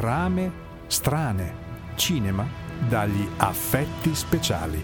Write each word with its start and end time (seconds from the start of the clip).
Trame 0.00 0.50
strane. 0.86 1.54
Cinema 1.94 2.48
dagli 2.88 3.28
affetti 3.36 4.14
speciali. 4.14 4.82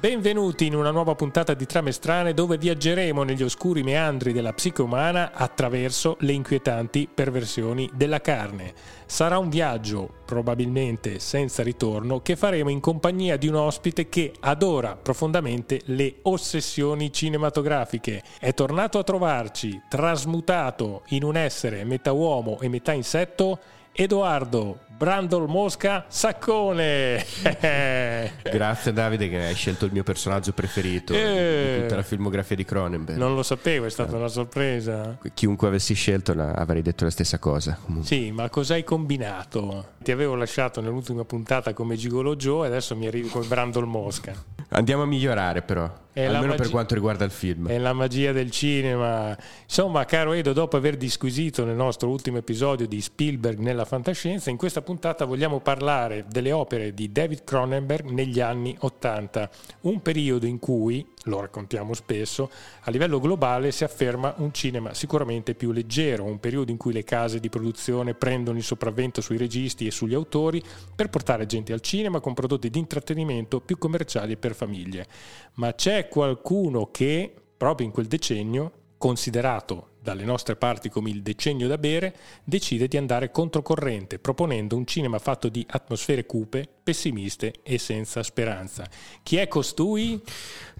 Benvenuti 0.00 0.66
in 0.66 0.74
una 0.74 0.90
nuova 0.90 1.14
puntata 1.14 1.54
di 1.54 1.64
Trame 1.64 1.92
Strane 1.92 2.34
dove 2.34 2.58
viaggeremo 2.58 3.22
negli 3.22 3.44
oscuri 3.44 3.84
meandri 3.84 4.32
della 4.32 4.52
psiche 4.52 4.82
umana 4.82 5.30
attraverso 5.32 6.16
le 6.22 6.32
inquietanti 6.32 7.08
perversioni 7.14 7.88
della 7.94 8.20
carne. 8.20 8.74
Sarà 9.06 9.38
un 9.38 9.48
viaggio, 9.48 10.12
probabilmente 10.24 11.20
senza 11.20 11.62
ritorno, 11.62 12.20
che 12.20 12.34
faremo 12.34 12.68
in 12.68 12.80
compagnia 12.80 13.36
di 13.36 13.46
un 13.46 13.54
ospite 13.54 14.08
che 14.08 14.32
adora 14.40 14.96
profondamente 14.96 15.82
le 15.84 16.16
ossessioni 16.22 17.12
cinematografiche. 17.12 18.24
È 18.40 18.52
tornato 18.54 18.98
a 18.98 19.04
trovarci, 19.04 19.82
trasmutato 19.88 21.02
in 21.10 21.22
un 21.22 21.36
essere 21.36 21.84
metà 21.84 22.10
uomo 22.10 22.58
e 22.58 22.68
metà 22.68 22.90
insetto, 22.90 23.60
Edoardo 23.94 24.80
Brandol 25.02 25.48
Mosca 25.48 26.04
Saccone. 26.06 27.26
Grazie 28.40 28.92
Davide 28.92 29.28
che 29.28 29.46
hai 29.46 29.54
scelto 29.56 29.86
il 29.86 29.92
mio 29.92 30.04
personaggio 30.04 30.52
preferito 30.52 31.12
eh, 31.12 31.72
di 31.74 31.80
tutta 31.80 31.96
la 31.96 32.04
filmografia 32.04 32.54
di 32.54 32.64
Cronenberg. 32.64 33.18
Non 33.18 33.34
lo 33.34 33.42
sapevo, 33.42 33.86
è 33.86 33.90
stata 33.90 34.12
eh. 34.12 34.18
una 34.18 34.28
sorpresa. 34.28 35.18
Chiunque 35.34 35.66
avessi 35.66 35.94
scelto 35.94 36.30
avrei 36.30 36.82
detto 36.82 37.02
la 37.02 37.10
stessa 37.10 37.40
cosa. 37.40 37.76
Comunque. 37.82 38.06
Sì, 38.06 38.30
ma 38.30 38.48
cosa 38.48 38.74
hai 38.74 38.84
combinato? 38.84 39.94
Ti 39.98 40.12
avevo 40.12 40.36
lasciato 40.36 40.80
nell'ultima 40.80 41.24
puntata 41.24 41.72
come 41.72 41.96
Gigolo 41.96 42.36
Joe 42.36 42.66
e 42.66 42.70
adesso 42.70 42.94
mi 42.94 43.08
arrivi 43.08 43.28
come 43.28 43.46
Brandol 43.46 43.88
Mosca. 43.88 44.32
Andiamo 44.68 45.02
a 45.02 45.06
migliorare 45.06 45.62
però. 45.62 45.92
È 46.14 46.24
almeno 46.24 46.48
magia, 46.48 46.62
per 46.62 46.70
quanto 46.70 46.94
riguarda 46.94 47.24
il 47.24 47.30
film. 47.30 47.68
È 47.68 47.78
la 47.78 47.94
magia 47.94 48.32
del 48.32 48.50
cinema. 48.50 49.36
Insomma, 49.62 50.04
caro 50.04 50.32
Edo, 50.32 50.52
dopo 50.52 50.76
aver 50.76 50.96
disquisito 50.96 51.64
nel 51.64 51.74
nostro 51.74 52.08
ultimo 52.10 52.36
episodio 52.36 52.86
di 52.86 53.00
Spielberg 53.00 53.58
nella 53.58 53.84
fantascienza, 53.84 54.50
in 54.50 54.56
questa 54.56 54.80
puntata 54.80 54.91
vogliamo 55.24 55.60
parlare 55.60 56.24
delle 56.28 56.52
opere 56.52 56.94
di 56.94 57.12
David 57.12 57.44
Cronenberg 57.44 58.10
negli 58.10 58.40
anni 58.40 58.76
Ottanta, 58.80 59.48
un 59.82 60.02
periodo 60.02 60.46
in 60.46 60.58
cui, 60.58 61.06
lo 61.24 61.40
raccontiamo 61.40 61.94
spesso, 61.94 62.50
a 62.80 62.90
livello 62.90 63.20
globale 63.20 63.70
si 63.70 63.84
afferma 63.84 64.34
un 64.38 64.52
cinema 64.52 64.94
sicuramente 64.94 65.54
più 65.54 65.72
leggero, 65.72 66.24
un 66.24 66.40
periodo 66.40 66.70
in 66.70 66.76
cui 66.76 66.92
le 66.92 67.04
case 67.04 67.40
di 67.40 67.48
produzione 67.48 68.14
prendono 68.14 68.58
il 68.58 68.64
sopravvento 68.64 69.20
sui 69.20 69.36
registi 69.36 69.86
e 69.86 69.90
sugli 69.90 70.14
autori 70.14 70.62
per 70.94 71.08
portare 71.10 71.46
gente 71.46 71.72
al 71.72 71.80
cinema 71.80 72.20
con 72.20 72.34
prodotti 72.34 72.70
di 72.70 72.78
intrattenimento 72.78 73.60
più 73.60 73.78
commerciali 73.78 74.32
e 74.32 74.36
per 74.36 74.54
famiglie. 74.54 75.06
Ma 75.54 75.74
c'è 75.74 76.08
qualcuno 76.08 76.90
che 76.90 77.32
proprio 77.56 77.86
in 77.86 77.92
quel 77.92 78.06
decennio, 78.06 78.72
considerato 78.98 79.91
dalle 80.02 80.24
nostre 80.24 80.56
parti 80.56 80.88
come 80.88 81.10
il 81.10 81.22
decennio 81.22 81.68
da 81.68 81.78
bere, 81.78 82.14
decide 82.44 82.88
di 82.88 82.96
andare 82.96 83.30
controcorrente, 83.30 84.18
proponendo 84.18 84.76
un 84.76 84.86
cinema 84.86 85.18
fatto 85.18 85.48
di 85.48 85.64
atmosfere 85.68 86.26
cupe, 86.26 86.68
pessimiste 86.82 87.54
e 87.62 87.78
senza 87.78 88.22
speranza. 88.22 88.84
Chi 89.22 89.36
è 89.36 89.46
costui? 89.46 90.20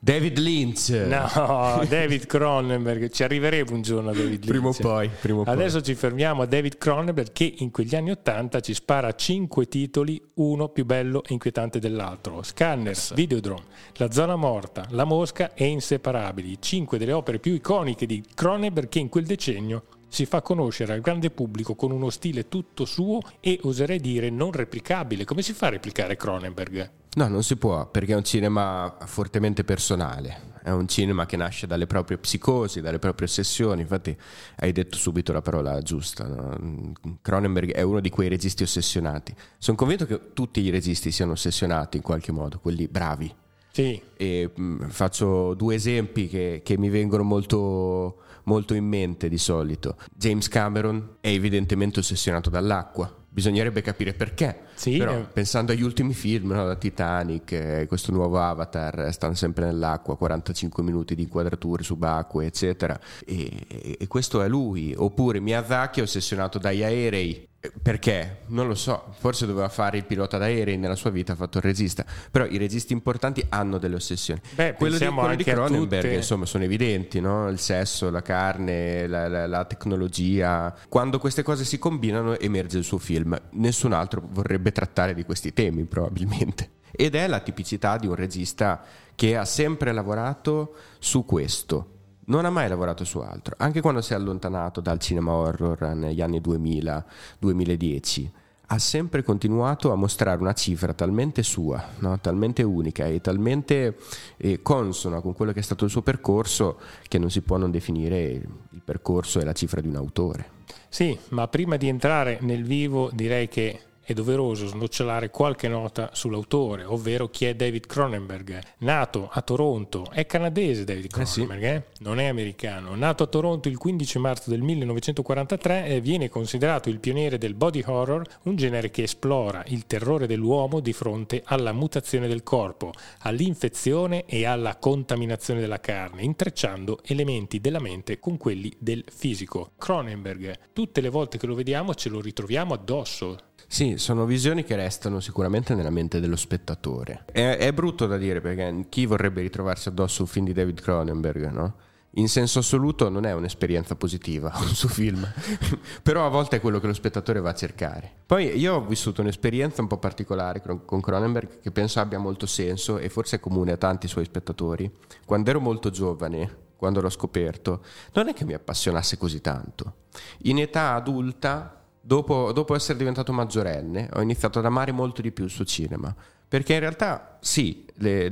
David 0.04 0.38
Lynch. 0.38 0.88
No, 0.88 1.84
David 1.88 2.26
Cronenberg. 2.26 3.08
Ci 3.10 3.22
arriveremo 3.22 3.72
un 3.72 3.82
giorno 3.82 4.10
a 4.10 4.12
David 4.12 4.44
Lynch. 4.44 4.46
Prima 4.46 4.68
o 4.68 4.72
poi. 4.72 5.08
Prima 5.20 5.42
Adesso 5.46 5.76
poi. 5.76 5.84
ci 5.84 5.94
fermiamo 5.94 6.42
a 6.42 6.46
David 6.46 6.76
Cronenberg 6.76 7.30
che 7.32 7.54
in 7.58 7.70
quegli 7.70 7.94
anni 7.94 8.10
Ottanta 8.10 8.58
ci 8.58 8.74
spara 8.74 9.14
cinque 9.14 9.68
titoli, 9.68 10.20
uno 10.34 10.70
più 10.70 10.84
bello 10.84 11.22
e 11.22 11.32
inquietante 11.32 11.78
dell'altro. 11.78 12.42
Scanners. 12.42 13.14
Videodrome, 13.14 13.62
La 13.94 14.10
zona 14.10 14.34
morta, 14.34 14.84
La 14.90 15.04
mosca 15.04 15.54
e 15.54 15.66
Inseparabili. 15.66 16.56
Cinque 16.60 16.98
delle 16.98 17.12
opere 17.12 17.38
più 17.38 17.52
iconiche 17.52 18.04
di 18.04 18.24
Cronenberg 18.34 18.88
che 18.88 18.98
in 18.98 19.08
quel 19.12 19.26
decennio 19.26 19.84
si 20.08 20.24
fa 20.24 20.40
conoscere 20.40 20.94
al 20.94 21.02
grande 21.02 21.30
pubblico 21.30 21.74
con 21.74 21.90
uno 21.90 22.08
stile 22.08 22.48
tutto 22.48 22.86
suo 22.86 23.20
e 23.40 23.58
oserei 23.64 24.00
dire 24.00 24.30
non 24.30 24.52
replicabile. 24.52 25.26
Come 25.26 25.42
si 25.42 25.52
fa 25.52 25.66
a 25.66 25.70
replicare 25.70 26.16
Cronenberg? 26.16 26.90
No, 27.16 27.28
non 27.28 27.42
si 27.42 27.56
può, 27.56 27.90
perché 27.90 28.14
è 28.14 28.16
un 28.16 28.24
cinema 28.24 28.96
fortemente 29.04 29.64
personale. 29.64 30.52
È 30.62 30.70
un 30.70 30.88
cinema 30.88 31.26
che 31.26 31.36
nasce 31.36 31.66
dalle 31.66 31.86
proprie 31.86 32.16
psicosi, 32.16 32.80
dalle 32.80 32.98
proprie 32.98 33.28
ossessioni. 33.28 33.82
Infatti, 33.82 34.16
hai 34.56 34.72
detto 34.72 34.96
subito 34.96 35.30
la 35.34 35.42
parola 35.42 35.78
giusta. 35.82 36.26
No? 36.26 36.92
Cronenberg 37.20 37.72
è 37.72 37.82
uno 37.82 38.00
di 38.00 38.08
quei 38.08 38.28
registi 38.28 38.62
ossessionati. 38.62 39.34
Sono 39.58 39.76
convinto 39.76 40.06
che 40.06 40.32
tutti 40.32 40.62
i 40.62 40.70
registi 40.70 41.10
siano 41.10 41.32
ossessionati 41.32 41.98
in 41.98 42.02
qualche 42.02 42.32
modo, 42.32 42.60
quelli 42.60 42.88
bravi. 42.88 43.30
Sì. 43.72 44.00
E 44.16 44.50
mh, 44.54 44.62
mm, 44.62 44.80
faccio 44.88 45.54
due 45.54 45.74
esempi 45.74 46.28
che, 46.28 46.60
che 46.62 46.78
mi 46.78 46.90
vengono 46.90 47.22
molto 47.22 48.18
molto 48.44 48.74
in 48.74 48.86
mente 48.86 49.28
di 49.28 49.38
solito. 49.38 49.96
James 50.14 50.48
Cameron 50.48 51.16
è 51.20 51.28
evidentemente 51.28 52.00
ossessionato 52.00 52.50
dall'acqua. 52.50 53.20
Bisognerebbe 53.28 53.80
capire 53.80 54.12
perché. 54.12 54.64
Sì, 54.74 54.98
Però, 54.98 55.12
eh. 55.16 55.26
pensando 55.32 55.72
agli 55.72 55.82
ultimi 55.82 56.12
film, 56.12 56.50
no? 56.52 56.66
da 56.66 56.76
Titanic, 56.76 57.52
eh, 57.52 57.86
questo 57.86 58.12
nuovo 58.12 58.38
Avatar, 58.38 59.06
eh, 59.06 59.12
stanno 59.12 59.34
sempre 59.34 59.64
nell'acqua, 59.64 60.18
45 60.18 60.82
minuti 60.82 61.14
di 61.14 61.22
inquadrature 61.22 61.82
subacquee, 61.82 62.46
eccetera. 62.46 62.98
E, 63.24 63.50
e, 63.68 63.96
e 64.00 64.06
questo 64.06 64.42
è 64.42 64.48
lui. 64.48 64.94
Oppure 64.94 65.40
Miyazaki 65.40 66.00
è 66.00 66.02
ossessionato 66.02 66.58
dagli 66.58 66.82
aerei 66.82 67.48
perché? 67.80 68.38
Non 68.46 68.66
lo 68.66 68.74
so, 68.74 69.14
forse 69.18 69.46
doveva 69.46 69.68
fare 69.68 69.96
il 69.96 70.04
pilota 70.04 70.36
d'aerei 70.36 70.76
nella 70.76 70.96
sua 70.96 71.10
vita, 71.10 71.34
ha 71.34 71.36
fatto 71.36 71.58
il 71.58 71.64
regista, 71.64 72.04
però 72.30 72.44
i 72.44 72.56
registi 72.56 72.92
importanti 72.92 73.44
hanno 73.50 73.78
delle 73.78 73.94
ossessioni. 73.94 74.40
Beh, 74.54 74.74
quello 74.74 74.98
di, 74.98 75.06
quello 75.06 75.36
di 75.36 75.44
Cronenberg 75.44 76.02
tutte... 76.02 76.14
insomma 76.14 76.44
sono 76.44 76.64
evidenti, 76.64 77.20
no? 77.20 77.48
il 77.48 77.60
sesso, 77.60 78.10
la 78.10 78.22
carne, 78.22 79.06
la, 79.06 79.28
la, 79.28 79.46
la, 79.46 79.64
tecnologia. 79.64 80.74
Quando 80.88 81.20
queste 81.20 81.42
cose 81.42 81.64
si 81.64 81.78
combinano 81.78 82.36
emerge 82.36 82.78
il 82.78 82.84
suo 82.84 82.98
film, 82.98 83.40
nessun 83.52 83.92
altro 83.92 84.26
vorrebbe 84.28 84.72
trattare 84.72 85.14
di 85.14 85.24
questi 85.24 85.52
temi 85.52 85.84
probabilmente. 85.84 86.70
Ed 86.90 87.14
è 87.14 87.26
la 87.26 87.40
tipicità 87.40 87.96
di 87.96 88.06
un 88.06 88.14
regista 88.14 88.84
che 89.14 89.36
ha 89.36 89.44
sempre 89.44 89.92
lavorato 89.92 90.74
su 90.98 91.24
questo, 91.24 91.91
non 92.26 92.44
ha 92.44 92.50
mai 92.50 92.68
lavorato 92.68 93.04
su 93.04 93.18
altro, 93.18 93.54
anche 93.58 93.80
quando 93.80 94.00
si 94.00 94.12
è 94.12 94.16
allontanato 94.16 94.80
dal 94.80 94.98
cinema 94.98 95.32
horror 95.32 95.94
negli 95.94 96.20
anni 96.20 96.40
2000-2010. 96.40 98.30
Ha 98.66 98.78
sempre 98.78 99.22
continuato 99.22 99.92
a 99.92 99.96
mostrare 99.96 100.40
una 100.40 100.54
cifra 100.54 100.94
talmente 100.94 101.42
sua, 101.42 101.84
no? 101.98 102.18
talmente 102.20 102.62
unica 102.62 103.04
e 103.06 103.20
talmente 103.20 103.98
eh, 104.38 104.62
consona 104.62 105.20
con 105.20 105.34
quello 105.34 105.52
che 105.52 105.60
è 105.60 105.62
stato 105.62 105.84
il 105.84 105.90
suo 105.90 106.00
percorso 106.00 106.78
che 107.06 107.18
non 107.18 107.30
si 107.30 107.42
può 107.42 107.58
non 107.58 107.70
definire 107.70 108.22
il 108.70 108.80
percorso 108.82 109.40
e 109.40 109.44
la 109.44 109.52
cifra 109.52 109.82
di 109.82 109.88
un 109.88 109.96
autore. 109.96 110.60
Sì, 110.88 111.18
ma 111.30 111.48
prima 111.48 111.76
di 111.76 111.88
entrare 111.88 112.38
nel 112.40 112.64
vivo 112.64 113.10
direi 113.12 113.48
che 113.48 113.80
è 114.04 114.12
doveroso 114.12 114.66
snocciolare 114.66 115.30
qualche 115.30 115.68
nota 115.68 116.10
sull'autore, 116.12 116.84
ovvero 116.84 117.28
chi 117.28 117.44
è 117.44 117.54
David 117.54 117.86
Cronenberg. 117.86 118.60
Nato 118.78 119.28
a 119.32 119.40
Toronto, 119.42 120.10
è 120.10 120.26
canadese 120.26 120.84
David 120.84 121.08
Cronenberg, 121.08 121.62
eh 121.62 121.68
sì. 121.68 121.74
eh? 121.74 121.82
non 122.00 122.18
è 122.18 122.26
americano. 122.26 122.94
Nato 122.94 123.22
a 123.22 123.26
Toronto 123.26 123.68
il 123.68 123.78
15 123.78 124.18
marzo 124.18 124.50
del 124.50 124.60
1943 124.60 125.86
e 125.86 126.00
viene 126.00 126.28
considerato 126.28 126.88
il 126.88 126.98
pioniere 126.98 127.38
del 127.38 127.54
body 127.54 127.82
horror, 127.86 128.26
un 128.42 128.56
genere 128.56 128.90
che 128.90 129.04
esplora 129.04 129.62
il 129.68 129.86
terrore 129.86 130.26
dell'uomo 130.26 130.80
di 130.80 130.92
fronte 130.92 131.42
alla 131.44 131.72
mutazione 131.72 132.26
del 132.26 132.42
corpo, 132.42 132.92
all'infezione 133.20 134.24
e 134.26 134.44
alla 134.44 134.76
contaminazione 134.76 135.60
della 135.60 135.80
carne, 135.80 136.22
intrecciando 136.22 137.00
elementi 137.04 137.60
della 137.60 137.80
mente 137.80 138.18
con 138.18 138.36
quelli 138.36 138.72
del 138.78 139.04
fisico. 139.08 139.70
Cronenberg, 139.78 140.58
tutte 140.72 141.00
le 141.00 141.08
volte 141.08 141.38
che 141.38 141.46
lo 141.46 141.54
vediamo 141.54 141.94
ce 141.94 142.08
lo 142.08 142.20
ritroviamo 142.20 142.74
addosso 142.74 143.50
sì, 143.72 143.96
sono 143.96 144.26
visioni 144.26 144.64
che 144.64 144.76
restano 144.76 145.18
sicuramente 145.18 145.74
nella 145.74 145.88
mente 145.88 146.20
dello 146.20 146.36
spettatore. 146.36 147.24
È, 147.32 147.56
è, 147.56 147.72
brutto 147.72 148.06
da 148.06 148.18
dire 148.18 148.42
perché 148.42 148.84
chi 148.90 149.06
vorrebbe 149.06 149.40
ritrovarsi 149.40 149.88
addosso 149.88 150.20
un 150.20 150.28
film 150.28 150.44
di 150.44 150.52
David 150.52 150.78
Cronenberg, 150.78 151.50
no? 151.50 151.74
In 152.16 152.28
senso 152.28 152.58
assoluto 152.58 153.08
non 153.08 153.24
è 153.24 153.32
un'esperienza 153.32 153.94
positiva 153.96 154.52
un 154.60 154.74
suo 154.74 154.90
film, 154.90 155.26
però 156.04 156.26
a 156.26 156.28
volte 156.28 156.56
è 156.56 156.60
quello 156.60 156.80
che 156.80 156.86
lo 156.86 156.92
spettatore 156.92 157.40
va 157.40 157.48
a 157.48 157.54
cercare. 157.54 158.12
Poi 158.26 158.58
io 158.58 158.74
ho 158.74 158.84
vissuto 158.84 159.22
un'esperienza 159.22 159.80
un 159.80 159.88
po' 159.88 159.96
particolare 159.96 160.60
con 160.60 161.00
Cronenberg 161.00 161.60
che 161.60 161.70
penso 161.70 161.98
abbia 161.98 162.18
molto 162.18 162.44
senso 162.44 162.98
e 162.98 163.08
forse 163.08 163.36
è 163.36 163.40
comune 163.40 163.72
a 163.72 163.78
tanti 163.78 164.06
suoi 164.06 164.26
spettatori. 164.26 164.92
Quando 165.24 165.48
ero 165.48 165.60
molto 165.60 165.88
giovane, 165.88 166.56
quando 166.76 167.00
l'ho 167.00 167.08
scoperto, 167.08 167.82
non 168.12 168.28
è 168.28 168.34
che 168.34 168.44
mi 168.44 168.52
appassionasse 168.52 169.16
così 169.16 169.40
tanto. 169.40 169.94
In 170.42 170.58
età 170.58 170.92
adulta 170.92 171.81
Dopo, 172.04 172.50
dopo, 172.52 172.74
essere 172.74 172.98
diventato 172.98 173.32
maggiorenne, 173.32 174.10
ho 174.14 174.20
iniziato 174.20 174.58
ad 174.58 174.64
amare 174.64 174.90
molto 174.90 175.22
di 175.22 175.30
più 175.30 175.44
il 175.44 175.50
suo 175.50 175.64
cinema. 175.64 176.14
Perché 176.48 176.74
in 176.74 176.80
realtà, 176.80 177.38
sì, 177.40 177.86
le, 177.94 178.28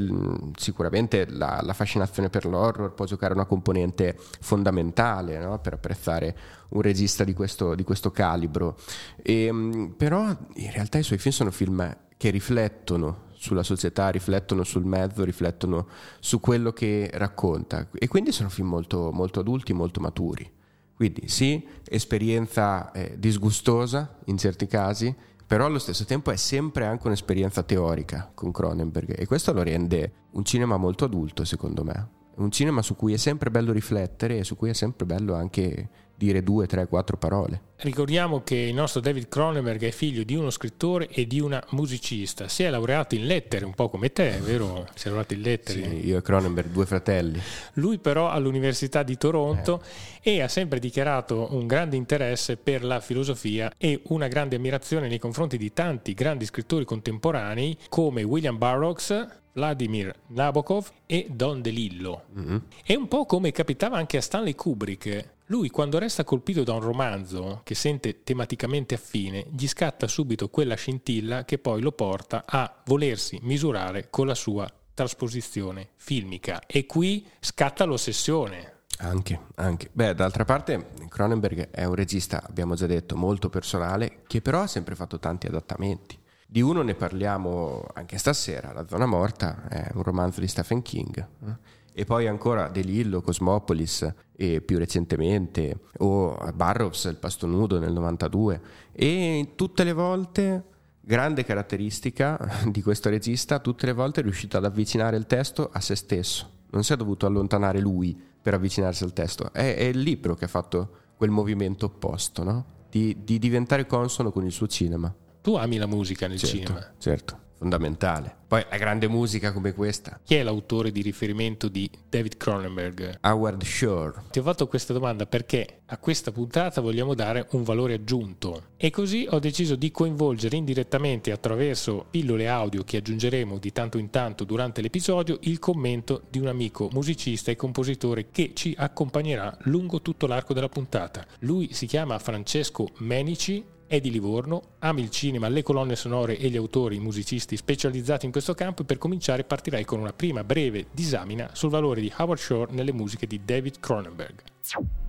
sicuramente 0.57 1.27
la, 1.27 1.61
la, 1.63 1.73
fascinazione 1.73 2.29
per 2.29 2.45
l'horror 2.45 2.93
può 2.93 3.07
giocare 3.07 3.33
una 3.33 3.47
componente 3.47 4.19
fondamentale 4.41 5.39
no? 5.39 5.59
per 5.61 5.75
apprezzare 5.75 6.37
un 6.71 6.83
regista 6.83 7.25
di 7.25 7.33
questo, 7.33 7.75
di 7.75 7.85
questo 7.85 8.11
calibro. 8.11 8.77
E, 9.23 9.45
ehm, 9.45 9.95
però, 9.97 10.27
in 10.55 10.71
realtà, 10.73 10.99
i 10.99 11.03
suoi 11.03 11.19
film 11.19 11.35
sono 11.35 11.51
film 11.51 11.97
che 12.17 12.29
riflettono 12.29 13.29
sulla 13.41 13.63
società, 13.63 14.11
riflettono 14.11 14.65
sul 14.65 14.85
mezzo, 14.85 15.25
riflettono 15.25 15.87
su 16.19 16.41
quello 16.41 16.73
che 16.73 17.09
racconta. 17.15 17.89
E 17.95 18.07
quindi 18.07 18.33
sono 18.33 18.51
film 18.51 18.69
molto, 18.69 19.13
molto 19.13 19.41
adulti, 19.41 19.73
molto 19.73 20.01
maturi. 20.01 20.59
Quindi 21.01 21.29
sì, 21.29 21.67
esperienza 21.89 22.93
eh, 22.93 23.15
disgustosa 23.19 24.19
in 24.27 24.37
certi 24.37 24.67
casi, 24.67 25.17
però 25.47 25.65
allo 25.65 25.79
stesso 25.79 26.05
tempo 26.05 26.31
è 26.31 26.37
sempre 26.37 26.85
anche 26.85 27.07
un'esperienza 27.07 27.63
teorica 27.63 28.31
con 28.35 28.53
Cronenberg 28.53 29.19
e 29.19 29.25
questo 29.25 29.55
lo 29.55 29.63
rende 29.63 30.13
un 30.33 30.45
cinema 30.45 30.77
molto 30.77 31.07
adulto 31.07 31.47
secondo 31.47 31.85
me, 31.85 32.09
un 32.37 32.51
cinema 32.51 32.83
su 32.83 32.97
cui 32.97 33.15
è 33.15 33.17
sempre 33.17 33.51
bello 33.51 33.73
riflettere 33.73 34.37
e 34.37 34.45
su 34.45 34.57
cui 34.57 34.69
è 34.69 34.75
sempre 34.75 35.07
bello 35.07 35.33
anche 35.33 35.89
dire 36.21 36.43
due, 36.43 36.67
tre, 36.67 36.87
quattro 36.87 37.17
parole. 37.17 37.69
Ricordiamo 37.77 38.43
che 38.43 38.57
il 38.57 38.75
nostro 38.75 39.01
David 39.01 39.29
Cronenberg 39.29 39.83
è 39.85 39.91
figlio 39.91 40.23
di 40.23 40.35
uno 40.35 40.51
scrittore 40.51 41.09
e 41.09 41.27
di 41.27 41.41
una 41.41 41.65
musicista. 41.71 42.47
Si 42.47 42.63
è 42.63 42.69
laureato 42.69 43.15
in 43.15 43.25
lettere, 43.25 43.65
un 43.65 43.73
po' 43.73 43.89
come 43.89 44.13
te, 44.13 44.39
vero? 44.43 44.87
Si 44.95 45.07
è 45.07 45.09
laureato 45.09 45.33
in 45.33 45.41
lettere. 45.41 45.83
Sì, 45.83 46.07
io 46.07 46.19
e 46.19 46.23
Cronenberg, 46.23 46.69
due 46.69 46.85
fratelli. 46.85 47.41
Lui 47.75 47.97
però 47.97 48.29
all'Università 48.29 49.03
di 49.03 49.17
Toronto 49.17 49.83
eh. 50.21 50.35
e 50.35 50.43
ha 50.43 50.49
sempre 50.49 50.79
dichiarato 50.79 51.49
un 51.53 51.67
grande 51.67 51.97
interesse 51.97 52.59
per 52.59 52.85
la 52.85 53.01
filosofia 53.01 53.73
e 53.79 54.03
una 54.09 54.29
grande 54.29 54.57
ammirazione 54.57 55.09
nei 55.09 55.19
confronti 55.19 55.57
di 55.57 55.73
tanti 55.73 56.13
grandi 56.13 56.45
scrittori 56.45 56.85
contemporanei 56.85 57.79
come 57.89 58.23
William 58.23 58.59
Burroughs, 58.59 59.27
Vladimir 59.53 60.13
Nabokov 60.29 60.91
e 61.07 61.27
Don 61.31 61.63
DeLillo. 61.63 62.25
Mm-hmm. 62.39 62.57
È 62.85 62.95
un 62.95 63.09
po' 63.09 63.25
come 63.25 63.53
capitava 63.53 63.97
anche 63.97 64.19
a 64.19 64.21
Stanley 64.21 64.55
Kubrick. 64.55 65.39
Lui 65.51 65.69
quando 65.69 65.99
resta 65.99 66.23
colpito 66.23 66.63
da 66.63 66.75
un 66.75 66.81
romanzo 66.81 67.63
che 67.65 67.75
sente 67.75 68.23
tematicamente 68.23 68.95
affine, 68.95 69.49
gli 69.51 69.67
scatta 69.67 70.07
subito 70.07 70.49
quella 70.49 70.77
scintilla 70.77 71.45
che 71.45 71.59
poi 71.59 71.81
lo 71.81 71.91
porta 71.91 72.45
a 72.47 72.73
volersi 72.85 73.37
misurare 73.43 74.11
con 74.11 74.29
la 74.29 74.37
sua 74.37 74.73
trasposizione 74.95 75.89
filmica. 75.97 76.61
E 76.67 76.87
qui 76.87 77.27
scatta 77.41 77.83
l'ossessione. 77.85 78.83
Anche, 78.99 79.41
anche. 79.57 79.91
Beh, 79.91 80.15
d'altra 80.15 80.45
parte 80.45 80.91
Cronenberg 81.09 81.71
è 81.71 81.83
un 81.83 81.97
regista, 81.97 82.45
abbiamo 82.47 82.77
già 82.77 82.87
detto, 82.87 83.17
molto 83.17 83.49
personale, 83.49 84.23
che 84.29 84.41
però 84.41 84.61
ha 84.61 84.67
sempre 84.69 84.95
fatto 84.95 85.19
tanti 85.19 85.49
adattamenti. 85.49 86.17
Di 86.47 86.61
uno 86.61 86.83
ne 86.83 86.95
parliamo 86.95 87.87
anche 87.95 88.19
stasera, 88.19 88.73
La 88.73 88.87
zona 88.87 89.07
morta 89.07 89.67
è 89.69 89.91
un 89.95 90.03
romanzo 90.05 90.39
di 90.39 90.47
Stephen 90.47 90.83
King. 90.83 91.19
Eh? 91.19 91.79
E 91.93 92.05
poi 92.05 92.27
ancora 92.27 92.69
De 92.69 92.83
Lillo, 92.83 93.21
Cosmopolis 93.21 94.13
e 94.37 94.61
più 94.61 94.79
recentemente, 94.79 95.81
o 95.99 96.37
Barrows, 96.55 97.05
Il 97.05 97.17
pasto 97.17 97.47
nudo 97.47 97.79
nel 97.79 97.93
92. 97.93 98.61
E 98.93 99.53
tutte 99.57 99.85
le 99.85 99.93
volte, 99.93 100.65
grande 101.01 101.45
caratteristica 101.45 102.39
di 102.71 102.83
questo 102.83 103.09
regista, 103.11 103.59
tutte 103.59 103.87
le 103.87 103.93
volte 103.93 104.21
è 104.21 104.23
riuscito 104.23 104.57
ad 104.57 104.65
avvicinare 104.65 105.17
il 105.17 105.27
testo 105.27 105.69
a 105.73 105.81
se 105.81 105.95
stesso. 105.95 106.59
Non 106.71 106.85
si 106.85 106.93
è 106.93 106.97
dovuto 106.97 107.27
allontanare 107.27 107.81
lui 107.81 108.19
per 108.41 108.55
avvicinarsi 108.55 109.05
al 109.05 109.13
testo. 109.13 109.53
È, 109.53 109.75
è 109.75 109.83
il 109.83 109.99
libro 109.99 110.35
che 110.35 110.45
ha 110.45 110.49
fatto 110.49 110.97
quel 111.17 111.31
movimento 111.31 111.87
opposto, 111.87 112.45
no? 112.45 112.79
di, 112.91 113.17
di 113.25 113.39
diventare 113.39 113.87
consono 113.87 114.31
con 114.31 114.45
il 114.45 114.53
suo 114.53 114.67
cinema. 114.67 115.15
Tu 115.41 115.55
ami 115.55 115.79
la 115.79 115.87
musica 115.87 116.27
nel 116.27 116.39
certo, 116.39 116.57
cinema? 116.57 116.93
Certo, 116.99 117.39
fondamentale. 117.61 118.35
Poi 118.49 118.65
la 118.69 118.79
grande 118.79 119.07
musica 119.07 119.53
come 119.53 119.73
questa. 119.75 120.19
Chi 120.25 120.35
è 120.35 120.43
l'autore 120.43 120.91
di 120.91 121.03
riferimento 121.03 121.69
di 121.69 121.89
David 122.09 122.39
Cronenberg? 122.39 123.19
Howard 123.21 123.63
Shore. 123.63 124.23
Ti 124.31 124.39
ho 124.39 124.43
fatto 124.43 124.67
questa 124.67 124.95
domanda 124.95 125.27
perché 125.27 125.83
a 125.87 125.99
questa 125.99 126.33
puntata 126.33 126.81
vogliamo 126.81 127.15
dare 127.15 127.47
un 127.51 127.63
valore 127.63 127.95
aggiunto 127.95 128.71
e 128.77 128.91
così 128.91 129.27
ho 129.29 129.39
deciso 129.39 129.77
di 129.77 129.91
coinvolgere 129.91 130.57
indirettamente 130.57 131.31
attraverso 131.31 132.07
pillole 132.11 132.49
audio 132.49 132.83
che 132.83 132.97
aggiungeremo 132.97 133.59
di 133.59 133.73
tanto 133.73 133.99
in 133.99 134.09
tanto 134.09 134.45
durante 134.45 134.81
l'episodio 134.81 135.39
il 135.43 135.59
commento 135.59 136.23
di 136.31 136.39
un 136.39 136.47
amico 136.47 136.89
musicista 136.93 137.51
e 137.51 137.57
compositore 137.57 138.31
che 138.33 138.53
ci 138.55 138.75
accompagnerà 138.77 139.55
lungo 139.65 140.01
tutto 140.01 140.27
l'arco 140.27 140.55
della 140.55 140.69
puntata. 140.69 141.25
Lui 141.41 141.73
si 141.73 141.87
chiama 141.87 142.19
Francesco 142.19 142.89
Menici 142.99 143.63
è 143.91 143.99
di 143.99 144.13
Livorno, 144.13 144.77
ama 144.79 145.01
il 145.01 145.11
cinema, 145.11 145.49
le 145.49 145.65
colonne 145.65 145.97
sonore 145.97 146.39
e 146.39 146.49
gli 146.49 146.57
autori, 146.57 146.95
i 146.95 147.01
musicisti 147.01 147.57
specializzati 147.57 148.25
in 148.25 148.31
questo 148.31 148.55
campo 148.55 148.83
e 148.83 148.85
per 148.85 148.99
cominciare 148.99 149.43
partirei 149.43 149.85
con 149.85 149.99
una 149.99 150.13
prima 150.13 150.45
breve 150.45 150.87
disamina 150.93 151.51
sul 151.55 151.71
valore 151.71 152.01
di 152.01 152.13
Howard 152.17 152.39
Shore 152.39 152.71
nelle 152.71 152.93
musiche 152.93 153.27
di 153.27 153.41
David 153.45 153.81
Cronenberg. 153.81 154.43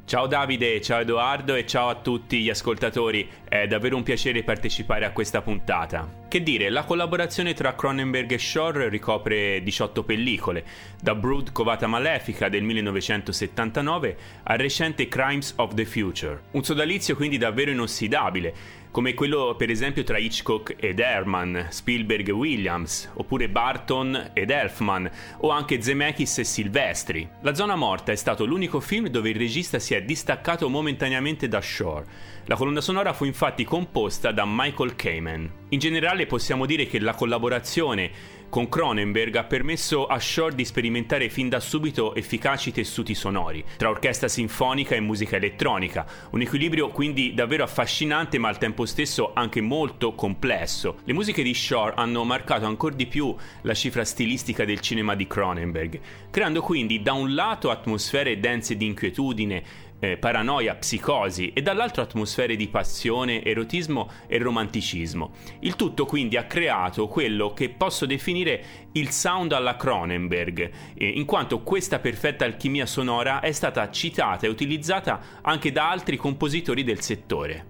Ciao 0.05 0.25
Davide, 0.25 0.81
ciao 0.81 1.01
Edoardo 1.01 1.53
e 1.53 1.67
ciao 1.67 1.89
a 1.89 1.95
tutti 1.95 2.41
gli 2.41 2.49
ascoltatori, 2.49 3.29
è 3.51 3.67
davvero 3.67 3.97
un 3.97 4.03
piacere 4.03 4.43
partecipare 4.43 5.03
a 5.03 5.11
questa 5.11 5.41
puntata. 5.41 6.09
Che 6.29 6.41
dire, 6.41 6.69
la 6.69 6.85
collaborazione 6.85 7.53
tra 7.53 7.75
Cronenberg 7.75 8.31
e 8.31 8.37
Shore 8.37 8.87
ricopre 8.87 9.61
18 9.61 10.05
pellicole, 10.05 10.63
da 11.01 11.15
Brood 11.15 11.51
Covata 11.51 11.85
Malefica 11.85 12.47
del 12.47 12.63
1979 12.63 14.17
al 14.43 14.57
recente 14.57 15.09
Crimes 15.09 15.51
of 15.57 15.73
the 15.73 15.83
Future. 15.83 16.43
Un 16.51 16.63
sodalizio 16.63 17.17
quindi 17.17 17.37
davvero 17.37 17.71
inossidabile, 17.71 18.53
come 18.89 19.13
quello 19.13 19.55
per 19.57 19.69
esempio 19.69 20.03
tra 20.03 20.17
Hitchcock 20.17 20.75
ed 20.77 20.99
Herman, 20.99 21.67
Spielberg 21.71 22.29
e 22.29 22.31
Williams, 22.31 23.09
oppure 23.15 23.49
Barton 23.49 24.31
ed 24.31 24.49
Elfman, 24.49 25.11
o 25.39 25.49
anche 25.49 25.81
Zemeckis 25.81 26.37
e 26.37 26.43
Silvestri. 26.45 27.27
La 27.41 27.53
zona 27.53 27.75
morta 27.75 28.13
è 28.13 28.15
stato 28.15 28.45
l'unico 28.45 28.79
film 28.79 29.07
dove 29.07 29.29
il 29.29 29.35
regista 29.35 29.77
si 29.77 29.93
è 29.93 30.01
distaccato 30.03 30.69
momentaneamente 30.69 31.49
da 31.49 31.59
Shore. 31.59 32.30
La 32.45 32.55
colonna 32.55 32.81
sonora 32.81 33.13
fu 33.13 33.25
infatti 33.25 33.63
composta 33.63 34.31
da 34.31 34.45
Michael 34.47 34.95
Kamen. 34.95 35.59
In 35.69 35.79
generale 35.79 36.25
possiamo 36.25 36.65
dire 36.65 36.87
che 36.87 36.99
la 36.99 37.13
collaborazione 37.13 38.39
con 38.49 38.67
Cronenberg 38.67 39.33
ha 39.37 39.45
permesso 39.45 40.07
a 40.07 40.19
Shore 40.19 40.55
di 40.55 40.65
sperimentare 40.65 41.29
fin 41.29 41.47
da 41.47 41.61
subito 41.61 42.13
efficaci 42.13 42.73
tessuti 42.73 43.15
sonori, 43.15 43.63
tra 43.77 43.89
orchestra 43.89 44.27
sinfonica 44.27 44.93
e 44.93 44.99
musica 44.99 45.37
elettronica, 45.37 46.05
un 46.31 46.41
equilibrio 46.41 46.89
quindi 46.89 47.33
davvero 47.33 47.63
affascinante 47.63 48.37
ma 48.37 48.49
al 48.49 48.57
tempo 48.57 48.85
stesso 48.85 49.31
anche 49.33 49.61
molto 49.61 50.13
complesso. 50.15 50.97
Le 51.05 51.13
musiche 51.13 51.43
di 51.43 51.53
Shore 51.53 51.93
hanno 51.95 52.25
marcato 52.25 52.65
ancora 52.65 52.93
di 52.93 53.05
più 53.07 53.33
la 53.61 53.73
cifra 53.73 54.03
stilistica 54.03 54.65
del 54.65 54.81
cinema 54.81 55.15
di 55.15 55.27
Cronenberg, 55.27 55.99
creando 56.29 56.61
quindi 56.61 57.01
da 57.01 57.13
un 57.13 57.33
lato 57.33 57.69
atmosfere 57.69 58.41
dense 58.41 58.75
di 58.75 58.87
inquietudine, 58.87 59.63
eh, 60.01 60.17
paranoia, 60.17 60.75
psicosi 60.75 61.53
e 61.53 61.61
dall'altro 61.61 62.01
atmosfere 62.01 62.57
di 62.57 62.67
passione, 62.67 63.41
erotismo 63.43 64.09
e 64.27 64.37
romanticismo. 64.39 65.31
Il 65.59 65.77
tutto 65.77 66.05
quindi 66.05 66.35
ha 66.35 66.43
creato 66.45 67.07
quello 67.07 67.53
che 67.53 67.69
posso 67.69 68.05
definire 68.05 68.89
il 68.93 69.11
sound 69.11 69.53
alla 69.53 69.77
Cronenberg, 69.77 70.71
eh, 70.95 71.07
in 71.07 71.23
quanto 71.25 71.61
questa 71.61 71.99
perfetta 71.99 72.43
alchimia 72.43 72.85
sonora 72.85 73.39
è 73.39 73.53
stata 73.53 73.89
citata 73.91 74.47
e 74.47 74.49
utilizzata 74.49 75.21
anche 75.41 75.71
da 75.71 75.89
altri 75.89 76.17
compositori 76.17 76.83
del 76.83 76.99
settore. 77.01 77.67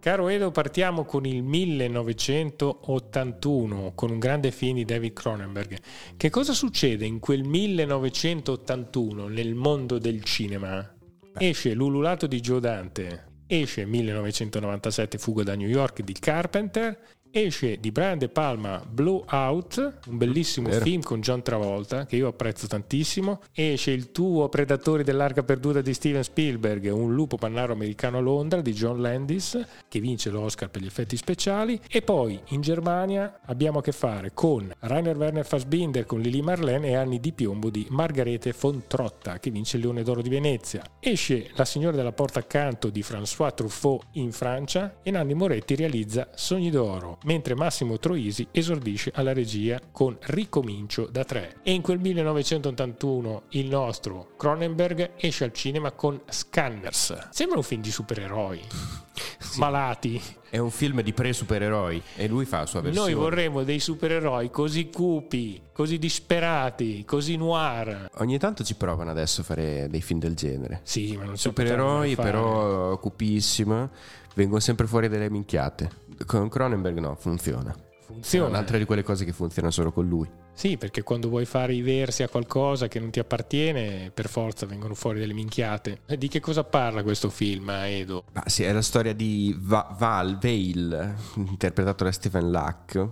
Caro 0.00 0.28
Edo, 0.28 0.50
partiamo 0.50 1.04
con 1.06 1.24
il 1.24 1.42
1981, 1.42 3.92
con 3.94 4.10
un 4.10 4.18
grande 4.18 4.50
film 4.50 4.74
di 4.74 4.84
David 4.84 5.14
Cronenberg. 5.14 5.78
Che 6.14 6.28
cosa 6.28 6.52
succede 6.52 7.06
in 7.06 7.20
quel 7.20 7.42
1981 7.42 9.28
nel 9.28 9.54
mondo 9.54 9.96
del 9.96 10.22
cinema? 10.22 10.93
Esce 11.36 11.74
L'ululato 11.74 12.28
di 12.28 12.38
Joe 12.38 12.60
Dante, 12.60 13.24
esce 13.48 13.84
1997 13.84 15.18
Fuga 15.18 15.42
da 15.42 15.56
New 15.56 15.68
York 15.68 16.02
di 16.02 16.12
Carpenter 16.12 16.96
esce 17.36 17.78
di 17.80 17.90
Brian 17.90 18.16
De 18.16 18.28
Palma 18.28 18.80
Blowout, 18.88 19.98
un 20.06 20.16
bellissimo 20.16 20.68
Vero. 20.68 20.84
film 20.84 21.02
con 21.02 21.20
John 21.20 21.42
Travolta 21.42 22.06
che 22.06 22.14
io 22.14 22.28
apprezzo 22.28 22.68
tantissimo. 22.68 23.40
Esce 23.52 23.90
il 23.90 24.12
tuo 24.12 24.48
Predatori 24.48 25.02
dell'Arca 25.02 25.42
Perduta 25.42 25.80
di 25.80 25.92
Steven 25.92 26.22
Spielberg, 26.22 26.92
un 26.92 27.12
lupo 27.12 27.36
pannaro 27.36 27.72
americano 27.72 28.18
a 28.18 28.20
Londra 28.20 28.60
di 28.60 28.72
John 28.72 29.00
Landis 29.00 29.60
che 29.88 29.98
vince 29.98 30.30
l'Oscar 30.30 30.70
per 30.70 30.82
gli 30.82 30.86
effetti 30.86 31.16
speciali. 31.16 31.80
E 31.90 32.02
poi 32.02 32.40
in 32.50 32.60
Germania 32.60 33.40
abbiamo 33.46 33.80
a 33.80 33.82
che 33.82 33.90
fare 33.90 34.30
con 34.32 34.72
Rainer 34.80 35.16
Werner 35.16 35.44
Fassbinder 35.44 36.06
con 36.06 36.20
Lili 36.20 36.40
Marlene 36.40 36.90
e 36.90 36.94
Anni 36.94 37.18
di 37.18 37.32
piombo 37.32 37.68
di 37.68 37.84
Margarete 37.90 38.54
von 38.56 38.84
Trotta 38.86 39.40
che 39.40 39.50
vince 39.50 39.76
il 39.76 39.82
Leone 39.82 40.04
d'Oro 40.04 40.22
di 40.22 40.28
Venezia. 40.28 40.84
Esce 41.00 41.50
La 41.54 41.64
signora 41.64 41.96
della 41.96 42.12
porta 42.12 42.38
accanto 42.38 42.90
di 42.90 43.02
François 43.02 43.52
Truffaut 43.52 44.06
in 44.12 44.30
Francia 44.30 44.98
e 45.02 45.10
Nanni 45.10 45.34
Moretti 45.34 45.74
realizza 45.74 46.28
Sogni 46.36 46.70
d'Oro 46.70 47.18
mentre 47.24 47.54
Massimo 47.54 47.98
Troisi 47.98 48.46
esordisce 48.50 49.12
alla 49.14 49.32
regia 49.32 49.80
con 49.92 50.16
Ricomincio 50.20 51.06
da 51.10 51.24
tre. 51.24 51.56
E 51.62 51.72
in 51.72 51.82
quel 51.82 51.98
1981 51.98 53.42
il 53.50 53.66
nostro 53.66 54.34
Cronenberg 54.36 55.12
esce 55.16 55.44
al 55.44 55.52
cinema 55.52 55.92
con 55.92 56.20
Scanners. 56.28 57.28
Sembra 57.30 57.58
un 57.58 57.64
film 57.64 57.82
di 57.82 57.90
supereroi. 57.90 58.60
Sì. 59.38 59.60
Malati. 59.60 60.22
È 60.48 60.58
un 60.58 60.70
film 60.70 61.00
di 61.02 61.12
pre-supereroi 61.12 62.02
e 62.16 62.26
lui 62.26 62.44
fa 62.44 62.60
la 62.60 62.66
sua 62.66 62.80
versione. 62.80 63.10
Noi 63.10 63.18
vorremmo 63.18 63.62
dei 63.62 63.78
supereroi 63.78 64.50
così 64.50 64.88
cupi, 64.88 65.60
così 65.72 65.98
disperati, 65.98 67.04
così 67.04 67.36
noir. 67.36 68.10
Ogni 68.16 68.38
tanto 68.38 68.64
ci 68.64 68.74
provano 68.74 69.10
adesso 69.10 69.42
a 69.42 69.44
fare 69.44 69.88
dei 69.88 70.00
film 70.00 70.18
del 70.18 70.34
genere. 70.34 70.80
Sì, 70.82 71.16
ma 71.16 71.24
non 71.24 71.36
Supereroi 71.36 72.16
però 72.16 72.98
cupissimi, 72.98 73.88
vengono 74.34 74.60
sempre 74.60 74.86
fuori 74.86 75.08
delle 75.08 75.30
minchiate. 75.30 75.90
Con 76.26 76.48
Cronenberg 76.48 76.98
no, 76.98 77.14
funziona. 77.16 77.74
funziona. 78.06 78.48
Un'altra 78.48 78.78
di 78.78 78.84
quelle 78.84 79.02
cose 79.02 79.24
che 79.24 79.32
funzionano 79.32 79.72
solo 79.72 79.92
con 79.92 80.06
lui. 80.06 80.28
Sì, 80.56 80.76
perché 80.76 81.02
quando 81.02 81.28
vuoi 81.28 81.46
fare 81.46 81.74
i 81.74 81.82
versi 81.82 82.22
a 82.22 82.28
qualcosa 82.28 82.86
che 82.86 83.00
non 83.00 83.10
ti 83.10 83.18
appartiene, 83.18 84.12
per 84.14 84.28
forza 84.28 84.66
vengono 84.66 84.94
fuori 84.94 85.18
delle 85.18 85.32
minchiate. 85.32 86.02
E 86.06 86.16
di 86.16 86.28
che 86.28 86.38
cosa 86.38 86.62
parla 86.62 87.02
questo 87.02 87.28
film, 87.28 87.68
Edo? 87.70 88.24
Ma 88.32 88.44
sì, 88.46 88.62
è 88.62 88.72
la 88.72 88.80
storia 88.82 89.12
di 89.12 89.56
Va- 89.58 89.94
Val 89.98 90.38
Vale, 90.38 91.16
interpretato 91.34 92.04
da 92.04 92.12
Stephen 92.12 92.50
Luck, 92.52 93.08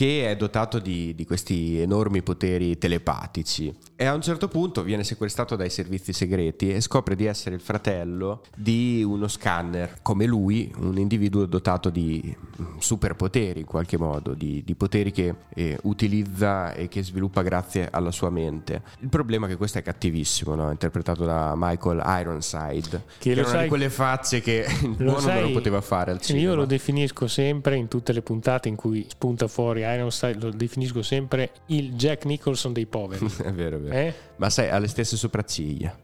che 0.00 0.30
è 0.30 0.34
dotato 0.34 0.78
di, 0.78 1.14
di, 1.14 1.26
questi 1.26 1.78
enormi 1.78 2.22
poteri 2.22 2.78
telepatici 2.78 3.76
e 3.96 4.06
a 4.06 4.14
un 4.14 4.22
certo 4.22 4.48
punto 4.48 4.82
viene 4.82 5.04
sequestrato 5.04 5.56
dai 5.56 5.68
servizi 5.68 6.14
segreti 6.14 6.72
e 6.72 6.80
scopre 6.80 7.14
di 7.14 7.26
essere 7.26 7.54
il 7.54 7.60
fratello 7.60 8.40
di 8.56 9.02
uno 9.06 9.28
scanner 9.28 9.98
come 10.00 10.24
lui, 10.24 10.72
un 10.78 10.96
individuo 10.96 11.44
dotato 11.44 11.90
di 11.90 12.34
mm, 12.34 12.78
superpoteri 12.78 13.60
in 13.60 13.66
qualche 13.66 13.98
modo, 13.98 14.32
di, 14.32 14.62
di 14.64 14.74
poteri 14.74 15.12
che 15.12 15.34
eh, 15.54 15.76
utilizza 15.82 16.72
e 16.72 16.88
che 16.88 17.04
sviluppa 17.04 17.42
grazie 17.42 17.90
alla 17.90 18.10
sua 18.10 18.30
mente. 18.30 18.80
Il 19.00 19.10
problema 19.10 19.44
è 19.44 19.50
che 19.50 19.56
questo 19.56 19.76
è 19.76 19.82
cattivissimo, 19.82 20.54
no? 20.54 20.70
interpretato 20.70 21.26
da 21.26 21.52
Michael 21.54 22.02
Ironside, 22.02 23.02
che, 23.18 23.34
che 23.34 23.44
sai, 23.44 23.64
di 23.64 23.68
quelle 23.68 23.90
facce 23.90 24.40
che 24.40 24.64
il 24.80 24.96
buono 24.96 25.20
sai, 25.20 25.40
non 25.40 25.48
lo 25.48 25.52
poteva 25.52 25.82
fare 25.82 26.12
al 26.12 26.22
cinema. 26.22 26.42
Io 26.42 26.54
lo 26.54 26.64
definisco 26.64 27.26
sempre 27.26 27.76
in 27.76 27.88
tutte 27.88 28.14
le 28.14 28.22
puntate 28.22 28.68
in 28.68 28.76
cui 28.76 29.04
spunta 29.06 29.46
fuori 29.46 29.88
Ironside 29.94 30.38
lo 30.38 30.50
definisco 30.50 31.02
sempre 31.02 31.50
il 31.66 31.94
Jack 31.94 32.24
Nicholson 32.24 32.72
dei 32.72 32.86
poveri. 32.86 33.26
è 33.42 33.52
vero, 33.52 33.76
è 33.76 33.80
vero. 33.80 33.94
Eh? 33.94 34.14
Ma 34.36 34.50
sai, 34.50 34.68
ha 34.70 34.78
le 34.78 34.88
stesse 34.88 35.16
sopracciglia. 35.16 35.96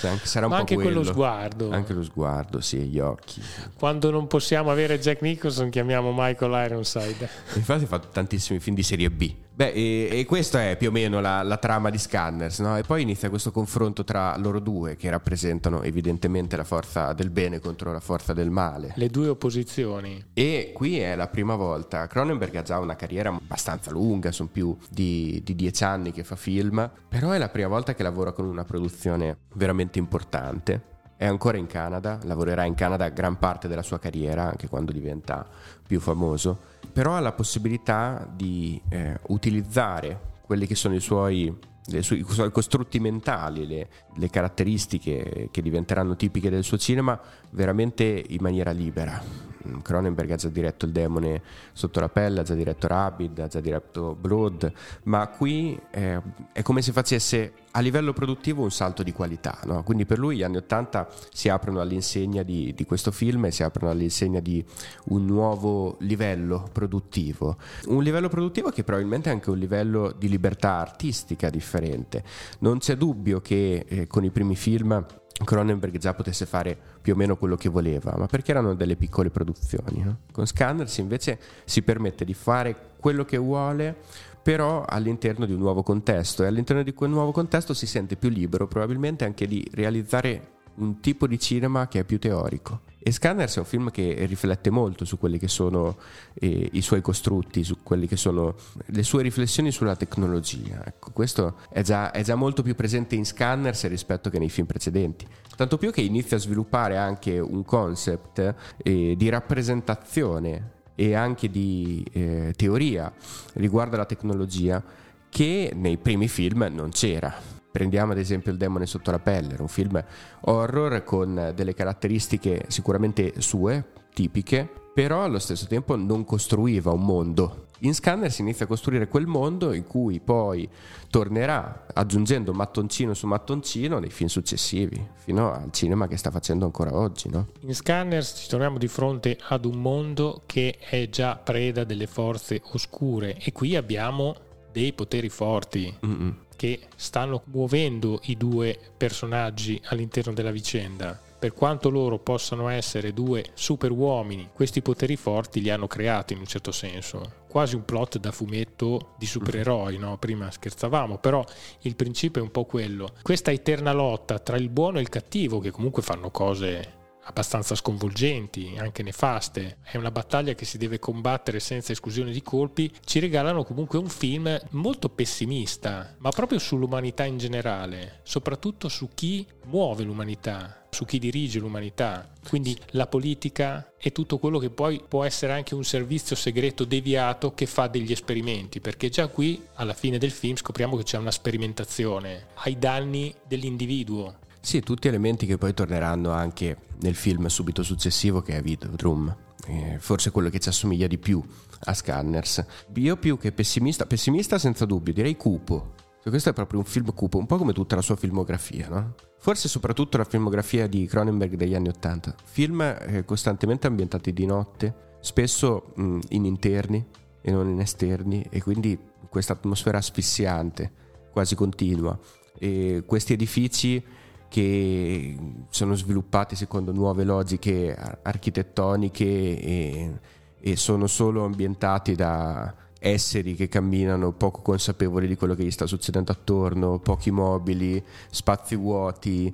Cioè, 0.00 0.10
anche, 0.10 0.26
sarà 0.26 0.46
un 0.46 0.52
Ma 0.52 0.56
po' 0.58 0.62
anche 0.62 0.74
quello. 0.74 0.90
quello 0.90 1.04
sguardo. 1.12 1.70
Anche 1.70 1.92
lo 1.92 2.02
sguardo, 2.02 2.60
sì, 2.60 2.78
gli 2.78 2.98
occhi. 2.98 3.40
Quando 3.78 4.10
non 4.10 4.26
possiamo 4.26 4.70
avere 4.70 4.98
Jack 4.98 5.22
Nicholson 5.22 5.70
chiamiamo 5.70 6.12
Michael 6.14 6.66
Ironside. 6.66 7.28
Infatti 7.54 7.84
ha 7.84 7.86
fatto 7.86 8.08
tantissimi 8.08 8.58
film 8.60 8.76
di 8.76 8.82
serie 8.82 9.10
B. 9.10 9.34
Beh, 9.56 9.70
e, 9.70 10.08
e 10.10 10.24
questa 10.24 10.68
è 10.68 10.76
più 10.76 10.88
o 10.88 10.90
meno 10.90 11.20
la, 11.20 11.42
la 11.42 11.58
trama 11.58 11.88
di 11.88 11.98
Scanners, 11.98 12.58
no? 12.58 12.76
E 12.76 12.82
poi 12.82 13.02
inizia 13.02 13.28
questo 13.28 13.52
confronto 13.52 14.02
tra 14.02 14.36
loro 14.36 14.58
due, 14.58 14.96
che 14.96 15.08
rappresentano 15.10 15.82
evidentemente 15.82 16.56
la 16.56 16.64
forza 16.64 17.12
del 17.12 17.30
bene 17.30 17.60
contro 17.60 17.92
la 17.92 18.00
forza 18.00 18.32
del 18.32 18.50
male. 18.50 18.94
Le 18.96 19.08
due 19.08 19.28
opposizioni. 19.28 20.24
E 20.34 20.72
qui 20.74 20.98
è 20.98 21.14
la 21.14 21.28
prima 21.28 21.54
volta. 21.54 22.08
Cronenberg 22.08 22.56
ha 22.56 22.62
già 22.62 22.80
una 22.80 22.96
carriera 22.96 23.28
abbastanza 23.28 23.92
lunga, 23.92 24.32
sono 24.32 24.48
più 24.50 24.76
di, 24.90 25.40
di 25.44 25.54
dieci 25.54 25.84
anni 25.84 26.10
che 26.10 26.24
fa 26.24 26.34
film, 26.34 26.90
però 27.08 27.30
è 27.30 27.38
la 27.38 27.48
prima 27.48 27.68
volta 27.68 27.94
che 27.94 28.02
lavora 28.02 28.32
con 28.32 28.46
una 28.46 28.64
produzione 28.64 29.36
veramente 29.52 30.00
importante 30.00 30.92
è 31.16 31.26
ancora 31.26 31.56
in 31.56 31.66
Canada, 31.66 32.18
lavorerà 32.24 32.64
in 32.64 32.74
Canada 32.74 33.08
gran 33.08 33.38
parte 33.38 33.68
della 33.68 33.82
sua 33.82 33.98
carriera, 33.98 34.48
anche 34.48 34.68
quando 34.68 34.92
diventa 34.92 35.46
più 35.86 36.00
famoso, 36.00 36.58
però 36.94 37.16
ha 37.16 37.20
la 37.20 37.32
possibilità 37.32 38.24
di 38.32 38.80
eh, 38.88 39.18
utilizzare 39.26 40.32
quelli 40.46 40.64
che 40.64 40.76
sono 40.76 40.94
i 40.94 41.00
suoi, 41.00 41.52
i 41.86 42.02
suoi 42.02 42.52
costrutti 42.52 43.00
mentali, 43.00 43.66
le, 43.66 43.88
le, 44.14 44.30
caratteristiche 44.30 45.48
che 45.50 45.60
diventeranno 45.60 46.14
tipiche 46.14 46.50
del 46.50 46.62
suo 46.62 46.78
cinema, 46.78 47.20
veramente 47.50 48.24
in 48.28 48.38
maniera 48.40 48.70
libera. 48.70 49.20
Mm, 49.66 49.80
Cronenberg 49.80 50.30
ha 50.30 50.36
già 50.36 50.48
diretto 50.48 50.84
Il 50.84 50.92
demone 50.92 51.42
sotto 51.72 51.98
la 51.98 52.08
pelle, 52.08 52.40
ha 52.40 52.44
già 52.44 52.54
diretto 52.54 52.86
Rabid, 52.86 53.40
ha 53.40 53.48
già 53.48 53.60
diretto 53.60 54.14
Blood, 54.14 54.72
ma 55.04 55.26
qui 55.26 55.76
eh, 55.90 56.22
è 56.52 56.62
come 56.62 56.80
se 56.80 56.92
facesse 56.92 57.54
a 57.76 57.80
livello 57.80 58.12
produttivo 58.12 58.62
un 58.62 58.70
salto 58.70 59.02
di 59.02 59.12
qualità. 59.12 59.58
No? 59.64 59.82
Quindi 59.82 60.06
per 60.06 60.18
lui 60.18 60.36
gli 60.36 60.42
anni 60.42 60.56
Ottanta 60.56 61.08
si 61.32 61.48
aprono 61.48 61.80
all'insegna 61.80 62.42
di, 62.42 62.72
di, 62.74 62.84
questo 62.84 63.10
film 63.10 63.46
e 63.46 63.50
si 63.50 63.62
aprono 63.62 63.90
all'insegna 63.90 64.40
di 64.40 64.64
un 65.06 65.24
nuovo 65.24 65.96
livello 66.00 66.68
produttivo. 66.72 67.56
Un 67.86 68.02
livello 68.02 68.28
produttivo 68.28 68.70
che 68.70 68.84
probabilmente 68.84 69.28
è 69.28 69.32
anche 69.32 69.50
un 69.50 69.58
livello 69.58 70.14
di 70.16 70.28
libertà 70.28 70.74
artistica 70.74 71.50
differente. 71.50 72.22
Non 72.60 72.78
c'è 72.78 72.96
dubbio 72.96 73.40
che 73.40 73.84
eh, 73.88 74.06
con 74.06 74.24
i 74.24 74.30
primi 74.30 74.54
film 74.54 75.04
Cronenberg 75.42 75.98
già 75.98 76.14
potesse 76.14 76.46
fare 76.46 76.78
più 77.00 77.14
o 77.14 77.16
meno 77.16 77.36
quello 77.36 77.56
che 77.56 77.68
voleva, 77.68 78.14
ma 78.16 78.26
perché 78.26 78.52
erano 78.52 78.74
delle 78.74 78.94
piccole 78.94 79.30
produzioni. 79.30 80.02
No? 80.02 80.18
Con 80.30 80.46
Scanners 80.46 80.98
invece 80.98 81.40
si 81.64 81.82
permette 81.82 82.24
di 82.24 82.34
fare 82.34 82.92
quello 83.00 83.24
che 83.24 83.36
vuole, 83.36 83.96
però 84.44 84.84
all'interno 84.86 85.46
di 85.46 85.54
un 85.54 85.58
nuovo 85.58 85.82
contesto 85.82 86.44
e 86.44 86.46
all'interno 86.46 86.82
di 86.82 86.92
quel 86.92 87.08
nuovo 87.08 87.32
contesto 87.32 87.72
si 87.72 87.86
sente 87.86 88.16
più 88.16 88.28
libero 88.28 88.68
probabilmente 88.68 89.24
anche 89.24 89.46
di 89.46 89.66
realizzare 89.72 90.52
un 90.74 91.00
tipo 91.00 91.26
di 91.26 91.38
cinema 91.38 91.88
che 91.88 92.00
è 92.00 92.04
più 92.04 92.18
teorico. 92.18 92.82
E 92.98 93.10
Scanners 93.10 93.56
è 93.56 93.58
un 93.60 93.64
film 93.64 93.90
che 93.90 94.26
riflette 94.26 94.68
molto 94.68 95.06
su 95.06 95.18
quelli 95.18 95.38
che 95.38 95.48
sono 95.48 95.96
eh, 96.34 96.68
i 96.72 96.82
suoi 96.82 97.00
costrutti, 97.00 97.64
su 97.64 97.82
quelle 97.82 98.06
che 98.06 98.16
sono 98.16 98.54
le 98.86 99.02
sue 99.02 99.22
riflessioni 99.22 99.70
sulla 99.70 99.96
tecnologia. 99.96 100.84
Ecco, 100.84 101.10
questo 101.12 101.56
è 101.70 101.80
già, 101.80 102.10
è 102.10 102.22
già 102.22 102.34
molto 102.34 102.62
più 102.62 102.74
presente 102.74 103.14
in 103.14 103.24
Scanners 103.24 103.86
rispetto 103.88 104.28
che 104.28 104.38
nei 104.38 104.50
film 104.50 104.66
precedenti. 104.66 105.26
Tanto 105.56 105.78
più 105.78 105.90
che 105.90 106.02
inizia 106.02 106.36
a 106.36 106.40
sviluppare 106.40 106.98
anche 106.98 107.38
un 107.38 107.64
concept 107.64 108.54
eh, 108.76 109.14
di 109.16 109.28
rappresentazione 109.30 110.82
e 110.94 111.14
anche 111.14 111.50
di 111.50 112.06
eh, 112.12 112.52
teoria 112.56 113.12
riguardo 113.54 113.96
alla 113.96 114.04
tecnologia 114.04 114.82
che 115.28 115.72
nei 115.74 115.96
primi 115.96 116.28
film 116.28 116.68
non 116.72 116.90
c'era. 116.90 117.34
Prendiamo 117.70 118.12
ad 118.12 118.18
esempio 118.18 118.52
Il 118.52 118.58
demone 118.58 118.86
sotto 118.86 119.10
la 119.10 119.18
pelle, 119.18 119.56
un 119.58 119.66
film 119.66 120.02
horror 120.42 121.02
con 121.02 121.52
delle 121.56 121.74
caratteristiche 121.74 122.66
sicuramente 122.68 123.40
sue, 123.40 123.84
tipiche, 124.14 124.70
però 124.94 125.24
allo 125.24 125.40
stesso 125.40 125.66
tempo 125.66 125.96
non 125.96 126.24
costruiva 126.24 126.92
un 126.92 127.04
mondo. 127.04 127.63
In 127.80 127.94
Scanner 127.94 128.30
si 128.30 128.40
inizia 128.40 128.64
a 128.64 128.68
costruire 128.68 129.08
quel 129.08 129.26
mondo 129.26 129.72
in 129.72 129.86
cui 129.86 130.20
poi 130.20 130.68
tornerà 131.10 131.86
aggiungendo 131.92 132.52
mattoncino 132.52 133.14
su 133.14 133.26
mattoncino 133.26 133.98
nei 133.98 134.10
film 134.10 134.28
successivi, 134.28 135.04
fino 135.16 135.52
al 135.52 135.70
cinema 135.72 136.06
che 136.06 136.16
sta 136.16 136.30
facendo 136.30 136.64
ancora 136.64 136.94
oggi. 136.94 137.28
No? 137.28 137.48
In 137.60 137.74
Scanner 137.74 138.24
ci 138.24 138.48
troviamo 138.48 138.78
di 138.78 138.88
fronte 138.88 139.38
ad 139.48 139.64
un 139.64 139.80
mondo 139.80 140.42
che 140.46 140.78
è 140.78 141.08
già 141.08 141.36
preda 141.36 141.84
delle 141.84 142.06
forze 142.06 142.62
oscure 142.72 143.36
e 143.38 143.52
qui 143.52 143.76
abbiamo 143.76 144.34
dei 144.72 144.92
poteri 144.92 145.28
forti. 145.28 145.94
Mm-mm 146.04 146.42
che 146.56 146.86
stanno 146.96 147.42
muovendo 147.46 148.20
i 148.24 148.36
due 148.36 148.78
personaggi 148.96 149.80
all'interno 149.86 150.32
della 150.32 150.50
vicenda. 150.50 151.20
Per 151.44 151.52
quanto 151.52 151.90
loro 151.90 152.18
possano 152.18 152.70
essere 152.70 153.12
due 153.12 153.44
super 153.52 153.90
uomini, 153.90 154.48
questi 154.54 154.80
poteri 154.80 155.14
forti 155.14 155.60
li 155.60 155.68
hanno 155.68 155.86
creati 155.86 156.32
in 156.32 156.38
un 156.38 156.46
certo 156.46 156.72
senso. 156.72 157.42
Quasi 157.46 157.74
un 157.74 157.84
plot 157.84 158.16
da 158.16 158.32
fumetto 158.32 159.12
di 159.18 159.26
supereroi, 159.26 159.98
no? 159.98 160.16
Prima 160.16 160.50
scherzavamo, 160.50 161.18
però 161.18 161.44
il 161.80 161.96
principio 161.96 162.40
è 162.40 162.44
un 162.44 162.50
po' 162.50 162.64
quello. 162.64 163.10
Questa 163.20 163.50
eterna 163.50 163.92
lotta 163.92 164.38
tra 164.38 164.56
il 164.56 164.70
buono 164.70 164.96
e 164.96 165.02
il 165.02 165.10
cattivo, 165.10 165.58
che 165.58 165.70
comunque 165.70 166.00
fanno 166.00 166.30
cose 166.30 167.02
abbastanza 167.24 167.74
sconvolgenti, 167.74 168.74
anche 168.78 169.02
nefaste. 169.02 169.78
È 169.82 169.96
una 169.96 170.10
battaglia 170.10 170.54
che 170.54 170.64
si 170.64 170.78
deve 170.78 170.98
combattere 170.98 171.60
senza 171.60 171.92
esclusione 171.92 172.32
di 172.32 172.42
colpi. 172.42 172.92
Ci 173.04 173.18
regalano 173.18 173.64
comunque 173.64 173.98
un 173.98 174.08
film 174.08 174.58
molto 174.70 175.08
pessimista, 175.08 176.14
ma 176.18 176.30
proprio 176.30 176.58
sull'umanità 176.58 177.24
in 177.24 177.38
generale, 177.38 178.20
soprattutto 178.22 178.88
su 178.88 179.10
chi 179.14 179.46
muove 179.66 180.04
l'umanità 180.04 180.78
su 180.94 181.04
chi 181.04 181.18
dirige 181.18 181.58
l'umanità, 181.58 182.30
quindi 182.48 182.78
la 182.90 183.08
politica 183.08 183.92
e 183.98 184.12
tutto 184.12 184.38
quello 184.38 184.58
che 184.58 184.70
poi 184.70 185.02
può 185.06 185.24
essere 185.24 185.52
anche 185.52 185.74
un 185.74 185.84
servizio 185.84 186.36
segreto 186.36 186.84
deviato 186.84 187.52
che 187.52 187.66
fa 187.66 187.88
degli 187.88 188.12
esperimenti, 188.12 188.80
perché 188.80 189.08
già 189.10 189.26
qui 189.26 189.60
alla 189.74 189.92
fine 189.92 190.16
del 190.18 190.30
film 190.30 190.54
scopriamo 190.54 190.96
che 190.96 191.02
c'è 191.02 191.18
una 191.18 191.32
sperimentazione 191.32 192.46
ai 192.54 192.78
danni 192.78 193.34
dell'individuo, 193.46 194.36
sì, 194.64 194.80
tutti 194.80 195.08
elementi 195.08 195.46
che 195.46 195.58
poi 195.58 195.74
torneranno 195.74 196.30
anche 196.30 196.78
nel 197.00 197.14
film 197.14 197.46
subito 197.46 197.82
successivo 197.82 198.40
che 198.40 198.56
è 198.56 198.62
Videodrome. 198.62 199.36
Eh, 199.66 199.96
forse 199.98 200.30
quello 200.30 200.48
che 200.48 200.58
ci 200.58 200.68
assomiglia 200.68 201.06
di 201.06 201.18
più 201.18 201.42
a 201.84 201.94
Scanners. 201.94 202.64
Io 202.94 203.16
più 203.16 203.38
che 203.38 203.52
pessimista, 203.52 204.06
pessimista 204.06 204.58
senza 204.58 204.84
dubbio, 204.84 205.12
direi 205.12 205.36
cupo. 205.36 205.92
Cioè, 206.22 206.30
questo 206.30 206.48
è 206.48 206.52
proprio 206.54 206.78
un 206.78 206.86
film 206.86 207.12
cupo, 207.12 207.36
un 207.36 207.46
po' 207.46 207.58
come 207.58 207.74
tutta 207.74 207.94
la 207.94 208.00
sua 208.00 208.16
filmografia, 208.16 208.88
no? 208.88 209.14
Forse 209.38 209.68
soprattutto 209.68 210.16
la 210.16 210.24
filmografia 210.24 210.86
di 210.86 211.06
Cronenberg 211.06 211.56
degli 211.56 211.74
anni 211.74 211.88
Ottanta. 211.88 212.34
Film 212.44 212.80
eh, 212.80 213.24
costantemente 213.26 213.86
ambientati 213.86 214.32
di 214.32 214.46
notte, 214.46 215.16
spesso 215.20 215.92
in 215.96 216.44
interni 216.46 217.04
e 217.42 217.50
non 217.50 217.68
in 217.68 217.80
esterni, 217.80 218.46
e 218.48 218.62
quindi 218.62 218.98
questa 219.28 219.52
atmosfera 219.52 219.98
asfissiante, 219.98 220.90
quasi 221.30 221.54
continua. 221.54 222.18
E 222.58 223.02
questi 223.06 223.34
edifici 223.34 224.02
che 224.48 225.36
sono 225.68 225.94
sviluppati 225.94 226.56
secondo 226.56 226.92
nuove 226.92 227.24
logiche 227.24 227.96
architettoniche 228.22 229.24
e, 229.24 230.18
e 230.60 230.76
sono 230.76 231.06
solo 231.06 231.44
ambientati 231.44 232.14
da 232.14 232.74
esseri 233.04 233.54
che 233.54 233.68
camminano 233.68 234.32
poco 234.32 234.62
consapevoli 234.62 235.28
di 235.28 235.36
quello 235.36 235.54
che 235.54 235.62
gli 235.62 235.70
sta 235.70 235.86
succedendo 235.86 236.32
attorno, 236.32 236.98
pochi 236.98 237.30
mobili, 237.30 238.02
spazi 238.30 238.76
vuoti, 238.76 239.52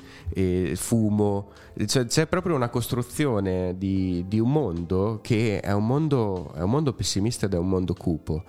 fumo. 0.75 1.51
Cioè, 1.85 2.07
c'è 2.07 2.27
proprio 2.29 2.55
una 2.55 2.69
costruzione 2.69 3.75
di, 3.77 4.25
di 4.29 4.39
un 4.39 4.53
mondo 4.53 5.19
che 5.21 5.61
è 5.61 5.73
un 5.73 5.85
mondo, 5.85 6.53
è 6.55 6.63
un 6.63 6.71
mondo 6.71 6.93
pessimista 6.93 7.47
ed 7.47 7.55
è 7.55 7.59
un 7.59 7.69
mondo 7.69 7.95
cupo. 7.95 8.45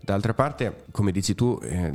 D'altra 0.00 0.34
parte, 0.34 0.84
come 0.92 1.10
dici 1.10 1.34
tu, 1.34 1.58
eh, 1.62 1.92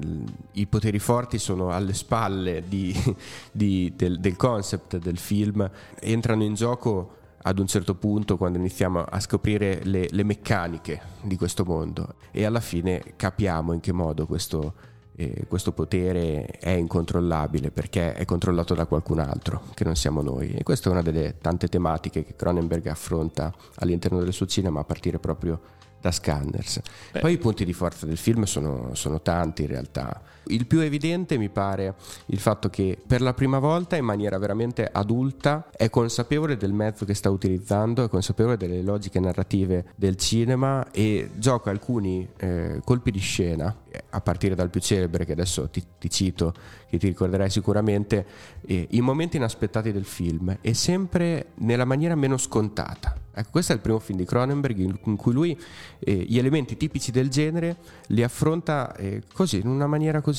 i 0.53 0.67
poteri 0.67 0.99
forti 0.99 1.37
sono 1.37 1.69
alle 1.69 1.93
spalle 1.93 2.63
di, 2.67 2.93
di, 3.51 3.93
del, 3.95 4.19
del 4.19 4.35
concept 4.35 4.97
del 4.97 5.17
film, 5.17 5.69
entrano 5.99 6.43
in 6.43 6.53
gioco 6.53 7.19
ad 7.43 7.59
un 7.59 7.67
certo 7.67 7.95
punto 7.95 8.37
quando 8.37 8.57
iniziamo 8.57 9.03
a 9.03 9.19
scoprire 9.19 9.81
le, 9.83 10.07
le, 10.09 10.23
meccaniche 10.23 11.01
di 11.21 11.37
questo 11.37 11.63
mondo. 11.63 12.15
E 12.31 12.45
alla 12.45 12.59
fine 12.59 13.13
capiamo 13.15 13.73
in 13.73 13.79
che 13.79 13.91
modo 13.91 14.27
questo, 14.27 14.73
eh, 15.15 15.45
questo, 15.47 15.71
potere 15.71 16.45
è 16.45 16.71
incontrollabile 16.71 17.71
perché 17.71 18.13
è 18.13 18.25
controllato 18.25 18.73
da 18.73 18.85
qualcun 18.85 19.19
altro 19.19 19.63
che 19.73 19.83
non 19.83 19.95
siamo 19.95 20.21
noi. 20.21 20.51
E 20.51 20.63
questa 20.63 20.89
è 20.89 20.91
una 20.91 21.01
delle 21.01 21.37
tante 21.39 21.67
tematiche 21.67 22.23
che 22.23 22.35
Cronenberg 22.35 22.87
affronta 22.87 23.53
all'interno 23.75 24.19
del 24.19 24.33
suo 24.33 24.45
cinema 24.45 24.81
a 24.81 24.83
partire 24.83 25.17
proprio 25.17 25.79
da 26.01 26.11
Scanners. 26.11 26.81
Beh. 27.11 27.19
Poi 27.19 27.33
i 27.33 27.37
punti 27.37 27.63
di 27.63 27.73
forza 27.73 28.05
del 28.05 28.17
film 28.17 28.43
sono, 28.43 28.93
sono 28.95 29.21
tanti 29.21 29.61
in 29.61 29.67
realtà. 29.69 30.21
Il 30.45 30.65
più 30.65 30.79
evidente 30.79 31.37
mi 31.37 31.49
pare 31.49 31.95
il 32.27 32.39
fatto 32.39 32.69
che 32.69 32.97
per 33.05 33.21
la 33.21 33.33
prima 33.33 33.59
volta 33.59 33.95
in 33.95 34.05
maniera 34.05 34.37
veramente 34.37 34.89
adulta 34.91 35.69
è 35.75 35.89
consapevole 35.89 36.57
del 36.57 36.73
mezzo 36.73 37.05
che 37.05 37.13
sta 37.13 37.29
utilizzando, 37.29 38.03
è 38.03 38.09
consapevole 38.09 38.57
delle 38.57 38.81
logiche 38.81 39.19
narrative 39.19 39.85
del 39.95 40.15
cinema 40.15 40.89
e 40.91 41.31
gioca 41.35 41.69
alcuni 41.69 42.27
eh, 42.37 42.81
colpi 42.83 43.11
di 43.11 43.19
scena, 43.19 43.75
a 44.09 44.21
partire 44.21 44.55
dal 44.55 44.69
più 44.69 44.79
celebre 44.79 45.25
che 45.25 45.33
adesso 45.33 45.69
ti, 45.69 45.83
ti 45.99 46.09
cito, 46.09 46.53
che 46.89 46.97
ti 46.97 47.07
ricorderai 47.07 47.49
sicuramente, 47.49 48.25
eh, 48.65 48.87
in 48.91 49.03
momenti 49.03 49.37
inaspettati 49.37 49.91
del 49.91 50.05
film 50.05 50.57
e 50.61 50.73
sempre 50.73 51.47
nella 51.55 51.85
maniera 51.85 52.15
meno 52.15 52.37
scontata. 52.37 53.15
Ecco, 53.33 53.49
questo 53.51 53.71
è 53.71 53.75
il 53.75 53.81
primo 53.81 53.99
film 53.99 54.17
di 54.17 54.25
Cronenberg 54.25 54.77
in 54.77 55.15
cui 55.15 55.31
lui 55.31 55.57
eh, 55.99 56.13
gli 56.13 56.37
elementi 56.37 56.75
tipici 56.75 57.11
del 57.11 57.29
genere 57.29 57.77
li 58.07 58.23
affronta 58.23 58.93
eh, 58.95 59.23
così, 59.33 59.59
in 59.59 59.67
una 59.67 59.87
maniera 59.87 60.19
così 60.19 60.30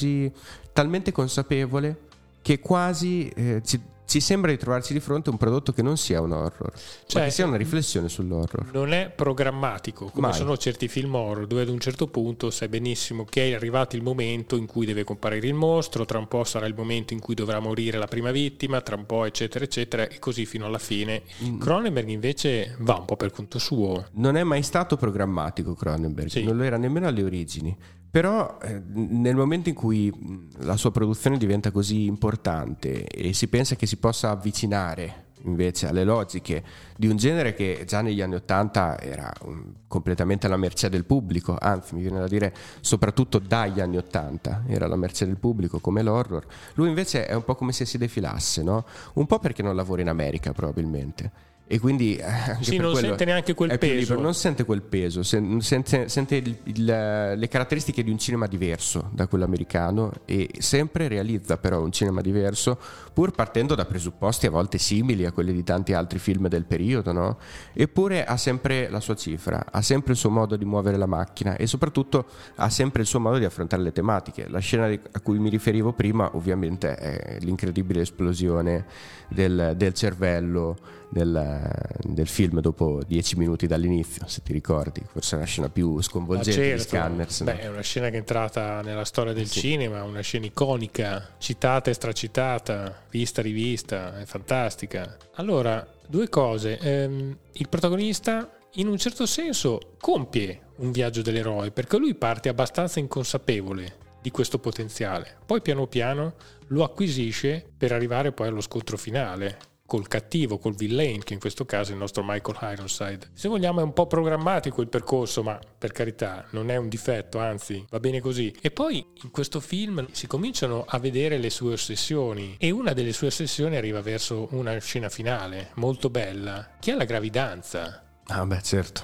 talmente 0.72 1.12
consapevole 1.12 2.10
che 2.42 2.58
quasi 2.58 3.28
eh, 3.28 3.62
ci, 3.64 3.80
ci 4.04 4.20
sembra 4.20 4.50
di 4.50 4.58
trovarci 4.58 4.92
di 4.92 5.00
fronte 5.00 5.30
a 5.30 5.32
un 5.32 5.38
prodotto 5.38 5.72
che 5.72 5.80
non 5.80 5.96
sia 5.96 6.20
un 6.20 6.32
horror, 6.32 6.72
cioè, 7.06 7.22
ma 7.22 7.28
che 7.28 7.32
sia 7.32 7.46
una 7.46 7.56
riflessione 7.56 8.08
sull'horror. 8.08 8.70
Non 8.72 8.92
è 8.92 9.08
programmatico, 9.08 10.06
come 10.06 10.26
Mai. 10.26 10.36
sono 10.36 10.56
certi 10.58 10.88
film 10.88 11.14
horror, 11.14 11.46
dove 11.46 11.62
ad 11.62 11.68
un 11.68 11.78
certo 11.78 12.08
punto 12.08 12.50
sai 12.50 12.68
benissimo 12.68 13.24
che 13.24 13.50
è 13.50 13.54
arrivato 13.54 13.96
il 13.96 14.02
momento 14.02 14.56
in 14.56 14.66
cui 14.66 14.84
deve 14.84 15.04
comparire 15.04 15.46
il 15.46 15.54
mostro, 15.54 16.04
tra 16.04 16.18
un 16.18 16.28
po' 16.28 16.44
sarà 16.44 16.66
il 16.66 16.74
momento 16.74 17.14
in 17.14 17.20
cui 17.20 17.34
dovrà 17.34 17.58
morire 17.60 17.96
la 17.96 18.08
prima 18.08 18.32
vittima, 18.32 18.82
tra 18.82 18.96
un 18.96 19.06
po' 19.06 19.24
eccetera 19.24 19.64
eccetera, 19.64 20.06
e 20.06 20.18
così 20.18 20.44
fino 20.44 20.66
alla 20.66 20.78
fine. 20.78 21.22
Mm. 21.44 21.58
Cronenberg 21.58 22.08
invece 22.08 22.76
va 22.80 22.96
un 22.96 23.06
po' 23.06 23.16
per 23.16 23.30
conto 23.30 23.58
suo. 23.58 24.08
Non 24.14 24.36
è 24.36 24.42
mai 24.42 24.62
stato 24.62 24.96
programmatico 24.96 25.74
Cronenberg, 25.74 26.28
sì. 26.28 26.42
non 26.42 26.56
lo 26.56 26.64
era 26.64 26.76
nemmeno 26.76 27.06
alle 27.06 27.22
origini. 27.22 27.74
Però 28.12 28.58
eh, 28.60 28.78
nel 28.92 29.34
momento 29.34 29.70
in 29.70 29.74
cui 29.74 30.12
la 30.58 30.76
sua 30.76 30.90
produzione 30.90 31.38
diventa 31.38 31.70
così 31.70 32.04
importante 32.04 33.06
e 33.06 33.32
si 33.32 33.48
pensa 33.48 33.74
che 33.74 33.86
si 33.86 33.96
possa 33.96 34.28
avvicinare 34.28 35.30
invece 35.44 35.86
alle 35.86 36.04
logiche 36.04 36.62
di 36.94 37.06
un 37.06 37.16
genere 37.16 37.54
che 37.54 37.84
già 37.86 38.02
negli 38.02 38.20
anni 38.20 38.34
Ottanta 38.34 39.00
era 39.00 39.32
um, 39.44 39.76
completamente 39.88 40.46
alla 40.46 40.58
mercé 40.58 40.90
del 40.90 41.06
pubblico, 41.06 41.56
anzi 41.58 41.94
mi 41.94 42.02
viene 42.02 42.18
da 42.18 42.28
dire 42.28 42.54
soprattutto 42.82 43.38
dagli 43.38 43.80
anni 43.80 43.96
Ottanta 43.96 44.62
era 44.66 44.84
alla 44.84 44.96
mercé 44.96 45.24
del 45.24 45.38
pubblico 45.38 45.78
come 45.78 46.02
l'horror, 46.02 46.46
lui 46.74 46.88
invece 46.88 47.26
è 47.26 47.32
un 47.32 47.44
po' 47.44 47.54
come 47.54 47.72
se 47.72 47.86
si 47.86 47.96
defilasse, 47.96 48.62
no? 48.62 48.84
un 49.14 49.24
po' 49.24 49.38
perché 49.38 49.62
non 49.62 49.74
lavora 49.74 50.02
in 50.02 50.08
America 50.10 50.52
probabilmente 50.52 51.51
e 51.72 51.80
quindi 51.80 52.16
eh, 52.16 52.22
sì, 52.60 52.76
non 52.76 52.94
sente 52.94 53.24
neanche 53.24 53.54
quel 53.54 53.78
peso. 53.78 54.20
non 54.20 54.34
sente 54.34 54.66
quel 54.66 54.82
peso, 54.82 55.22
sente, 55.22 56.06
sente 56.06 56.36
il, 56.36 56.54
il, 56.64 56.84
le 56.84 57.48
caratteristiche 57.48 58.04
di 58.04 58.10
un 58.10 58.18
cinema 58.18 58.46
diverso 58.46 59.08
da 59.10 59.26
quello 59.26 59.44
americano 59.44 60.12
e 60.26 60.50
sempre 60.58 61.08
realizza 61.08 61.56
però 61.56 61.80
un 61.80 61.90
cinema 61.90 62.20
diverso 62.20 62.78
pur 63.14 63.30
partendo 63.30 63.74
da 63.74 63.86
presupposti 63.86 64.44
a 64.44 64.50
volte 64.50 64.76
simili 64.76 65.24
a 65.24 65.32
quelli 65.32 65.54
di 65.54 65.64
tanti 65.64 65.94
altri 65.94 66.18
film 66.18 66.46
del 66.48 66.66
periodo, 66.66 67.12
no? 67.12 67.38
Eppure 67.72 68.26
ha 68.26 68.36
sempre 68.36 68.90
la 68.90 69.00
sua 69.00 69.16
cifra, 69.16 69.64
ha 69.70 69.80
sempre 69.80 70.12
il 70.12 70.18
suo 70.18 70.28
modo 70.28 70.56
di 70.56 70.66
muovere 70.66 70.98
la 70.98 71.06
macchina 71.06 71.56
e 71.56 71.66
soprattutto 71.66 72.26
ha 72.56 72.68
sempre 72.68 73.00
il 73.00 73.08
suo 73.08 73.18
modo 73.18 73.38
di 73.38 73.46
affrontare 73.46 73.82
le 73.82 73.92
tematiche. 73.92 74.46
La 74.50 74.58
scena 74.58 74.88
a 74.88 75.20
cui 75.20 75.38
mi 75.38 75.48
riferivo 75.48 75.94
prima 75.94 76.36
ovviamente 76.36 76.94
è 76.96 77.38
l'incredibile 77.40 78.02
esplosione 78.02 78.84
del, 79.28 79.72
del 79.74 79.94
cervello 79.94 81.00
del, 81.12 81.70
del, 82.00 82.26
film 82.26 82.60
dopo 82.60 83.02
dieci 83.06 83.36
minuti 83.36 83.66
dall'inizio, 83.66 84.26
se 84.26 84.40
ti 84.42 84.54
ricordi, 84.54 85.02
forse 85.06 85.34
è 85.34 85.38
una 85.38 85.46
scena 85.46 85.68
più 85.68 86.00
sconvolgente 86.00 86.52
certo. 86.52 86.82
di 86.82 86.88
Scanners. 86.88 87.42
Beh, 87.42 87.52
no? 87.52 87.58
è 87.58 87.68
una 87.68 87.82
scena 87.82 88.08
che 88.08 88.14
è 88.14 88.18
entrata 88.18 88.80
nella 88.80 89.04
storia 89.04 89.34
del 89.34 89.46
sì. 89.46 89.60
cinema, 89.60 90.02
una 90.04 90.22
scena 90.22 90.46
iconica, 90.46 91.34
citata 91.36 91.90
e 91.90 91.94
stracitata, 91.94 93.02
vista, 93.10 93.42
rivista, 93.42 94.18
è 94.18 94.24
fantastica. 94.24 95.18
Allora, 95.34 95.86
due 96.08 96.30
cose. 96.30 96.78
Ehm, 96.78 97.36
il 97.52 97.68
protagonista 97.68 98.50
in 98.76 98.88
un 98.88 98.96
certo 98.96 99.26
senso 99.26 99.96
compie 100.00 100.60
un 100.76 100.92
viaggio 100.92 101.20
dell'eroe 101.20 101.70
perché 101.72 101.98
lui 101.98 102.14
parte 102.14 102.48
abbastanza 102.48 103.00
inconsapevole 103.00 104.00
di 104.22 104.30
questo 104.30 104.58
potenziale, 104.58 105.36
poi 105.44 105.60
piano 105.60 105.86
piano 105.86 106.34
lo 106.68 106.84
acquisisce 106.84 107.66
per 107.76 107.92
arrivare 107.92 108.32
poi 108.32 108.48
allo 108.48 108.62
scontro 108.62 108.96
finale 108.96 109.70
col 109.92 110.08
cattivo, 110.08 110.56
col 110.56 110.74
villain, 110.74 111.22
che 111.22 111.34
in 111.34 111.38
questo 111.38 111.66
caso 111.66 111.90
è 111.90 111.92
il 111.92 111.98
nostro 111.98 112.24
Michael 112.24 112.72
Ironside. 112.72 113.28
Se 113.34 113.46
vogliamo 113.46 113.80
è 113.80 113.82
un 113.82 113.92
po' 113.92 114.06
programmatico 114.06 114.80
il 114.80 114.88
percorso, 114.88 115.42
ma 115.42 115.60
per 115.76 115.92
carità 115.92 116.46
non 116.52 116.70
è 116.70 116.76
un 116.76 116.88
difetto, 116.88 117.38
anzi 117.38 117.84
va 117.90 118.00
bene 118.00 118.22
così. 118.22 118.50
E 118.62 118.70
poi 118.70 119.04
in 119.22 119.30
questo 119.30 119.60
film 119.60 120.06
si 120.12 120.26
cominciano 120.26 120.86
a 120.88 120.98
vedere 120.98 121.36
le 121.36 121.50
sue 121.50 121.74
ossessioni 121.74 122.56
e 122.58 122.70
una 122.70 122.94
delle 122.94 123.12
sue 123.12 123.26
ossessioni 123.26 123.76
arriva 123.76 124.00
verso 124.00 124.48
una 124.52 124.78
scena 124.78 125.10
finale 125.10 125.72
molto 125.74 126.08
bella, 126.08 126.70
che 126.80 126.92
è 126.92 126.96
la 126.96 127.04
gravidanza. 127.04 128.02
Ah 128.28 128.46
beh 128.46 128.62
certo. 128.62 129.02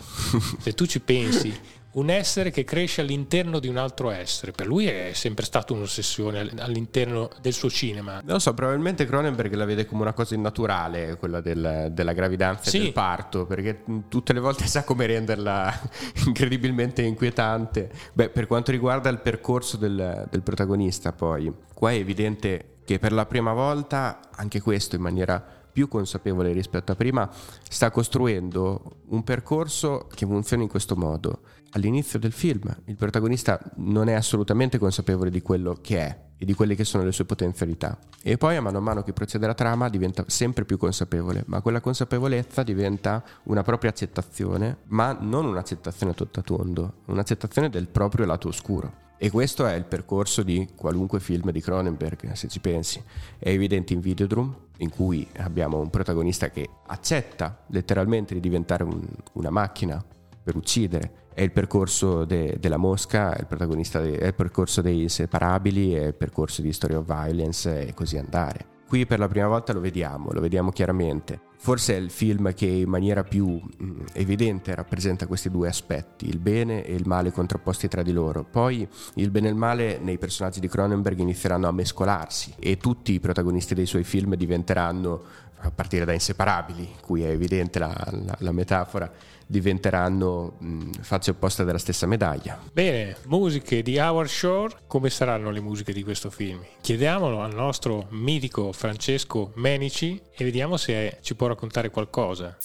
Se 0.58 0.72
tu 0.72 0.86
ci 0.86 1.00
pensi, 1.00 1.54
un 1.98 2.10
essere 2.10 2.50
che 2.50 2.64
cresce 2.64 3.00
all'interno 3.00 3.58
di 3.58 3.68
un 3.68 3.76
altro 3.76 4.10
essere. 4.10 4.52
Per 4.52 4.66
lui 4.66 4.86
è 4.86 5.10
sempre 5.14 5.44
stata 5.44 5.72
un'ossessione 5.72 6.50
all'interno 6.58 7.28
del 7.40 7.52
suo 7.52 7.68
cinema. 7.68 8.20
Non 8.24 8.40
so, 8.40 8.54
probabilmente 8.54 9.04
Cronenberg 9.04 9.52
la 9.54 9.64
vede 9.64 9.84
come 9.84 10.02
una 10.02 10.12
cosa 10.12 10.34
innaturale, 10.34 11.16
quella 11.16 11.40
del, 11.40 11.88
della 11.90 12.12
gravidanza 12.12 12.70
sì. 12.70 12.76
e 12.78 12.80
del 12.82 12.92
parto, 12.92 13.46
perché 13.46 13.82
tutte 14.08 14.32
le 14.32 14.40
volte 14.40 14.66
sa 14.68 14.84
come 14.84 15.06
renderla 15.06 15.72
incredibilmente 16.26 17.02
inquietante. 17.02 17.90
Beh, 18.12 18.30
per 18.30 18.46
quanto 18.46 18.70
riguarda 18.70 19.08
il 19.08 19.18
percorso 19.18 19.76
del, 19.76 20.26
del 20.30 20.42
protagonista, 20.42 21.12
poi, 21.12 21.52
qua 21.74 21.90
è 21.90 21.96
evidente 21.96 22.76
che 22.84 22.98
per 22.98 23.12
la 23.12 23.26
prima 23.26 23.52
volta, 23.52 24.20
anche 24.30 24.60
questo 24.60 24.96
in 24.96 25.02
maniera 25.02 25.56
più 25.78 25.86
consapevole 25.86 26.52
rispetto 26.52 26.90
a 26.90 26.96
prima, 26.96 27.30
sta 27.68 27.90
costruendo 27.92 29.02
un 29.10 29.22
percorso 29.22 30.08
che 30.12 30.26
funziona 30.26 30.64
in 30.64 30.68
questo 30.68 30.96
modo. 30.96 31.42
All'inizio 31.72 32.18
del 32.18 32.32
film 32.32 32.74
il 32.86 32.96
protagonista 32.96 33.60
non 33.76 34.08
è 34.08 34.14
assolutamente 34.14 34.78
consapevole 34.78 35.30
di 35.30 35.42
quello 35.42 35.78
che 35.80 35.98
è 35.98 36.26
e 36.38 36.44
di 36.46 36.54
quelle 36.54 36.74
che 36.74 36.84
sono 36.84 37.04
le 37.04 37.12
sue 37.12 37.26
potenzialità. 37.26 37.98
E 38.22 38.38
poi 38.38 38.56
a 38.56 38.62
mano 38.62 38.78
a 38.78 38.80
mano 38.80 39.02
che 39.02 39.12
procede 39.12 39.46
la 39.46 39.54
trama 39.54 39.88
diventa 39.90 40.24
sempre 40.28 40.64
più 40.64 40.78
consapevole, 40.78 41.42
ma 41.46 41.60
quella 41.60 41.80
consapevolezza 41.80 42.62
diventa 42.62 43.22
una 43.44 43.62
propria 43.62 43.90
accettazione, 43.90 44.78
ma 44.86 45.16
non 45.20 45.44
un'accettazione 45.44 46.14
a 46.16 46.42
tondo, 46.42 46.94
un'accettazione 47.06 47.68
del 47.68 47.88
proprio 47.88 48.24
lato 48.24 48.48
oscuro. 48.48 49.06
E 49.20 49.30
questo 49.30 49.66
è 49.66 49.74
il 49.74 49.84
percorso 49.84 50.44
di 50.44 50.68
qualunque 50.76 51.18
film 51.18 51.50
di 51.50 51.60
Cronenberg, 51.60 52.32
se 52.32 52.46
ci 52.46 52.60
pensi. 52.60 53.02
È 53.36 53.48
evidente 53.48 53.92
in 53.92 54.00
Videodrome, 54.00 54.54
in 54.78 54.90
cui 54.90 55.26
abbiamo 55.38 55.80
un 55.80 55.90
protagonista 55.90 56.50
che 56.50 56.68
accetta 56.86 57.64
letteralmente 57.66 58.32
di 58.32 58.40
diventare 58.40 58.84
un, 58.84 59.04
una 59.32 59.50
macchina 59.50 60.02
per 60.40 60.54
uccidere. 60.54 61.26
È 61.38 61.42
il 61.42 61.52
percorso 61.52 62.24
de, 62.24 62.56
della 62.58 62.78
mosca, 62.78 63.32
è 63.32 63.38
il, 63.38 63.46
protagonista 63.46 64.00
de, 64.00 64.18
è 64.18 64.26
il 64.26 64.34
percorso 64.34 64.82
dei 64.82 65.02
inseparabili, 65.02 65.92
è 65.92 66.06
il 66.06 66.14
percorso 66.14 66.62
di 66.62 66.72
Story 66.72 66.94
of 66.94 67.04
Violence 67.04 67.86
e 67.86 67.94
così 67.94 68.18
andare. 68.18 68.66
Qui 68.88 69.06
per 69.06 69.20
la 69.20 69.28
prima 69.28 69.46
volta 69.46 69.72
lo 69.72 69.78
vediamo, 69.78 70.30
lo 70.32 70.40
vediamo 70.40 70.72
chiaramente. 70.72 71.40
Forse 71.58 71.94
è 71.94 71.98
il 71.98 72.10
film 72.10 72.52
che 72.54 72.66
in 72.66 72.88
maniera 72.88 73.22
più 73.22 73.50
mh, 73.50 74.04
evidente 74.14 74.74
rappresenta 74.74 75.28
questi 75.28 75.48
due 75.48 75.68
aspetti, 75.68 76.28
il 76.28 76.40
bene 76.40 76.84
e 76.84 76.94
il 76.94 77.06
male 77.06 77.30
contrapposti 77.30 77.86
tra 77.86 78.02
di 78.02 78.12
loro. 78.12 78.42
Poi 78.42 78.88
il 79.14 79.30
bene 79.30 79.46
e 79.46 79.50
il 79.50 79.56
male 79.56 79.98
nei 79.98 80.18
personaggi 80.18 80.58
di 80.58 80.68
Cronenberg 80.68 81.20
inizieranno 81.20 81.68
a 81.68 81.72
mescolarsi 81.72 82.54
e 82.58 82.78
tutti 82.78 83.12
i 83.12 83.20
protagonisti 83.20 83.74
dei 83.74 83.86
suoi 83.86 84.02
film 84.02 84.34
diventeranno 84.34 85.22
a 85.60 85.70
partire 85.70 86.04
da 86.04 86.12
inseparabili, 86.12 86.96
cui 87.00 87.22
è 87.22 87.28
evidente 87.28 87.78
la, 87.78 87.94
la, 88.10 88.36
la 88.38 88.52
metafora, 88.52 89.10
diventeranno 89.46 90.56
mh, 90.58 90.90
facce 91.00 91.30
opposte 91.30 91.64
della 91.64 91.78
stessa 91.78 92.06
medaglia. 92.06 92.58
Bene, 92.72 93.16
musiche 93.26 93.82
di 93.82 93.98
Howard 93.98 94.28
Shore, 94.28 94.76
come 94.86 95.10
saranno 95.10 95.50
le 95.50 95.60
musiche 95.60 95.92
di 95.92 96.02
questo 96.02 96.30
film? 96.30 96.60
Chiediamolo 96.80 97.40
al 97.40 97.54
nostro 97.54 98.06
mitico 98.10 98.72
Francesco 98.72 99.52
Menici 99.54 100.20
e 100.36 100.44
vediamo 100.44 100.76
se 100.76 101.18
ci 101.22 101.34
può 101.34 101.46
raccontare 101.46 101.90
qualcosa. 101.90 102.56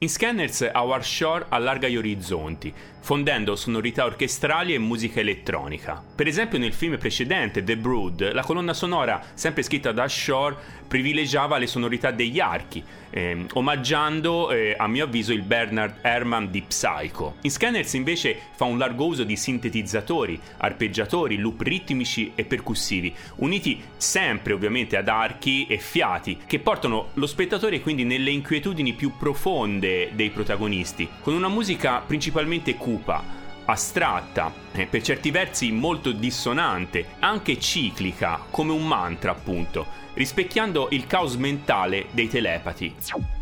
In 0.00 0.10
Scanners 0.10 0.72
Howard 0.74 1.04
Shore 1.04 1.46
allarga 1.48 1.88
gli 1.88 1.96
orizzonti, 1.96 2.70
fondendo 3.00 3.56
sonorità 3.56 4.04
orchestrali 4.04 4.74
e 4.74 4.78
musica 4.78 5.20
elettronica. 5.20 6.04
Per 6.14 6.26
esempio 6.26 6.58
nel 6.58 6.74
film 6.74 6.98
precedente, 6.98 7.64
The 7.64 7.78
Brood, 7.78 8.32
la 8.34 8.42
colonna 8.42 8.74
sonora, 8.74 9.22
sempre 9.32 9.62
scritta 9.62 9.92
da 9.92 10.06
Shore, 10.06 10.54
privilegiava 10.86 11.56
le 11.56 11.66
sonorità 11.66 12.10
degli 12.10 12.40
archi, 12.40 12.84
eh, 13.08 13.46
omaggiando 13.54 14.50
eh, 14.50 14.74
a 14.76 14.86
mio 14.86 15.04
avviso 15.04 15.32
il 15.32 15.40
Bernard 15.40 16.00
Herrmann 16.02 16.50
di 16.50 16.60
Psycho. 16.60 17.36
In 17.40 17.50
Scanners 17.50 17.94
invece 17.94 18.38
fa 18.54 18.64
un 18.64 18.76
largo 18.76 19.06
uso 19.06 19.24
di 19.24 19.36
sintetizzatori, 19.36 20.38
arpeggiatori, 20.58 21.38
loop 21.38 21.62
ritmici 21.62 22.32
e 22.34 22.44
percussivi, 22.44 23.14
uniti 23.36 23.82
sempre 23.96 24.52
ovviamente 24.52 24.98
ad 24.98 25.08
archi 25.08 25.66
e 25.66 25.78
fiati, 25.78 26.40
che 26.46 26.58
portano 26.58 27.08
lo 27.14 27.26
spettatore 27.26 27.80
quindi 27.80 28.04
nelle 28.04 28.30
inquietudini 28.30 28.92
più 28.92 29.16
profonde 29.16 29.85
dei 30.12 30.30
protagonisti, 30.30 31.08
con 31.20 31.34
una 31.34 31.48
musica 31.48 32.02
principalmente 32.06 32.74
cupa 32.74 33.44
astratta, 33.66 34.52
eh, 34.72 34.86
per 34.86 35.02
certi 35.02 35.30
versi 35.30 35.70
molto 35.72 36.12
dissonante, 36.12 37.04
anche 37.18 37.58
ciclica, 37.58 38.40
come 38.50 38.72
un 38.72 38.86
mantra 38.86 39.32
appunto, 39.32 39.86
rispecchiando 40.14 40.88
il 40.90 41.06
caos 41.06 41.34
mentale 41.34 42.06
dei 42.12 42.28
telepati. 42.28 42.94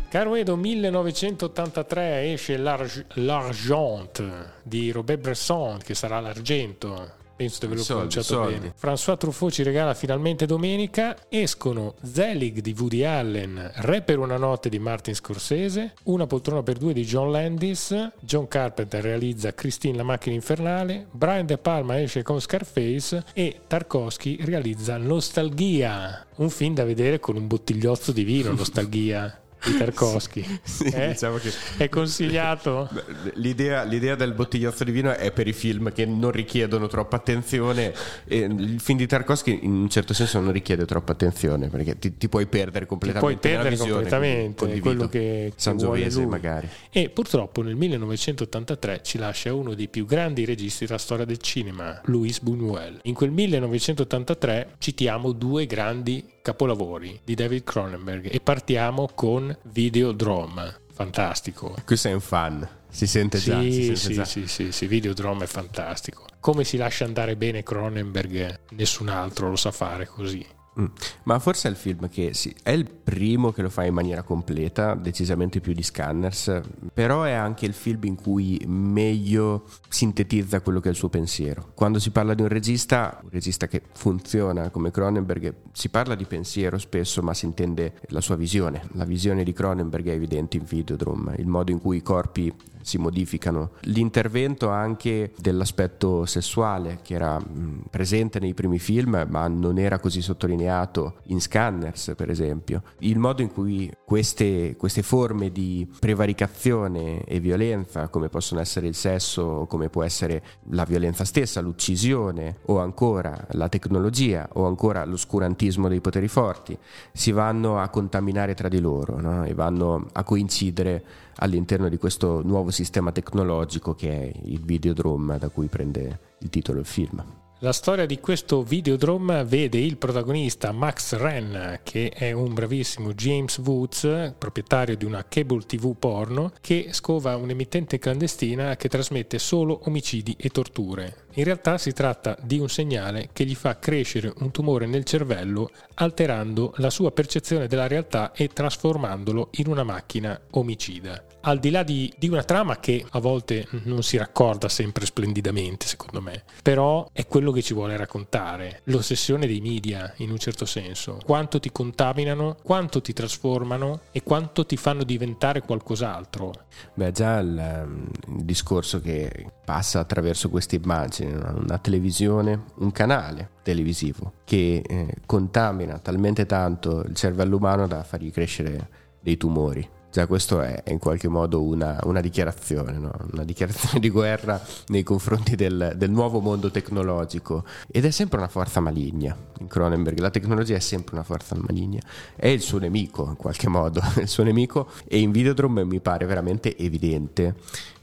Caro 0.09 0.35
Edo, 0.35 0.55
1983 0.55 2.31
esce 2.31 2.57
L'Argent 2.57 4.53
di 4.63 4.91
Robert 4.91 5.19
Bresson, 5.19 5.79
che 5.83 5.93
sarà 5.93 6.19
l'argento 6.19 7.23
penso 7.35 7.59
di 7.59 7.65
averlo 7.65 7.83
soldi, 7.83 8.07
pronunciato 8.07 8.41
soldi. 8.41 8.59
bene. 8.59 8.73
François 8.79 9.17
Truffaut 9.17 9.51
ci 9.51 9.63
regala 9.63 9.93
finalmente 9.93 10.45
domenica. 10.45 11.17
Escono 11.29 11.95
Zelig 12.03 12.59
di 12.59 12.75
Woody 12.77 13.03
Allen, 13.03 13.71
Re 13.75 14.01
per 14.01 14.19
una 14.19 14.37
notte 14.37 14.69
di 14.69 14.79
Martin 14.79 15.13
Scorsese, 15.13 15.93
Una 16.03 16.27
poltrona 16.27 16.63
per 16.63 16.77
due 16.77 16.93
di 16.93 17.03
John 17.03 17.31
Landis, 17.31 18.11
John 18.19 18.47
Carpenter 18.47 19.03
realizza 19.03 19.53
Christine 19.53 19.97
la 19.97 20.03
macchina 20.03 20.35
infernale, 20.35 21.07
Brian 21.11 21.45
De 21.45 21.57
Palma 21.57 22.01
esce 22.01 22.23
con 22.23 22.39
Scarface 22.39 23.23
e 23.33 23.61
Tarkovsky 23.67 24.37
realizza 24.41 24.97
Nostalgia, 24.97 26.25
un 26.35 26.49
film 26.49 26.73
da 26.73 26.83
vedere 26.83 27.19
con 27.19 27.35
un 27.35 27.47
bottigliozzo 27.47 28.11
di 28.11 28.23
vino, 28.23 28.51
Nostalgia 28.55 29.39
Tarkovsky. 29.73 30.59
Sì, 30.63 30.85
eh? 30.85 31.09
diciamo 31.09 31.37
che... 31.37 31.51
È 31.77 31.89
consigliato? 31.89 32.89
L'idea, 33.35 33.83
l'idea, 33.83 34.15
del 34.15 34.33
bottigliozzo 34.33 34.83
di 34.83 34.91
vino 34.91 35.11
è 35.13 35.31
per 35.31 35.47
i 35.47 35.53
film 35.53 35.91
che 35.91 36.05
non 36.05 36.31
richiedono 36.31 36.87
troppa 36.87 37.17
attenzione. 37.17 37.93
E 38.25 38.37
il 38.39 38.79
film 38.79 38.97
di 38.97 39.07
Tarkovsky 39.07 39.59
in 39.63 39.71
un 39.71 39.89
certo 39.89 40.13
senso 40.13 40.39
non 40.39 40.51
richiede 40.51 40.85
troppa 40.85 41.11
attenzione 41.11 41.67
perché 41.67 41.97
ti, 41.97 42.17
ti 42.17 42.29
puoi 42.29 42.45
perdere 42.45 42.85
completamente. 42.85 43.33
Ti 43.33 43.39
puoi 43.39 43.53
perdere 43.53 43.75
visione, 43.75 43.91
completamente 43.91 44.79
quello 44.79 45.07
che, 45.07 45.53
Sangiovese 45.55 46.25
magari. 46.25 46.67
E 46.91 47.09
purtroppo 47.09 47.61
nel 47.61 47.75
1983 47.75 49.01
ci 49.03 49.17
lascia 49.17 49.53
uno 49.53 49.73
dei 49.73 49.87
più 49.87 50.05
grandi 50.05 50.45
registi 50.45 50.85
della 50.85 50.97
storia 50.97 51.25
del 51.25 51.39
cinema, 51.39 52.01
Louis 52.05 52.41
Buñuel. 52.41 52.99
In 53.03 53.13
quel 53.13 53.31
1983 53.31 54.75
citiamo 54.77 55.31
due 55.31 55.65
grandi 55.65 56.23
capolavori 56.45 57.19
di 57.23 57.33
David 57.33 57.63
Cronenberg 57.63 58.31
e 58.31 58.39
partiamo 58.39 59.09
con 59.15 59.57
Videodrome. 59.63 60.81
Fantastico. 60.93 61.75
Qui 61.83 61.97
sei 61.97 62.13
un 62.13 62.21
fan. 62.21 62.69
Si 62.87 63.07
sente 63.07 63.39
già. 63.39 63.59
Sì, 63.59 63.71
si 63.71 63.83
sente 63.83 63.97
sì, 63.97 64.13
già. 64.13 64.25
sì, 64.25 64.47
sì, 64.47 64.71
sì, 64.71 64.85
Videodrome 64.85 65.45
è 65.45 65.47
fantastico. 65.47 66.27
Come 66.39 66.63
si 66.63 66.77
lascia 66.77 67.03
andare 67.03 67.35
bene 67.35 67.63
Cronenberg, 67.63 68.59
nessun 68.73 69.09
altro 69.09 69.49
lo 69.49 69.55
sa 69.55 69.71
fare 69.71 70.05
così. 70.05 70.45
Mm. 70.79 70.85
Ma 71.23 71.39
forse 71.39 71.67
è 71.67 71.71
il 71.71 71.77
film 71.77 72.09
che 72.09 72.33
sì, 72.33 72.53
è 72.61 72.71
il 72.71 72.85
primo 72.89 73.51
che 73.51 73.61
lo 73.61 73.69
fa 73.69 73.85
in 73.85 73.93
maniera 73.93 74.23
completa, 74.23 74.93
decisamente 74.93 75.61
più 75.61 75.73
di 75.73 75.83
Scanners, 75.83 76.61
però 76.93 77.23
è 77.23 77.31
anche 77.31 77.65
il 77.65 77.73
film 77.73 78.03
in 78.03 78.15
cui 78.15 78.61
meglio 78.67 79.65
sintetizza 79.87 80.59
quello 80.59 80.81
che 80.81 80.89
è 80.89 80.91
il 80.91 80.97
suo 80.97 81.09
pensiero. 81.09 81.71
Quando 81.73 81.99
si 81.99 82.11
parla 82.11 82.33
di 82.33 82.41
un 82.41 82.49
regista, 82.49 83.19
un 83.23 83.29
regista 83.29 83.67
che 83.67 83.81
funziona 83.93 84.69
come 84.69 84.91
Cronenberg, 84.91 85.53
si 85.71 85.89
parla 85.89 86.15
di 86.15 86.25
pensiero 86.25 86.77
spesso, 86.77 87.21
ma 87.21 87.33
si 87.33 87.45
intende 87.45 87.93
la 88.09 88.21
sua 88.21 88.35
visione. 88.35 88.81
La 88.93 89.05
visione 89.05 89.43
di 89.43 89.53
Cronenberg 89.53 90.07
è 90.07 90.11
evidente 90.11 90.57
in 90.57 90.65
Videodrome, 90.65 91.35
il 91.37 91.47
modo 91.47 91.71
in 91.71 91.79
cui 91.79 91.97
i 91.97 92.01
corpi 92.01 92.53
si 92.85 92.99
modificano. 92.99 93.71
L'intervento 93.81 94.69
anche 94.69 95.33
dell'aspetto 95.37 96.25
sessuale 96.25 96.99
che 97.01 97.15
era 97.15 97.39
mh, 97.39 97.85
presente 97.89 98.39
nei 98.39 98.53
primi 98.53 98.77
film 98.77 99.25
ma 99.27 99.47
non 99.47 99.79
era 99.79 99.97
così 99.97 100.21
sottolineato 100.21 101.15
in 101.25 101.41
Scanners 101.41 102.13
per 102.15 102.29
esempio. 102.29 102.83
Il 102.99 103.17
modo 103.17 103.41
in 103.41 103.51
cui 103.51 103.91
queste, 104.05 104.75
queste 104.77 105.01
forme 105.01 105.51
di 105.51 105.91
prevaricazione 105.99 107.23
e 107.23 107.39
violenza 107.39 108.07
come 108.09 108.29
possono 108.29 108.61
essere 108.61 108.85
il 108.85 108.95
sesso, 108.95 109.65
come 109.67 109.89
può 109.89 110.03
essere 110.03 110.43
la 110.69 110.83
violenza 110.83 111.25
stessa, 111.25 111.61
l'uccisione 111.61 112.57
o 112.65 112.79
ancora 112.79 113.47
la 113.51 113.67
tecnologia 113.67 114.47
o 114.53 114.67
ancora 114.67 115.03
l'oscurantismo 115.05 115.87
dei 115.87 116.01
poteri 116.01 116.27
forti 116.27 116.77
si 117.11 117.31
vanno 117.31 117.79
a 117.79 117.89
contaminare 117.89 118.53
tra 118.53 118.67
di 118.67 118.79
loro 118.79 119.19
no? 119.19 119.43
e 119.43 119.55
vanno 119.55 120.05
a 120.11 120.23
coincidere 120.23 121.03
all'interno 121.37 121.89
di 121.89 121.97
questo 121.97 122.41
nuovo 122.43 122.71
sistema 122.71 123.11
tecnologico 123.11 123.93
che 123.93 124.09
è 124.11 124.31
il 124.43 124.61
Videodrome 124.63 125.37
da 125.37 125.49
cui 125.49 125.67
prende 125.67 126.19
il 126.39 126.49
titolo 126.49 126.79
il 126.79 126.85
film. 126.85 127.44
La 127.59 127.71
storia 127.71 128.05
di 128.05 128.19
questo 128.19 128.63
Videodrome 128.63 129.45
vede 129.45 129.77
il 129.77 129.95
protagonista 129.95 130.73
Max 130.73 131.15
Wren, 131.15 131.79
che 131.83 132.09
è 132.09 132.33
un 132.33 132.53
bravissimo 132.53 133.13
James 133.13 133.57
Woods, 133.59 134.33
proprietario 134.37 134.97
di 134.97 135.05
una 135.05 135.25
cable 135.25 135.63
TV 135.65 135.95
porno, 135.97 136.51
che 136.59 136.89
scova 136.91 137.37
un'emittente 137.37 137.97
clandestina 137.97 138.75
che 138.75 138.89
trasmette 138.89 139.39
solo 139.39 139.79
omicidi 139.85 140.35
e 140.37 140.49
torture. 140.49 141.27
In 141.35 141.45
realtà 141.45 141.77
si 141.77 141.93
tratta 141.93 142.37
di 142.41 142.59
un 142.59 142.67
segnale 142.67 143.29
che 143.31 143.45
gli 143.45 143.55
fa 143.55 143.79
crescere 143.79 144.33
un 144.39 144.51
tumore 144.51 144.85
nel 144.85 145.05
cervello, 145.05 145.69
alterando 145.93 146.73
la 146.77 146.89
sua 146.89 147.13
percezione 147.13 147.67
della 147.67 147.87
realtà 147.87 148.33
e 148.33 148.49
trasformandolo 148.49 149.51
in 149.51 149.67
una 149.67 149.83
macchina 149.83 150.37
omicida 150.51 151.23
al 151.45 151.59
di 151.59 151.69
là 151.69 151.83
di, 151.83 152.11
di, 152.17 152.27
una 152.27 152.43
trama 152.43 152.79
che 152.79 153.05
a 153.07 153.19
volte 153.19 153.67
non 153.83 154.03
si 154.03 154.17
raccorda 154.17 154.67
sempre 154.67 155.05
splendidamente, 155.05 155.85
secondo 155.85 156.21
me, 156.21 156.43
però 156.61 157.07
è 157.11 157.27
quello 157.27 157.51
che 157.51 157.61
ci 157.61 157.73
vuole 157.73 157.95
raccontare, 157.95 158.81
l'ossessione 158.85 159.45
dei 159.45 159.61
media 159.61 160.11
in 160.17 160.31
un 160.31 160.37
certo 160.37 160.65
senso, 160.65 161.19
quanto 161.23 161.59
ti 161.59 161.71
contaminano, 161.71 162.57
quanto 162.63 162.99
ti 163.01 163.13
trasformano 163.13 164.01
e 164.11 164.23
quanto 164.23 164.65
ti 164.65 164.75
fanno 164.75 165.03
diventare 165.03 165.61
qualcos'altro. 165.61 166.51
Beh, 166.95 167.11
già 167.11 167.37
il, 167.37 167.87
il 168.27 168.43
discorso 168.43 168.99
che 168.99 169.51
passa 169.63 169.99
attraverso 169.99 170.49
queste 170.49 170.75
immagini, 170.77 171.31
una 171.31 171.77
televisione, 171.77 172.65
un 172.77 172.91
canale 172.91 173.51
televisivo 173.61 174.33
che 174.43 174.81
eh, 174.85 175.15
contamina 175.25 175.99
talmente 175.99 176.45
tanto 176.45 177.01
il 177.01 177.15
cervello 177.15 177.57
umano 177.57 177.87
da 177.87 178.03
fargli 178.03 178.31
crescere 178.31 178.89
dei 179.21 179.37
tumori 179.37 179.93
Già 180.15 180.27
questo 180.27 180.61
è 180.61 180.81
in 180.87 180.97
qualche 180.97 181.27
modo 181.27 181.61
una, 181.61 181.99
una 182.03 182.21
dichiarazione, 182.21 182.93
no? 182.97 183.11
una 183.33 183.43
dichiarazione 183.43 183.99
di 183.99 184.09
guerra 184.09 184.65
nei 184.87 185.03
confronti 185.03 185.57
del, 185.57 185.91
del, 185.97 186.09
nuovo 186.09 186.39
mondo 186.39 186.71
tecnologico. 186.71 187.65
Ed 187.91 188.05
è 188.05 188.11
sempre 188.11 188.37
una 188.37 188.47
forza 188.47 188.79
maligna 188.79 189.35
in 189.59 189.67
Cronenberg, 189.67 190.17
la 190.19 190.29
tecnologia 190.29 190.77
è 190.77 190.79
sempre 190.79 191.15
una 191.15 191.25
forza 191.25 191.57
maligna, 191.57 191.99
è 192.33 192.47
il 192.47 192.61
suo 192.61 192.79
nemico 192.79 193.25
in 193.27 193.35
qualche 193.35 193.67
modo, 193.67 194.01
il 194.15 194.29
suo 194.29 194.43
nemico. 194.43 194.87
E 195.05 195.19
in 195.19 195.31
Videodrome 195.31 195.83
mi 195.83 195.99
pare 195.99 196.25
veramente 196.25 196.77
evidente. 196.77 197.55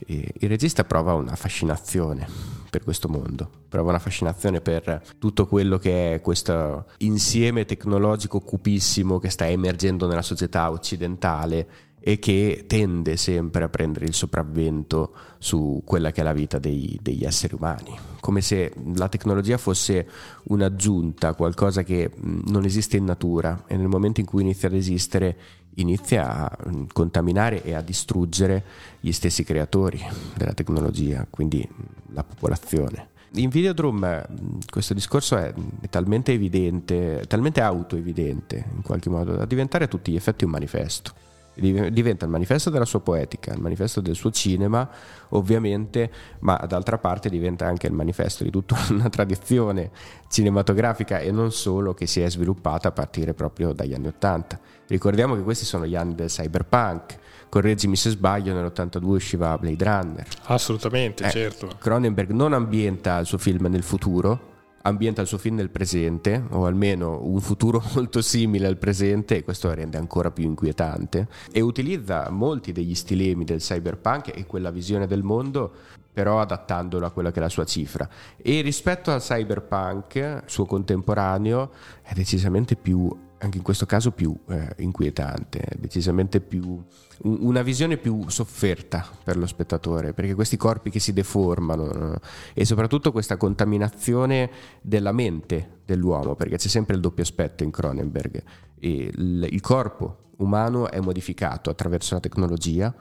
Il 0.05 0.49
regista 0.49 0.83
prova 0.83 1.15
una 1.15 1.35
fascinazione 1.35 2.27
per 2.69 2.83
questo 2.83 3.07
mondo, 3.09 3.49
prova 3.67 3.89
una 3.89 3.97
fascinazione 3.97 4.61
per 4.61 5.01
tutto 5.17 5.47
quello 5.47 5.79
che 5.79 6.13
è 6.13 6.21
questo 6.21 6.85
insieme 6.97 7.65
tecnologico 7.65 8.39
cupissimo 8.39 9.17
che 9.17 9.31
sta 9.31 9.47
emergendo 9.47 10.05
nella 10.05 10.21
società 10.21 10.69
occidentale 10.69 11.91
e 12.05 12.19
che 12.19 12.65
tende 12.67 13.15
sempre 13.15 13.63
a 13.63 13.69
prendere 13.69 14.03
il 14.03 14.13
sopravvento 14.13 15.13
su 15.37 15.83
quella 15.85 16.11
che 16.11 16.19
è 16.19 16.23
la 16.25 16.33
vita 16.33 16.59
dei, 16.59 16.99
degli 17.01 17.23
esseri 17.23 17.55
umani, 17.55 17.97
come 18.19 18.41
se 18.41 18.73
la 18.95 19.07
tecnologia 19.07 19.57
fosse 19.57 20.05
un'aggiunta, 20.43 21.33
qualcosa 21.33 21.83
che 21.83 22.11
non 22.19 22.65
esiste 22.65 22.97
in 22.97 23.05
natura 23.05 23.63
e 23.67 23.77
nel 23.77 23.87
momento 23.87 24.19
in 24.19 24.25
cui 24.25 24.41
inizia 24.41 24.67
ad 24.67 24.73
esistere 24.73 25.37
inizia 25.75 26.49
a 26.49 26.57
contaminare 26.91 27.63
e 27.63 27.73
a 27.73 27.79
distruggere 27.79 28.63
gli 28.99 29.13
stessi 29.13 29.45
creatori 29.45 30.05
della 30.35 30.53
tecnologia, 30.53 31.25
quindi 31.29 31.65
la 32.11 32.25
popolazione. 32.25 33.11
In 33.35 33.47
Videodrome 33.47 34.27
questo 34.69 34.93
discorso 34.93 35.37
è 35.37 35.53
talmente 35.89 36.33
evidente, 36.33 37.23
talmente 37.29 37.61
autoevidente 37.61 38.65
in 38.75 38.81
qualche 38.81 39.09
modo, 39.09 39.35
da 39.35 39.45
diventare 39.45 39.85
a 39.85 39.87
tutti 39.87 40.11
gli 40.11 40.17
effetti 40.17 40.43
un 40.43 40.51
manifesto 40.51 41.31
diventa 41.55 42.25
il 42.25 42.31
manifesto 42.31 42.69
della 42.69 42.85
sua 42.85 42.99
poetica, 43.01 43.53
il 43.53 43.61
manifesto 43.61 44.01
del 44.01 44.15
suo 44.15 44.31
cinema, 44.31 44.89
ovviamente, 45.29 46.11
ma 46.39 46.55
d'altra 46.67 46.97
parte 46.97 47.29
diventa 47.29 47.65
anche 47.65 47.87
il 47.87 47.93
manifesto 47.93 48.43
di 48.43 48.49
tutta 48.49 48.75
una 48.89 49.09
tradizione 49.09 49.91
cinematografica 50.29 51.19
e 51.19 51.31
non 51.31 51.51
solo 51.51 51.93
che 51.93 52.07
si 52.07 52.21
è 52.21 52.29
sviluppata 52.29 52.87
a 52.87 52.91
partire 52.91 53.33
proprio 53.33 53.73
dagli 53.73 53.93
anni 53.93 54.07
Ottanta. 54.07 54.59
Ricordiamo 54.87 55.35
che 55.35 55.43
questi 55.43 55.65
sono 55.65 55.85
gli 55.85 55.95
anni 55.95 56.15
del 56.15 56.27
cyberpunk. 56.27 57.19
Correggimi 57.49 57.95
se 57.95 58.09
sbaglio, 58.09 58.53
nell'82 58.53 59.05
usciva 59.05 59.55
Blade 59.59 59.83
Runner. 59.83 60.27
Assolutamente, 60.45 61.25
eh, 61.25 61.29
certo. 61.29 61.69
Cronenberg 61.77 62.31
non 62.31 62.53
ambienta 62.53 63.19
il 63.19 63.27
suo 63.27 63.37
film 63.37 63.67
nel 63.67 63.83
futuro, 63.83 64.52
ambienta 64.83 65.21
il 65.21 65.27
suo 65.27 65.37
film 65.37 65.55
nel 65.55 65.69
presente, 65.69 66.43
o 66.49 66.65
almeno 66.65 67.19
un 67.23 67.39
futuro 67.39 67.81
molto 67.93 68.21
simile 68.21 68.67
al 68.67 68.77
presente, 68.77 69.37
e 69.37 69.43
questo 69.43 69.67
la 69.67 69.75
rende 69.75 69.97
ancora 69.97 70.31
più 70.31 70.45
inquietante, 70.45 71.27
e 71.51 71.61
utilizza 71.61 72.29
molti 72.29 72.71
degli 72.71 72.95
stilemi 72.95 73.43
del 73.43 73.59
cyberpunk 73.59 74.35
e 74.35 74.45
quella 74.45 74.71
visione 74.71 75.07
del 75.07 75.23
mondo, 75.23 75.71
però 76.11 76.39
adattandolo 76.39 77.05
a 77.05 77.11
quella 77.11 77.31
che 77.31 77.39
è 77.39 77.41
la 77.41 77.49
sua 77.49 77.65
cifra. 77.65 78.07
E 78.37 78.61
rispetto 78.61 79.11
al 79.11 79.21
cyberpunk, 79.21 80.43
suo 80.45 80.65
contemporaneo, 80.65 81.71
è 82.01 82.13
decisamente 82.13 82.75
più 82.75 83.09
anche 83.43 83.57
in 83.57 83.63
questo 83.63 83.85
caso 83.85 84.11
più 84.11 84.35
eh, 84.47 84.73
inquietante, 84.77 85.61
decisamente 85.77 86.39
più 86.39 86.81
una 87.23 87.61
visione 87.61 87.97
più 87.97 88.27
sofferta 88.29 89.05
per 89.23 89.37
lo 89.37 89.45
spettatore, 89.45 90.13
perché 90.13 90.33
questi 90.33 90.57
corpi 90.57 90.89
che 90.89 90.99
si 90.99 91.13
deformano 91.13 91.85
no? 91.85 92.19
e 92.53 92.65
soprattutto 92.65 93.11
questa 93.11 93.37
contaminazione 93.37 94.49
della 94.81 95.11
mente 95.11 95.81
dell'uomo, 95.85 96.35
perché 96.35 96.55
c'è 96.55 96.69
sempre 96.69 96.95
il 96.95 97.01
doppio 97.01 97.23
aspetto 97.23 97.63
in 97.63 97.71
Cronenberg, 97.71 98.43
il, 98.79 99.47
il 99.49 99.61
corpo 99.61 100.31
umano 100.37 100.89
è 100.89 100.99
modificato 100.99 101.69
attraverso 101.69 102.13
la 102.15 102.21
tecnologia, 102.21 102.93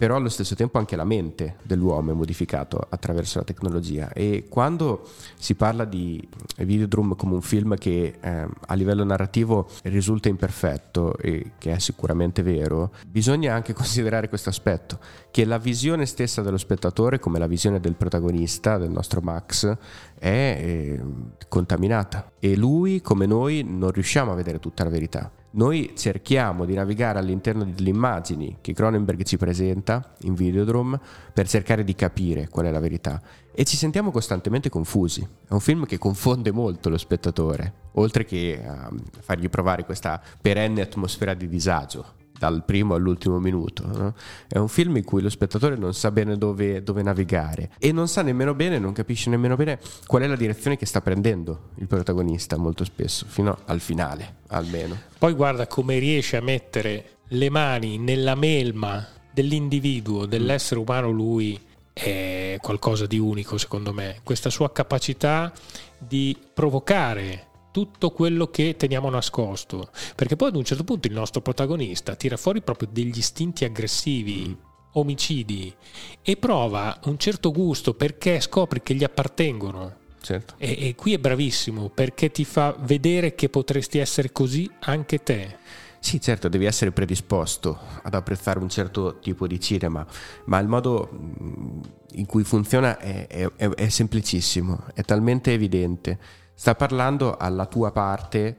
però 0.00 0.16
allo 0.16 0.30
stesso 0.30 0.54
tempo 0.54 0.78
anche 0.78 0.96
la 0.96 1.04
mente 1.04 1.56
dell'uomo 1.62 2.12
è 2.12 2.14
modificato 2.14 2.80
attraverso 2.88 3.36
la 3.36 3.44
tecnologia 3.44 4.10
e 4.14 4.46
quando 4.48 5.06
si 5.36 5.54
parla 5.54 5.84
di 5.84 6.26
Videodrome 6.56 7.16
come 7.16 7.34
un 7.34 7.42
film 7.42 7.76
che 7.76 8.16
eh, 8.18 8.46
a 8.58 8.74
livello 8.76 9.04
narrativo 9.04 9.68
risulta 9.82 10.30
imperfetto 10.30 11.18
e 11.18 11.52
che 11.58 11.72
è 11.72 11.78
sicuramente 11.78 12.42
vero, 12.42 12.94
bisogna 13.06 13.52
anche 13.52 13.74
considerare 13.76 14.30
questo 14.30 14.48
aspetto, 14.48 15.00
che 15.30 15.44
la 15.44 15.58
visione 15.58 16.06
stessa 16.06 16.40
dello 16.40 16.56
spettatore, 16.56 17.18
come 17.18 17.38
la 17.38 17.46
visione 17.46 17.78
del 17.78 17.94
protagonista, 17.94 18.78
del 18.78 18.88
nostro 18.88 19.20
Max, 19.20 19.76
è 20.18 20.24
eh, 20.24 21.02
contaminata 21.46 22.32
e 22.38 22.56
lui 22.56 23.02
come 23.02 23.26
noi 23.26 23.62
non 23.68 23.90
riusciamo 23.90 24.32
a 24.32 24.34
vedere 24.34 24.60
tutta 24.60 24.82
la 24.82 24.88
verità. 24.88 25.30
Noi 25.52 25.94
cerchiamo 25.96 26.64
di 26.64 26.74
navigare 26.74 27.18
all'interno 27.18 27.64
delle 27.64 27.88
immagini 27.88 28.58
che 28.60 28.72
Cronenberg 28.72 29.24
ci 29.24 29.36
presenta 29.36 30.14
in 30.20 30.34
Videodrome 30.34 31.00
per 31.32 31.48
cercare 31.48 31.82
di 31.82 31.96
capire 31.96 32.48
qual 32.48 32.66
è 32.66 32.70
la 32.70 32.78
verità 32.78 33.20
e 33.52 33.64
ci 33.64 33.76
sentiamo 33.76 34.12
costantemente 34.12 34.68
confusi. 34.68 35.26
È 35.48 35.52
un 35.52 35.58
film 35.58 35.86
che 35.86 35.98
confonde 35.98 36.52
molto 36.52 36.88
lo 36.88 36.98
spettatore, 36.98 37.72
oltre 37.94 38.24
che 38.24 38.62
a 38.64 38.92
fargli 39.18 39.48
provare 39.48 39.84
questa 39.84 40.22
perenne 40.40 40.82
atmosfera 40.82 41.34
di 41.34 41.48
disagio 41.48 42.18
dal 42.40 42.64
primo 42.64 42.94
all'ultimo 42.94 43.38
minuto. 43.38 43.86
No? 43.86 44.14
È 44.48 44.56
un 44.56 44.68
film 44.68 44.96
in 44.96 45.04
cui 45.04 45.20
lo 45.20 45.28
spettatore 45.28 45.76
non 45.76 45.92
sa 45.92 46.10
bene 46.10 46.38
dove, 46.38 46.82
dove, 46.82 47.02
navigare 47.02 47.72
e 47.78 47.92
non 47.92 48.08
sa 48.08 48.22
nemmeno 48.22 48.54
bene, 48.54 48.78
non 48.78 48.94
capisce 48.94 49.28
nemmeno 49.28 49.56
bene 49.56 49.78
qual 50.06 50.22
è 50.22 50.26
la 50.26 50.36
direzione 50.36 50.78
che 50.78 50.86
sta 50.86 51.02
prendendo 51.02 51.68
il 51.74 51.86
protagonista 51.86 52.56
molto 52.56 52.84
spesso, 52.84 53.26
fino 53.28 53.58
al 53.66 53.80
finale 53.80 54.36
almeno. 54.48 54.98
Poi 55.18 55.34
guarda 55.34 55.66
come 55.66 55.98
riesce 55.98 56.38
a 56.38 56.40
mettere 56.40 57.16
le 57.28 57.50
mani 57.50 57.98
nella 57.98 58.34
melma 58.34 59.06
dell'individuo, 59.30 60.24
dell'essere 60.24 60.80
umano 60.80 61.10
lui 61.10 61.60
è 61.92 62.56
qualcosa 62.62 63.04
di 63.04 63.18
unico 63.18 63.58
secondo 63.58 63.92
me. 63.92 64.20
Questa 64.22 64.48
sua 64.48 64.72
capacità 64.72 65.52
di 65.98 66.34
provocare 66.54 67.48
tutto 67.70 68.10
quello 68.10 68.48
che 68.48 68.76
teniamo 68.76 69.08
nascosto. 69.10 69.90
Perché 70.14 70.36
poi 70.36 70.48
ad 70.48 70.56
un 70.56 70.64
certo 70.64 70.84
punto 70.84 71.06
il 71.06 71.14
nostro 71.14 71.40
protagonista 71.40 72.14
tira 72.14 72.36
fuori 72.36 72.62
proprio 72.62 72.88
degli 72.90 73.18
istinti 73.18 73.64
aggressivi, 73.64 74.48
mm. 74.48 74.52
omicidi, 74.92 75.74
e 76.22 76.36
prova 76.36 76.98
un 77.04 77.18
certo 77.18 77.52
gusto 77.52 77.94
perché 77.94 78.40
scopri 78.40 78.82
che 78.82 78.94
gli 78.94 79.04
appartengono. 79.04 79.98
Certo. 80.22 80.54
E, 80.58 80.88
e 80.88 80.94
qui 80.94 81.14
è 81.14 81.18
bravissimo 81.18 81.88
perché 81.88 82.30
ti 82.30 82.44
fa 82.44 82.76
vedere 82.78 83.34
che 83.34 83.48
potresti 83.48 83.98
essere 83.98 84.32
così 84.32 84.70
anche 84.80 85.22
te. 85.22 85.56
Sì, 85.98 86.18
certo, 86.18 86.48
devi 86.48 86.64
essere 86.64 86.92
predisposto 86.92 87.78
ad 88.02 88.14
apprezzare 88.14 88.58
un 88.58 88.70
certo 88.70 89.18
tipo 89.18 89.46
di 89.46 89.60
cinema, 89.60 90.04
ma 90.46 90.58
il 90.58 90.66
modo 90.66 91.10
mm, 91.12 91.80
in 92.12 92.26
cui 92.26 92.42
funziona 92.42 92.98
è, 92.98 93.26
è, 93.26 93.68
è 93.68 93.88
semplicissimo, 93.88 94.86
è 94.94 95.02
talmente 95.02 95.52
evidente 95.52 96.18
sta 96.60 96.74
parlando 96.74 97.38
alla 97.38 97.64
tua 97.64 97.90
parte 97.90 98.54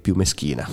più 0.00 0.14
meschina. 0.14 0.66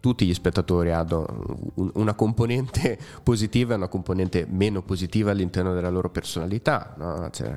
Tutti 0.00 0.24
gli 0.24 0.32
spettatori 0.32 0.90
hanno 0.90 1.72
un, 1.74 1.90
una 1.96 2.14
componente 2.14 2.98
positiva 3.22 3.74
e 3.74 3.76
una 3.76 3.88
componente 3.88 4.46
meno 4.48 4.80
positiva 4.80 5.32
all'interno 5.32 5.74
della 5.74 5.90
loro 5.90 6.08
personalità. 6.08 6.94
No? 6.96 7.28
Cioè, 7.30 7.54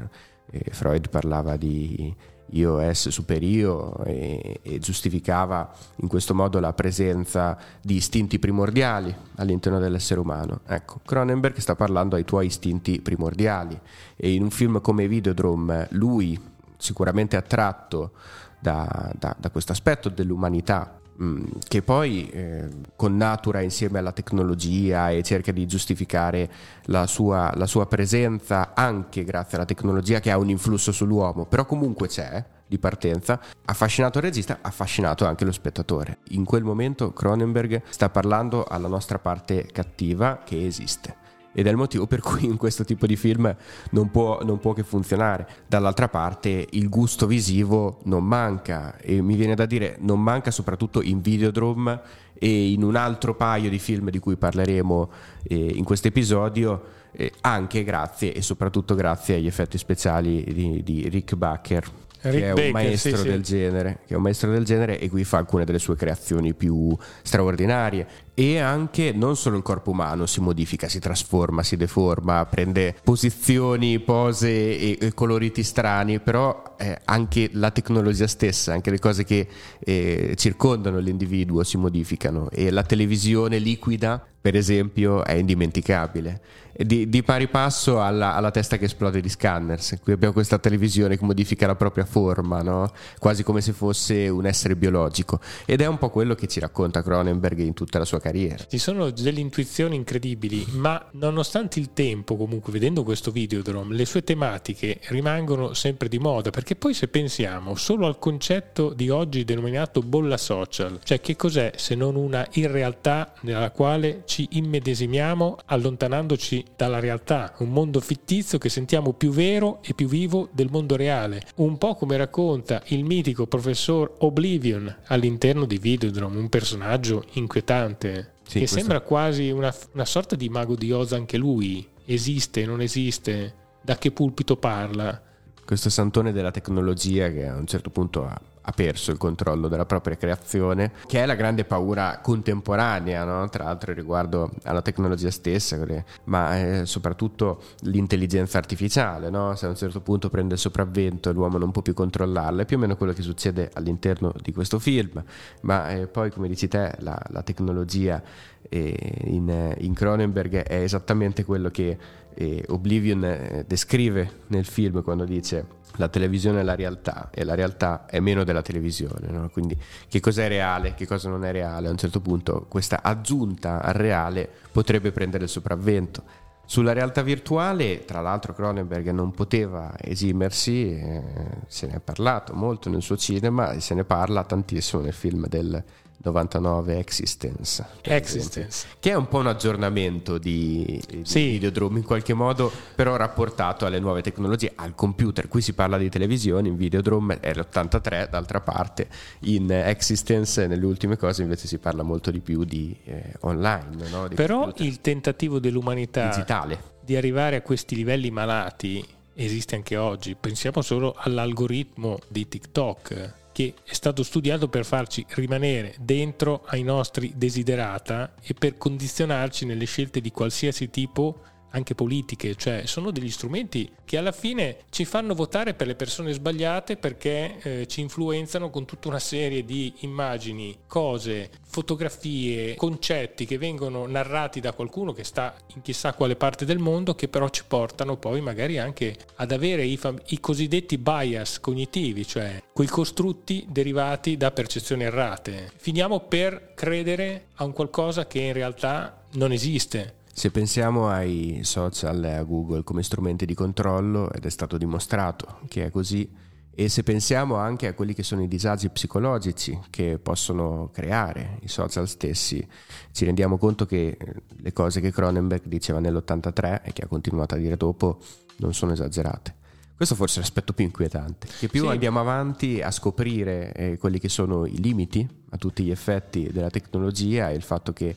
eh, 0.51 0.65
Freud 0.71 1.07
parlava 1.07 1.55
di 1.55 2.13
io 2.51 2.79
es 2.79 3.07
superio 3.07 4.03
e, 4.03 4.59
e, 4.61 4.79
giustificava 4.79 5.73
in 5.97 6.09
questo 6.09 6.35
modo 6.35 6.59
la 6.59 6.73
presenza 6.73 7.57
di 7.81 7.95
istinti 7.95 8.37
primordiali 8.37 9.15
all'interno 9.35 9.79
dell'essere 9.79 10.19
umano. 10.19 10.59
Ecco, 10.67 10.99
Cronenberg 11.05 11.55
sta 11.55 11.75
parlando 11.75 12.17
ai 12.17 12.25
tuoi 12.25 12.47
istinti 12.47 12.99
primordiali 12.99 13.79
e 14.17 14.33
in 14.33 14.43
un 14.43 14.49
film 14.49 14.81
come 14.81 15.07
Videodrome 15.07 15.87
lui 15.91 16.55
sicuramente 16.77 17.35
attratto 17.35 18.11
da, 18.59 19.11
da, 19.17 19.35
da 19.37 19.49
questo 19.49 19.71
aspetto 19.71 20.09
dell'umanità 20.09 20.99
mm, 21.21 21.45
che 21.67 21.81
poi 21.81 22.29
eh, 22.29 22.67
connatura 22.95 23.61
insieme 23.61 23.99
alla 23.99 24.11
tecnologia 24.11 25.09
e 25.09 25.23
cerca 25.23 25.51
di 25.51 25.65
giustificare 25.65 26.49
la 26.85 27.05
sua, 27.07 27.51
la 27.55 27.65
sua, 27.65 27.87
presenza 27.87 28.73
anche 28.73 29.23
grazie 29.23 29.57
alla 29.57 29.65
tecnologia 29.65 30.19
che 30.19 30.31
ha 30.31 30.37
un 30.37 30.49
influsso 30.49 30.91
sull'uomo, 30.91 31.45
però 31.45 31.65
comunque 31.65 32.07
c'è 32.07 32.43
di 32.67 32.79
partenza, 32.79 33.39
affascinato 33.65 34.17
il 34.17 34.25
regista, 34.25 34.59
affascinato 34.61 35.25
anche 35.25 35.45
lo 35.45 35.53
spettatore. 35.53 36.17
In 36.29 36.43
quel 36.43 36.63
momento 36.63 37.13
Cronenberg 37.13 37.81
sta 37.87 38.09
parlando 38.09 38.65
alla 38.65 38.89
nostra 38.89 39.19
parte 39.19 39.65
cattiva 39.71 40.41
che 40.43 40.65
esiste 40.65 41.26
ed 41.57 41.65
è 41.65 41.71
il 41.71 41.75
motivo 41.75 42.05
per 42.05 42.19
cui 42.21 42.45
in 42.45 42.55
questo 42.55 42.83
tipo 42.83 43.07
di 43.07 43.15
film 43.15 43.53
non 43.89 44.11
può, 44.11 44.43
non 44.43 44.59
può, 44.59 44.73
che 44.73 44.83
funzionare. 44.83 45.47
Dall'altra 45.65 46.07
parte 46.07 46.67
il 46.69 46.87
gusto 46.87 47.25
visivo 47.25 47.97
non 48.03 48.23
manca 48.23 48.95
e 48.97 49.23
mi 49.23 49.35
viene 49.35 49.55
da 49.55 49.65
dire 49.65 49.97
non 50.01 50.21
manca 50.21 50.51
soprattutto 50.51 51.01
in 51.01 51.19
Videodrome 51.19 51.99
e 52.37 52.71
in 52.71 52.83
un 52.83 52.95
altro 52.95 53.33
paio 53.33 53.71
di 53.71 53.79
film 53.79 54.11
di 54.11 54.19
cui 54.19 54.35
parleremo 54.35 55.09
eh, 55.47 55.55
in 55.55 55.83
questo 55.83 56.09
episodio 56.09 56.83
eh, 57.11 57.33
anche 57.41 57.83
grazie 57.83 58.35
e 58.35 58.43
soprattutto 58.43 58.93
grazie 58.93 59.37
agli 59.37 59.47
effetti 59.47 59.79
speciali 59.79 60.43
di, 60.43 60.83
di 60.83 61.09
Rick 61.09 61.33
Baker 61.33 61.91
Rick 62.21 62.37
che 62.37 62.45
è 62.45 62.49
un 62.49 62.55
Baker, 62.55 62.71
maestro 62.71 63.17
sì, 63.17 63.27
del 63.27 63.45
sì. 63.45 63.55
genere, 63.55 63.99
che 64.05 64.13
è 64.13 64.17
un 64.17 64.23
maestro 64.23 64.51
del 64.51 64.63
genere 64.63 64.99
e 64.99 65.09
qui 65.09 65.23
fa 65.23 65.37
alcune 65.37 65.65
delle 65.65 65.79
sue 65.79 65.95
creazioni 65.95 66.53
più 66.53 66.95
straordinarie 67.23 68.07
e 68.39 68.59
anche 68.59 69.13
non 69.13 69.35
solo 69.35 69.57
il 69.57 69.63
corpo 69.63 69.89
umano 69.89 70.27
si 70.27 70.41
modifica, 70.41 70.87
si 70.87 70.99
trasforma, 70.99 71.63
si 71.63 71.75
deforma, 71.75 72.45
prende 72.45 72.95
posizioni, 73.03 73.99
pose 73.99 74.77
e, 74.77 74.97
e 75.01 75.13
coloriti 75.15 75.63
strani, 75.63 76.19
però 76.19 76.75
eh, 76.77 76.99
anche 77.05 77.49
la 77.53 77.71
tecnologia 77.71 78.27
stessa, 78.27 78.73
anche 78.73 78.91
le 78.91 78.99
cose 78.99 79.23
che 79.23 79.47
eh, 79.79 80.35
circondano 80.37 80.99
l'individuo 80.99 81.63
si 81.63 81.77
modificano 81.77 82.51
e 82.51 82.69
la 82.69 82.83
televisione 82.83 83.57
liquida 83.57 84.23
per 84.47 84.55
esempio, 84.55 85.25
è 85.25 85.33
indimenticabile. 85.33 86.39
Di, 86.71 87.09
di 87.09 87.21
pari 87.21 87.49
passo 87.49 88.01
alla, 88.01 88.33
alla, 88.33 88.49
testa 88.49 88.77
che 88.77 88.85
esplode 88.85 89.19
di 89.19 89.27
Scanners. 89.27 89.97
Qui 90.01 90.13
abbiamo 90.13 90.31
questa 90.31 90.57
televisione 90.57 91.17
che 91.17 91.25
modifica 91.25 91.67
la 91.67 91.75
propria 91.75 92.05
forma, 92.05 92.61
no? 92.61 92.89
quasi 93.19 93.43
come 93.43 93.59
se 93.59 93.73
fosse 93.73 94.29
un 94.29 94.45
essere 94.45 94.77
biologico. 94.77 95.41
Ed 95.65 95.81
è 95.81 95.85
un 95.85 95.97
po' 95.97 96.09
quello 96.09 96.33
che 96.33 96.47
ci 96.47 96.61
racconta 96.61 97.03
Cronenberg 97.03 97.59
in 97.59 97.73
tutta 97.73 97.97
la 97.99 98.05
sua 98.05 98.19
carriera. 98.19 98.26
Ci 98.67 98.77
sono 98.77 99.09
delle 99.09 99.39
intuizioni 99.39 99.95
incredibili, 99.95 100.65
ma 100.71 101.03
nonostante 101.11 101.79
il 101.79 101.93
tempo, 101.93 102.35
comunque, 102.35 102.71
vedendo 102.71 103.03
questo 103.03 103.31
Videodrome, 103.31 103.95
le 103.95 104.05
sue 104.05 104.23
tematiche 104.23 104.99
rimangono 105.07 105.73
sempre 105.73 106.07
di 106.07 106.19
moda, 106.19 106.49
perché 106.49 106.75
poi 106.75 106.93
se 106.93 107.07
pensiamo 107.07 107.75
solo 107.75 108.05
al 108.07 108.19
concetto 108.19 108.93
di 108.93 109.09
oggi 109.09 109.43
denominato 109.43 110.01
bolla 110.01 110.37
social, 110.37 110.99
cioè 111.03 111.21
che 111.21 111.35
cos'è 111.35 111.71
se 111.75 111.95
non 111.95 112.15
una 112.15 112.45
irrealtà 112.53 113.33
nella 113.41 113.71
quale 113.71 114.23
ci 114.25 114.47
immedesimiamo 114.51 115.57
allontanandoci 115.65 116.63
dalla 116.75 116.99
realtà, 116.99 117.53
un 117.59 117.69
mondo 117.69 117.99
fittizio 117.99 118.57
che 118.57 118.69
sentiamo 118.69 119.13
più 119.13 119.31
vero 119.31 119.79
e 119.83 119.93
più 119.93 120.07
vivo 120.07 120.49
del 120.51 120.69
mondo 120.69 120.95
reale, 120.95 121.41
un 121.55 121.77
po' 121.77 121.95
come 121.95 122.17
racconta 122.17 122.81
il 122.87 123.03
mitico 123.03 123.47
professor 123.47 124.15
Oblivion 124.19 124.93
all'interno 125.07 125.65
di 125.65 125.77
Videodrome, 125.77 126.37
un 126.37 126.49
personaggio 126.49 127.25
inquietante. 127.33 128.16
Sì, 128.47 128.53
che 128.53 128.59
questo- 128.59 128.77
sembra 128.77 129.01
quasi 129.01 129.49
una, 129.51 129.73
una 129.93 130.05
sorta 130.05 130.35
di 130.35 130.49
mago 130.49 130.75
di 130.75 130.91
Oz 130.91 131.11
anche 131.13 131.37
lui. 131.37 131.85
Esiste, 132.05 132.65
non 132.65 132.81
esiste? 132.81 133.53
Da 133.81 133.97
che 133.97 134.11
pulpito 134.11 134.55
parla? 134.55 135.21
Questo 135.65 135.89
santone 135.89 136.31
della 136.31 136.51
tecnologia 136.51 137.29
che 137.29 137.45
a 137.45 137.55
un 137.55 137.67
certo 137.67 137.89
punto 137.89 138.25
ha, 138.25 138.39
ha 138.69 138.71
perso 138.73 139.11
il 139.11 139.17
controllo 139.17 139.69
della 139.69 139.85
propria 139.85 140.17
creazione, 140.17 140.91
che 141.07 141.23
è 141.23 141.25
la 141.25 141.35
grande 141.35 141.63
paura 141.63 142.19
contemporanea, 142.21 143.23
no? 143.23 143.47
tra 143.47 143.63
l'altro 143.63 143.93
riguardo 143.93 144.51
alla 144.63 144.81
tecnologia 144.81 145.31
stessa, 145.31 145.79
ma 146.25 146.59
eh, 146.59 146.85
soprattutto 146.85 147.61
l'intelligenza 147.83 148.57
artificiale, 148.57 149.29
no? 149.29 149.55
se 149.55 149.67
a 149.67 149.69
un 149.69 149.77
certo 149.77 150.01
punto 150.01 150.29
prende 150.29 150.55
il 150.55 150.59
sopravvento 150.59 151.31
l'uomo 151.31 151.57
non 151.57 151.71
può 151.71 151.81
più 151.81 151.93
controllarla, 151.93 152.63
è 152.63 152.65
più 152.65 152.75
o 152.75 152.79
meno 152.79 152.97
quello 152.97 153.13
che 153.13 153.21
succede 153.21 153.69
all'interno 153.73 154.33
di 154.41 154.51
questo 154.51 154.79
film, 154.79 155.23
ma 155.61 155.89
eh, 155.91 156.07
poi 156.07 156.29
come 156.29 156.49
dici 156.49 156.67
te 156.67 156.93
la, 156.99 157.17
la 157.29 157.43
tecnologia 157.43 158.21
eh, 158.67 159.21
in, 159.27 159.93
Cronenberg 159.93 160.55
è 160.63 160.81
esattamente 160.81 161.45
quello 161.45 161.69
che 161.69 162.25
Oblivion 162.67 163.63
descrive 163.65 164.41
nel 164.47 164.65
film 164.65 165.01
quando 165.01 165.23
dice 165.25 165.76
la 165.97 166.07
televisione 166.07 166.61
è 166.61 166.63
la 166.63 166.75
realtà 166.75 167.29
e 167.31 167.43
la 167.43 167.55
realtà 167.55 168.05
è 168.05 168.19
meno 168.19 168.43
della 168.43 168.61
televisione, 168.61 169.27
no? 169.29 169.49
quindi 169.49 169.77
che 170.07 170.19
cosa 170.19 170.43
è 170.43 170.47
reale, 170.47 170.93
che 170.93 171.05
cosa 171.05 171.29
non 171.29 171.43
è 171.45 171.51
reale, 171.51 171.87
a 171.87 171.91
un 171.91 171.97
certo 171.97 172.19
punto 172.19 172.65
questa 172.67 173.01
aggiunta 173.03 173.81
al 173.81 173.93
reale 173.93 174.49
potrebbe 174.71 175.11
prendere 175.11 175.43
il 175.43 175.49
sopravvento. 175.49 176.45
Sulla 176.65 176.91
realtà 176.91 177.21
virtuale, 177.21 178.03
tra 178.03 178.19
l'altro 178.19 178.53
Cronenberg 178.53 179.09
non 179.11 179.31
poteva 179.31 179.93
esimersi, 180.01 180.91
eh, 180.91 181.23
se 181.67 181.87
ne 181.87 181.95
è 181.95 181.99
parlato 182.01 182.53
molto 182.53 182.89
nel 182.89 183.01
suo 183.01 183.15
cinema 183.15 183.71
e 183.71 183.79
se 183.79 183.93
ne 183.93 184.03
parla 184.03 184.43
tantissimo 184.43 185.01
nel 185.01 185.13
film 185.13 185.47
del 185.47 185.81
99 186.23 186.97
Existence. 186.97 187.85
Existence. 188.01 188.87
Che 188.99 189.09
è 189.11 189.15
un 189.15 189.27
po' 189.27 189.37
un 189.37 189.47
aggiornamento 189.47 190.37
di, 190.37 191.01
di 191.07 191.21
Sì. 191.23 191.51
Videodrome 191.51 191.99
in 191.99 192.05
qualche 192.05 192.33
modo, 192.33 192.71
però 192.95 193.15
rapportato 193.15 193.85
alle 193.85 193.99
nuove 193.99 194.21
tecnologie, 194.21 194.71
al 194.75 194.95
computer. 194.95 195.47
Qui 195.47 195.61
si 195.61 195.73
parla 195.73 195.97
di 195.97 196.09
televisione, 196.09 196.67
in 196.67 196.75
Videodrome 196.75 197.39
è 197.39 197.53
l'83, 197.53 198.29
d'altra 198.29 198.59
parte 198.61 199.07
in 199.41 199.71
Existence, 199.71 200.65
nelle 200.67 200.85
ultime 200.85 201.17
cose 201.17 201.41
invece 201.43 201.67
si 201.67 201.77
parla 201.77 202.03
molto 202.03 202.31
di 202.31 202.39
più 202.39 202.63
di 202.63 202.95
eh, 203.05 203.33
online, 203.41 204.07
no? 204.09 204.27
di 204.27 204.35
Però 204.35 204.61
computer 204.63 204.85
il 204.85 205.01
tentativo 205.01 205.59
dell'umanità 205.59 206.27
digitale. 206.29 206.95
di 207.01 207.15
arrivare 207.15 207.55
a 207.57 207.61
questi 207.61 207.95
livelli 207.95 208.31
malati 208.31 209.05
esiste 209.33 209.75
anche 209.75 209.95
oggi. 209.97 210.35
Pensiamo 210.39 210.81
solo 210.81 211.13
all'algoritmo 211.17 212.17
di 212.27 212.47
TikTok 212.47 213.33
che 213.57 213.73
è 213.83 213.93
stato 213.95 214.21
studiato 214.21 214.67
per 214.67 214.85
farci 214.85 215.25
rimanere 215.29 215.95
dentro 215.97 216.61
ai 216.67 216.83
nostri 216.83 217.33
desiderata 217.35 218.35
e 218.39 218.53
per 218.53 218.77
condizionarci 218.77 219.65
nelle 219.65 219.85
scelte 219.85 220.21
di 220.21 220.29
qualsiasi 220.29 220.91
tipo 220.91 221.39
anche 221.71 221.95
politiche, 221.95 222.55
cioè 222.55 222.83
sono 222.85 223.11
degli 223.11 223.29
strumenti 223.29 223.91
che 224.05 224.17
alla 224.17 224.31
fine 224.31 224.77
ci 224.89 225.05
fanno 225.05 225.33
votare 225.33 225.73
per 225.73 225.87
le 225.87 225.95
persone 225.95 226.31
sbagliate 226.31 226.97
perché 226.97 227.57
eh, 227.61 227.87
ci 227.87 228.01
influenzano 228.01 228.69
con 228.69 228.85
tutta 228.85 229.09
una 229.09 229.19
serie 229.19 229.65
di 229.65 229.93
immagini, 229.99 230.77
cose, 230.87 231.49
fotografie, 231.63 232.75
concetti 232.75 233.45
che 233.45 233.57
vengono 233.57 234.05
narrati 234.05 234.59
da 234.59 234.73
qualcuno 234.73 235.11
che 235.11 235.23
sta 235.23 235.55
in 235.75 235.81
chissà 235.81 236.13
quale 236.13 236.35
parte 236.35 236.65
del 236.65 236.79
mondo 236.79 237.15
che 237.15 237.27
però 237.27 237.49
ci 237.49 237.63
portano 237.67 238.17
poi 238.17 238.41
magari 238.41 238.77
anche 238.77 239.15
ad 239.35 239.51
avere 239.51 239.83
i, 239.83 239.97
fam- 239.97 240.21
i 240.27 240.39
cosiddetti 240.39 240.97
bias 240.97 241.59
cognitivi, 241.59 242.25
cioè 242.25 242.63
quei 242.73 242.87
costrutti 242.87 243.65
derivati 243.69 244.37
da 244.37 244.51
percezioni 244.51 245.03
errate. 245.03 245.71
Finiamo 245.75 246.21
per 246.21 246.73
credere 246.73 247.47
a 247.55 247.65
un 247.65 247.73
qualcosa 247.73 248.27
che 248.27 248.39
in 248.39 248.53
realtà 248.53 249.23
non 249.33 249.51
esiste. 249.51 250.16
Se 250.39 250.51
pensiamo 250.51 251.09
ai 251.09 251.61
social 251.63 252.23
e 252.23 252.33
a 252.33 252.43
Google 252.43 252.83
come 252.83 253.01
strumenti 253.01 253.47
di 253.47 253.55
controllo, 253.55 254.31
ed 254.31 254.45
è 254.45 254.49
stato 254.51 254.77
dimostrato 254.77 255.61
che 255.67 255.85
è 255.85 255.89
così, 255.89 256.29
e 256.75 256.89
se 256.89 257.01
pensiamo 257.01 257.55
anche 257.55 257.87
a 257.87 257.95
quelli 257.95 258.13
che 258.13 258.21
sono 258.21 258.43
i 258.43 258.47
disagi 258.47 258.87
psicologici 258.89 259.79
che 259.89 260.19
possono 260.21 260.91
creare 260.93 261.57
i 261.61 261.67
social 261.67 262.07
stessi, 262.07 262.63
ci 263.11 263.25
rendiamo 263.25 263.57
conto 263.57 263.87
che 263.87 264.09
eh, 264.09 264.33
le 264.57 264.73
cose 264.73 265.01
che 265.01 265.11
Cronenberg 265.11 265.63
diceva 265.65 265.97
nell'83 265.99 266.81
e 266.83 266.93
che 266.93 267.01
ha 267.01 267.07
continuato 267.07 267.55
a 267.55 267.57
dire 267.57 267.75
dopo 267.75 268.19
non 268.57 268.75
sono 268.75 268.91
esagerate. 268.91 269.55
Questo 269.95 270.13
forse 270.13 270.37
è 270.37 270.41
l'aspetto 270.43 270.73
più 270.73 270.85
inquietante, 270.85 271.47
che 271.57 271.67
più 271.67 271.81
Sì. 271.85 271.87
andiamo 271.87 272.19
avanti 272.19 272.79
a 272.83 272.91
scoprire 272.91 273.73
eh, 273.73 273.97
quelli 273.97 274.19
che 274.19 274.29
sono 274.29 274.67
i 274.67 274.79
limiti 274.79 275.27
a 275.49 275.57
tutti 275.57 275.83
gli 275.83 275.89
effetti 275.89 276.47
della 276.51 276.69
tecnologia 276.69 277.49
e 277.49 277.55
il 277.55 277.63
fatto 277.63 277.93
che 277.93 278.15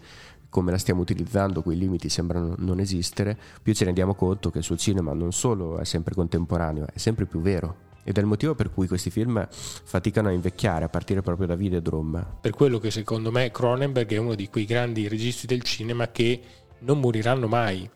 come 0.50 0.72
la 0.72 0.78
stiamo 0.78 1.00
utilizzando 1.00 1.62
quei 1.62 1.78
limiti 1.78 2.08
sembrano 2.08 2.54
non 2.58 2.80
esistere, 2.80 3.38
più 3.62 3.72
ci 3.72 3.84
rendiamo 3.84 4.14
conto 4.14 4.50
che 4.50 4.60
sul 4.62 4.76
cinema 4.76 5.12
non 5.12 5.32
solo 5.32 5.78
è 5.78 5.84
sempre 5.84 6.14
contemporaneo, 6.14 6.86
è 6.92 6.98
sempre 6.98 7.24
più 7.24 7.40
vero. 7.40 7.88
Ed 8.02 8.16
è 8.16 8.20
il 8.20 8.26
motivo 8.26 8.54
per 8.54 8.72
cui 8.72 8.88
questi 8.88 9.10
film 9.10 9.46
faticano 9.48 10.28
a 10.28 10.32
invecchiare, 10.32 10.84
a 10.84 10.88
partire 10.88 11.22
proprio 11.22 11.46
da 11.46 11.54
Videodrome. 11.54 12.38
per 12.40 12.52
quello 12.52 12.78
che 12.78 12.90
secondo 12.90 13.30
me 13.30 13.50
Cronenberg 13.50 14.10
è 14.12 14.16
uno 14.16 14.34
di 14.34 14.48
quei 14.48 14.64
grandi 14.64 15.06
registi 15.06 15.46
del 15.46 15.62
cinema 15.62 16.08
che 16.08 16.40
non 16.80 16.98
moriranno 16.98 17.46
mai. 17.46 17.88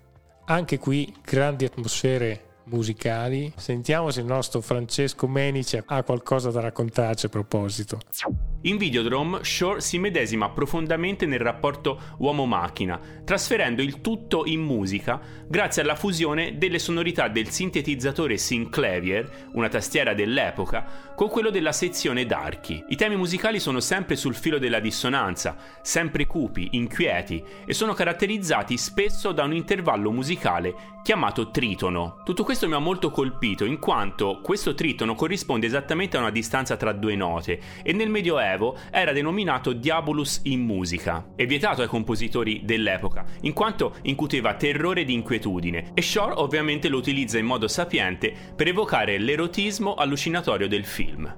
Anche 0.47 0.79
qui 0.79 1.13
grandi 1.23 1.65
atmosfere 1.65 2.53
musicali. 2.65 3.53
Sentiamo 3.57 4.11
se 4.11 4.21
il 4.21 4.27
nostro 4.27 4.61
Francesco 4.61 5.27
Menici 5.27 5.81
ha 5.85 6.03
qualcosa 6.03 6.51
da 6.51 6.61
raccontarci 6.61 7.27
a 7.27 7.29
proposito. 7.31 7.99
In 8.67 8.79
Videodrome, 8.79 9.41
Shore 9.45 9.83
si 9.83 9.99
medesima 9.99 10.49
profondamente 10.49 11.27
nel 11.27 11.41
rapporto 11.41 12.01
uomo-macchina, 12.17 12.99
trasferendo 13.23 13.83
il 13.83 14.01
tutto 14.01 14.47
in 14.47 14.63
musica 14.63 15.21
grazie 15.47 15.83
alla 15.83 15.95
fusione 15.95 16.57
delle 16.57 16.79
sonorità 16.79 17.29
del 17.29 17.51
sintetizzatore 17.51 18.39
Synclavier, 18.39 19.49
una 19.53 19.69
tastiera 19.69 20.15
dell'epoca, 20.15 21.13
con 21.15 21.29
quello 21.29 21.51
della 21.51 21.73
sezione 21.73 22.25
d'archi. 22.25 22.83
I 22.89 22.97
temi 22.97 23.17
musicali 23.17 23.61
sono 23.61 23.81
sempre 23.81 24.17
sul 24.17 24.35
filo 24.35 24.59
della 24.59 24.81
dissonanza, 24.81 25.59
sempre 25.83 26.27
cupi, 26.27 26.69
inquieti 26.73 27.45
e 27.67 27.75
sono 27.75 27.93
caratterizzati 27.93 28.79
spesso 28.79 29.33
da 29.33 29.45
un 29.45 29.53
intervallo 29.53 30.11
musicale 30.11 30.93
chiamato 31.03 31.51
tritono. 31.51 32.23
Tutto 32.25 32.45
questo 32.45 32.67
mi 32.67 32.73
ha 32.73 32.79
molto 32.79 33.11
colpito 33.11 33.67
in 33.67 33.79
quanto 33.79 34.41
questo 34.43 34.75
tritono 34.75 35.15
corrisponde 35.15 35.67
esattamente 35.67 36.17
a 36.17 36.21
una 36.21 36.31
distanza 36.31 36.79
tra 36.79 36.93
due 36.93 37.15
note 37.15 37.61
e 37.83 37.93
nel 37.93 38.09
Medioevo 38.09 38.53
era 38.91 39.13
denominato 39.13 39.73
diabolus 39.73 40.41
in 40.45 40.61
musica 40.61 41.33
e 41.37 41.47
vietato 41.47 41.83
ai 41.83 41.89
compositori 41.89 42.63
dell'epoca 42.65 43.25
in 43.43 43.53
quanto 43.53 43.97
incuteva 44.03 44.55
terrore 44.55 45.05
di 45.05 45.13
inquietudine 45.13 45.91
e 45.95 46.03
Shore 46.03 46.35
ovviamente 46.37 46.89
lo 46.89 46.99
utilizza 46.99 47.39
in 47.39 47.47
modo 47.47 47.69
sapiente 47.69 48.33
per 48.55 48.69
evocare 48.69 49.19
l'erotismo 49.19 49.95
allucinatorio 49.95 50.69
del 50.69 50.85
film. 50.85 51.37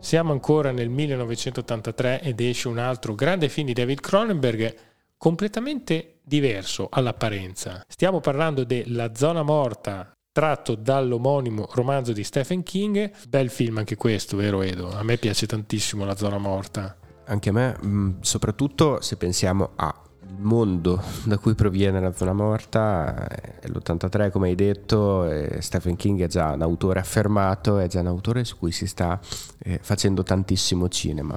Siamo 0.00 0.32
ancora 0.32 0.70
nel 0.70 0.88
1983 0.88 2.20
ed 2.22 2.40
esce 2.40 2.68
un 2.68 2.78
altro 2.78 3.14
grande 3.14 3.48
film 3.48 3.66
di 3.66 3.72
David 3.72 4.00
Cronenberg 4.00 4.74
completamente 5.16 6.20
diverso 6.22 6.88
all'apparenza. 6.90 7.84
Stiamo 7.88 8.20
parlando 8.20 8.64
della 8.64 9.14
zona 9.14 9.42
morta 9.42 10.17
tratto 10.38 10.76
dall'omonimo 10.76 11.66
romanzo 11.72 12.12
di 12.12 12.22
Stephen 12.22 12.62
King. 12.62 13.10
Bel 13.28 13.50
film 13.50 13.78
anche 13.78 13.96
questo, 13.96 14.36
vero 14.36 14.62
Edo? 14.62 14.88
A 14.88 15.02
me 15.02 15.16
piace 15.16 15.48
tantissimo 15.48 16.04
La 16.04 16.14
zona 16.14 16.38
morta. 16.38 16.96
Anche 17.24 17.48
a 17.48 17.52
me, 17.52 17.76
mh, 17.76 18.18
soprattutto 18.20 19.00
se 19.00 19.16
pensiamo 19.16 19.70
al 19.74 19.94
mondo 20.36 21.02
da 21.24 21.38
cui 21.38 21.56
proviene 21.56 22.00
la 22.00 22.12
zona 22.12 22.34
morta, 22.34 23.26
è 23.26 23.66
l'83 23.66 24.30
come 24.30 24.50
hai 24.50 24.54
detto, 24.54 25.28
Stephen 25.58 25.96
King 25.96 26.22
è 26.22 26.28
già 26.28 26.52
un 26.52 26.62
autore 26.62 27.00
affermato, 27.00 27.78
è 27.78 27.88
già 27.88 27.98
un 27.98 28.06
autore 28.06 28.44
su 28.44 28.58
cui 28.58 28.70
si 28.70 28.86
sta 28.86 29.18
eh, 29.58 29.80
facendo 29.82 30.22
tantissimo 30.22 30.88
cinema. 30.88 31.36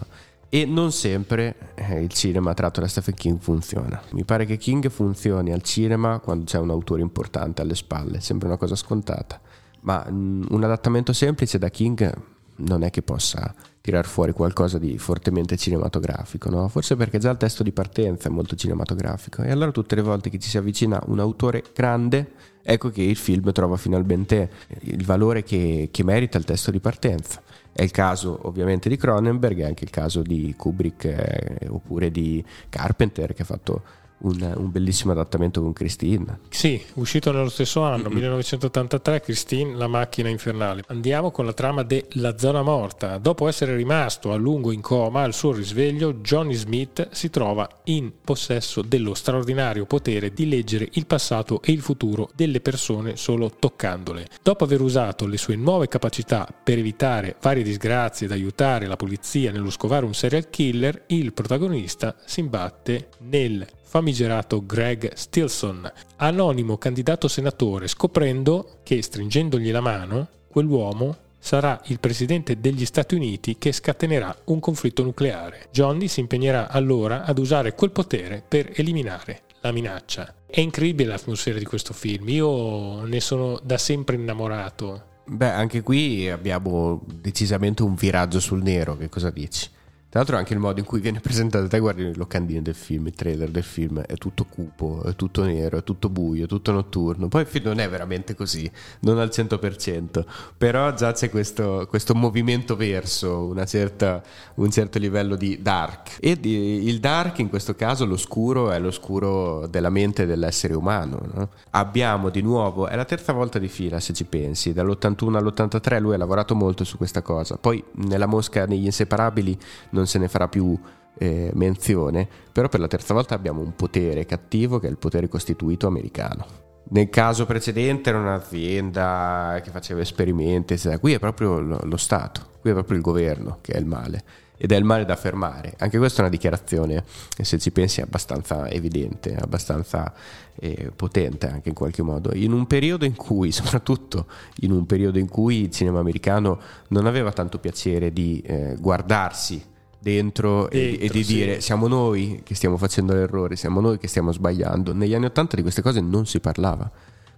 E 0.54 0.66
non 0.66 0.92
sempre 0.92 1.56
eh, 1.76 2.02
il 2.02 2.10
cinema 2.10 2.54
tratto 2.54 2.82
da 2.82 2.88
Stephen 2.90 3.14
King 3.14 3.40
funziona. 3.40 4.02
Mi 4.12 4.26
pare 4.26 4.44
che 4.46 4.58
King 4.58 4.90
funzioni 4.90 5.54
al 5.54 5.62
cinema 5.62 6.20
quando 6.20 6.44
c'è 6.44 6.58
un 6.58 6.70
autore 6.70 7.02
importante 7.02 7.62
alle 7.62 7.74
spalle, 7.74 8.20
sembra 8.20 8.50
una 8.50 8.58
cosa 8.58 8.76
scontata. 8.76 9.40
Ma 9.84 10.04
mh, 10.04 10.48
un 10.50 10.62
adattamento 10.62 11.14
semplice 11.14 11.58
da 11.58 11.70
King 11.70 12.14
non 12.58 12.84
è 12.84 12.90
che 12.90 13.02
possa 13.02 13.56
tirar 13.80 14.06
fuori 14.06 14.34
qualcosa 14.34 14.78
di 14.78 14.98
fortemente 14.98 15.56
cinematografico, 15.56 16.50
no? 16.50 16.68
Forse 16.68 16.98
perché 16.98 17.18
già 17.18 17.32
il 17.32 17.38
testo 17.38 17.64
di 17.64 17.72
partenza 17.72 18.28
è 18.28 18.32
molto 18.32 18.58
cinematografico. 18.58 19.44
E 19.44 19.52
allora 19.52 19.72
tutte 19.72 19.96
le 19.96 20.02
volte 20.02 20.30
che 20.30 20.38
ci 20.38 20.50
si 20.50 20.58
avvicina 20.58 21.02
un 21.06 21.20
autore 21.20 21.64
grande, 21.74 22.34
ecco 22.62 22.90
che 22.90 23.04
il 23.04 23.16
film 23.16 23.54
trova 23.54 23.78
finalmente 23.78 24.52
il 24.82 25.06
valore 25.06 25.44
che, 25.44 25.88
che 25.94 26.04
merita 26.04 26.38
il 26.38 26.44
testo 26.44 26.72
di 26.72 26.82
partenza. 26.82 27.42
È 27.74 27.82
il 27.82 27.92
caso 27.92 28.40
ovviamente 28.44 28.90
di 28.90 28.98
Cronenberg, 28.98 29.60
è 29.60 29.66
anche 29.66 29.86
il 29.86 29.90
caso 29.90 30.22
di 30.22 30.54
Kubrick 30.58 31.06
eh, 31.06 31.68
oppure 31.70 32.12
di 32.12 32.44
Carpenter 32.70 33.34
che 33.34 33.42
ha 33.44 33.46
fatto 33.46 33.82
un, 34.22 34.54
un, 34.58 34.72
bellissimo 34.72 35.12
adattamento 35.12 35.62
con 35.62 35.74
Christine. 35.74 36.40
Sì, 36.50 36.82
uscito 36.96 37.32
nello 37.32 37.50
stesso 37.50 37.82
anno, 37.82 38.10
1983, 38.10 39.22
Christine, 39.22 39.76
La 39.76 39.88
macchina 39.88 40.30
infernale. 40.30 40.84
Andiamo 40.88 41.32
con 41.32 41.46
la 41.46 41.54
trama 41.54 41.84
de 41.84 42.08
La 42.14 42.38
zona 42.38 42.62
morta. 42.62 43.18
Dopo 43.18 43.48
essere 43.48 43.76
rimasto 43.76 44.32
a 44.32 44.36
lungo 44.36 44.72
in 44.72 44.82
coma, 44.82 45.24
al 45.24 45.34
suo 45.34 45.54
risveglio, 45.54 46.16
Johnny 46.16 46.54
Smith 46.54 47.10
si 47.12 47.30
trova 47.30 47.68
in 47.86 48.12
possesso 48.24 48.82
dello 48.82 49.14
straordinario 49.14 49.86
potere 49.86 50.34
di 50.34 50.48
leggere 50.48 50.88
il 50.94 51.06
passato 51.06 51.62
e 51.62 51.72
il 51.72 51.82
futuro 51.82 52.30
delle 52.36 52.62
persone 52.62 53.16
solo 53.16 53.52
toccandole. 53.58 54.28
Dopo 54.42 54.64
aver 54.64 54.82
usato 54.82 55.26
le 55.28 55.38
sue 55.38 55.56
nuove 55.56 55.88
capacità 55.88 56.48
per 56.64 56.78
evitare 56.78 57.36
varie 57.42 57.64
disgrazie 57.64 58.26
ed 58.26 58.32
aiutare 58.32 58.88
la 58.88 58.96
polizia 58.96 59.52
nello 59.52 59.70
scovare 59.70 60.06
un 60.06 60.14
serial 60.14 60.50
killer, 60.50 61.04
il 61.08 61.34
protagonista 61.34 62.16
si 62.26 62.40
imbatte 62.40 63.10
nel 63.20 63.66
famigerato 63.92 64.66
Greg 64.66 65.12
Stilson, 65.16 65.92
anonimo 66.16 66.78
candidato 66.78 67.28
senatore, 67.28 67.90
scoprendo 67.90 68.78
che 68.84 69.02
stringendogli 69.02 69.70
la 69.70 69.82
mano, 69.82 70.30
quell'uomo 70.48 71.18
sarà 71.38 71.78
il 71.88 72.00
presidente 72.00 72.62
degli 72.62 72.86
Stati 72.86 73.16
Uniti 73.16 73.58
che 73.58 73.74
scatenerà 73.74 74.34
un 74.46 74.62
conflitto 74.62 75.04
nucleare. 75.04 75.68
Johnny 75.72 76.08
si 76.08 76.22
impegnerà 76.22 76.70
allora 76.70 77.26
ad 77.26 77.38
usare 77.38 77.76
quel 77.76 77.92
potere 77.92 78.42
per 78.48 78.72
eliminare 78.76 79.42
la 79.60 79.74
minaccia. 79.74 80.36
È 80.46 80.62
incredibile 80.62 81.10
l'atmosfera 81.10 81.60
di 81.60 81.66
questo 81.66 81.92
film, 81.92 82.30
io 82.30 83.04
ne 83.04 83.20
sono 83.20 83.60
da 83.62 83.78
sempre 83.78 84.16
innamorato. 84.16 85.04
Beh, 85.26 85.50
anche 85.52 85.82
qui 85.82 86.30
abbiamo 86.30 87.04
decisamente 87.06 87.84
un 87.84 87.96
viraggio 87.96 88.40
sul 88.40 88.64
nero, 88.64 88.96
che 88.96 89.10
cosa 89.10 89.32
dici? 89.32 89.70
Tra 90.12 90.20
l'altro 90.20 90.36
anche 90.36 90.52
il 90.52 90.60
modo 90.60 90.78
in 90.78 90.86
cui 90.86 91.00
viene 91.00 91.22
presentato, 91.24 91.68
te 91.68 91.80
guardi 91.80 92.04
le 92.04 92.14
locandine 92.14 92.62
del 92.62 92.76
film, 92.76 93.08
il 93.08 93.16
trailer 93.16 93.50
del 93.50 93.64
film, 93.64 94.02
è 94.02 94.16
tutto 94.16 94.44
cupo, 94.44 95.04
è 95.04 95.16
tutto 95.16 95.46
nero, 95.46 95.78
è 95.78 95.84
tutto 95.86 96.10
buio, 96.10 96.44
è 96.44 96.48
tutto 96.48 96.74
notturno. 96.74 97.30
Poi 97.30 97.44
il 97.44 97.48
film 97.48 97.68
non 97.68 97.80
è 97.80 97.88
veramente 97.88 98.36
così, 98.36 98.70
non 99.00 99.20
al 99.20 99.30
100%, 99.30 100.26
però 100.58 100.94
già 100.94 101.14
c'è 101.14 101.30
questo, 101.30 101.86
questo 101.88 102.14
movimento 102.14 102.76
verso 102.76 103.56
certa, 103.66 104.22
un 104.56 104.70
certo 104.70 105.00
livello 105.00 105.38
di 105.38 105.62
dark. 105.62 106.18
E 106.20 106.38
di, 106.38 106.90
il 106.90 107.00
dark 107.00 107.40
in 107.40 107.48
questo 107.48 107.74
caso, 107.74 108.06
l'oscuro, 108.06 108.72
è 108.72 108.80
l'oscuro 108.80 109.66
della 109.68 109.90
mente 109.90 110.26
dell'essere 110.26 110.74
umano. 110.74 111.22
No? 111.34 111.50
Abbiamo 111.70 112.30
di 112.30 112.42
nuovo, 112.42 112.88
è 112.88 112.98
la 112.98 113.06
terza 113.06 113.32
volta 113.32 113.60
di 113.60 113.70
fila 113.70 114.02
se 114.02 114.12
ci 114.12 114.26
pensi, 114.26 114.74
dall'81 114.74 115.36
all'83 115.36 116.02
lui 116.02 116.16
ha 116.16 116.18
lavorato 116.18 116.54
molto 116.54 116.84
su 116.84 116.98
questa 116.98 117.22
cosa. 117.22 117.56
Poi 117.56 117.82
nella 117.94 118.26
mosca, 118.26 118.66
negli 118.66 118.84
inseparabili, 118.84 119.58
non 119.92 120.00
non 120.02 120.08
se 120.08 120.18
ne 120.18 120.28
farà 120.28 120.48
più 120.48 120.78
eh, 121.20 121.52
menzione, 121.54 122.28
però 122.52 122.68
per 122.70 122.80
la 122.80 122.88
terza 122.88 123.14
volta 123.14 123.36
abbiamo 123.36 123.62
un 123.62 123.76
potere 123.76 124.26
cattivo 124.26 124.80
che 124.80 124.88
è 124.88 124.90
il 124.90 124.98
potere 124.98 125.28
costituito 125.28 125.86
americano. 125.86 126.70
Nel 126.90 127.10
caso 127.10 127.46
precedente 127.46 128.10
era 128.10 128.18
un'azienda 128.18 129.62
che 129.64 129.70
faceva 129.70 130.02
esperimenti, 130.02 130.74
eccetera. 130.74 130.98
qui 130.98 131.14
è 131.14 131.20
proprio 131.20 131.60
lo, 131.60 131.98
Stato, 131.98 132.48
qui 132.60 132.72
è 132.72 132.74
proprio 132.74 132.98
il 132.98 133.04
governo 133.04 133.60
che 133.62 133.74
è 133.74 133.78
il 133.78 133.86
male 133.86 134.24
ed 134.58 134.72
è 134.72 134.76
il 134.76 134.84
male 134.84 135.06
da 135.06 135.16
fermare. 135.16 135.76
Anche 135.78 136.00
questa 136.00 136.18
è 136.18 136.22
una 136.22 136.30
dichiarazione, 136.30 137.04
se 137.40 137.60
ci 137.60 137.72
pensi, 137.72 138.02
abbastanza 138.02 138.70
evidente, 138.70 139.36
abbastanza 139.36 140.12
eh, 140.56 140.92
potente 140.96 141.48
anche 141.48 141.70
in 141.70 141.76
qualche 141.76 142.02
modo. 142.02 142.34
In 142.34 142.52
un 142.52 142.68
periodo 142.68 143.06
in 143.06 143.16
cui, 143.16 143.52
soprattutto 143.54 144.26
in 144.62 144.72
un 144.72 144.86
periodo 144.86 145.20
in 145.20 145.30
cui 145.30 145.62
il 145.62 145.72
cinema 145.72 146.00
americano 146.00 146.60
non 146.90 147.06
aveva 147.06 147.32
tanto 147.32 147.60
piacere 147.60 148.12
di 148.12 148.42
eh, 148.42 148.76
guardarsi 148.80 149.70
dentro, 150.02 150.68
dentro 150.68 150.70
e, 150.70 150.98
e, 151.00 151.10
di 151.10 151.24
sì. 151.24 151.34
dire 151.36 151.62
siamo 151.62 151.88
noi 151.88 152.42
che 152.44 152.56
stiamo 152.56 152.78
facendo 152.78 153.14
l'errore, 153.14 153.56
siamo 153.56 153.80
noi 153.80 153.98
che 154.00 154.08
stiamo 154.08 154.32
sbagliando. 154.32 154.94
Negli 154.94 155.14
anni 155.14 155.26
Ottanta 155.26 155.56
di 155.56 155.62
queste 155.62 155.82
cose 155.82 156.02
non 156.02 156.26
si 156.26 156.40
parlava. 156.40 156.90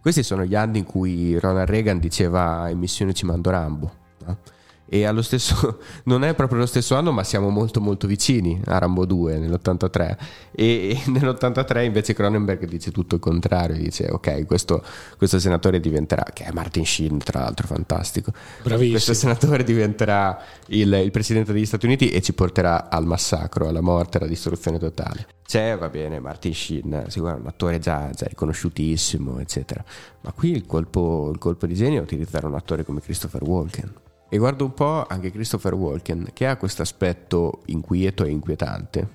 Questi 0.01 0.24
sono 0.24 0.43
gli 0.45 0.55
anni 0.55 0.80
in 0.80 0.86
cui 0.86 1.38
Ronald 1.39 1.70
Reagan 1.70 1.99
diceva 1.99 2.70
in 2.70 2.80
missione 2.80 3.14
ci 3.14 3.26
mando 3.26 3.49
Rambo. 3.49 3.93
No? 4.26 4.38
E 4.86 5.05
allo 5.05 5.21
stesso, 5.21 5.79
non 6.05 6.23
è 6.23 6.34
proprio 6.34 6.59
lo 6.59 6.65
stesso 6.65 6.95
anno 6.95 7.11
ma 7.11 7.23
siamo 7.23 7.49
molto 7.49 7.81
molto 7.81 8.07
vicini 8.07 8.61
a 8.65 8.77
Rambo 8.77 9.05
2 9.05 9.38
nell'83 9.38 10.17
e, 10.51 10.89
e 10.89 11.01
nell'83 11.09 11.84
invece 11.84 12.13
Cronenberg 12.13 12.65
dice 12.65 12.91
tutto 12.91 13.15
il 13.15 13.21
contrario 13.21 13.75
dice 13.75 14.09
ok 14.09 14.45
questo, 14.45 14.84
questo, 15.17 15.39
senatore 15.39 15.79
diventerà 15.79 16.25
che 16.34 16.43
è 16.43 16.51
Martin 16.51 16.86
Sheen 16.86 17.17
tra 17.17 17.39
l'altro 17.41 17.67
fantastico 17.67 18.31
Bravissimo. 18.61 18.91
questo 18.91 19.13
senatore 19.13 19.63
diventerà 19.63 20.39
il, 20.67 20.93
il 20.93 21.11
presidente 21.11 21.53
degli 21.53 21.65
Stati 21.65 21.86
Uniti 21.86 22.09
e 22.09 22.21
ci 22.21 22.34
porterà 22.34 22.89
al 22.89 23.05
massacro 23.05 23.67
alla 23.67 23.81
morte 23.81 24.17
alla 24.17 24.27
distruzione 24.27 24.77
totale 24.79 25.27
c'è, 25.45 25.77
va 25.77 25.89
bene, 25.89 26.19
Martin 26.19 26.53
Sheen, 26.53 27.05
sicuramente 27.09 27.47
un 27.47 27.53
attore 27.53 27.77
già, 27.77 28.09
già, 28.11 28.25
riconosciutissimo, 28.25 29.39
eccetera. 29.39 29.84
Ma 30.21 30.31
qui 30.31 30.51
il 30.51 30.65
colpo, 30.65 31.29
il 31.31 31.38
colpo 31.38 31.67
di 31.67 31.75
genio 31.75 31.99
è 31.99 32.01
utilizzare 32.01 32.47
un 32.47 32.55
attore 32.55 32.84
come 32.84 33.01
Christopher 33.01 33.43
Walken. 33.43 33.93
E 34.34 34.39
guardo 34.39 34.65
un 34.65 34.73
po' 34.73 35.05
anche 35.07 35.29
Christopher 35.29 35.75
Walken, 35.75 36.31
che 36.34 36.47
ha 36.47 36.57
questo 36.57 36.81
aspetto 36.81 37.61
inquieto 37.67 38.23
e 38.25 38.31
inquietante. 38.31 39.07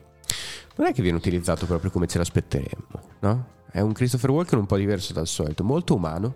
Non 0.77 0.87
è 0.87 0.93
che 0.93 1.03
viene 1.03 1.17
utilizzato 1.17 1.67
proprio 1.67 1.91
come 1.91 2.07
ce 2.07 2.19
l'aspetteremmo, 2.19 3.01
no? 3.19 3.47
È 3.69 3.81
un 3.81 3.91
Christopher 3.91 4.31
Walken 4.31 4.61
un 4.61 4.67
po' 4.67 4.77
diverso 4.77 5.13
dal 5.13 5.27
solito, 5.27 5.65
molto 5.65 5.97
umano, 5.97 6.35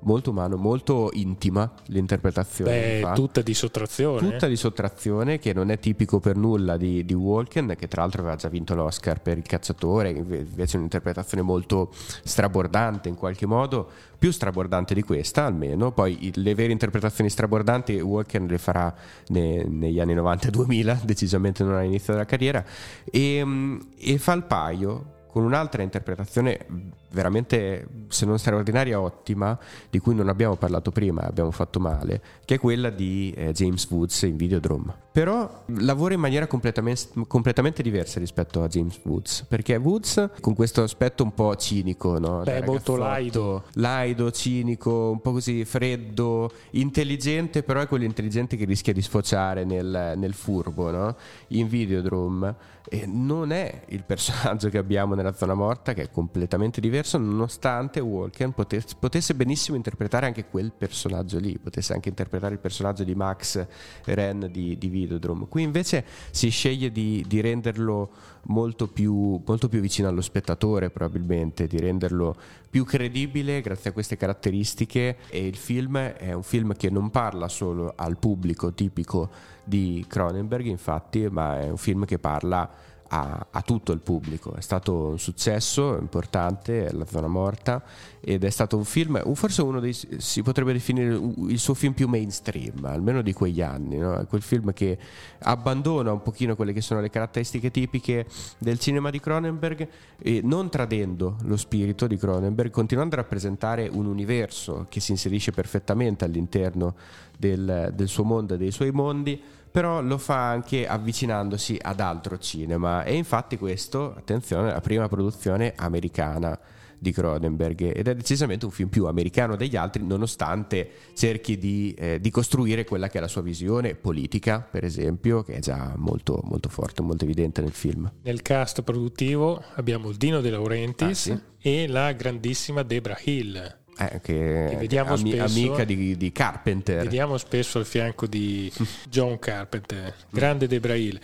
molto 0.00 0.30
umano, 0.30 0.56
molto 0.56 1.10
intima 1.12 1.70
l'interpretazione. 1.86 3.00
Beh, 3.00 3.12
tutta 3.14 3.42
di 3.42 3.54
sottrazione. 3.54 4.30
Tutta 4.30 4.46
di 4.46 4.56
sottrazione, 4.56 5.38
che 5.38 5.52
non 5.52 5.70
è 5.70 5.78
tipico 5.78 6.20
per 6.20 6.36
nulla 6.36 6.76
di, 6.76 7.04
di 7.04 7.14
Walken, 7.14 7.74
che 7.78 7.88
tra 7.88 8.02
l'altro 8.02 8.20
aveva 8.22 8.36
già 8.36 8.48
vinto 8.48 8.74
l'Oscar 8.74 9.20
per 9.20 9.38
il 9.38 9.44
cacciatore, 9.44 10.10
invece 10.10 10.74
è 10.74 10.76
un'interpretazione 10.76 11.42
molto 11.42 11.90
strabordante 12.22 13.08
in 13.08 13.14
qualche 13.14 13.46
modo, 13.46 13.88
più 14.18 14.30
strabordante 14.30 14.94
di 14.94 15.02
questa 15.02 15.46
almeno, 15.46 15.92
poi 15.92 16.30
le 16.34 16.54
vere 16.54 16.72
interpretazioni 16.72 17.30
strabordanti 17.30 17.98
Walken 18.00 18.46
le 18.46 18.58
farà 18.58 18.94
ne, 19.28 19.64
negli 19.64 19.98
anni 19.98 20.14
90-2000, 20.14 21.02
decisamente 21.04 21.64
non 21.64 21.74
all'inizio 21.74 22.12
della 22.12 22.26
carriera, 22.26 22.64
e, 23.10 23.78
e 23.98 24.18
fa 24.18 24.32
il 24.32 24.42
paio 24.44 25.18
con 25.30 25.44
un'altra 25.44 25.82
interpretazione 25.82 26.66
veramente, 27.12 27.86
se 28.08 28.26
non 28.26 28.38
straordinaria, 28.38 29.00
ottima, 29.00 29.58
di 29.88 29.98
cui 29.98 30.14
non 30.14 30.28
abbiamo 30.28 30.56
parlato 30.56 30.90
prima, 30.90 31.22
abbiamo 31.22 31.50
fatto 31.50 31.80
male, 31.80 32.20
che 32.44 32.54
è 32.56 32.58
quella 32.58 32.90
di 32.90 33.32
eh, 33.36 33.52
James 33.52 33.88
Woods 33.90 34.22
in 34.22 34.36
Videodrome. 34.36 35.08
Però 35.12 35.64
lavora 35.78 36.14
in 36.14 36.20
maniera 36.20 36.46
completamente, 36.46 37.08
completamente, 37.26 37.82
diversa 37.82 38.20
rispetto 38.20 38.62
a 38.62 38.68
James 38.68 39.00
Woods, 39.02 39.44
perché 39.48 39.74
Woods 39.76 40.30
con 40.40 40.54
questo 40.54 40.82
aspetto 40.82 41.24
un 41.24 41.34
po' 41.34 41.54
cinico, 41.56 42.18
no? 42.18 42.42
Beh, 42.42 42.64
molto 42.64 42.96
laido. 42.96 43.64
Laido, 43.74 44.30
cinico, 44.30 45.10
un 45.10 45.20
po' 45.20 45.32
così 45.32 45.64
freddo, 45.64 46.50
intelligente, 46.72 47.62
però 47.64 47.80
è 47.80 47.88
quello 47.88 48.04
intelligente 48.04 48.56
che 48.56 48.64
rischia 48.64 48.92
di 48.92 49.02
sfociare 49.02 49.64
nel, 49.64 50.14
nel 50.16 50.34
furbo, 50.34 50.90
no? 50.90 51.16
In 51.48 51.66
Videodrome 51.66 52.78
e 52.92 53.06
non 53.06 53.52
è 53.52 53.82
il 53.88 54.02
personaggio 54.02 54.68
che 54.68 54.76
abbiamo 54.76 55.14
nella 55.14 55.32
zona 55.32 55.54
morta, 55.54 55.94
che 55.94 56.02
è 56.02 56.10
completamente 56.10 56.80
diverso, 57.00 57.18
nonostante 57.18 58.00
Walken 58.00 58.52
potesse, 58.52 58.94
potesse, 58.98 59.34
benissimo 59.34 59.76
interpretare 59.76 60.26
anche 60.26 60.46
quel 60.46 60.72
personaggio 60.76 61.38
lì, 61.38 61.58
potesse 61.58 61.92
anche 61.92 62.10
interpretare 62.10 62.54
il 62.54 62.60
personaggio 62.60 63.04
di 63.04 63.14
Max 63.14 63.66
Ren 64.04 64.48
di, 64.50 64.76
di 64.76 64.88
Videodrome. 64.88 65.46
Qui 65.48 65.62
invece 65.62 66.04
si 66.30 66.50
sceglie 66.50 66.92
di, 66.92 67.24
di 67.26 67.40
renderlo 67.40 68.10
molto 68.44 68.86
più, 68.86 69.40
molto 69.44 69.68
più 69.68 69.80
vicino 69.80 70.08
allo 70.08 70.20
spettatore, 70.20 70.90
probabilmente, 70.90 71.66
di 71.66 71.78
renderlo 71.78 72.36
più 72.68 72.84
credibile 72.84 73.60
grazie 73.60 73.90
a 73.90 73.92
queste 73.92 74.16
caratteristiche. 74.16 75.16
E 75.28 75.46
il 75.46 75.56
film 75.56 75.96
è 75.98 76.32
un 76.32 76.42
film 76.42 76.74
che 76.74 76.90
non 76.90 77.10
parla 77.10 77.48
solo 77.48 77.92
al 77.96 78.18
pubblico 78.18 78.72
tipico 78.72 79.30
di 79.64 80.04
Cronenberg, 80.06 80.66
infatti, 80.66 81.28
ma 81.30 81.60
è 81.60 81.70
un 81.70 81.76
film 81.76 82.04
che 82.04 82.18
parla 82.18 82.68
a, 83.12 83.46
a, 83.50 83.62
tutto 83.62 83.92
il 83.92 84.00
pubblico. 84.00 84.54
È 84.54 84.60
stato 84.60 85.08
un 85.08 85.18
successo 85.18 85.96
importante, 85.98 86.92
La 86.92 87.06
zona 87.06 87.26
morta, 87.26 87.82
ed 88.20 88.44
è 88.44 88.50
stato 88.50 88.76
un 88.76 88.84
film, 88.84 89.20
forse 89.34 89.62
uno 89.62 89.80
dei, 89.80 89.92
si 89.92 90.42
potrebbe 90.42 90.72
definire 90.72 91.18
il 91.48 91.58
suo 91.58 91.74
film 91.74 91.92
più 91.92 92.06
mainstream, 92.06 92.84
almeno 92.84 93.22
di 93.22 93.32
quegli 93.32 93.62
anni, 93.62 93.96
no? 93.96 94.24
Quel 94.28 94.42
film 94.42 94.72
che 94.72 94.98
abbandona 95.40 96.12
un 96.12 96.22
pochino 96.22 96.54
quelle 96.54 96.72
che 96.72 96.80
sono 96.80 97.00
le 97.00 97.10
caratteristiche 97.10 97.70
tipiche 97.70 98.26
del 98.58 98.78
cinema 98.78 99.10
di 99.10 99.18
Cronenberg, 99.18 99.88
e 100.18 100.40
non 100.44 100.68
tradendo 100.68 101.36
lo 101.42 101.56
spirito 101.56 102.06
di 102.06 102.16
Cronenberg, 102.16 102.70
continuando 102.70 103.16
a 103.16 103.18
rappresentare 103.18 103.88
un 103.90 104.06
universo 104.06 104.86
che 104.88 105.00
si 105.00 105.12
inserisce 105.12 105.50
perfettamente 105.50 106.24
all'interno 106.24 106.94
del, 107.36 107.92
del 107.94 108.08
suo 108.08 108.22
mondo 108.24 108.54
e 108.54 108.58
dei 108.58 108.70
suoi 108.70 108.90
mondi, 108.92 109.42
però 109.70 110.00
lo 110.02 110.18
fa 110.18 110.48
anche 110.48 110.86
avvicinandosi 110.86 111.78
ad 111.80 112.00
altro 112.00 112.38
cinema 112.38 113.04
e 113.04 113.14
infatti 113.14 113.56
questo, 113.56 114.14
attenzione, 114.16 114.70
è 114.70 114.72
la 114.72 114.80
prima 114.80 115.08
produzione 115.08 115.72
americana 115.76 116.58
di 117.00 117.12
Cronenberg 117.12 117.96
ed 117.96 118.08
è 118.08 118.14
decisamente 118.14 118.66
un 118.66 118.70
film 118.70 118.90
più 118.90 119.06
americano 119.06 119.56
degli 119.56 119.74
altri 119.74 120.04
nonostante 120.04 120.90
cerchi 121.14 121.56
di, 121.56 121.94
eh, 121.96 122.20
di, 122.20 122.30
costruire 122.30 122.84
quella 122.84 123.08
che 123.08 123.16
è 123.16 123.20
la 123.22 123.28
sua 123.28 123.40
visione 123.40 123.94
politica 123.94 124.60
per 124.60 124.84
esempio 124.84 125.42
che 125.42 125.54
è 125.54 125.58
già 125.60 125.94
molto, 125.96 126.40
molto 126.44 126.68
forte, 126.68 127.00
molto 127.00 127.24
evidente 127.24 127.62
nel 127.62 127.72
film. 127.72 128.10
Nel 128.22 128.42
cast 128.42 128.82
produttivo 128.82 129.62
abbiamo 129.76 130.10
il 130.10 130.16
Dino 130.16 130.42
De 130.42 130.50
Laurentiis 130.50 131.28
ah, 131.28 131.36
sì? 131.36 131.40
e 131.58 131.88
la 131.88 132.12
grandissima 132.12 132.82
Debra 132.82 133.18
Hill. 133.24 133.78
Eh, 133.98 134.20
che, 134.22 134.86
che 134.88 134.98
am- 134.98 135.14
spesso, 135.14 135.42
amica 135.42 135.84
di, 135.84 136.16
di, 136.16 136.32
Carpenter. 136.32 137.02
Vediamo 137.02 137.36
spesso 137.36 137.78
al 137.78 137.86
fianco 137.86 138.26
di 138.26 138.72
John 139.08 139.38
Carpenter, 139.38 140.14
grande 140.30 140.66
Debra 140.66 140.94
Hill. 140.94 141.18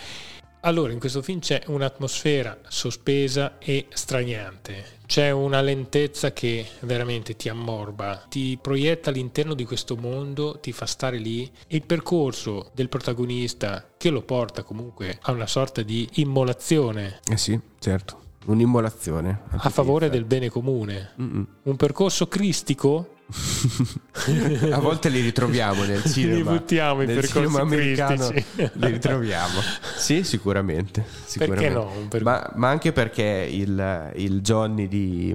Allora, 0.67 0.93
in 0.93 0.99
questo 0.99 1.23
film 1.23 1.39
c'è 1.39 1.63
un'atmosfera 1.67 2.59
sospesa 2.67 3.59
e 3.59 3.87
straniante. 3.89 4.95
C'è 5.07 5.31
una 5.31 5.61
lentezza 5.61 6.33
che 6.33 6.67
veramente 6.81 7.37
ti 7.37 7.49
ammorba, 7.49 8.25
ti 8.29 8.59
proietta 8.61 9.11
all'interno 9.11 9.55
di 9.55 9.65
questo 9.65 9.95
mondo, 9.95 10.59
ti 10.61 10.73
fa 10.73 10.87
stare 10.87 11.19
lì. 11.19 11.49
Il 11.69 11.83
percorso 11.87 12.73
del 12.75 12.89
protagonista 12.89 13.93
che 13.97 14.11
lo 14.11 14.23
porta 14.23 14.65
comunque 14.65 15.17
a 15.23 15.31
una 15.31 15.47
sorta 15.47 15.83
di 15.83 16.09
immolazione. 16.15 17.21
Eh 17.31 17.37
sì, 17.37 17.59
certo. 17.79 18.25
Un'immolazione. 18.47 19.41
A 19.51 19.71
favore 19.71 20.09
del 20.09 20.25
bene 20.25 20.49
comune. 20.49 21.11
Mm-mm. 21.21 21.47
Un 21.63 21.77
percorso 21.77 22.29
cristico 22.29 23.17
a 24.71 24.79
volte 24.79 25.09
li 25.09 25.21
ritroviamo 25.21 25.83
nel 25.83 26.03
cinema. 26.05 26.37
Li 26.37 26.59
buttiamo 26.59 27.03
in 27.03 27.09
nel 27.09 27.25
cinema 27.25 27.61
americano. 27.61 28.31
Li 28.31 28.87
ritroviamo. 28.87 29.61
Sì, 29.97 30.23
sicuramente. 30.23 31.05
sicuramente. 31.25 31.71
Perché 31.71 31.75
no? 31.75 32.09
Per... 32.09 32.23
Ma, 32.23 32.53
ma, 32.55 32.69
anche 32.69 32.93
perché 32.93 33.49
il, 33.51 34.13
il 34.15 34.41
Johnny 34.43 34.87
di, 34.87 35.35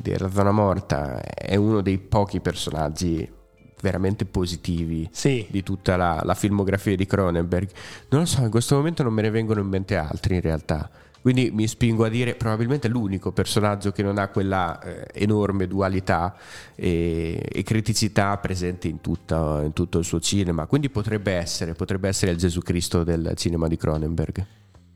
di 0.00 0.18
La 0.18 0.30
Zona 0.30 0.52
Morta 0.52 1.22
è 1.22 1.56
uno 1.56 1.80
dei 1.80 1.98
pochi 1.98 2.40
personaggi 2.40 3.40
veramente 3.80 4.26
positivi 4.26 5.08
sì. 5.10 5.44
di 5.50 5.62
tutta 5.62 5.96
la, 5.96 6.20
la 6.22 6.34
filmografia 6.34 6.94
di 6.96 7.06
Cronenberg. 7.06 7.68
Non 8.10 8.20
lo 8.20 8.26
so, 8.26 8.42
in 8.42 8.50
questo 8.50 8.76
momento 8.76 9.02
non 9.02 9.12
me 9.12 9.22
ne 9.22 9.30
vengono 9.30 9.60
in 9.60 9.68
mente 9.68 9.96
altri 9.96 10.34
in 10.34 10.42
realtà. 10.42 10.88
Quindi 11.22 11.50
mi 11.52 11.68
spingo 11.68 12.04
a 12.04 12.08
dire 12.08 12.34
probabilmente 12.34 12.88
l'unico 12.88 13.30
personaggio 13.30 13.92
che 13.92 14.02
non 14.02 14.18
ha 14.18 14.28
quella 14.28 14.80
eh, 14.80 15.06
enorme 15.14 15.68
dualità 15.68 16.34
e, 16.74 17.40
e 17.50 17.62
criticità 17.62 18.36
presente 18.38 18.88
in, 18.88 19.00
tutta, 19.00 19.62
in, 19.62 19.72
tutto 19.72 19.98
il 19.98 20.04
suo 20.04 20.18
cinema. 20.18 20.66
Quindi 20.66 20.90
potrebbe 20.90 21.32
essere, 21.32 21.74
potrebbe 21.74 22.08
essere 22.08 22.32
il 22.32 22.38
Gesù 22.38 22.60
Cristo 22.60 23.04
del 23.04 23.32
cinema 23.36 23.68
di 23.68 23.76
Cronenberg. 23.76 24.46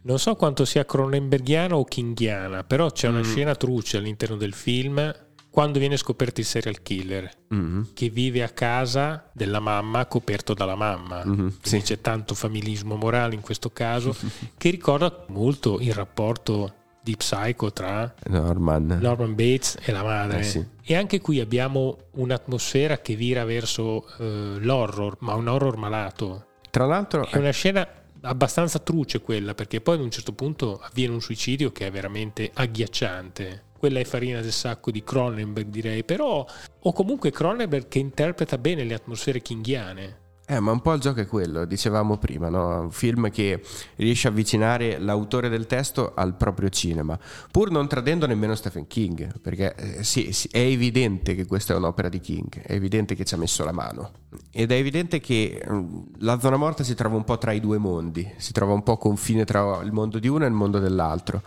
Non 0.02 0.18
so 0.18 0.34
quanto 0.34 0.64
sia 0.64 0.84
cronenbergiana 0.84 1.76
o 1.76 1.84
kinghiana, 1.84 2.64
però 2.64 2.90
c'è 2.90 3.08
una 3.08 3.20
mm. 3.20 3.22
scena 3.22 3.54
truce 3.54 3.96
all'interno 3.96 4.36
del 4.36 4.52
film 4.52 5.12
quando 5.56 5.78
viene 5.78 5.96
scoperto 5.96 6.40
il 6.40 6.44
serial 6.44 6.82
killer 6.82 7.30
mm-hmm. 7.54 7.82
che 7.94 8.10
vive 8.10 8.42
a 8.42 8.50
casa 8.50 9.30
della 9.32 9.58
mamma 9.58 10.04
coperto 10.04 10.52
dalla 10.52 10.74
mamma 10.74 11.24
mm-hmm. 11.24 11.48
sì. 11.62 11.80
c'è 11.80 12.02
tanto 12.02 12.34
familismo 12.34 12.96
morale 12.96 13.34
in 13.34 13.40
questo 13.40 13.70
caso 13.70 14.14
che 14.58 14.68
ricorda 14.68 15.24
molto 15.28 15.80
il 15.80 15.94
rapporto 15.94 16.74
di 17.02 17.16
Psycho 17.16 17.72
tra 17.72 18.14
Norman, 18.26 18.98
Norman 19.00 19.34
Bates 19.34 19.78
e 19.80 19.92
la 19.92 20.02
madre 20.02 20.40
eh 20.40 20.42
sì. 20.42 20.62
e 20.82 20.94
anche 20.94 21.22
qui 21.22 21.40
abbiamo 21.40 22.00
un'atmosfera 22.16 22.98
che 22.98 23.14
vira 23.14 23.46
verso 23.46 24.04
uh, 24.18 24.58
l'horror 24.58 25.16
ma 25.20 25.32
un 25.36 25.48
horror 25.48 25.78
malato 25.78 26.48
tra 26.68 26.84
l'altro 26.84 27.26
è 27.28 27.38
una 27.38 27.48
scena 27.48 27.88
abbastanza 28.26 28.78
truce 28.78 29.20
quella 29.20 29.54
perché 29.54 29.80
poi 29.80 29.94
ad 29.94 30.02
un 30.02 30.10
certo 30.10 30.32
punto 30.32 30.78
avviene 30.78 31.14
un 31.14 31.20
suicidio 31.20 31.72
che 31.72 31.86
è 31.86 31.90
veramente 31.90 32.50
agghiacciante 32.52 33.64
quella 33.78 34.00
è 34.00 34.04
farina 34.04 34.40
del 34.40 34.52
sacco 34.52 34.90
di 34.90 35.04
Cronenberg 35.04 35.68
direi, 35.68 36.02
però 36.02 36.44
o 36.80 36.92
comunque 36.92 37.30
Cronenberg 37.30 37.88
che 37.88 37.98
interpreta 37.98 38.58
bene 38.58 38.84
le 38.84 38.94
atmosfere 38.94 39.40
kinghiane. 39.40 40.24
Eh, 40.48 40.60
ma 40.60 40.70
un 40.70 40.80
po' 40.80 40.92
il 40.92 41.00
gioco 41.00 41.20
è 41.20 41.26
quello, 41.26 41.64
dicevamo 41.64 42.18
prima, 42.18 42.48
no? 42.48 42.82
un 42.82 42.92
film 42.92 43.30
che 43.32 43.60
riesce 43.96 44.28
a 44.28 44.30
avvicinare 44.30 44.98
l'autore 44.98 45.48
del 45.48 45.66
testo 45.66 46.12
al 46.14 46.36
proprio 46.36 46.68
cinema, 46.68 47.18
pur 47.50 47.72
non 47.72 47.88
tradendo 47.88 48.28
nemmeno 48.28 48.54
Stephen 48.54 48.86
King, 48.86 49.40
perché 49.40 49.74
eh, 49.74 50.04
sì, 50.04 50.30
sì, 50.30 50.48
è 50.52 50.60
evidente 50.60 51.34
che 51.34 51.46
questa 51.46 51.74
è 51.74 51.76
un'opera 51.76 52.08
di 52.08 52.20
King, 52.20 52.62
è 52.62 52.74
evidente 52.74 53.16
che 53.16 53.24
ci 53.24 53.34
ha 53.34 53.38
messo 53.38 53.64
la 53.64 53.72
mano 53.72 54.12
ed 54.52 54.70
è 54.70 54.76
evidente 54.76 55.18
che 55.18 55.60
mm, 55.68 56.02
la 56.18 56.38
zona 56.38 56.56
morta 56.56 56.84
si 56.84 56.94
trova 56.94 57.16
un 57.16 57.24
po' 57.24 57.38
tra 57.38 57.50
i 57.50 57.58
due 57.58 57.78
mondi, 57.78 58.30
si 58.36 58.52
trova 58.52 58.72
un 58.72 58.84
po' 58.84 58.98
confine 58.98 59.44
tra 59.44 59.80
il 59.82 59.90
mondo 59.90 60.20
di 60.20 60.28
uno 60.28 60.44
e 60.44 60.48
il 60.48 60.54
mondo 60.54 60.78
dell'altro 60.78 61.42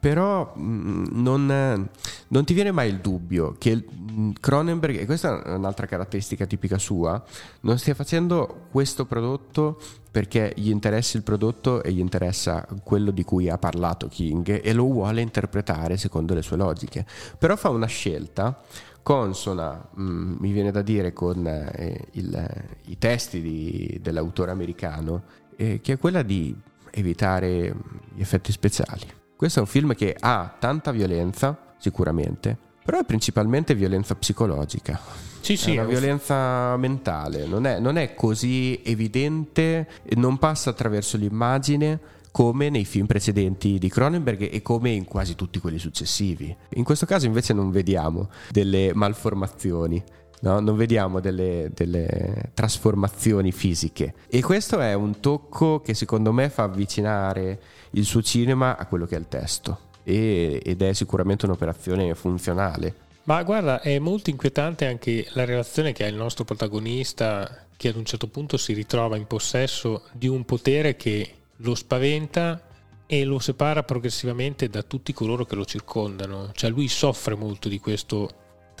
però 0.00 0.54
mm, 0.58 1.04
non, 1.10 1.88
non, 2.28 2.44
ti 2.44 2.54
viene 2.54 2.72
mai 2.72 2.88
il 2.88 3.00
dubbio 3.00 3.54
che 3.58 3.76
mm, 3.76 4.30
Cronenberg, 4.40 4.98
e 4.98 5.04
questa 5.04 5.44
è 5.44 5.52
un'altra 5.52 5.86
caratteristica 5.86 6.46
tipica 6.46 6.78
sua, 6.78 7.22
non 7.60 7.78
stia 7.78 7.94
facendo 7.94 8.66
questo 8.70 9.04
prodotto 9.04 9.78
perché 10.10 10.52
gli 10.56 10.70
interessi 10.70 11.18
il 11.18 11.22
prodotto 11.22 11.82
e 11.82 11.92
gli 11.92 12.00
interessa 12.00 12.66
quello 12.82 13.10
di 13.10 13.22
cui 13.22 13.48
ha 13.48 13.58
parlato 13.58 14.08
King 14.08 14.60
e 14.64 14.72
lo 14.72 14.84
vuole 14.84 15.20
interpretare 15.20 15.98
secondo 15.98 16.34
le 16.34 16.42
sue 16.42 16.56
logiche. 16.56 17.06
Però 17.38 17.54
fa 17.54 17.68
una 17.68 17.86
scelta 17.86 18.60
consona, 19.02 19.86
mh, 19.94 20.02
mm, 20.02 20.36
mi 20.40 20.52
viene 20.52 20.70
da 20.70 20.82
dire, 20.82 21.12
con 21.12 21.46
eh, 21.46 22.06
il, 22.12 22.64
i 22.86 22.98
testi 22.98 23.40
di, 23.42 23.98
dell'autore 24.00 24.50
americano, 24.50 25.24
eh, 25.56 25.80
che 25.82 25.92
è 25.92 25.98
quella 25.98 26.22
di 26.22 26.56
evitare 26.90 27.74
gli 28.14 28.20
effetti 28.20 28.50
speciali. 28.50 29.19
Questo 29.40 29.60
è 29.60 29.62
un 29.62 29.68
film 29.68 29.94
che 29.94 30.14
ha 30.20 30.54
tanta 30.58 30.90
violenza, 30.90 31.56
sicuramente, 31.78 32.54
però 32.84 32.98
è 32.98 33.04
principalmente 33.04 33.74
violenza 33.74 34.14
psicologica. 34.14 35.00
Sì, 35.40 35.56
sì, 35.56 35.76
è 35.76 35.78
una 35.80 35.88
violenza 35.88 36.76
mentale, 36.76 37.46
non 37.46 37.64
è, 37.64 37.78
non 37.78 37.96
è 37.96 38.12
così 38.12 38.82
evidente 38.84 39.88
non 40.16 40.36
passa 40.36 40.68
attraverso 40.68 41.16
l'immagine 41.16 41.98
come 42.30 42.68
nei 42.68 42.84
film 42.84 43.06
precedenti 43.06 43.78
di 43.78 43.88
Cronenberg 43.88 44.46
e 44.52 44.60
come 44.60 44.90
in 44.90 45.06
quasi 45.06 45.34
tutti 45.36 45.58
quelli 45.58 45.78
successivi. 45.78 46.54
In 46.74 46.84
questo 46.84 47.06
caso 47.06 47.24
invece 47.24 47.54
non 47.54 47.70
vediamo 47.70 48.28
delle 48.50 48.92
malformazioni. 48.92 50.04
No? 50.40 50.58
non 50.60 50.76
vediamo 50.76 51.20
delle, 51.20 51.70
delle, 51.74 52.50
trasformazioni 52.54 53.52
fisiche 53.52 54.14
e 54.28 54.40
questo 54.40 54.80
è 54.80 54.94
un 54.94 55.20
tocco 55.20 55.80
che 55.80 55.92
secondo 55.92 56.32
me 56.32 56.48
fa 56.48 56.62
avvicinare 56.62 57.60
il 57.90 58.04
suo 58.04 58.22
cinema 58.22 58.76
a 58.78 58.86
quello 58.86 59.04
che 59.04 59.16
è 59.16 59.18
il 59.18 59.28
testo 59.28 59.88
e, 60.02 60.62
ed 60.64 60.80
è 60.82 60.92
sicuramente 60.92 61.44
un'operazione 61.44 62.14
funzionale. 62.14 63.08
Ma 63.24 63.42
guarda, 63.42 63.80
è 63.80 63.98
molto 63.98 64.30
inquietante 64.30 64.86
anche 64.86 65.26
la 65.34 65.44
relazione 65.44 65.92
che 65.92 66.04
ha 66.04 66.08
il 66.08 66.16
nostro 66.16 66.44
protagonista 66.44 67.66
che 67.76 67.88
ad 67.88 67.96
un 67.96 68.04
certo 68.04 68.26
punto 68.26 68.56
si 68.56 68.72
ritrova 68.72 69.16
in 69.16 69.26
possesso 69.26 70.04
di 70.12 70.26
un 70.26 70.44
potere 70.44 70.96
che 70.96 71.34
lo 71.56 71.74
spaventa 71.74 72.60
e 73.06 73.24
lo 73.24 73.38
separa 73.38 73.82
progressivamente 73.82 74.68
da 74.68 74.82
tutti 74.82 75.12
coloro 75.12 75.44
che 75.44 75.54
lo 75.54 75.64
circondano. 75.64 76.50
Cioè 76.52 76.70
lui 76.70 76.88
soffre 76.88 77.34
molto 77.34 77.68
di 77.68 77.78
questo, 77.78 78.30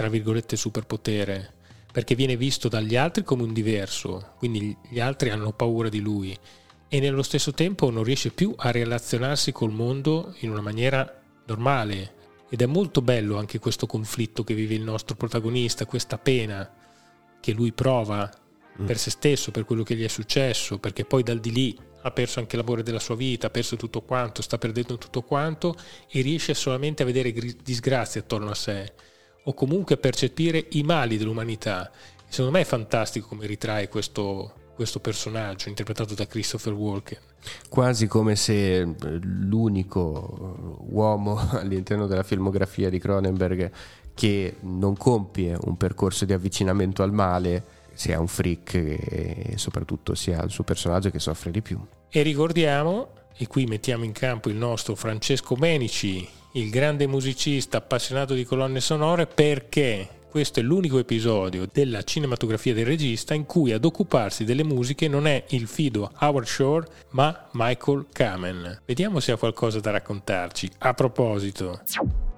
tra 0.00 0.08
virgolette, 0.08 0.56
superpotere, 0.56 1.52
perché 1.92 2.14
viene 2.14 2.34
visto 2.34 2.68
dagli 2.68 2.96
altri 2.96 3.22
come 3.22 3.42
un 3.42 3.52
diverso, 3.52 4.32
quindi 4.38 4.74
gli 4.88 4.98
altri 4.98 5.28
hanno 5.28 5.52
paura 5.52 5.90
di 5.90 6.00
lui 6.00 6.34
e 6.88 7.00
nello 7.00 7.22
stesso 7.22 7.52
tempo 7.52 7.90
non 7.90 8.02
riesce 8.02 8.30
più 8.30 8.54
a 8.56 8.70
relazionarsi 8.70 9.52
col 9.52 9.72
mondo 9.72 10.34
in 10.38 10.52
una 10.52 10.62
maniera 10.62 11.20
normale. 11.44 12.14
Ed 12.48 12.62
è 12.62 12.66
molto 12.66 13.02
bello 13.02 13.36
anche 13.36 13.58
questo 13.58 13.84
conflitto 13.84 14.42
che 14.42 14.54
vive 14.54 14.72
il 14.72 14.80
nostro 14.80 15.16
protagonista, 15.16 15.84
questa 15.84 16.16
pena 16.16 16.72
che 17.38 17.52
lui 17.52 17.72
prova 17.72 18.26
mm. 18.80 18.86
per 18.86 18.96
se 18.96 19.10
stesso, 19.10 19.50
per 19.50 19.66
quello 19.66 19.82
che 19.82 19.96
gli 19.96 20.04
è 20.04 20.08
successo, 20.08 20.78
perché 20.78 21.04
poi 21.04 21.22
dal 21.22 21.40
di 21.40 21.52
lì 21.52 21.78
ha 22.00 22.10
perso 22.10 22.38
anche 22.38 22.56
l'amore 22.56 22.82
della 22.82 23.00
sua 23.00 23.16
vita, 23.16 23.48
ha 23.48 23.50
perso 23.50 23.76
tutto 23.76 24.00
quanto, 24.00 24.40
sta 24.40 24.56
perdendo 24.56 24.96
tutto 24.96 25.20
quanto 25.20 25.76
e 26.10 26.22
riesce 26.22 26.54
solamente 26.54 27.02
a 27.02 27.06
vedere 27.06 27.34
disgrazie 27.62 28.22
attorno 28.22 28.48
a 28.48 28.54
sé 28.54 29.08
o 29.44 29.54
comunque 29.54 29.96
percepire 29.96 30.66
i 30.70 30.82
mali 30.82 31.16
dell'umanità. 31.16 31.90
Secondo 32.28 32.52
me 32.52 32.60
è 32.60 32.64
fantastico 32.64 33.28
come 33.28 33.46
ritrae 33.46 33.88
questo, 33.88 34.52
questo 34.74 35.00
personaggio 35.00 35.68
interpretato 35.68 36.14
da 36.14 36.26
Christopher 36.26 36.72
Walken. 36.72 37.18
Quasi 37.68 38.06
come 38.06 38.36
se 38.36 38.80
eh, 38.80 38.94
l'unico 39.22 40.78
uomo 40.90 41.38
all'interno 41.52 42.06
della 42.06 42.22
filmografia 42.22 42.90
di 42.90 42.98
Cronenberg 42.98 43.70
che 44.14 44.56
non 44.60 44.96
compie 44.96 45.56
un 45.62 45.76
percorso 45.76 46.24
di 46.24 46.32
avvicinamento 46.32 47.02
al 47.02 47.12
male 47.12 47.78
sia 47.94 48.20
un 48.20 48.28
freak 48.28 48.74
e 48.74 49.52
soprattutto 49.56 50.14
sia 50.14 50.42
il 50.42 50.50
suo 50.50 50.64
personaggio 50.64 51.10
che 51.10 51.18
soffre 51.18 51.50
di 51.50 51.62
più. 51.62 51.78
E 52.08 52.22
ricordiamo, 52.22 53.12
e 53.40 53.46
qui 53.46 53.64
mettiamo 53.64 54.04
in 54.04 54.12
campo 54.12 54.50
il 54.50 54.54
nostro 54.54 54.94
Francesco 54.94 55.56
Menici, 55.56 56.28
il 56.52 56.68
grande 56.68 57.06
musicista 57.06 57.78
appassionato 57.78 58.34
di 58.34 58.44
colonne 58.44 58.80
sonore, 58.80 59.26
perché 59.26 60.06
questo 60.28 60.60
è 60.60 60.62
l'unico 60.62 60.98
episodio 60.98 61.66
della 61.72 62.02
cinematografia 62.02 62.74
del 62.74 62.84
regista 62.84 63.32
in 63.32 63.46
cui 63.46 63.72
ad 63.72 63.86
occuparsi 63.86 64.44
delle 64.44 64.62
musiche 64.62 65.08
non 65.08 65.26
è 65.26 65.42
il 65.48 65.68
fido 65.68 66.12
Howard 66.18 66.46
Shore, 66.46 66.86
ma 67.12 67.48
Michael 67.52 68.08
Kamen. 68.12 68.82
Vediamo 68.84 69.20
se 69.20 69.32
ha 69.32 69.38
qualcosa 69.38 69.80
da 69.80 69.90
raccontarci. 69.90 70.70
A 70.76 70.92
proposito. 70.92 71.80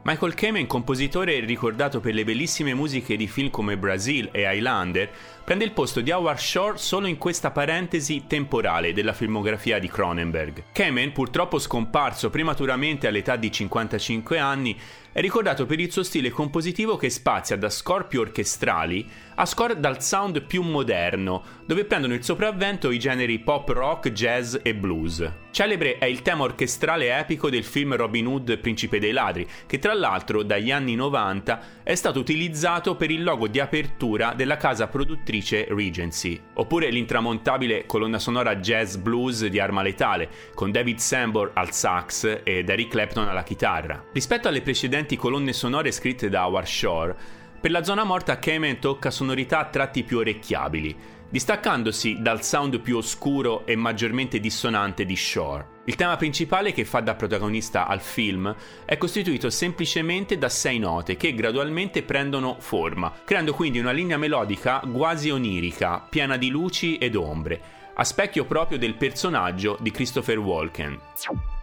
Michael 0.04 0.34
Kamen, 0.34 0.66
compositore 0.66 1.38
ricordato 1.38 2.00
per 2.00 2.12
le 2.12 2.24
bellissime 2.24 2.74
musiche 2.74 3.14
di 3.14 3.28
film 3.28 3.50
come 3.50 3.78
Brazil 3.78 4.30
e 4.32 4.42
Highlander, 4.42 5.08
prende 5.44 5.62
il 5.62 5.70
posto 5.70 6.00
di 6.00 6.10
Howard 6.10 6.40
Shore 6.40 6.76
solo 6.76 7.06
in 7.06 7.18
questa 7.18 7.52
parentesi 7.52 8.24
temporale 8.26 8.92
della 8.92 9.12
filmografia 9.12 9.78
di 9.78 9.86
Cronenberg. 9.86 10.64
Kamen, 10.72 11.12
purtroppo 11.12 11.60
scomparso 11.60 12.30
prematuramente 12.30 13.06
all'età 13.06 13.36
di 13.36 13.52
55 13.52 14.40
anni, 14.40 14.76
è 15.12 15.20
ricordato 15.20 15.66
per 15.66 15.78
il 15.78 15.92
suo 15.92 16.02
stile 16.02 16.30
compositivo 16.30 16.96
che 16.96 17.08
spazia 17.08 17.56
da 17.56 17.70
score 17.70 18.06
più 18.06 18.18
orchestrali 18.18 19.08
a 19.34 19.46
score 19.46 19.78
dal 19.78 20.02
sound 20.02 20.42
più 20.42 20.62
moderno, 20.62 21.42
dove 21.66 21.84
prendono 21.84 22.14
il 22.14 22.24
sopravvento 22.24 22.90
i 22.90 22.98
generi 22.98 23.38
pop 23.38 23.68
rock, 23.68 24.10
jazz 24.10 24.56
e 24.62 24.74
blues. 24.74 25.30
Celebre 25.52 25.98
è 25.98 26.06
il 26.06 26.22
tema 26.22 26.44
orchestrale 26.44 27.18
epico 27.18 27.50
del 27.50 27.64
film 27.64 27.94
Robin 27.94 28.26
Hood 28.26 28.58
Principe 28.58 28.98
dei 28.98 29.12
Ladri, 29.12 29.46
che 29.66 29.78
tra 29.78 29.92
l'altro 29.92 30.42
dagli 30.42 30.70
anni 30.70 30.94
90 30.94 31.60
è 31.82 31.94
stato 31.94 32.20
utilizzato 32.20 32.96
per 32.96 33.10
il 33.10 33.22
logo 33.22 33.48
di 33.48 33.60
apertura 33.60 34.32
della 34.34 34.56
casa 34.56 34.88
produttrice 34.88 35.66
Regency. 35.68 36.40
Oppure 36.54 36.88
l'intramontabile 36.88 37.84
colonna 37.84 38.18
sonora 38.18 38.56
jazz 38.56 38.96
blues 38.96 39.44
di 39.46 39.58
Arma 39.58 39.82
Letale, 39.82 40.30
con 40.54 40.70
David 40.70 40.98
Sambor 40.98 41.50
al 41.52 41.72
sax 41.72 42.40
ed 42.44 42.70
Eric 42.70 42.88
Clapton 42.88 43.28
alla 43.28 43.42
chitarra. 43.42 44.02
Rispetto 44.10 44.48
alle 44.48 44.62
precedenti 44.62 45.16
colonne 45.16 45.52
sonore 45.52 45.92
scritte 45.92 46.30
da 46.30 46.46
Howard 46.46 46.66
Shore, 46.66 47.16
per 47.62 47.70
la 47.70 47.84
zona 47.84 48.02
morta 48.02 48.40
Kamen 48.40 48.80
tocca 48.80 49.12
sonorità 49.12 49.60
a 49.60 49.66
tratti 49.66 50.02
più 50.02 50.18
orecchiabili, 50.18 50.96
distaccandosi 51.28 52.20
dal 52.20 52.42
sound 52.42 52.80
più 52.80 52.96
oscuro 52.96 53.64
e 53.66 53.76
maggiormente 53.76 54.40
dissonante 54.40 55.04
di 55.04 55.14
Shore. 55.14 55.66
Il 55.84 55.94
tema 55.94 56.16
principale 56.16 56.72
che 56.72 56.84
fa 56.84 56.98
da 56.98 57.14
protagonista 57.14 57.86
al 57.86 58.00
film 58.00 58.52
è 58.84 58.98
costituito 58.98 59.48
semplicemente 59.48 60.38
da 60.38 60.48
sei 60.48 60.80
note 60.80 61.16
che 61.16 61.34
gradualmente 61.34 62.02
prendono 62.02 62.56
forma, 62.58 63.12
creando 63.24 63.54
quindi 63.54 63.78
una 63.78 63.92
linea 63.92 64.16
melodica 64.16 64.80
quasi 64.92 65.30
onirica, 65.30 66.04
piena 66.10 66.36
di 66.36 66.50
luci 66.50 66.98
ed 66.98 67.14
ombre, 67.14 67.60
a 67.94 68.02
specchio 68.02 68.44
proprio 68.44 68.76
del 68.76 68.94
personaggio 68.94 69.78
di 69.80 69.92
Christopher 69.92 70.38
Walken. 70.38 70.98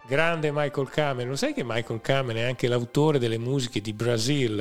Grande 0.06 0.50
Michael 0.50 0.88
Kamen, 0.88 1.28
lo 1.28 1.36
sai 1.36 1.52
che 1.52 1.62
Michael 1.62 2.00
Kamen 2.00 2.36
è 2.36 2.42
anche 2.44 2.68
l'autore 2.68 3.18
delle 3.18 3.36
musiche 3.36 3.82
di 3.82 3.92
Brazil? 3.92 4.56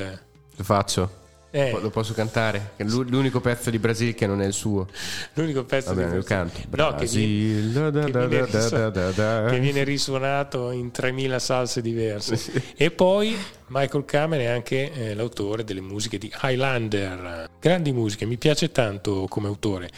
Lo 0.58 0.64
faccio. 0.66 1.28
Eh. 1.52 1.78
Lo 1.80 1.90
posso 1.90 2.14
cantare? 2.14 2.72
È 2.76 2.84
l'u- 2.84 3.08
l'unico 3.10 3.40
pezzo 3.40 3.70
di 3.70 3.80
Brasil 3.80 4.14
che 4.14 4.28
non 4.28 4.42
è 4.42 4.46
il 4.46 4.54
suo. 4.54 4.88
L'unico 5.34 5.64
pezzo 5.64 5.94
Va 5.94 6.02
bene, 6.02 6.12
di 6.12 6.18
lo 6.18 6.24
canto. 6.24 6.60
No, 6.70 6.96
che 6.96 7.06
viene, 7.06 7.66
Brasil, 7.66 7.72
da, 7.72 7.90
da, 7.90 8.04
che 8.06 8.12
viene 8.28 9.12
da, 9.12 9.46
che 9.50 9.60
viene 9.60 9.84
risuonato 9.84 10.72
in 10.72 10.92
3000 10.92 11.40
salse 11.40 11.82
diverse. 11.82 12.38
E 12.78 12.92
poi 12.92 13.36
Michael 13.68 14.06
Kamen 14.06 14.40
è 14.40 14.46
anche 14.46 14.92
eh, 14.94 15.14
l'autore 15.16 15.64
delle 15.64 15.82
musiche 15.82 16.18
di 16.18 16.32
Highlander. 16.42 17.50
Grandi 17.60 17.92
musiche, 17.92 18.26
mi 18.26 18.38
piace 18.38 18.72
tanto 18.72 19.26
come 19.28 19.48
autore. 19.48 19.90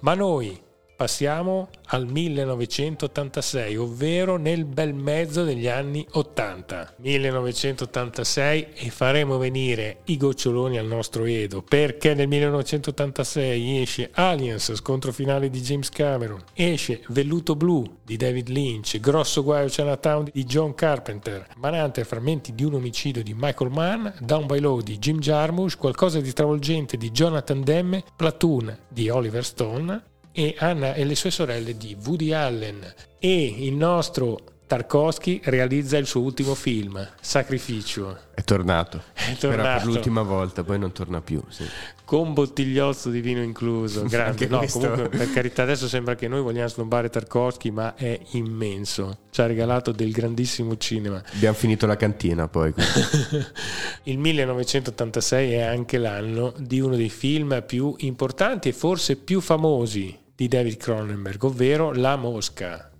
Ma 0.00 0.14
noi 0.14 0.58
passiamo 1.00 1.70
al 1.86 2.06
1986, 2.06 3.74
ovvero 3.78 4.36
nel 4.36 4.66
bel 4.66 4.92
mezzo 4.92 5.44
degli 5.44 5.66
anni 5.66 6.06
80. 6.10 6.96
1986 6.98 8.66
e 8.74 8.90
faremo 8.90 9.38
venire 9.38 10.00
i 10.04 10.18
goccioloni 10.18 10.76
al 10.76 10.84
nostro 10.84 11.24
Edo, 11.24 11.62
perché 11.62 12.12
nel 12.12 12.28
1986 12.28 13.80
esce 13.80 14.10
Aliens, 14.12 14.74
scontro 14.74 15.10
finale 15.10 15.48
di 15.48 15.62
James 15.62 15.88
Cameron, 15.88 16.44
esce 16.52 17.00
Velluto 17.08 17.56
Blu 17.56 17.82
di 18.04 18.18
David 18.18 18.48
Lynch, 18.48 19.00
Grosso 19.00 19.42
Guaio 19.42 19.68
Chinatown 19.68 20.28
di 20.30 20.44
John 20.44 20.74
Carpenter, 20.74 21.46
Manante 21.56 22.04
frammenti 22.04 22.54
di 22.54 22.64
un 22.64 22.74
omicidio 22.74 23.22
di 23.22 23.32
Michael 23.34 23.70
Mann, 23.70 24.06
Down 24.18 24.44
by 24.44 24.60
Law 24.60 24.82
di 24.82 24.98
Jim 24.98 25.18
Jarmusch, 25.18 25.78
Qualcosa 25.78 26.20
di 26.20 26.34
travolgente 26.34 26.98
di 26.98 27.10
Jonathan 27.10 27.62
Demme, 27.62 28.04
Platoon 28.14 28.80
di 28.86 29.08
Oliver 29.08 29.46
Stone, 29.46 30.08
e 30.32 30.54
Anna 30.58 30.94
e 30.94 31.04
le 31.04 31.14
sue 31.14 31.30
sorelle 31.30 31.76
di 31.76 31.96
Woody 32.04 32.32
Allen 32.32 32.94
e 33.18 33.54
il 33.58 33.74
nostro 33.74 34.38
Tarkovsky 34.70 35.40
realizza 35.42 35.96
il 35.96 36.06
suo 36.06 36.20
ultimo 36.20 36.54
film, 36.54 37.04
Sacrificio, 37.20 38.16
È 38.32 38.44
tornato. 38.44 39.02
È 39.12 39.34
Però 39.36 39.54
tornato. 39.54 39.78
per 39.78 39.86
l'ultima 39.92 40.22
volta, 40.22 40.62
poi 40.62 40.78
non 40.78 40.92
torna 40.92 41.20
più. 41.20 41.42
sì. 41.48 41.64
con 42.04 42.32
bottigliozzo 42.34 43.10
di 43.10 43.20
vino 43.20 43.42
incluso. 43.42 44.04
Grande. 44.06 44.46
No, 44.46 44.58
questo. 44.58 44.78
comunque, 44.78 45.08
per 45.08 45.32
carità, 45.32 45.64
adesso 45.64 45.88
sembra 45.88 46.14
che 46.14 46.28
noi 46.28 46.40
vogliamo 46.40 46.68
snobbare 46.68 47.10
Tarkovsky, 47.10 47.70
ma 47.70 47.96
è 47.96 48.16
immenso. 48.30 49.18
Ci 49.30 49.40
ha 49.40 49.46
regalato 49.46 49.90
del 49.90 50.12
grandissimo 50.12 50.76
cinema. 50.76 51.20
Abbiamo 51.34 51.56
finito 51.56 51.86
la 51.86 51.96
cantina 51.96 52.46
poi. 52.46 52.72
Il 54.04 54.18
1986 54.18 55.52
è 55.52 55.62
anche 55.62 55.98
l'anno 55.98 56.54
di 56.56 56.78
uno 56.78 56.94
dei 56.94 57.10
film 57.10 57.60
più 57.66 57.92
importanti 57.98 58.68
e 58.68 58.72
forse 58.72 59.16
più 59.16 59.40
famosi 59.40 60.19
di 60.40 60.48
David 60.48 60.78
Cronenberg, 60.78 61.42
ovvero 61.44 61.92
La 61.92 62.16
Mosca. 62.16 62.90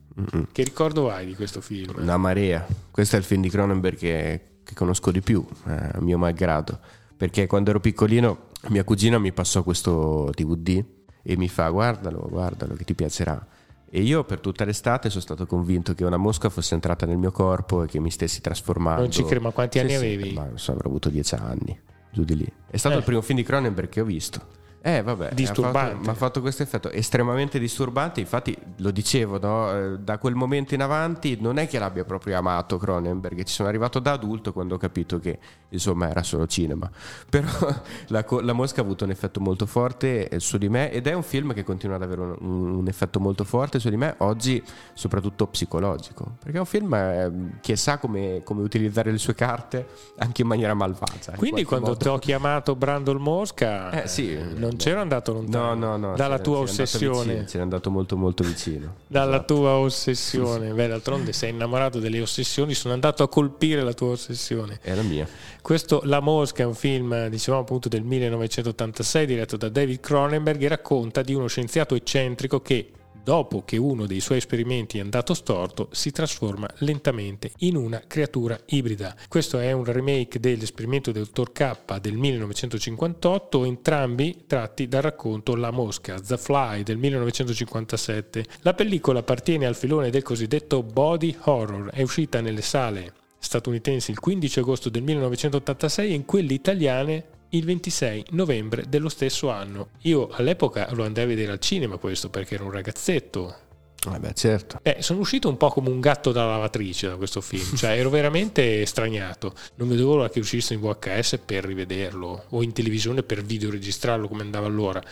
Che 0.53 0.63
ricordo 0.63 1.11
hai 1.11 1.25
di 1.25 1.35
questo 1.35 1.63
film? 1.63 1.95
Una 1.97 2.19
marea. 2.19 2.67
Questo 2.91 3.17
è 3.17 3.19
il 3.19 3.25
film 3.25 3.41
di 3.41 3.49
Cronenberg 3.49 3.97
che, 3.97 4.41
che 4.63 4.75
conosco 4.75 5.11
di 5.11 5.23
più, 5.23 5.43
eh, 5.67 5.73
a 5.95 6.01
mio 6.03 6.19
malgrado. 6.19 6.79
Perché 7.17 7.47
quando 7.47 7.71
ero 7.71 7.81
piccolino 7.81 8.49
mia 8.69 8.85
cugina 8.85 9.19
mi 9.19 9.33
passò 9.33 9.63
questo 9.63 10.31
DVD 10.37 10.85
e 11.23 11.37
mi 11.39 11.49
fa 11.49 11.71
guardalo, 11.71 12.27
guardalo 12.29 12.75
che 12.75 12.85
ti 12.85 12.95
piacerà. 12.95 13.47
E 13.89 14.03
io 14.03 14.23
per 14.25 14.41
tutta 14.41 14.67
l'estate 14.67 15.09
sono 15.09 15.23
stato 15.23 15.47
convinto 15.47 15.95
che 15.95 16.05
una 16.05 16.19
mosca 16.19 16.51
fosse 16.51 16.75
entrata 16.75 17.07
nel 17.07 17.17
mio 17.17 17.33
corpo 17.33 17.85
e 17.85 17.87
che 17.87 18.01
mi 18.01 18.11
stessi 18.11 18.43
trasformando. 18.43 19.01
Non 19.01 19.11
ci 19.11 19.25
credo, 19.25 19.45
ma 19.45 19.51
quanti 19.53 19.79
Sì, 19.79 19.85
anni 19.85 19.93
sì, 19.93 19.97
avevi? 19.97 20.33
ma 20.35 20.45
non 20.45 20.59
so, 20.59 20.73
avrò 20.73 20.89
avuto 20.91 21.09
dieci 21.09 21.35
anni, 21.37 21.81
giù 22.13 22.23
di 22.23 22.37
lì. 22.37 22.53
È 22.71 22.77
stato 22.77 22.97
Eh. 22.97 22.99
il 22.99 23.05
primo 23.05 23.23
film 23.23 23.39
di 23.39 23.45
Cronenberg 23.47 23.89
che 23.89 24.03
ho 24.03 24.05
visto. 24.05 24.59
Eh, 24.83 25.03
vabbè, 25.03 25.35
Disturbante. 25.35 25.97
Mi 25.97 26.09
ha 26.09 26.15
fatto 26.15 26.41
questo 26.41 26.63
effetto 26.63 26.91
estremamente 26.91 27.59
disturbante. 27.59 28.21
Infatti, 28.21 28.57
lo 28.77 28.91
dicevo, 28.91 29.39
no? 29.39 29.77
Eh, 29.77 29.99
da 29.99 30.19
quel 30.19 30.35
momento 30.35 30.75
in 30.75 30.83
avanti 30.83 31.37
non 31.41 31.59
è 31.59 31.69
che 31.69 31.79
l'abbia 31.79 32.05
proprio 32.05 32.39
amato 32.39 32.79
Cronenberg. 32.79 33.43
Ci 33.43 33.53
sono 33.53 33.69
arrivato 33.69 33.99
da 33.99 34.13
adulto 34.13 34.53
quando 34.53 34.77
ho 34.77 34.79
capito 34.79 35.19
che 35.19 35.39
insomma 35.71 36.09
era 36.11 36.23
solo 36.23 36.47
cinema. 36.47 36.91
Però 37.29 37.47
la, 38.09 38.25
la 38.43 38.53
mosca 38.53 38.81
ha 38.81 38.85
avuto 38.85 39.05
un 39.05 39.11
effetto 39.11 39.41
molto 39.41 39.67
forte 39.67 40.29
eh, 40.29 40.41
su 40.41 40.59
di 40.59 40.69
me 40.69 40.91
ed 40.93 41.07
è 41.07 41.13
un 41.13 41.23
film 41.23 41.53
che 41.55 41.65
continua 41.65 41.97
ad 41.97 42.03
avere 42.03 42.21
un, 42.21 42.37
un 42.77 42.87
effetto 42.89 43.19
molto 43.21 43.45
forte 43.45 43.79
su 43.79 43.89
di 43.89 43.97
me 43.97 44.15
oggi, 44.19 44.63
soprattutto 44.95 45.47
psicologico. 45.47 46.37
Perché 46.43 46.57
è 46.57 46.61
un 46.61 46.67
film 46.67 46.93
eh, 46.95 47.33
che 47.61 47.77
sa 47.77 47.99
come, 47.99 48.43
come 48.45 48.63
utilizzare 48.63 49.11
le 49.11 49.19
sue 49.19 49.35
carte 49.35 49.87
anche 50.19 50.43
in 50.43 50.49
maniera 50.49 50.75
malvagia. 50.75 51.33
in 51.33 51.37
Quindi 51.39 51.65
quando 51.65 51.89
modo. 51.89 51.99
ti 51.99 52.09
ho 52.09 52.19
chiamato 52.19 52.75
Brandon 52.77 53.17
Mosca, 53.17 54.03
Eh, 54.03 54.09
sì, 54.09 54.35
non 54.35 54.59
no. 54.71 54.77
c'ero 54.77 55.01
andato 55.01 55.33
lontano 55.33 55.75
No, 55.75 55.97
no, 55.97 56.09
no. 56.09 56.17
dalla 56.17 56.39
tua 56.39 56.59
ossessione. 56.59 57.45
C'era 57.45 57.63
andato 57.63 57.91
molto, 57.91 58.17
molto 58.17 58.43
vicino. 58.45 58.95
Dalla 59.07 59.37
Esatto. 59.37 59.55
tua 59.55 59.71
ossessione, 59.75 60.73
beh, 60.73 60.89
d'altronde 60.89 61.33
sei 61.33 61.51
innamorato 61.51 61.99
delle 61.99 62.21
ossessioni, 62.21 62.75
sono 62.75 62.95
andato 62.95 63.23
a 63.23 63.29
colpire 63.29 63.83
la 63.83 63.93
tua 63.93 64.09
ossessione. 64.11 64.79
È 64.83 64.95
la 64.95 65.03
mia. 65.03 65.27
Questo 65.63 66.01
La 66.05 66.21
Mosca 66.21 66.63
è 66.63 66.67
un 66.67 66.75
film, 66.75 67.29
dicevamo 67.29 67.63
appunto 67.63 67.89
del 67.89 68.03
1986, 68.03 69.27
diretto 69.27 69.57
da 69.57 69.69
David 69.69 70.01
Cronenberg 70.01 70.63
e 70.63 70.69
racconta 70.69 71.23
di 71.23 71.35
uno 71.35 71.47
scienziato 71.47 71.95
eccentrico 71.95 72.61
che, 72.61 72.91
dopo 73.23 73.63
che 73.65 73.77
uno 73.77 74.07
dei 74.07 74.21
suoi 74.21 74.39
esperimenti 74.39 74.99
è 74.99 75.03
andato 75.03 75.35
storto, 75.35 75.89
si 75.93 76.11
trasforma 76.11 76.69
lentamente 76.79 77.53
in 77.59 77.77
una 77.77 78.03
creatura 78.07 78.59
ibrida. 78.67 79.15
Questo 79.29 79.59
è 79.59 79.71
un 79.71 79.85
remake 79.85 80.41
dell'esperimento 80.41 81.13
del 81.13 81.25
dottor 81.25 81.53
K 81.53 81.99
del 82.01 82.17
1958, 82.17 83.65
entrambi 83.65 84.45
tratti 84.47 84.89
dal 84.89 85.03
racconto 85.03 85.55
La 85.55 85.71
Mosca, 85.71 86.19
The 86.21 86.39
Fly 86.39 86.83
del 86.83 86.97
1957. 86.97 88.45
La 88.63 88.75
pellicola 88.75 89.21
appartiene 89.21 89.67
al 89.67 89.77
filone 89.77 90.11
del 90.11 90.23
cosiddetto 90.23 90.83
body 90.83 91.37
horror, 91.43 91.91
è 91.91 92.03
uscita 92.03 92.41
nelle 92.41 92.63
sale 92.63 93.13
statunitensi 93.41 94.13
il 94.13 94.21
15 94.21 94.59
agosto 94.61 94.89
del 94.91 95.03
1986 95.03 96.11
e 96.11 96.15
in 96.15 96.25
quelle 96.25 96.53
italiane 96.53 97.25
il 97.51 97.65
26 97.65 98.27
novembre 98.31 98.85
dello 98.89 99.09
stesso 99.09 99.51
anno. 99.51 99.91
Io 100.03 100.29
all'epoca 100.29 100.89
lo 100.93 101.05
andai 101.05 101.25
a 101.25 101.27
vedere 101.27 101.53
al 101.53 101.59
cinema 101.59 101.97
questo 101.97 102.29
perché 102.31 102.55
ero 102.55 102.67
un 102.67 102.71
ragazzetto. 102.71 103.69
Vabbè, 104.07 104.33
certo. 104.33 104.79
Eh, 104.83 104.99
sono 105.01 105.21
uscito 105.21 105.49
un 105.49 105.57
po' 105.57 105.69
come 105.69 105.91
un 105.91 106.01
gatto 106.01 106.33
dalla 106.33 106.53
lavatrice 106.53 107.09
da 107.09 107.17
questo 107.17 107.41
film, 107.41 107.75
cioè 107.77 107.99
ero 107.99 108.09
veramente 108.09 108.87
straniato. 108.87 109.53
Non 109.75 109.89
vedevo 109.89 110.17
l'ora 110.17 110.31
che 110.31 110.41
uscisse 110.41 110.75
in 110.75 110.81
VHS 110.81 111.41
per 111.45 111.65
rivederlo 111.65 112.45
o 112.51 112.63
in 112.63 112.73
televisione 112.73 113.23
per 113.23 113.43
videoregistrarlo 113.43 114.29
come 114.29 114.43
andava 114.43 114.67
allora, 114.67 115.03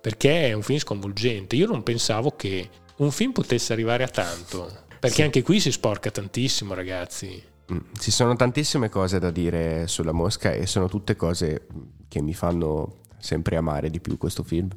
perché 0.00 0.48
è 0.48 0.52
un 0.52 0.62
film 0.62 0.78
sconvolgente. 0.78 1.56
Io 1.56 1.66
non 1.66 1.82
pensavo 1.82 2.30
che 2.36 2.68
un 2.96 3.10
film 3.10 3.32
potesse 3.32 3.72
arrivare 3.72 4.04
a 4.04 4.08
tanto, 4.08 4.84
perché 4.98 5.22
anche 5.22 5.42
qui 5.42 5.60
si 5.60 5.72
sporca 5.72 6.10
tantissimo, 6.10 6.72
ragazzi. 6.72 7.48
Ci 7.98 8.10
sono 8.10 8.34
tantissime 8.34 8.88
cose 8.88 9.18
da 9.18 9.30
dire 9.30 9.86
sulla 9.86 10.12
mosca 10.12 10.52
e 10.52 10.66
sono 10.66 10.88
tutte 10.88 11.16
cose 11.16 11.66
che 12.08 12.20
mi 12.20 12.34
fanno 12.34 12.96
sempre 13.18 13.56
amare 13.56 13.90
di 13.90 14.00
più 14.00 14.16
questo 14.18 14.42
film. 14.42 14.68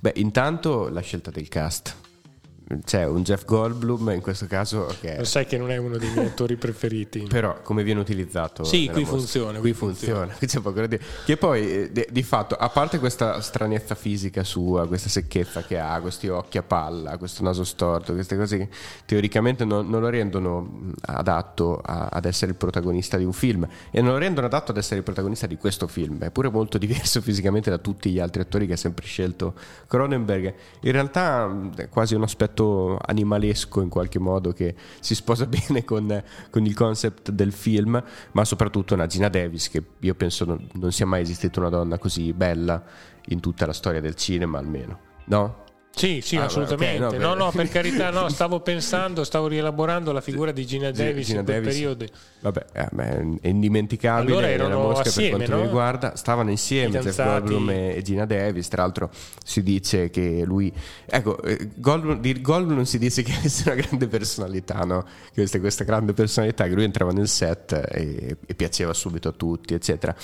Beh, 0.00 0.12
intanto 0.16 0.88
la 0.88 1.00
scelta 1.00 1.30
del 1.30 1.48
cast 1.48 1.96
c'è 2.84 3.06
un 3.06 3.22
Jeff 3.22 3.44
Goldblum 3.44 4.10
in 4.10 4.20
questo 4.20 4.46
caso 4.46 4.94
che 5.00 5.16
lo 5.18 5.24
sai 5.24 5.46
che 5.46 5.58
non 5.58 5.70
è 5.70 5.76
uno 5.76 5.96
dei 5.96 6.10
miei 6.10 6.26
attori 6.26 6.56
preferiti. 6.56 7.26
Però 7.28 7.60
come 7.62 7.82
viene 7.82 8.00
utilizzato 8.00 8.64
sì 8.64 8.88
qui 8.90 9.04
funziona 9.04 9.58
qui 9.58 9.72
funziona, 9.72 10.32
funziona. 10.32 10.98
che 11.24 11.36
poi 11.36 11.70
eh, 11.70 11.92
di, 11.92 12.06
di, 12.10 12.22
fatto 12.22 12.54
a 12.54 12.68
parte 12.68 12.98
questa 12.98 13.40
stranezza 13.40 13.94
fisica 13.94 14.44
sua 14.44 14.86
questa 14.86 15.08
secchezza 15.08 15.62
che 15.62 15.78
ha 15.78 16.00
questi 16.00 16.28
occhi 16.28 16.58
a 16.58 16.62
palla 16.62 17.18
questo 17.18 17.42
naso 17.42 17.64
storto 17.64 18.14
queste 18.14 18.36
cose 18.36 18.58
che 18.58 18.68
teoricamente 19.04 19.64
non, 19.64 19.88
non 19.88 20.00
lo 20.00 20.08
rendono 20.08 20.92
adatto 21.02 21.80
a, 21.84 22.08
ad 22.10 22.24
essere 22.24 22.52
il 22.52 22.56
protagonista 22.56 23.16
di 23.16 23.24
un 23.24 23.32
film 23.32 23.66
e 23.90 24.00
non 24.00 24.12
lo 24.12 24.18
rendono 24.18 24.46
adatto 24.46 24.70
ad 24.70 24.76
essere 24.78 24.98
il 24.98 25.02
protagonista 25.02 25.46
di 25.46 25.56
questo 25.56 25.86
film. 25.86 26.22
È 26.22 26.30
pure 26.30 26.50
molto 26.50 26.78
diverso 26.84 27.20
fisicamente 27.20 27.70
da 27.70 27.78
tutti 27.78 28.10
gli 28.10 28.18
altri 28.18 28.42
attori 28.42 28.66
che 28.66 28.74
ha 28.74 28.76
sempre 28.76 29.04
scelto 29.04 29.54
Cronenberg. 29.86 30.54
In 30.80 30.92
realtà 30.92 31.70
è 31.76 31.88
quasi 31.88 32.14
un 32.14 32.22
aspetto 32.22 32.53
aspetto 32.54 32.96
animalesco 33.00 33.80
in 33.80 33.88
qualche 33.88 34.18
modo 34.18 34.52
che 34.52 34.74
si 35.00 35.14
sposa 35.14 35.46
bene 35.46 35.84
con, 35.84 36.22
con, 36.50 36.64
il 36.64 36.74
concept 36.74 37.30
del 37.30 37.52
film, 37.52 38.02
ma 38.32 38.44
soprattutto 38.44 38.94
una 38.94 39.06
Gina 39.06 39.28
Davis 39.28 39.68
che 39.68 39.82
io 39.98 40.14
penso 40.14 40.44
non, 40.44 40.66
non 40.74 40.92
sia 40.92 41.06
mai 41.06 41.22
esistita 41.22 41.60
una 41.60 41.68
donna 41.68 41.98
così 41.98 42.32
bella 42.32 42.82
in 43.26 43.40
tutta 43.40 43.66
la 43.66 43.72
storia 43.72 44.00
del 44.00 44.14
cinema 44.14 44.58
almeno, 44.58 44.98
no? 45.26 45.62
Sì, 45.94 46.20
sì, 46.22 46.36
ah, 46.36 46.44
assolutamente. 46.44 47.04
Okay, 47.04 47.18
no, 47.18 47.34
no, 47.34 47.44
no, 47.44 47.50
per 47.52 47.68
carità, 47.68 48.10
no, 48.10 48.28
stavo 48.30 48.60
pensando, 48.60 49.22
stavo 49.22 49.46
rielaborando 49.46 50.10
la 50.10 50.20
figura 50.20 50.50
di 50.50 50.66
Gina 50.66 50.90
Davis 50.90 51.26
Gina 51.26 51.40
in 51.40 51.44
quel 51.44 51.56
Davis, 51.56 51.72
periodo. 51.72 52.06
Vabbè, 52.40 52.66
eh, 52.72 53.38
è 53.40 53.48
indimenticabile. 53.48 54.32
Allora 54.32 54.48
erano 54.48 54.80
mosca 54.80 55.08
assieme, 55.08 55.38
per 55.38 55.38
quanto 55.38 55.54
no? 55.54 55.60
mi 55.60 55.66
riguarda. 55.66 56.16
Stavano 56.16 56.50
insieme 56.50 56.98
Jeff 56.98 57.16
Goldblum 57.16 57.70
e 57.70 58.00
Gina 58.02 58.26
Davis. 58.26 58.68
Tra 58.68 58.82
l'altro 58.82 59.10
si 59.44 59.62
dice 59.62 60.10
che 60.10 60.42
lui... 60.44 60.72
Ecco, 61.06 61.40
eh, 61.42 61.70
Goldblum, 61.76 62.20
di 62.20 62.40
Goldblum 62.40 62.82
si 62.82 62.98
dice 62.98 63.22
che 63.22 63.32
avesse 63.38 63.70
una 63.70 63.80
grande 63.80 64.08
personalità, 64.08 64.80
no? 64.80 65.02
Che 65.02 65.40
avesse 65.40 65.60
questa 65.60 65.84
grande 65.84 66.12
personalità, 66.12 66.66
che 66.66 66.74
lui 66.74 66.84
entrava 66.84 67.12
nel 67.12 67.28
set 67.28 67.72
e, 67.72 68.36
e 68.44 68.54
piaceva 68.54 68.92
subito 68.92 69.28
a 69.28 69.32
tutti, 69.32 69.74
eccetera 69.74 70.14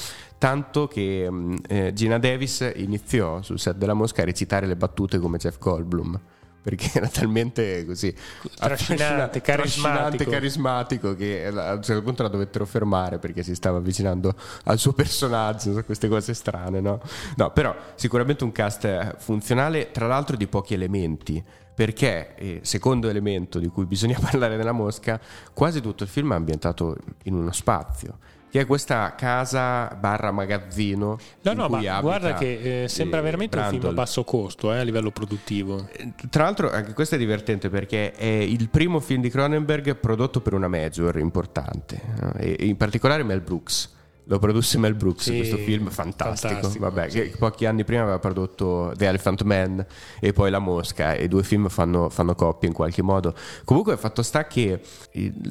tanto 0.40 0.88
che 0.88 1.28
mm, 1.30 1.54
eh, 1.68 1.92
Gina 1.92 2.18
Davis 2.18 2.72
iniziò 2.76 3.42
sul 3.42 3.60
set 3.60 3.76
della 3.76 3.92
Mosca 3.92 4.22
a 4.22 4.24
recitare 4.24 4.66
le 4.66 4.74
battute 4.74 5.18
come 5.18 5.36
Jeff 5.36 5.58
Goldblum 5.58 6.18
perché 6.62 6.90
era 6.94 7.08
talmente 7.08 7.84
così 7.84 8.14
trascinante, 8.56 9.42
carismatico. 9.42 10.30
carismatico 10.30 11.14
che 11.14 11.46
a 11.46 11.74
un 11.74 11.82
certo 11.82 12.02
punto 12.02 12.22
la 12.22 12.30
dovettero 12.30 12.64
fermare 12.64 13.18
perché 13.18 13.42
si 13.42 13.54
stava 13.54 13.76
avvicinando 13.76 14.34
al 14.64 14.78
suo 14.78 14.94
personaggio, 14.94 15.84
queste 15.84 16.08
cose 16.08 16.32
strane, 16.32 16.80
no? 16.80 17.02
No, 17.36 17.50
però 17.50 17.76
sicuramente 17.94 18.42
un 18.42 18.52
cast 18.52 19.16
funzionale, 19.18 19.90
tra 19.90 20.06
l'altro 20.06 20.36
di 20.36 20.46
pochi 20.46 20.72
elementi, 20.72 21.42
perché, 21.74 22.34
eh, 22.36 22.60
secondo 22.62 23.08
elemento 23.10 23.58
di 23.58 23.68
cui 23.68 23.84
bisogna 23.84 24.18
parlare 24.20 24.56
nella 24.56 24.72
Mosca, 24.72 25.20
quasi 25.52 25.82
tutto 25.82 26.04
il 26.04 26.08
film 26.08 26.32
è 26.32 26.36
ambientato 26.36 26.96
in 27.24 27.34
uno 27.34 27.52
spazio 27.52 28.18
che 28.50 28.60
è 28.60 28.66
questa 28.66 29.14
casa 29.16 29.86
barra 29.98 30.30
magazzino. 30.32 31.18
No, 31.42 31.52
no, 31.52 31.68
ma 31.68 32.00
guarda 32.00 32.34
che 32.34 32.82
eh, 32.82 32.88
sembra 32.88 33.20
veramente 33.20 33.56
Brandol. 33.56 33.74
un 33.74 33.80
film 33.80 33.92
a 33.92 33.94
basso 33.94 34.24
costo 34.24 34.72
eh, 34.72 34.78
a 34.78 34.82
livello 34.82 35.10
produttivo. 35.10 35.88
Eh, 35.92 36.12
tra 36.28 36.44
l'altro, 36.44 36.70
anche 36.70 36.92
questo 36.92 37.14
è 37.14 37.18
divertente 37.18 37.70
perché 37.70 38.12
è 38.12 38.26
il 38.26 38.68
primo 38.68 39.00
film 39.00 39.22
di 39.22 39.30
Cronenberg 39.30 39.94
prodotto 39.96 40.40
per 40.40 40.54
una 40.54 40.68
major 40.68 41.18
importante, 41.18 42.00
no? 42.20 42.32
e 42.34 42.56
in 42.60 42.76
particolare 42.76 43.22
Mel 43.22 43.40
Brooks 43.40 43.98
lo 44.24 44.38
produsse 44.38 44.78
Mel 44.78 44.94
Brooks, 44.94 45.24
sì, 45.24 45.36
questo 45.36 45.56
film 45.56 45.88
fantastico. 45.88 46.54
fantastico 46.54 46.84
Vabbè, 46.84 47.08
sì. 47.08 47.18
che 47.18 47.36
pochi 47.36 47.66
anni 47.66 47.84
prima 47.84 48.02
aveva 48.02 48.18
prodotto 48.18 48.92
The 48.96 49.06
Elephant 49.06 49.42
Man 49.42 49.84
e 50.20 50.32
poi 50.32 50.50
La 50.50 50.58
Mosca, 50.58 51.14
e 51.14 51.24
i 51.24 51.28
due 51.28 51.42
film 51.42 51.68
fanno, 51.68 52.08
fanno 52.08 52.34
coppia 52.34 52.68
in 52.68 52.74
qualche 52.74 53.02
modo. 53.02 53.34
Comunque, 53.64 53.96
fatto 53.96 54.22
sta 54.22 54.46
che 54.46 54.80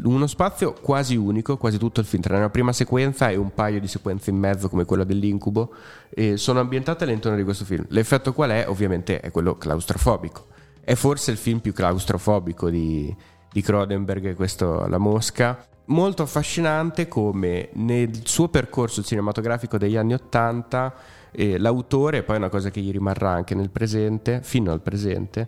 uno 0.04 0.28
spazio 0.28 0.74
quasi 0.74 1.16
unico, 1.16 1.58
quasi 1.58 1.78
tutto 1.78 2.00
il 2.00 2.06
film, 2.06 2.22
tra 2.22 2.38
una 2.38 2.50
prima 2.50 2.72
sequenza 2.72 3.30
e 3.30 3.36
un 3.36 3.54
paio 3.54 3.80
di 3.80 3.88
sequenze 3.88 4.30
in 4.30 4.38
mezzo, 4.38 4.70
come 4.70 4.86
quella 4.86 5.04
dell'incubo, 5.04 5.74
sono 6.36 6.60
ambientate 6.60 7.04
all'interno 7.04 7.38
di 7.38 7.44
questo 7.44 7.66
film. 7.66 7.86
L'effetto 7.90 8.34
qual 8.34 8.52
è? 8.52 8.66
Ovviamente 8.68 9.20
è 9.20 9.32
quello 9.32 9.58
claustrofobico. 9.58 10.48
È 10.82 10.96
forse 10.96 11.32
il 11.32 11.38
film 11.38 11.60
più 11.60 11.74
claustrofobico 11.74 12.70
di, 12.70 13.14
di 13.52 13.62
Cronenberg, 13.62 14.34
questo 14.36 14.88
La 14.88 14.98
Mosca 14.98 15.68
molto 15.90 16.24
affascinante 16.24 17.08
come 17.08 17.70
nel 17.74 18.26
suo 18.26 18.48
percorso 18.48 19.04
cinematografico 19.04 19.78
degli 19.78 19.96
anni 19.96 20.14
Ottanta 20.14 20.94
eh, 21.32 21.58
l'autore, 21.58 22.24
poi 22.24 22.36
è 22.36 22.40
una 22.40 22.50
cosa 22.50 22.70
che 22.72 22.82
gli 22.82 22.92
rimarrà 22.92 23.32
anche 23.32 23.56
nel 23.56 23.70
presente, 23.70 24.42
fino 24.42 24.72
al 24.72 24.82
presente, 24.82 25.48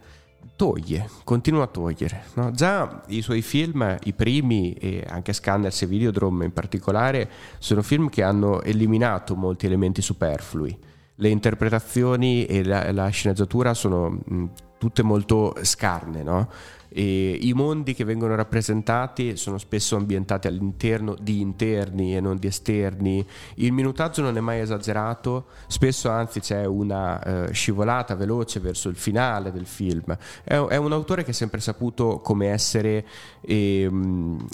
toglie, 0.55 1.09
continua 1.23 1.63
a 1.63 1.67
togliere. 1.67 2.25
No? 2.35 2.51
Già 2.51 3.01
i 3.07 3.21
suoi 3.21 3.41
film, 3.41 3.97
i 4.03 4.13
primi 4.13 4.73
e 4.73 5.03
anche 5.07 5.33
Scanners 5.33 5.81
e 5.81 5.87
Videodrome 5.87 6.45
in 6.45 6.53
particolare, 6.53 7.29
sono 7.57 7.81
film 7.81 8.09
che 8.09 8.23
hanno 8.23 8.61
eliminato 8.61 9.35
molti 9.35 9.65
elementi 9.65 10.01
superflui. 10.01 10.77
Le 11.15 11.29
interpretazioni 11.29 12.45
e 12.45 12.63
la, 12.63 12.91
la 12.91 13.07
sceneggiatura 13.09 13.73
sono 13.73 14.09
mh, 14.23 14.45
tutte 14.77 15.03
molto 15.03 15.55
scarne, 15.61 16.23
no? 16.23 16.49
E 16.93 17.37
I 17.41 17.53
mondi 17.53 17.93
che 17.93 18.03
vengono 18.03 18.35
rappresentati 18.35 19.37
sono 19.37 19.57
spesso 19.57 19.95
ambientati 19.95 20.47
all'interno 20.47 21.15
di 21.19 21.39
interni 21.39 22.17
e 22.17 22.19
non 22.19 22.35
di 22.35 22.47
esterni. 22.47 23.25
Il 23.55 23.71
minutaggio 23.71 24.21
non 24.21 24.35
è 24.35 24.41
mai 24.41 24.59
esagerato, 24.59 25.45
spesso 25.67 26.09
anzi 26.09 26.41
c'è 26.41 26.65
una 26.65 27.47
uh, 27.47 27.53
scivolata 27.53 28.15
veloce 28.15 28.59
verso 28.59 28.89
il 28.89 28.97
finale 28.97 29.53
del 29.53 29.67
film. 29.67 30.17
È, 30.43 30.55
è, 30.55 30.75
un 30.75 30.91
autore 30.91 31.23
che 31.23 31.31
ha 31.31 31.33
sempre 31.33 31.61
saputo 31.61 32.19
come 32.19 32.47
essere 32.47 33.05
eh, 33.39 33.89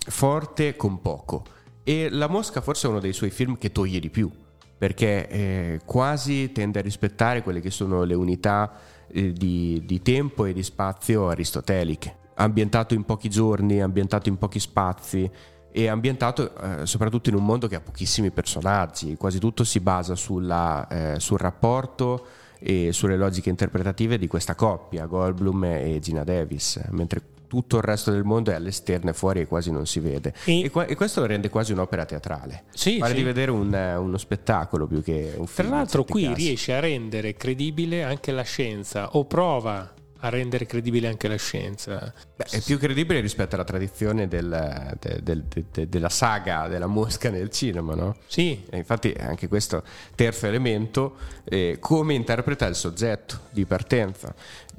forte 0.08 0.76
con 0.76 1.02
poco. 1.02 1.44
E 1.84 2.10
La 2.12 2.28
Mosca 2.28 2.62
forse 2.62 2.86
è 2.86 2.90
uno 2.92 3.00
dei 3.00 3.14
suoi 3.14 3.32
film 3.32 3.58
che 3.58 3.72
toglie 3.72 4.00
di 4.00 4.12
più, 4.12 4.30
perché 4.78 5.28
eh, 5.28 5.82
quasi 5.86 6.52
tende 6.52 6.78
a 6.80 6.84
rispettare 6.84 7.42
quelle 7.42 7.62
che 7.62 7.72
sono 7.72 8.04
le 8.04 8.14
unità 8.14 8.74
eh, 9.08 9.34
di, 9.34 9.82
di 9.88 10.02
tempo 10.04 10.46
e 10.46 10.54
di 10.54 10.62
spazio 10.62 11.30
aristoteliche 11.30 12.26
ambientato 12.38 12.94
in 12.94 13.04
pochi 13.04 13.30
giorni, 13.30 13.82
ambientato 13.82 14.30
in 14.30 14.38
pochi 14.38 14.60
spazi 14.60 15.30
e 15.72 15.88
ambientato 15.88 16.56
eh, 16.56 16.86
soprattutto 16.86 17.30
in 17.30 17.36
un 17.36 17.46
mondo 17.46 17.68
che 17.68 17.76
ha 17.76 17.82
pochissimi 17.82 18.32
personaggi, 18.32 19.16
quasi 19.16 19.38
tutto 19.40 19.64
si 19.64 19.80
basa 19.80 20.16
sulla, 20.16 20.88
eh, 20.88 21.20
sul 21.20 21.38
rapporto 21.38 22.26
e 22.60 22.92
sulle 22.92 23.18
logiche 23.18 23.50
interpretative 23.50 24.18
di 24.18 24.28
questa 24.28 24.56
coppia, 24.56 25.06
Goldblum 25.06 25.64
e 25.66 26.00
Gina 26.02 26.24
Davis, 26.24 26.82
mentre 26.90 27.36
tutto 27.48 27.78
il 27.78 27.84
resto 27.84 28.12
del 28.12 28.24
mondo 28.24 28.52
è 28.52 28.56
all'esterno 28.56 29.10
e 29.10 29.14
fuori 29.14 29.42
e 29.42 29.48
quasi 29.48 29.72
non 29.72 29.86
si 29.86 30.00
vede. 30.00 30.34
E, 30.46 30.64
e, 30.64 30.70
qua, 30.70 30.86
e 30.86 30.96
questo 30.96 31.22
lo 31.22 31.28
rende 31.28 31.50
quasi 31.50 31.72
un'opera 31.72 32.06
teatrale. 32.06 32.64
Sì, 32.74 32.98
Pare 32.98 33.12
sì. 33.12 33.18
di 33.18 33.24
vedere 33.24 33.52
un, 33.52 33.74
uno 34.00 34.18
spettacolo 34.18 34.86
più 34.86 35.02
che 35.02 35.34
un 35.38 35.48
film. 35.48 35.68
Tra 35.68 35.78
l'altro 35.78 36.04
qui 36.04 36.24
casi. 36.24 36.42
riesce 36.42 36.74
a 36.74 36.80
rendere 36.80 37.36
credibile 37.36 38.04
anche 38.04 38.32
la 38.32 38.44
scienza 38.44 39.12
o 39.12 39.26
prova 39.26 39.94
a 40.20 40.30
rendere 40.30 40.66
credibile 40.66 41.08
anche 41.08 41.28
la 41.28 41.38
scienza. 41.38 42.14
Beh, 42.38 42.46
è 42.52 42.62
più 42.62 42.78
credibile 42.78 43.20
rispetto 43.20 43.56
alla 43.56 43.64
tradizione 43.64 44.28
del, 44.28 44.96
de, 45.00 45.22
de, 45.24 45.44
de, 45.72 45.90
della 45.90 46.10
saga 46.10 46.68
della 46.68 46.86
mosca 46.86 47.32
nel 47.32 47.50
cinema, 47.50 47.96
no? 47.96 48.16
Sì. 48.28 48.64
E 48.70 48.78
infatti 48.78 49.12
anche 49.18 49.48
questo 49.48 49.82
terzo 50.14 50.46
elemento, 50.46 51.16
eh, 51.46 51.78
come 51.80 52.14
interpreta 52.14 52.68
il 52.68 52.76
soggetto 52.76 53.40
di 53.50 53.66
partenza 53.66 54.36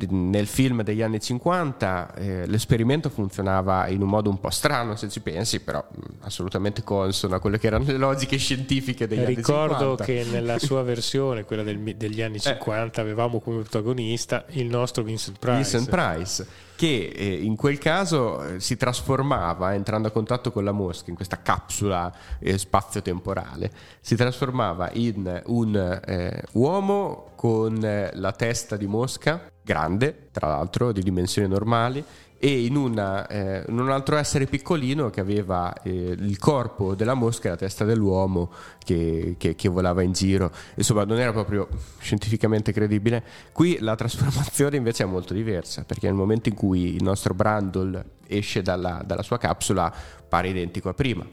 nel 0.07 0.47
film 0.47 0.83
degli 0.83 1.03
anni 1.03 1.21
50 1.21 2.15
eh, 2.15 2.47
l'esperimento 2.47 3.09
funzionava 3.09 3.89
in 3.89 4.03
un 4.03 4.09
modo 4.09 4.31
un 4.31 4.39
po' 4.39 4.51
strano 4.51 4.95
se 4.95 5.09
ci 5.09 5.21
pensi, 5.21 5.61
però 5.61 5.85
mh, 5.91 6.01
assolutamente 6.21 6.85
consono 6.85 7.35
a 7.35 7.41
quelle 7.41 7.59
che 7.59 7.67
erano 7.67 7.85
le 7.87 7.97
logiche 7.97 8.37
scientifiche 8.37 9.09
degli 9.09 9.25
Ricordo 9.25 9.75
anni 9.75 9.97
50. 9.97 10.05
Ricordo 10.05 10.05
che 10.05 10.27
nella 10.31 10.59
sua 10.59 10.83
versione, 10.83 11.45
quella 11.45 11.65
del, 11.65 11.97
degli 11.97 12.23
anni 12.23 12.39
50, 12.39 13.01
eh. 13.01 13.05
avevamo 13.05 13.41
come 13.41 13.63
protagonista 13.63 14.45
il 14.51 14.67
nostro 14.67 15.03
Vincent 15.03 15.39
Price. 15.39 15.57
Vincent 15.57 15.89
Price 15.89 16.47
che 16.79 17.12
eh, 17.12 17.43
in 17.43 17.57
quel 17.57 17.76
caso 17.76 18.41
eh, 18.45 18.61
si 18.61 18.76
trasformava, 18.76 19.74
entrando 19.74 20.07
a 20.07 20.11
contatto 20.12 20.53
con 20.53 20.62
la 20.62 20.70
mosca 20.70 21.11
in 21.11 21.16
questa 21.16 21.43
capsula 21.43 22.14
eh, 22.39 22.57
spazio-temporale, 22.57 23.72
si 24.01 24.14
trasformava 24.14 24.89
in 24.93 25.43
un 25.47 26.01
eh, 26.07 26.41
uomo 26.53 27.33
con 27.35 27.85
eh, 27.85 28.12
la 28.14 28.31
testa 28.31 28.76
di 28.76 28.87
mosca, 28.87 29.51
grande 29.61 30.29
tra 30.31 30.47
l'altro, 30.47 30.93
di 30.93 31.03
dimensioni 31.03 31.49
normali, 31.49 32.05
e 32.39 32.64
in, 32.64 32.76
una, 32.76 33.26
eh, 33.26 33.64
in, 33.68 33.78
un 33.78 33.91
altro 33.91 34.16
essere 34.16 34.47
piccolino 34.47 35.11
che 35.11 35.20
aveva 35.20 35.72
eh, 35.82 35.91
il 35.91 36.39
corpo 36.39 36.95
della 36.95 37.14
mosca 37.14 37.49
e 37.49 37.51
la 37.51 37.57
testa 37.57 37.84
dell'uomo 37.84 38.53
che, 38.78 39.34
che, 39.36 39.57
che, 39.57 39.68
volava 39.68 40.03
in 40.03 40.12
giro. 40.12 40.53
Insomma, 40.76 41.05
non 41.05 41.18
era 41.18 41.32
proprio 41.32 41.68
scientificamente 41.99 42.72
credibile. 42.72 43.24
Qui 43.53 43.78
la 43.80 43.97
trasformazione 43.97 44.76
invece 44.76 45.03
è 45.03 45.07
molto 45.07 45.34
diversa, 45.34 45.84
perché 45.84 46.07
nel 46.07 46.14
momento 46.14 46.49
in 46.49 46.55
cui 46.55 46.95
il 46.95 47.03
nostro 47.03 47.34
Brandol 47.34 48.03
esce 48.28 48.62
dalla, 48.62 49.03
dalla 49.05 49.22
sua 49.22 49.39
capsula 49.39 49.93
pare 50.28 50.49
identico 50.49 50.89
a 50.89 50.95
prima 50.95 51.26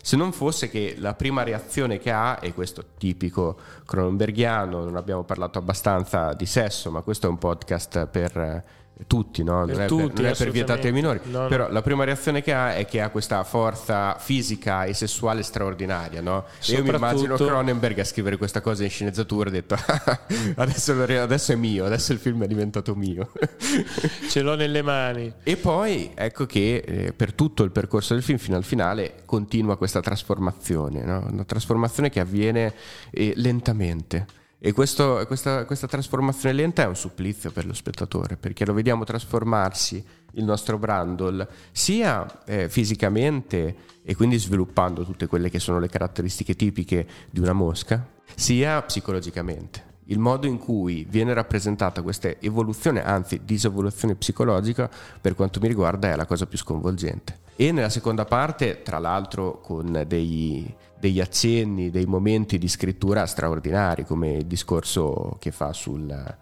se 0.00 0.16
non 0.16 0.32
fosse 0.32 0.70
che 0.70 0.94
la 0.96 1.12
prima 1.12 1.42
reazione 1.42 1.98
che 1.98 2.10
ha, 2.10 2.38
e 2.40 2.54
questo 2.54 2.82
tipico 2.96 3.58
cronenbergiano, 3.84 4.82
non 4.82 4.96
abbiamo 4.96 5.24
parlato 5.24 5.58
abbastanza 5.58 6.32
di 6.32 6.46
sesso, 6.46 6.90
ma 6.90 7.02
questo 7.02 7.26
è 7.26 7.28
un 7.28 7.36
podcast 7.36 8.06
per 8.06 8.64
tutti, 9.06 9.42
no? 9.42 9.58
non, 9.58 9.66
Per 9.66 9.78
è, 9.78 9.86
tutti, 9.86 10.12
per, 10.14 10.22
non 10.22 10.32
è 10.32 10.36
per 10.36 10.50
vietati 10.50 10.86
ai 10.86 10.92
minori, 10.92 11.20
No, 11.24 11.42
no. 11.42 11.48
però 11.48 11.70
la 11.70 11.82
prima 11.82 12.04
reazione 12.04 12.42
che 12.42 12.52
ha 12.52 12.74
è 12.74 12.84
che 12.86 13.00
ha 13.00 13.10
questa 13.10 13.44
forza 13.44 14.16
fisica 14.18 14.84
e 14.84 14.94
sessuale 14.94 15.42
straordinaria. 15.42 16.20
No? 16.20 16.44
E 16.66 16.72
Io 16.72 16.82
mi 16.82 16.94
immagino 16.94 17.36
Cronenberg 17.36 17.98
a 17.98 18.04
scrivere 18.04 18.36
questa 18.36 18.60
cosa 18.60 18.84
in 18.84 18.90
sceneggiatura, 18.90 19.48
ha 19.48 19.52
detto 19.52 19.76
adesso, 20.56 20.92
adesso 21.00 21.52
è 21.52 21.54
mio, 21.54 21.84
adesso 21.84 22.12
il 22.12 22.18
film 22.18 22.42
è 22.42 22.46
diventato 22.46 22.94
mio. 22.94 23.30
Ce 24.28 24.40
l'ho 24.42 24.54
nelle 24.54 24.82
mani. 24.82 25.32
E 25.42 25.56
poi 25.56 26.10
ecco 26.14 26.46
che 26.46 26.82
eh, 26.86 27.12
per 27.12 27.32
tutto 27.32 27.62
il 27.62 27.70
percorso 27.70 28.14
del 28.14 28.22
film 28.22 28.38
fino 28.38 28.56
al 28.56 28.64
finale 28.64 29.22
continua 29.24 29.76
questa 29.76 30.00
trasformazione, 30.00 31.02
no? 31.04 31.26
una 31.30 31.44
trasformazione 31.44 32.10
che 32.10 32.20
avviene 32.20 32.74
eh, 33.10 33.32
lentamente. 33.36 34.26
E 34.60 34.72
questo- 34.72 35.24
questa, 35.26 35.64
questa 35.64 35.86
trasformazione 35.86 36.54
lenta 36.54 36.82
è 36.82 36.86
un 36.86 36.96
supplizio 36.96 37.52
per 37.52 37.64
lo 37.64 37.72
spettatore, 37.72 38.36
perché 38.36 38.64
lo 38.66 38.74
vediamo 38.74 39.04
trasformarsi 39.04 40.04
il 40.32 40.44
nostro 40.44 40.78
Brandol 40.78 41.46
sia 41.70 42.44
eh, 42.44 42.68
fisicamente 42.68 43.76
e 44.02 44.16
quindi 44.16 44.38
sviluppando 44.38 45.04
tutte 45.04 45.26
quelle 45.26 45.48
che 45.48 45.60
sono 45.60 45.78
le 45.78 45.88
caratteristiche 45.88 46.54
tipiche 46.56 47.06
di 47.30 47.40
una 47.40 47.52
mosca, 47.52 48.04
sia 48.34 48.82
psicologicamente 48.82 49.86
il 50.08 50.18
modo 50.18 50.46
in 50.46 50.58
cui 50.58 51.06
viene 51.08 51.34
rappresentata 51.34 52.02
questa 52.02 52.30
evoluzione, 52.40 53.04
anzi 53.04 53.42
disevoluzione 53.44 54.14
psicologica, 54.14 54.88
per 55.20 55.34
quanto 55.34 55.60
mi 55.60 55.68
riguarda 55.68 56.10
è 56.10 56.16
la 56.16 56.24
cosa 56.24 56.46
più 56.46 56.56
sconvolgente. 56.56 57.40
E 57.56 57.72
nella 57.72 57.90
seconda 57.90 58.24
parte, 58.24 58.82
tra 58.82 58.98
l'altro, 58.98 59.60
con 59.60 60.04
dei- 60.06 60.74
degli 60.98 61.20
accenni, 61.20 61.90
dei 61.90 62.06
momenti 62.06 62.58
di 62.58 62.68
scrittura 62.68 63.26
straordinari, 63.26 64.04
come 64.04 64.32
il 64.34 64.46
discorso 64.46 65.36
che 65.38 65.50
fa 65.50 65.72
sul- 65.72 66.36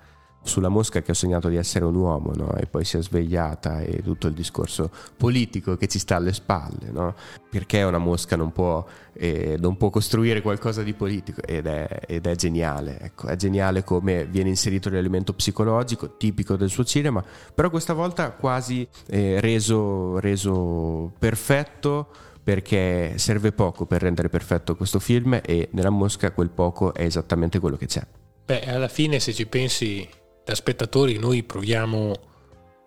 sulla 0.47 0.69
mosca 0.69 1.03
che 1.03 1.11
ho 1.11 1.15
sognato 1.15 1.49
di 1.49 1.57
essere 1.57 1.85
un 1.85 1.95
uomo, 1.95 2.33
no? 2.35 2.55
e 2.55 2.67
poi 2.67 2.85
si 2.85 2.97
è 2.97 3.03
svegliata, 3.03 3.81
e 3.81 4.03
tutto 4.03 4.29
il 4.29 4.33
discorso 4.33 4.91
politico 5.17 5.77
che 5.77 5.89
ci 5.89 5.99
sta 5.99 6.17
alle 6.17 6.33
spalle, 6.33 6.91
no? 6.91 7.15
perché 7.51 7.83
una 7.83 7.99
mosca 7.99 8.37
non 8.37 8.53
può, 8.53 8.85
eh, 9.13 9.57
non 9.59 9.77
può 9.77 9.91
costruire 9.91 10.41
qualcosa 10.41 10.83
di 10.83 10.95
politico, 10.95 11.43
ed 11.43 11.67
è, 11.67 12.01
ed 12.07 12.27
è 12.27 12.35
geniale, 12.37 12.99
ecco. 13.01 13.27
è 13.27 13.37
geniale 13.37 13.85
come 13.85 14.25
viene 14.27 14.49
inserito 14.49 14.89
l'elemento 14.89 15.35
psicologico 15.35 16.17
tipico 16.17 16.57
del 16.57 16.71
suo 16.71 16.85
cinema, 16.85 17.23
però 17.55 17.69
questa 17.69 17.93
volta 17.93 18.31
quasi 18.31 18.87
eh, 19.09 19.41
reso, 19.41 20.19
reso 20.21 21.13
perfetto 21.19 22.09
perché 22.47 23.15
serve 23.19 23.51
poco 23.51 23.87
per 23.87 24.03
rendere 24.03 24.29
perfetto 24.29 24.77
questo 24.77 25.01
film 25.01 25.41
e 25.45 25.69
nella 25.73 25.91
mosca 25.91 26.31
quel 26.31 26.49
poco 26.49 26.95
è 26.95 27.03
esattamente 27.03 27.59
quello 27.59 27.77
che 27.77 27.87
c'è. 27.87 28.07
Beh, 28.45 28.67
alla 28.67 28.87
fine, 28.87 29.19
se 29.19 29.33
ci 29.35 29.49
pensi, 29.49 30.09
da 30.45 30.55
spettatori, 30.55 31.19
noi 31.19 31.43
proviamo 31.43 32.15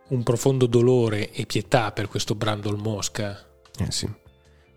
un 0.07 0.24
profondo 0.24 0.66
dolore 0.66 1.34
e 1.34 1.45
pietà 1.45 1.91
per 1.91 2.07
questo 2.07 2.36
Brandol 2.36 2.78
Mosca. 2.78 3.38
Eh 3.78 3.91
sì. 3.91 4.10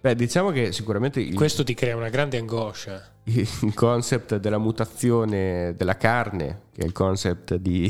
Beh, 0.01 0.16
diciamo 0.16 0.51
che 0.51 0.72
sicuramente 0.72 1.20
il, 1.20 1.37
Questo 1.37 1.62
ti 1.62 1.74
crea 1.74 1.95
una 1.95 2.09
grande 2.09 2.39
angoscia. 2.39 3.18
il 3.26 3.74
concept 3.74 4.39
della 4.39 4.59
mutazione 4.59 5.76
della 5.76 5.97
carne, 5.97 6.62
che 6.72 6.83
è 6.83 6.85
il 6.85 6.91
concept 6.91 7.55
di, 7.55 7.89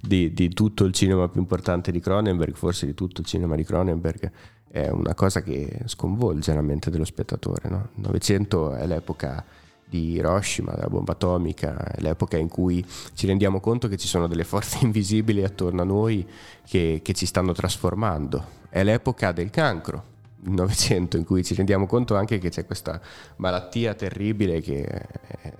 di- 0.00 0.32
di 0.32 0.50
tutto 0.50 0.84
il 0.84 0.92
cinema 0.92 1.28
più 1.28 1.40
importante 1.40 1.90
di 1.90 1.98
Cronenberg, 1.98 2.54
forse 2.54 2.86
di 2.86 2.94
tutto 2.94 3.22
il 3.22 3.26
cinema 3.26 3.56
di 3.56 3.64
Cronenberg, 3.64 4.30
è 4.70 4.88
una 4.88 5.14
cosa 5.14 5.42
che 5.42 5.80
sconvolge 5.86 6.54
la 6.54 6.62
mente 6.62 6.90
dello 6.90 7.04
spettatore. 7.04 7.68
Il 7.68 7.88
Novecento 7.94 8.74
è 8.74 8.86
l'epoca 8.86 9.44
di 9.88 10.12
Hiroshima, 10.12 10.72
della 10.72 10.88
bomba 10.88 11.12
atomica, 11.12 11.76
è 11.92 12.00
l'epoca 12.00 12.36
in 12.36 12.48
cui 12.48 12.84
ci 13.14 13.26
rendiamo 13.26 13.60
conto 13.60 13.88
che 13.88 13.96
ci 13.96 14.06
sono 14.06 14.26
delle 14.26 14.44
forze 14.44 14.78
invisibili 14.84 15.42
attorno 15.42 15.82
a 15.82 15.84
noi 15.84 16.26
che, 16.66 17.00
che 17.02 17.12
ci 17.14 17.26
stanno 17.26 17.52
trasformando. 17.52 18.56
È 18.68 18.82
l'epoca 18.82 19.32
del 19.32 19.50
cancro, 19.50 20.16
il 20.44 20.52
Novecento, 20.52 21.16
in 21.16 21.24
cui 21.24 21.42
ci 21.42 21.54
rendiamo 21.54 21.86
conto 21.86 22.16
anche 22.16 22.38
che 22.38 22.50
c'è 22.50 22.66
questa 22.66 23.00
malattia 23.36 23.94
terribile 23.94 24.60
che 24.60 24.84
è 24.84 25.52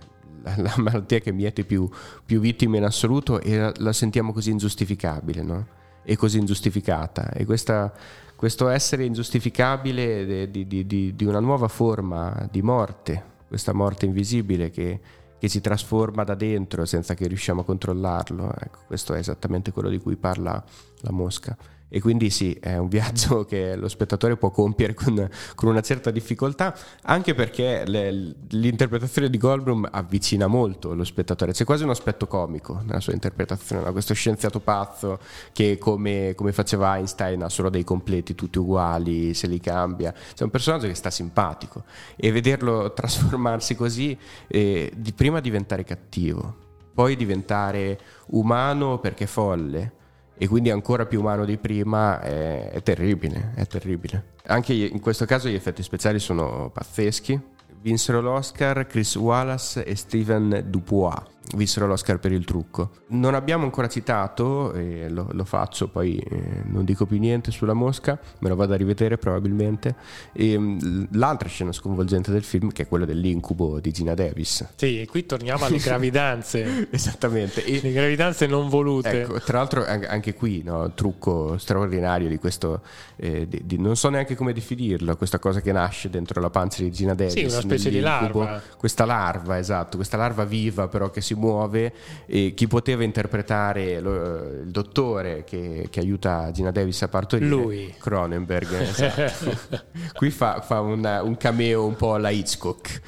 la, 0.43 0.55
la 0.59 0.75
malattia 0.83 1.21
che 1.21 1.33
miete 1.33 1.65
più, 1.65 1.89
più 2.25 2.41
vittime 2.41 2.77
in 2.77 2.85
assoluto 2.85 3.41
e 3.41 3.57
la, 3.57 3.73
la 3.79 3.93
sentiamo 3.93 4.33
così 4.33 4.51
ingiustificabile, 4.51 5.43
no? 5.43 5.67
E 6.05 6.17
così 6.17 6.39
ingiustificata. 6.39 7.31
E 7.33 7.45
questa- 7.45 7.93
questo 8.39 8.69
essere 8.69 9.05
ingiustificabile 9.05 10.49
di, 10.49 10.65
di- 10.69 10.87
di- 10.87 11.17
di 11.17 11.25
una 11.25 11.41
nuova 11.41 11.67
forma 11.67 12.47
di 12.49 12.63
morte, 12.63 13.21
questa 13.49 13.73
morte 13.73 14.07
invisibile 14.07 14.71
che, 14.71 15.01
che 15.37 15.49
ci 15.49 15.61
trasforma 15.61 16.23
da 16.23 16.37
dentro 16.37 16.85
senza 16.85 17.15
che 17.15 17.27
riusciamo 17.27 17.63
a 17.63 17.65
controllarlo. 17.65 18.55
Ecco, 18.61 18.79
questo 18.87 19.13
è 19.15 19.19
esattamente 19.19 19.73
quello 19.73 19.89
di 19.89 19.99
cui 19.99 20.15
parla 20.15 20.63
la 21.01 21.11
mosca. 21.11 21.57
E 21.89 22.01
quindi 22.01 22.29
sì, 22.31 22.53
è 22.61 22.77
un 22.77 22.89
viaggio 22.89 23.45
che 23.47 23.75
lo 23.77 23.89
spettatore 23.89 24.37
può 24.37 24.51
compiere 24.51 24.95
con, 24.95 25.29
con 25.55 25.69
una 25.71 25.81
certa 25.81 26.11
difficoltà, 26.11 26.77
anche 27.03 27.35
perché 27.35 27.85
le- 27.87 28.35
l'interpretazione 28.49 29.31
di 29.31 29.39
Goldblum 29.39 29.89
avvicina 29.91 30.47
molto 30.47 30.95
lo 30.95 31.05
spettatore. 31.05 31.53
C'è 31.53 31.65
quasi 31.65 31.85
un 31.85 31.91
aspetto 31.91 32.27
comico 32.27 32.81
nella 32.85 33.01
sua 33.01 33.15
interpretazione, 33.15 33.85
no? 33.85 33.93
questo 33.93 34.15
scienziato 34.15 34.61
pazzo 34.61 35.19
che 35.53 35.79
come, 35.79 36.35
come 36.35 36.53
faceva 36.53 36.97
Einstein 36.97 37.43
ha 37.43 37.49
solo 37.49 37.71
dei 37.71 37.85
completi 37.85 38.35
tutti 38.35 38.59
uguali, 38.59 39.33
se 39.35 39.47
li 39.47 39.61
cambia. 39.61 40.13
C'è 40.13 40.45
un 40.45 40.51
personaggio 40.51 40.87
che 40.87 40.95
sta 40.95 41.11
simpatico 41.11 41.85
e 42.17 42.31
vederlo 42.33 42.93
trasformarsi 42.93 43.75
così, 43.75 44.17
eh, 44.47 44.93
di 44.95 45.13
prima 45.13 45.41
diventare 45.41 45.85
cattivo, 45.85 46.67
poi 46.93 47.17
diventare 47.17 47.99
umano 48.29 48.99
perché 48.99 49.27
folle 49.27 49.97
e 50.39 50.47
quindi 50.49 50.71
ancora 50.71 51.05
più 51.07 51.21
umano 51.21 51.45
di 51.45 51.59
prima 51.59 52.21
è, 52.21 52.71
è 52.71 52.83
terribile, 52.83 53.53
è 53.55 53.67
terribile. 53.67 54.37
Anche 54.47 54.73
in 54.73 55.01
questo 55.01 55.27
caso 55.27 55.49
gli 55.49 55.55
effetti 55.55 55.83
speciali 55.83 56.19
sono 56.19 56.71
pazzeschi. 56.73 57.57
Vinsero 57.81 58.21
l'Oscar 58.21 58.87
Chris 58.87 59.15
Wallace 59.17 59.85
e 59.85 59.95
Steven 59.95 60.65
Dupois. 60.67 61.38
Vinsero 61.57 61.87
l'Oscar 61.87 62.19
per 62.19 62.33
il 62.33 62.45
trucco. 62.45 62.91
Non 63.09 63.35
abbiamo 63.35 63.65
ancora 63.65 63.89
citato, 63.89 64.75
e 64.75 65.09
lo, 65.09 65.29
lo 65.33 65.45
faccio, 65.45 65.89
poi 65.89 66.17
eh, 66.19 66.63
non 66.65 66.85
dico 66.85 67.07
più 67.07 67.19
niente 67.19 67.51
sulla 67.51 67.73
mosca, 67.73 68.19
me 68.41 68.49
lo 68.51 68.55
vado 68.57 68.75
a 68.75 68.77
rivedere 68.77 69.17
probabilmente. 69.17 69.95
E, 70.33 70.59
mh, 70.59 71.09
l'altra 71.13 71.49
scena 71.49 71.73
sconvolgente 71.73 72.31
del 72.31 72.43
film, 72.45 72.71
che 72.71 72.83
è 72.83 72.89
quella 72.89 73.07
dell'incubo 73.07 73.81
di 73.81 73.91
Gina 73.93 74.13
Davis. 74.15 74.67
Sì, 74.77 75.01
e 75.01 75.07
qui 75.07 75.25
torniamo 75.25 75.65
alle 75.65 75.79
gravidanze. 75.83 76.89
Esattamente. 76.91 77.65
E- 77.65 77.81
Le 77.83 77.93
gravidanze 77.93 78.47
non 78.47 78.69
volute. 78.69 79.23
Ecco, 79.23 79.41
tra 79.41 79.59
l'altro 79.59 79.87
an- 79.87 80.05
anche 80.07 80.35
qui, 80.35 80.63
no, 80.63 80.93
trucco 80.93 81.57
straordinario 81.57 82.29
di 82.29 82.37
questo, 82.37 82.83
eh, 83.17 83.49
di- 83.49 83.63
di- 83.65 83.79
non 83.79 83.97
so 83.97 84.11
neanche 84.11 84.35
come 84.35 84.53
definirlo, 84.53 85.17
questa 85.17 85.39
cosa 85.39 85.61
che 85.63 85.73
nasce 85.73 86.11
dentro 86.11 86.41
la 86.43 86.51
pancia 86.51 86.83
di 86.83 86.93
Gina 86.93 87.15
Davis. 87.15 87.33
Sì, 87.33 87.45
una 87.45 87.61
specie 87.61 87.89
di 87.89 88.01
larva. 88.01 88.61
Questa 88.77 89.05
larva, 89.07 89.59
esatto, 89.59 89.97
questa 89.97 90.17
larva 90.19 90.45
viva 90.45 90.89
però 90.89 91.11
che 91.11 91.21
si 91.23 91.37
muove 91.39 91.93
e 92.27 92.53
chi 92.55 92.67
poteva 92.67 93.05
interpretare 93.05 94.01
lo- 94.01 94.61
il 94.63 94.71
dottore 94.71 95.45
che, 95.45 95.87
che 95.91 96.01
aiuta 96.01 96.51
Gina 96.51 96.71
Davis 96.71 97.01
a 97.03 97.09
partorire? 97.09 97.49
Lui. 97.49 97.95
Cronenberg, 97.99 98.73
esatto. 98.81 99.85
qui 100.15 100.31
fa, 100.31 100.61
fa 100.61 100.81
una- 100.81 101.23
un 101.23 101.37
cameo 101.37 101.87
un 101.87 101.97
po' 101.97 102.15
alla 102.15 102.31
Hitchcock. 102.31 103.01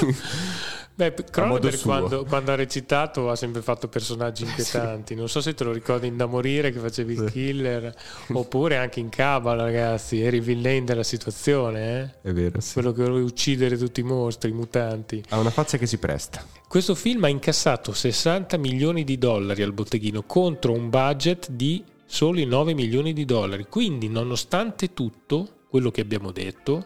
Beh, 1.00 1.14
Cronenberg 1.30 1.80
quando, 1.80 2.24
quando 2.26 2.52
ha 2.52 2.54
recitato 2.54 3.30
ha 3.30 3.36
sempre 3.36 3.62
fatto 3.62 3.88
personaggi 3.88 4.44
inquietanti. 4.44 5.14
Non 5.14 5.30
so 5.30 5.40
se 5.40 5.54
te 5.54 5.64
lo 5.64 5.72
ricordi 5.72 6.06
in 6.06 6.18
Da 6.18 6.26
morire 6.26 6.70
che 6.70 6.78
facevi 6.78 7.14
il 7.14 7.30
killer, 7.30 7.94
oppure 8.34 8.76
anche 8.76 9.00
in 9.00 9.08
Cabal, 9.08 9.56
ragazzi. 9.56 10.20
Eri 10.20 10.36
il 10.36 10.42
villain 10.42 10.84
della 10.84 11.02
situazione, 11.02 12.12
eh? 12.22 12.28
È 12.28 12.32
vero, 12.34 12.60
sì. 12.60 12.74
quello 12.74 12.92
che 12.92 13.02
voleva 13.02 13.24
uccidere 13.24 13.78
tutti 13.78 14.00
i 14.00 14.02
mostri, 14.02 14.50
i 14.50 14.52
mutanti. 14.52 15.24
Ha 15.30 15.38
una 15.38 15.48
faccia 15.48 15.78
che 15.78 15.86
si 15.86 15.96
presta. 15.96 16.44
Questo 16.68 16.94
film 16.94 17.24
ha 17.24 17.28
incassato 17.28 17.94
60 17.94 18.58
milioni 18.58 19.02
di 19.02 19.16
dollari 19.16 19.62
al 19.62 19.72
botteghino 19.72 20.24
contro 20.24 20.72
un 20.72 20.90
budget 20.90 21.50
di 21.50 21.82
soli 22.04 22.44
9 22.44 22.74
milioni 22.74 23.14
di 23.14 23.24
dollari. 23.24 23.64
Quindi, 23.70 24.10
nonostante 24.10 24.92
tutto 24.92 25.60
quello 25.70 25.90
che 25.90 26.02
abbiamo 26.02 26.30
detto, 26.30 26.84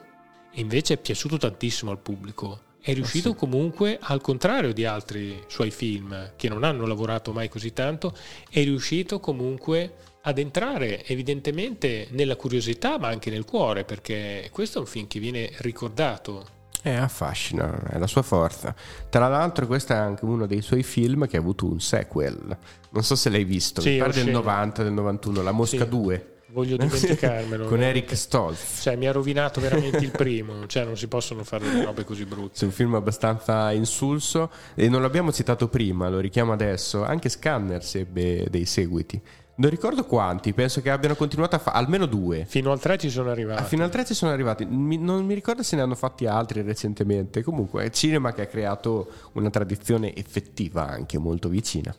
invece 0.53 0.95
è 0.95 0.99
piaciuto 0.99 1.37
tantissimo 1.37 1.91
al 1.91 1.99
pubblico. 1.99 2.61
È 2.87 2.93
riuscito 2.93 3.33
comunque, 3.35 3.97
al 3.99 4.21
contrario 4.21 4.75
di 4.75 4.85
altri 4.85 5.43
suoi 5.47 5.71
film 5.71 6.33
che 6.37 6.51
non 6.51 6.65
hanno 6.65 6.85
lavorato 6.87 7.33
mai 7.33 7.49
così 7.49 7.73
tanto, 7.73 8.15
è 8.51 8.63
riuscito 8.63 9.21
comunque 9.21 9.95
ad 10.27 10.37
entrare 10.39 11.03
evidentemente 11.07 12.09
nella 12.11 12.37
curiosità 12.37 12.99
ma 12.99 13.09
anche 13.09 13.31
nel 13.31 13.47
cuore 13.47 13.85
perché 13.85 14.51
questo 14.53 14.77
è 14.79 14.81
un 14.83 14.87
film 14.87 15.07
che 15.07 15.19
viene 15.19 15.51
ricordato 15.61 16.47
Eh, 16.83 16.93
affascina, 16.95 17.89
è 17.89 17.97
la 17.99 18.07
sua 18.07 18.21
forza. 18.21 18.75
Tra 19.09 19.29
l'altro, 19.29 19.67
questo 19.67 19.95
è 19.95 19.97
anche 19.97 20.27
uno 20.27 20.45
dei 20.45 20.61
suoi 20.61 20.83
film 20.83 21.27
che 21.27 21.39
ha 21.39 21.41
avuto 21.41 21.65
un 21.65 21.81
sequel. 21.81 22.55
Non 22.91 23.03
so 23.03 23.15
se 23.17 23.31
l'hai 23.31 23.45
visto, 23.45 23.81
Sì, 23.81 23.93
mi 23.93 23.97
pare 23.99 24.13
del 24.13 24.21
osceno. 24.25 24.39
90, 24.41 24.83
del 24.83 24.93
91, 24.93 25.43
La 25.43 25.53
Mosca 25.53 25.85
Sì. 25.85 25.89
2. 25.89 26.34
Voglio 26.55 26.77
dimenticarmelo. 26.79 27.67
Con 27.67 27.83
Eric 27.83 28.17
Stoltz. 28.17 28.81
Cioè, 28.83 28.95
mi 28.95 29.09
ha 29.09 29.13
rovinato 29.13 29.61
veramente 29.61 29.99
il 29.99 30.13
primo. 30.17 30.67
Cioè, 30.69 30.85
non 30.85 30.97
si 30.97 31.09
possono 31.09 31.43
fare 31.43 31.69
delle 31.69 31.85
robe 31.85 32.05
così 32.05 32.25
brutte. 32.25 32.61
È 32.61 32.65
un 32.65 32.71
film 32.71 32.95
abbastanza 32.95 33.73
insulso 33.73 34.51
e 34.75 34.89
non 34.89 35.03
l'abbiamo 35.03 35.33
citato 35.33 35.67
prima, 35.67 36.09
lo 36.09 36.21
richiamo 36.21 36.53
adesso. 36.53 37.03
Anche 37.03 37.29
Scanners 37.29 37.97
ebbe 37.97 38.47
dei 38.49 38.67
seguiti. 38.67 39.21
Non 39.57 39.71
ricordo 39.71 40.05
quanti, 40.05 40.53
penso 40.53 40.81
che 40.81 40.91
abbiano 40.91 41.15
continuato 41.17 41.57
a 41.57 41.59
fare 41.59 41.77
almeno 41.77 42.07
due. 42.07 42.45
Fino 42.45 42.71
al 42.73 42.81
3 42.81 42.99
ci 42.99 43.11
sono 43.11 43.31
arrivati. 43.31 43.61
Ah, 43.63 43.65
fino 43.65 43.83
al 43.85 43.91
3 43.91 44.05
ci 44.05 44.15
sono 44.15 44.31
arrivati. 44.33 44.65
Mi- 44.65 44.99
non 44.99 45.25
mi 45.25 45.35
ricordo 45.35 45.63
se 45.65 45.75
ne 45.77 45.83
hanno 45.83 45.95
fatti 45.97 46.27
altri 46.27 46.63
recentemente. 46.63 47.43
Comunque, 47.43 47.85
è 47.85 47.91
cinema 47.91 48.33
che 48.33 48.43
ha 48.43 48.47
creato 48.47 49.09
una 49.33 49.51
tradizione 49.51 50.15
effettiva 50.15 50.89
anche 50.89 51.19
molto 51.19 51.49
vicina. 51.49 51.95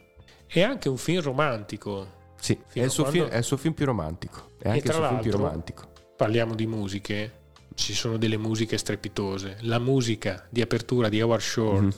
E 0.47 0.61
anche 0.63 0.87
un 0.89 0.97
film 0.97 1.21
romantico. 1.21 2.14
Sì, 2.45 2.53
è 2.73 2.83
il, 2.83 2.93
quando- 2.93 3.11
film, 3.11 3.25
è 3.27 3.37
il 3.37 3.43
suo 3.43 3.57
film 3.57 3.73
più 3.73 3.85
romantico. 3.85 4.51
È 4.59 4.69
anche 4.69 4.87
il 4.87 4.93
suo 4.93 5.07
film 5.07 5.19
più 5.21 5.31
romantico. 5.31 5.83
Parliamo 6.15 6.53
di 6.53 6.67
musiche. 6.67 7.31
Ci 7.73 7.93
sono 7.93 8.17
delle 8.17 8.37
musiche 8.37 8.77
strepitose. 8.77 9.57
La 9.61 9.79
musica 9.79 10.45
di 10.49 10.61
apertura 10.61 11.09
di 11.09 11.21
Howard 11.21 11.41
Shore 11.41 11.79
Mhm. 11.81 11.93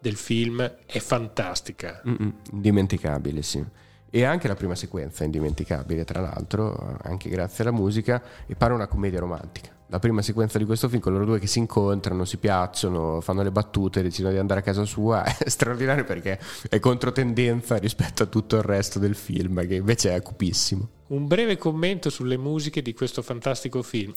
del 0.00 0.16
film 0.16 0.60
è 0.84 0.98
fantastica. 0.98 2.02
Mm-mm, 2.06 2.34
indimenticabile, 2.52 3.42
sì. 3.42 3.64
E 4.10 4.24
anche 4.24 4.48
la 4.48 4.54
prima 4.54 4.74
sequenza 4.74 5.22
è 5.22 5.26
indimenticabile, 5.26 6.04
tra 6.04 6.20
l'altro, 6.20 6.98
anche 7.02 7.28
grazie 7.28 7.62
alla 7.64 7.72
musica, 7.72 8.22
e 8.46 8.54
pare 8.56 8.72
una 8.72 8.86
commedia 8.88 9.20
romantica. 9.20 9.74
La 9.88 10.00
prima 10.00 10.20
sequenza 10.20 10.58
di 10.58 10.64
questo 10.64 10.88
film, 10.88 11.00
con 11.00 11.12
loro 11.12 11.24
due 11.24 11.38
che 11.38 11.46
si 11.46 11.60
incontrano, 11.60 12.24
si 12.24 12.38
piacciono, 12.38 13.20
fanno 13.20 13.42
le 13.42 13.52
battute, 13.52 14.02
decidono 14.02 14.32
di 14.32 14.38
andare 14.40 14.60
a 14.60 14.62
casa 14.62 14.84
sua, 14.84 15.22
è 15.38 15.48
straordinario 15.48 16.04
perché 16.04 16.40
è 16.68 16.80
controtendenza 16.80 17.76
rispetto 17.76 18.24
a 18.24 18.26
tutto 18.26 18.56
il 18.56 18.62
resto 18.62 18.98
del 18.98 19.14
film, 19.14 19.64
che 19.66 19.76
invece 19.76 20.14
è 20.14 20.22
cupissimo. 20.22 20.88
Un 21.08 21.28
breve 21.28 21.56
commento 21.56 22.10
sulle 22.10 22.36
musiche 22.36 22.82
di 22.82 22.92
questo 22.92 23.22
fantastico 23.22 23.80
film. 23.82 24.12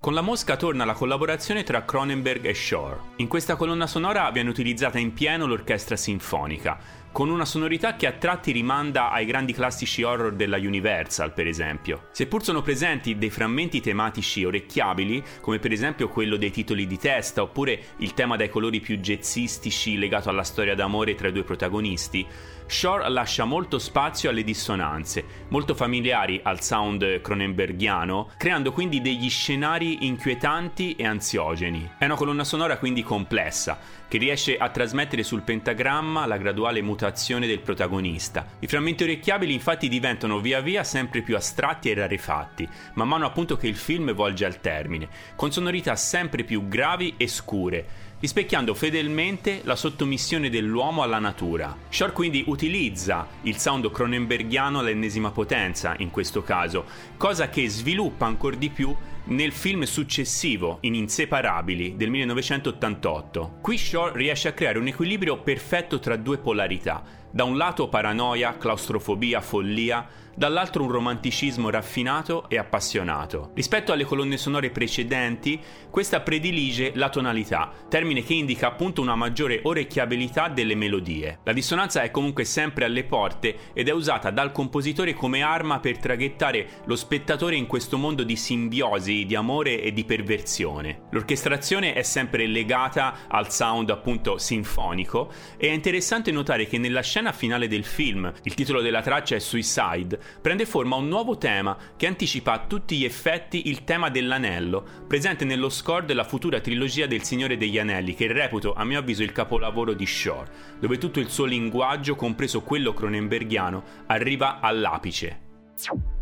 Con 0.00 0.14
La 0.14 0.20
Mosca 0.20 0.56
torna 0.56 0.84
la 0.84 0.92
collaborazione 0.92 1.64
tra 1.64 1.84
Cronenberg 1.84 2.44
e 2.44 2.54
Shore. 2.54 3.00
In 3.16 3.26
questa 3.26 3.56
colonna 3.56 3.88
sonora 3.88 4.30
viene 4.30 4.48
utilizzata 4.48 5.00
in 5.00 5.12
pieno 5.12 5.46
l'orchestra 5.46 5.96
sinfonica, 5.96 6.78
con 7.18 7.30
una 7.30 7.44
sonorità 7.44 7.96
che 7.96 8.06
a 8.06 8.12
tratti 8.12 8.52
rimanda 8.52 9.10
ai 9.10 9.26
grandi 9.26 9.52
classici 9.52 10.04
horror 10.04 10.36
della 10.36 10.56
Universal, 10.56 11.32
per 11.32 11.48
esempio. 11.48 12.06
Seppur 12.12 12.44
sono 12.44 12.62
presenti 12.62 13.18
dei 13.18 13.28
frammenti 13.28 13.80
tematici 13.80 14.44
orecchiabili, 14.44 15.24
come 15.40 15.58
per 15.58 15.72
esempio 15.72 16.10
quello 16.10 16.36
dei 16.36 16.52
titoli 16.52 16.86
di 16.86 16.96
testa, 16.96 17.42
oppure 17.42 17.86
il 17.96 18.14
tema 18.14 18.36
dai 18.36 18.48
colori 18.48 18.78
più 18.78 18.98
jazzistici 18.98 19.98
legato 19.98 20.28
alla 20.28 20.44
storia 20.44 20.76
d'amore 20.76 21.16
tra 21.16 21.26
i 21.26 21.32
due 21.32 21.42
protagonisti, 21.42 22.24
Shore 22.70 23.08
lascia 23.08 23.46
molto 23.46 23.78
spazio 23.78 24.28
alle 24.28 24.44
dissonanze, 24.44 25.24
molto 25.48 25.74
familiari 25.74 26.38
al 26.42 26.60
sound 26.60 27.22
cronenbergiano, 27.22 28.32
creando 28.36 28.72
quindi 28.72 29.00
degli 29.00 29.30
scenari 29.30 30.06
inquietanti 30.06 30.94
e 30.94 31.06
ansiogeni. 31.06 31.92
È 31.96 32.04
una 32.04 32.14
colonna 32.14 32.44
sonora 32.44 32.76
quindi 32.76 33.02
complessa, 33.02 33.78
che 34.06 34.18
riesce 34.18 34.58
a 34.58 34.68
trasmettere 34.68 35.22
sul 35.22 35.42
pentagramma 35.42 36.26
la 36.26 36.36
graduale 36.36 36.82
mutazione 36.82 37.46
del 37.46 37.60
protagonista. 37.60 38.46
I 38.58 38.66
frammenti 38.66 39.02
orecchiabili 39.02 39.54
infatti 39.54 39.88
diventano 39.88 40.38
via 40.38 40.60
via 40.60 40.84
sempre 40.84 41.22
più 41.22 41.36
astratti 41.36 41.90
e 41.90 41.94
rarefatti, 41.94 42.68
man 42.94 43.08
mano 43.08 43.24
appunto 43.24 43.56
che 43.56 43.66
il 43.66 43.76
film 43.76 44.12
volge 44.12 44.44
al 44.44 44.60
termine, 44.60 45.08
con 45.36 45.50
sonorità 45.50 45.96
sempre 45.96 46.44
più 46.44 46.68
gravi 46.68 47.14
e 47.16 47.28
scure, 47.28 47.86
rispecchiando 48.20 48.74
fedelmente 48.74 49.60
la 49.64 49.76
sottomissione 49.76 50.50
dell'uomo 50.50 51.02
alla 51.02 51.18
natura. 51.18 51.76
Shore 51.88 52.12
quindi 52.12 52.44
utilizza 52.46 53.26
il 53.42 53.56
sound 53.56 53.90
cronenbergiano 53.90 54.80
all'ennesima 54.80 55.30
potenza 55.30 55.94
in 55.98 56.10
questo 56.10 56.42
caso, 56.42 56.84
cosa 57.16 57.48
che 57.48 57.68
sviluppa 57.68 58.26
ancora 58.26 58.56
di 58.56 58.70
più 58.70 58.94
nel 59.28 59.52
film 59.52 59.82
successivo, 59.82 60.78
in 60.82 60.94
Inseparabili, 60.94 61.96
del 61.96 62.10
1988. 62.10 63.58
Qui 63.60 63.76
Shore 63.76 64.12
riesce 64.16 64.48
a 64.48 64.52
creare 64.52 64.78
un 64.78 64.86
equilibrio 64.86 65.38
perfetto 65.38 65.98
tra 65.98 66.16
due 66.16 66.38
polarità. 66.38 67.02
Da 67.30 67.44
un 67.44 67.56
lato 67.58 67.88
paranoia, 67.88 68.56
claustrofobia, 68.56 69.42
follia, 69.42 70.06
dall'altro 70.38 70.84
un 70.84 70.92
romanticismo 70.92 71.68
raffinato 71.68 72.48
e 72.48 72.58
appassionato. 72.58 73.50
Rispetto 73.54 73.90
alle 73.90 74.04
colonne 74.04 74.36
sonore 74.36 74.70
precedenti, 74.70 75.60
questa 75.90 76.20
predilige 76.20 76.92
la 76.94 77.08
tonalità, 77.08 77.72
termine 77.88 78.22
che 78.22 78.34
indica 78.34 78.68
appunto 78.68 79.02
una 79.02 79.16
maggiore 79.16 79.58
orecchiabilità 79.64 80.46
delle 80.48 80.76
melodie. 80.76 81.40
La 81.42 81.52
dissonanza 81.52 82.02
è 82.02 82.12
comunque 82.12 82.44
sempre 82.44 82.84
alle 82.84 83.02
porte 83.02 83.72
ed 83.72 83.88
è 83.88 83.92
usata 83.92 84.30
dal 84.30 84.52
compositore 84.52 85.12
come 85.12 85.42
arma 85.42 85.80
per 85.80 85.98
traghettare 85.98 86.68
lo 86.84 86.94
spettatore 86.94 87.56
in 87.56 87.66
questo 87.66 87.98
mondo 87.98 88.22
di 88.22 88.36
simbiosi, 88.36 89.26
di 89.26 89.34
amore 89.34 89.82
e 89.82 89.92
di 89.92 90.04
perversione. 90.04 91.00
L'orchestrazione 91.10 91.94
è 91.94 92.02
sempre 92.02 92.46
legata 92.46 93.26
al 93.26 93.50
sound 93.50 93.90
appunto 93.90 94.38
sinfonico 94.38 95.32
e 95.56 95.66
è 95.66 95.72
interessante 95.72 96.30
notare 96.30 96.66
che 96.66 96.78
nella 96.78 97.02
scena 97.02 97.27
finale 97.32 97.68
del 97.68 97.84
film, 97.84 98.32
il 98.42 98.54
titolo 98.54 98.80
della 98.80 99.02
traccia 99.02 99.34
è 99.34 99.38
Suicide, 99.38 100.18
prende 100.40 100.66
forma 100.66 100.96
un 100.96 101.08
nuovo 101.08 101.38
tema 101.38 101.76
che 101.96 102.06
anticipa 102.06 102.52
a 102.52 102.66
tutti 102.66 102.96
gli 102.96 103.04
effetti 103.04 103.68
il 103.68 103.84
tema 103.84 104.10
dell'anello, 104.10 104.84
presente 105.06 105.44
nello 105.44 105.68
score 105.68 106.04
della 106.04 106.24
futura 106.24 106.60
trilogia 106.60 107.06
del 107.06 107.22
Signore 107.22 107.56
degli 107.56 107.78
Anelli, 107.78 108.14
che 108.14 108.32
reputo 108.32 108.72
a 108.72 108.84
mio 108.84 108.98
avviso 108.98 109.22
il 109.22 109.32
capolavoro 109.32 109.94
di 109.94 110.06
Shore, 110.06 110.50
dove 110.78 110.98
tutto 110.98 111.20
il 111.20 111.30
suo 111.30 111.44
linguaggio, 111.44 112.14
compreso 112.14 112.62
quello 112.62 112.92
cronenbergiano, 112.92 113.82
arriva 114.06 114.60
all'apice. 114.60 115.40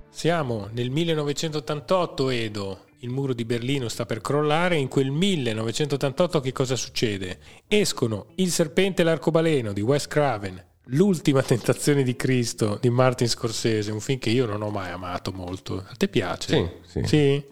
Siamo 0.08 0.68
nel 0.72 0.90
1988, 0.90 2.30
Edo. 2.30 2.84
Il 3.00 3.10
muro 3.10 3.34
di 3.34 3.44
Berlino 3.44 3.88
sta 3.88 4.06
per 4.06 4.22
crollare. 4.22 4.76
In 4.76 4.88
quel 4.88 5.10
1988 5.10 6.40
che 6.40 6.52
cosa 6.52 6.76
succede? 6.76 7.38
Escono 7.68 8.28
Il 8.36 8.50
serpente 8.50 9.02
e 9.02 9.04
l'arcobaleno 9.04 9.74
di 9.74 9.82
Wes 9.82 10.08
Craven, 10.08 10.64
L'ultima 10.90 11.42
tentazione 11.42 12.04
di 12.04 12.14
Cristo 12.14 12.78
di 12.80 12.90
Martin 12.90 13.26
Scorsese, 13.28 13.90
un 13.90 13.98
film 13.98 14.20
che 14.20 14.30
io 14.30 14.46
non 14.46 14.62
ho 14.62 14.70
mai 14.70 14.92
amato 14.92 15.32
molto. 15.32 15.78
A 15.78 15.94
te 15.96 16.06
piace? 16.06 16.80
Sì, 16.86 17.00
sì. 17.00 17.06
Sì? 17.06 17.44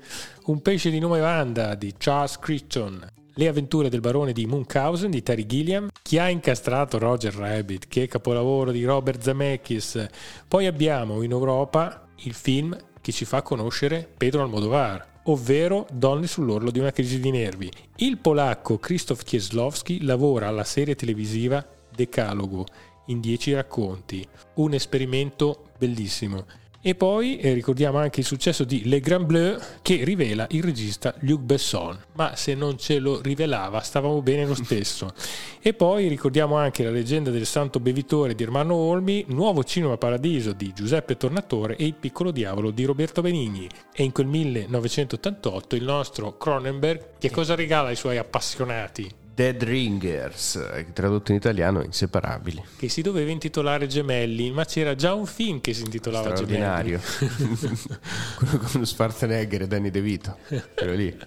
Un 0.45 0.63
pesce 0.63 0.89
di 0.89 1.01
nome 1.01 1.19
Wanda 1.19 1.75
di 1.75 1.93
Charles 1.99 2.39
Crichton. 2.39 3.05
Le 3.35 3.49
avventure 3.49 3.89
del 3.89 3.99
barone 3.99 4.33
di 4.33 4.47
Munchausen 4.47 5.11
di 5.11 5.25
Terry 5.25 5.47
Gilliam. 5.47 5.89
Chi 6.01 6.17
ha 6.19 6.29
incastrato 6.29 6.99
Roger 6.99 7.35
Rabbit, 7.35 7.89
che 7.89 8.05
è 8.05 8.07
capolavoro 8.07 8.71
di 8.71 8.85
Robert 8.85 9.21
Zemeckis. 9.21 10.07
Poi 10.47 10.67
abbiamo 10.67 11.23
in 11.23 11.33
Europa 11.33 12.07
il 12.19 12.35
film 12.35 12.77
che 13.01 13.11
ci 13.11 13.25
fa 13.25 13.43
conoscere 13.43 14.09
Pedro 14.17 14.43
Almodovar 14.43 15.13
ovvero 15.25 15.87
Donne 15.91 16.27
sull'orlo 16.27 16.71
di 16.71 16.79
una 16.79 16.93
crisi 16.93 17.19
di 17.19 17.31
nervi. 17.31 17.71
Il 17.97 18.19
polacco 18.19 18.79
Krzysztof 18.79 19.25
Kieslowski 19.25 20.05
lavora 20.05 20.49
alla 20.49 20.65
serie 20.65 20.95
televisiva 20.95 21.67
Decalogo 21.91 22.67
in 23.07 23.21
dieci 23.21 23.53
racconti, 23.53 24.27
un 24.55 24.75
esperimento 24.75 25.71
bellissimo. 25.79 26.45
E 26.87 26.95
poi 26.95 27.39
eh, 27.39 27.55
ricordiamo 27.55 27.97
anche 27.97 28.21
il 28.21 28.27
successo 28.27 28.63
di 28.63 28.87
Le 28.87 29.01
Grand 29.01 29.25
Bleu 29.25 29.59
che 29.81 30.05
rivela 30.05 30.47
il 30.51 30.63
regista 30.63 31.15
Luc 31.21 31.41
Besson, 31.41 31.99
ma 32.13 32.37
se 32.37 32.55
non 32.55 32.77
ce 32.77 32.99
lo 32.99 33.23
rivelava 33.23 33.81
stavamo 33.81 34.21
bene 34.21 34.45
lo 34.45 34.55
stesso. 34.55 35.15
e 35.63 35.73
poi 35.73 36.09
ricordiamo 36.09 36.59
anche 36.59 36.85
la 36.85 36.91
leggenda 36.91 37.31
del 37.31 37.47
santo 37.47 37.81
bevitore 37.81 38.35
di 38.35 38.43
Ermanno 38.43 38.75
Olmi, 38.75 39.25
Nuovo 39.29 39.65
Cinema 39.65 39.97
Paradiso 39.97 40.53
di 40.53 40.75
Giuseppe 40.75 41.17
Tornatore 41.17 41.77
e 41.77 41.87
Il 41.87 41.95
piccolo 41.95 42.31
diavolo 42.31 42.71
di 42.71 42.85
Roberto 42.85 43.23
Benigni. 43.23 43.67
E 43.91 44.03
in 44.03 44.13
quel 44.13 44.27
1988 44.27 45.77
il 45.77 45.85
nostro 45.85 46.37
Cronenberg 46.37 47.13
che 47.19 47.31
cosa 47.31 47.55
regala 47.55 47.89
ai 47.89 47.97
suoi 47.97 48.19
appassionati? 48.19 49.24
Dead 49.35 49.61
Ringers, 49.65 50.85
tradotto 50.93 51.33
in 51.33 51.39
italiano 51.39 51.83
Inseparabili. 51.83 52.63
Che 52.79 52.89
si 52.89 53.03
doveva 53.03 53.33
intitolare 53.33 53.89
Gemelli, 53.89 54.53
ma 54.53 54.65
c'era 54.65 54.95
già 54.95 55.13
un 55.13 55.27
film 55.27 55.61
che 55.61 55.75
si 55.75 55.83
intitolava. 55.83 56.33
Gemelli. 56.35 56.97
Quello 58.39 58.59
con 58.59 58.87
Schwarzenegger 58.87 59.63
e 59.63 59.67
Danny 59.67 59.91
DeVito. 59.91 60.39
Quello 60.77 60.93
lì. 60.93 61.19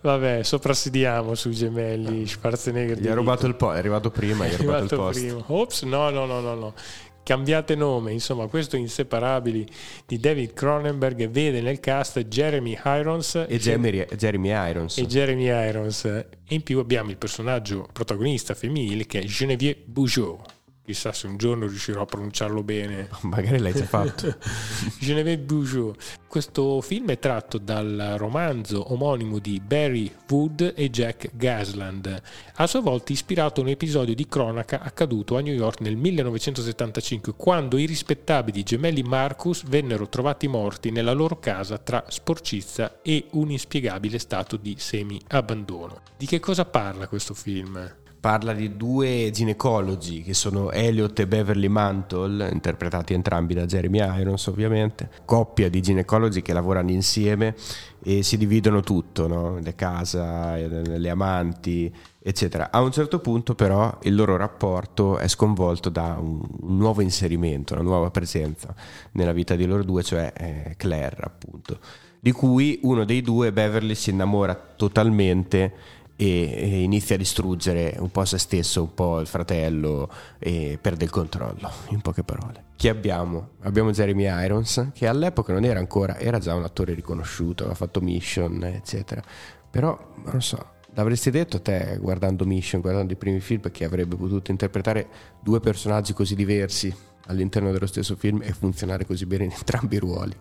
Vabbè, 0.00 0.42
soprassidiamo 0.42 1.36
sui 1.36 1.54
gemelli 1.54 2.26
Schwarzenegger. 2.26 2.98
Gli 2.98 3.06
ha 3.06 3.14
rubato 3.14 3.46
il 3.46 3.54
po', 3.54 3.72
è 3.72 3.78
arrivato 3.78 4.10
prima, 4.10 4.44
gli 4.48 4.54
ha 4.54 4.56
rubato 4.56 4.82
il 4.82 4.90
posto. 4.90 5.44
Ops, 5.46 5.82
no, 5.82 6.10
no, 6.10 6.26
no, 6.26 6.40
no, 6.40 6.54
no. 6.56 6.74
Cambiate 7.24 7.76
nome, 7.76 8.12
insomma, 8.12 8.46
questo 8.48 8.76
Inseparabili 8.76 9.66
di 10.06 10.18
David 10.18 10.54
Cronenberg 10.54 11.28
vede 11.28 11.60
nel 11.60 11.78
cast 11.78 12.20
Jeremy 12.26 12.76
Irons 12.84 13.44
E 13.48 13.58
Jeremy, 13.58 14.06
Jeremy 14.16 14.48
Irons. 14.70 14.98
e 14.98 15.06
Jeremy 15.06 15.44
Irons. 15.68 16.04
E 16.04 16.26
in 16.48 16.62
più 16.62 16.80
abbiamo 16.80 17.10
il 17.10 17.16
personaggio 17.16 17.88
protagonista 17.92 18.54
femminile 18.54 19.06
che 19.06 19.20
è 19.20 19.24
Genevieve 19.24 19.82
Bujour. 19.84 20.51
Chissà 20.84 21.12
se 21.12 21.28
un 21.28 21.36
giorno 21.36 21.68
riuscirò 21.68 22.02
a 22.02 22.06
pronunciarlo 22.06 22.64
bene. 22.64 23.08
Magari 23.22 23.58
l'hai 23.58 23.72
già 23.72 23.84
fatto. 23.84 24.36
Genevieve 24.98 25.40
Bujour. 25.40 25.96
Questo 26.26 26.80
film 26.80 27.10
è 27.10 27.18
tratto 27.20 27.58
dal 27.58 28.14
romanzo 28.16 28.92
omonimo 28.92 29.38
di 29.38 29.60
Barry 29.60 30.10
Wood 30.28 30.72
e 30.74 30.90
Jack 30.90 31.36
Gasland, 31.36 32.22
a 32.54 32.66
sua 32.66 32.80
volta 32.80 33.12
ispirato 33.12 33.60
a 33.60 33.64
un 33.64 33.68
episodio 33.68 34.14
di 34.14 34.26
cronaca 34.26 34.80
accaduto 34.80 35.36
a 35.36 35.40
New 35.40 35.54
York 35.54 35.80
nel 35.82 35.96
1975, 35.96 37.34
quando 37.36 37.76
i 37.76 37.84
rispettabili 37.84 38.62
gemelli 38.62 39.02
Marcus 39.02 39.62
vennero 39.64 40.08
trovati 40.08 40.48
morti 40.48 40.90
nella 40.90 41.12
loro 41.12 41.38
casa 41.38 41.78
tra 41.78 42.04
sporcizia 42.08 43.02
e 43.02 43.26
un 43.32 43.50
inspiegabile 43.50 44.18
stato 44.18 44.56
di 44.56 44.74
semi-abbandono. 44.78 46.00
Di 46.16 46.26
che 46.26 46.40
cosa 46.40 46.64
parla 46.64 47.06
questo 47.08 47.34
film? 47.34 48.00
Parla 48.22 48.52
di 48.52 48.76
due 48.76 49.30
ginecologi 49.32 50.22
che 50.22 50.32
sono 50.32 50.70
Elliot 50.70 51.18
e 51.18 51.26
Beverly 51.26 51.66
Mantle, 51.66 52.50
interpretati 52.52 53.14
entrambi 53.14 53.52
da 53.52 53.66
Jeremy 53.66 53.98
Irons 54.20 54.46
ovviamente, 54.46 55.10
coppia 55.24 55.68
di 55.68 55.82
ginecologi 55.82 56.40
che 56.40 56.52
lavorano 56.52 56.92
insieme 56.92 57.56
e 58.00 58.22
si 58.22 58.36
dividono 58.36 58.80
tutto, 58.82 59.26
no? 59.26 59.58
le 59.58 59.74
case, 59.74 60.68
le 60.84 61.10
amanti, 61.10 61.92
eccetera. 62.20 62.70
A 62.70 62.80
un 62.80 62.92
certo 62.92 63.18
punto 63.18 63.56
però 63.56 63.98
il 64.02 64.14
loro 64.14 64.36
rapporto 64.36 65.18
è 65.18 65.26
sconvolto 65.26 65.88
da 65.88 66.16
un, 66.16 66.40
un 66.60 66.76
nuovo 66.76 67.00
inserimento, 67.00 67.74
una 67.74 67.82
nuova 67.82 68.12
presenza 68.12 68.72
nella 69.12 69.32
vita 69.32 69.56
di 69.56 69.66
loro 69.66 69.82
due, 69.82 70.04
cioè 70.04 70.32
eh, 70.36 70.74
Claire 70.76 71.16
appunto, 71.22 71.76
di 72.20 72.30
cui 72.30 72.78
uno 72.84 73.04
dei 73.04 73.20
due, 73.20 73.52
Beverly, 73.52 73.96
si 73.96 74.10
innamora 74.10 74.54
totalmente 74.54 76.00
e, 76.22 76.52
e, 76.54 76.82
inizia 76.82 77.16
a 77.16 77.18
distruggere 77.18 77.96
un 77.98 78.10
po' 78.12 78.24
se 78.24 78.38
stesso, 78.38 78.82
un 78.82 78.94
po' 78.94 79.18
il 79.18 79.26
fratello 79.26 80.08
e 80.38 80.78
perde 80.80 81.04
il 81.04 81.10
controllo, 81.10 81.68
in 81.88 82.00
poche 82.00 82.22
parole. 82.22 82.66
Chi 82.76 82.88
abbiamo? 82.88 83.50
Abbiamo 83.62 83.90
Jeremy 83.90 84.26
Irons, 84.44 84.90
che 84.92 85.08
all'epoca 85.08 85.52
non 85.52 85.64
era 85.64 85.80
ancora, 85.80 86.18
era 86.18 86.38
già 86.38 86.54
un 86.54 86.62
attore 86.62 86.94
riconosciuto, 86.94 87.64
aveva 87.64 87.76
fatto 87.76 88.00
Mission, 88.00 88.62
eccetera. 88.62 89.20
Però, 89.68 89.98
non 90.24 90.40
so, 90.42 90.64
l'avresti 90.94 91.30
detto 91.30 91.60
te 91.60 91.98
guardando 92.00 92.44
Mission, 92.44 92.80
guardando 92.80 93.12
i 93.12 93.16
primi 93.16 93.40
film, 93.40 93.72
che 93.72 93.84
avrebbe 93.84 94.14
potuto 94.14 94.52
interpretare 94.52 95.08
due 95.40 95.58
personaggi 95.58 96.12
così 96.12 96.36
diversi 96.36 96.94
all'interno 97.26 97.72
dello 97.72 97.86
stesso 97.86 98.14
film 98.14 98.42
e 98.42 98.52
funzionare 98.52 99.04
così 99.06 99.26
bene 99.26 99.44
in 99.44 99.52
entrambi 99.52 99.96
i 99.96 99.98
ruoli? 99.98 100.36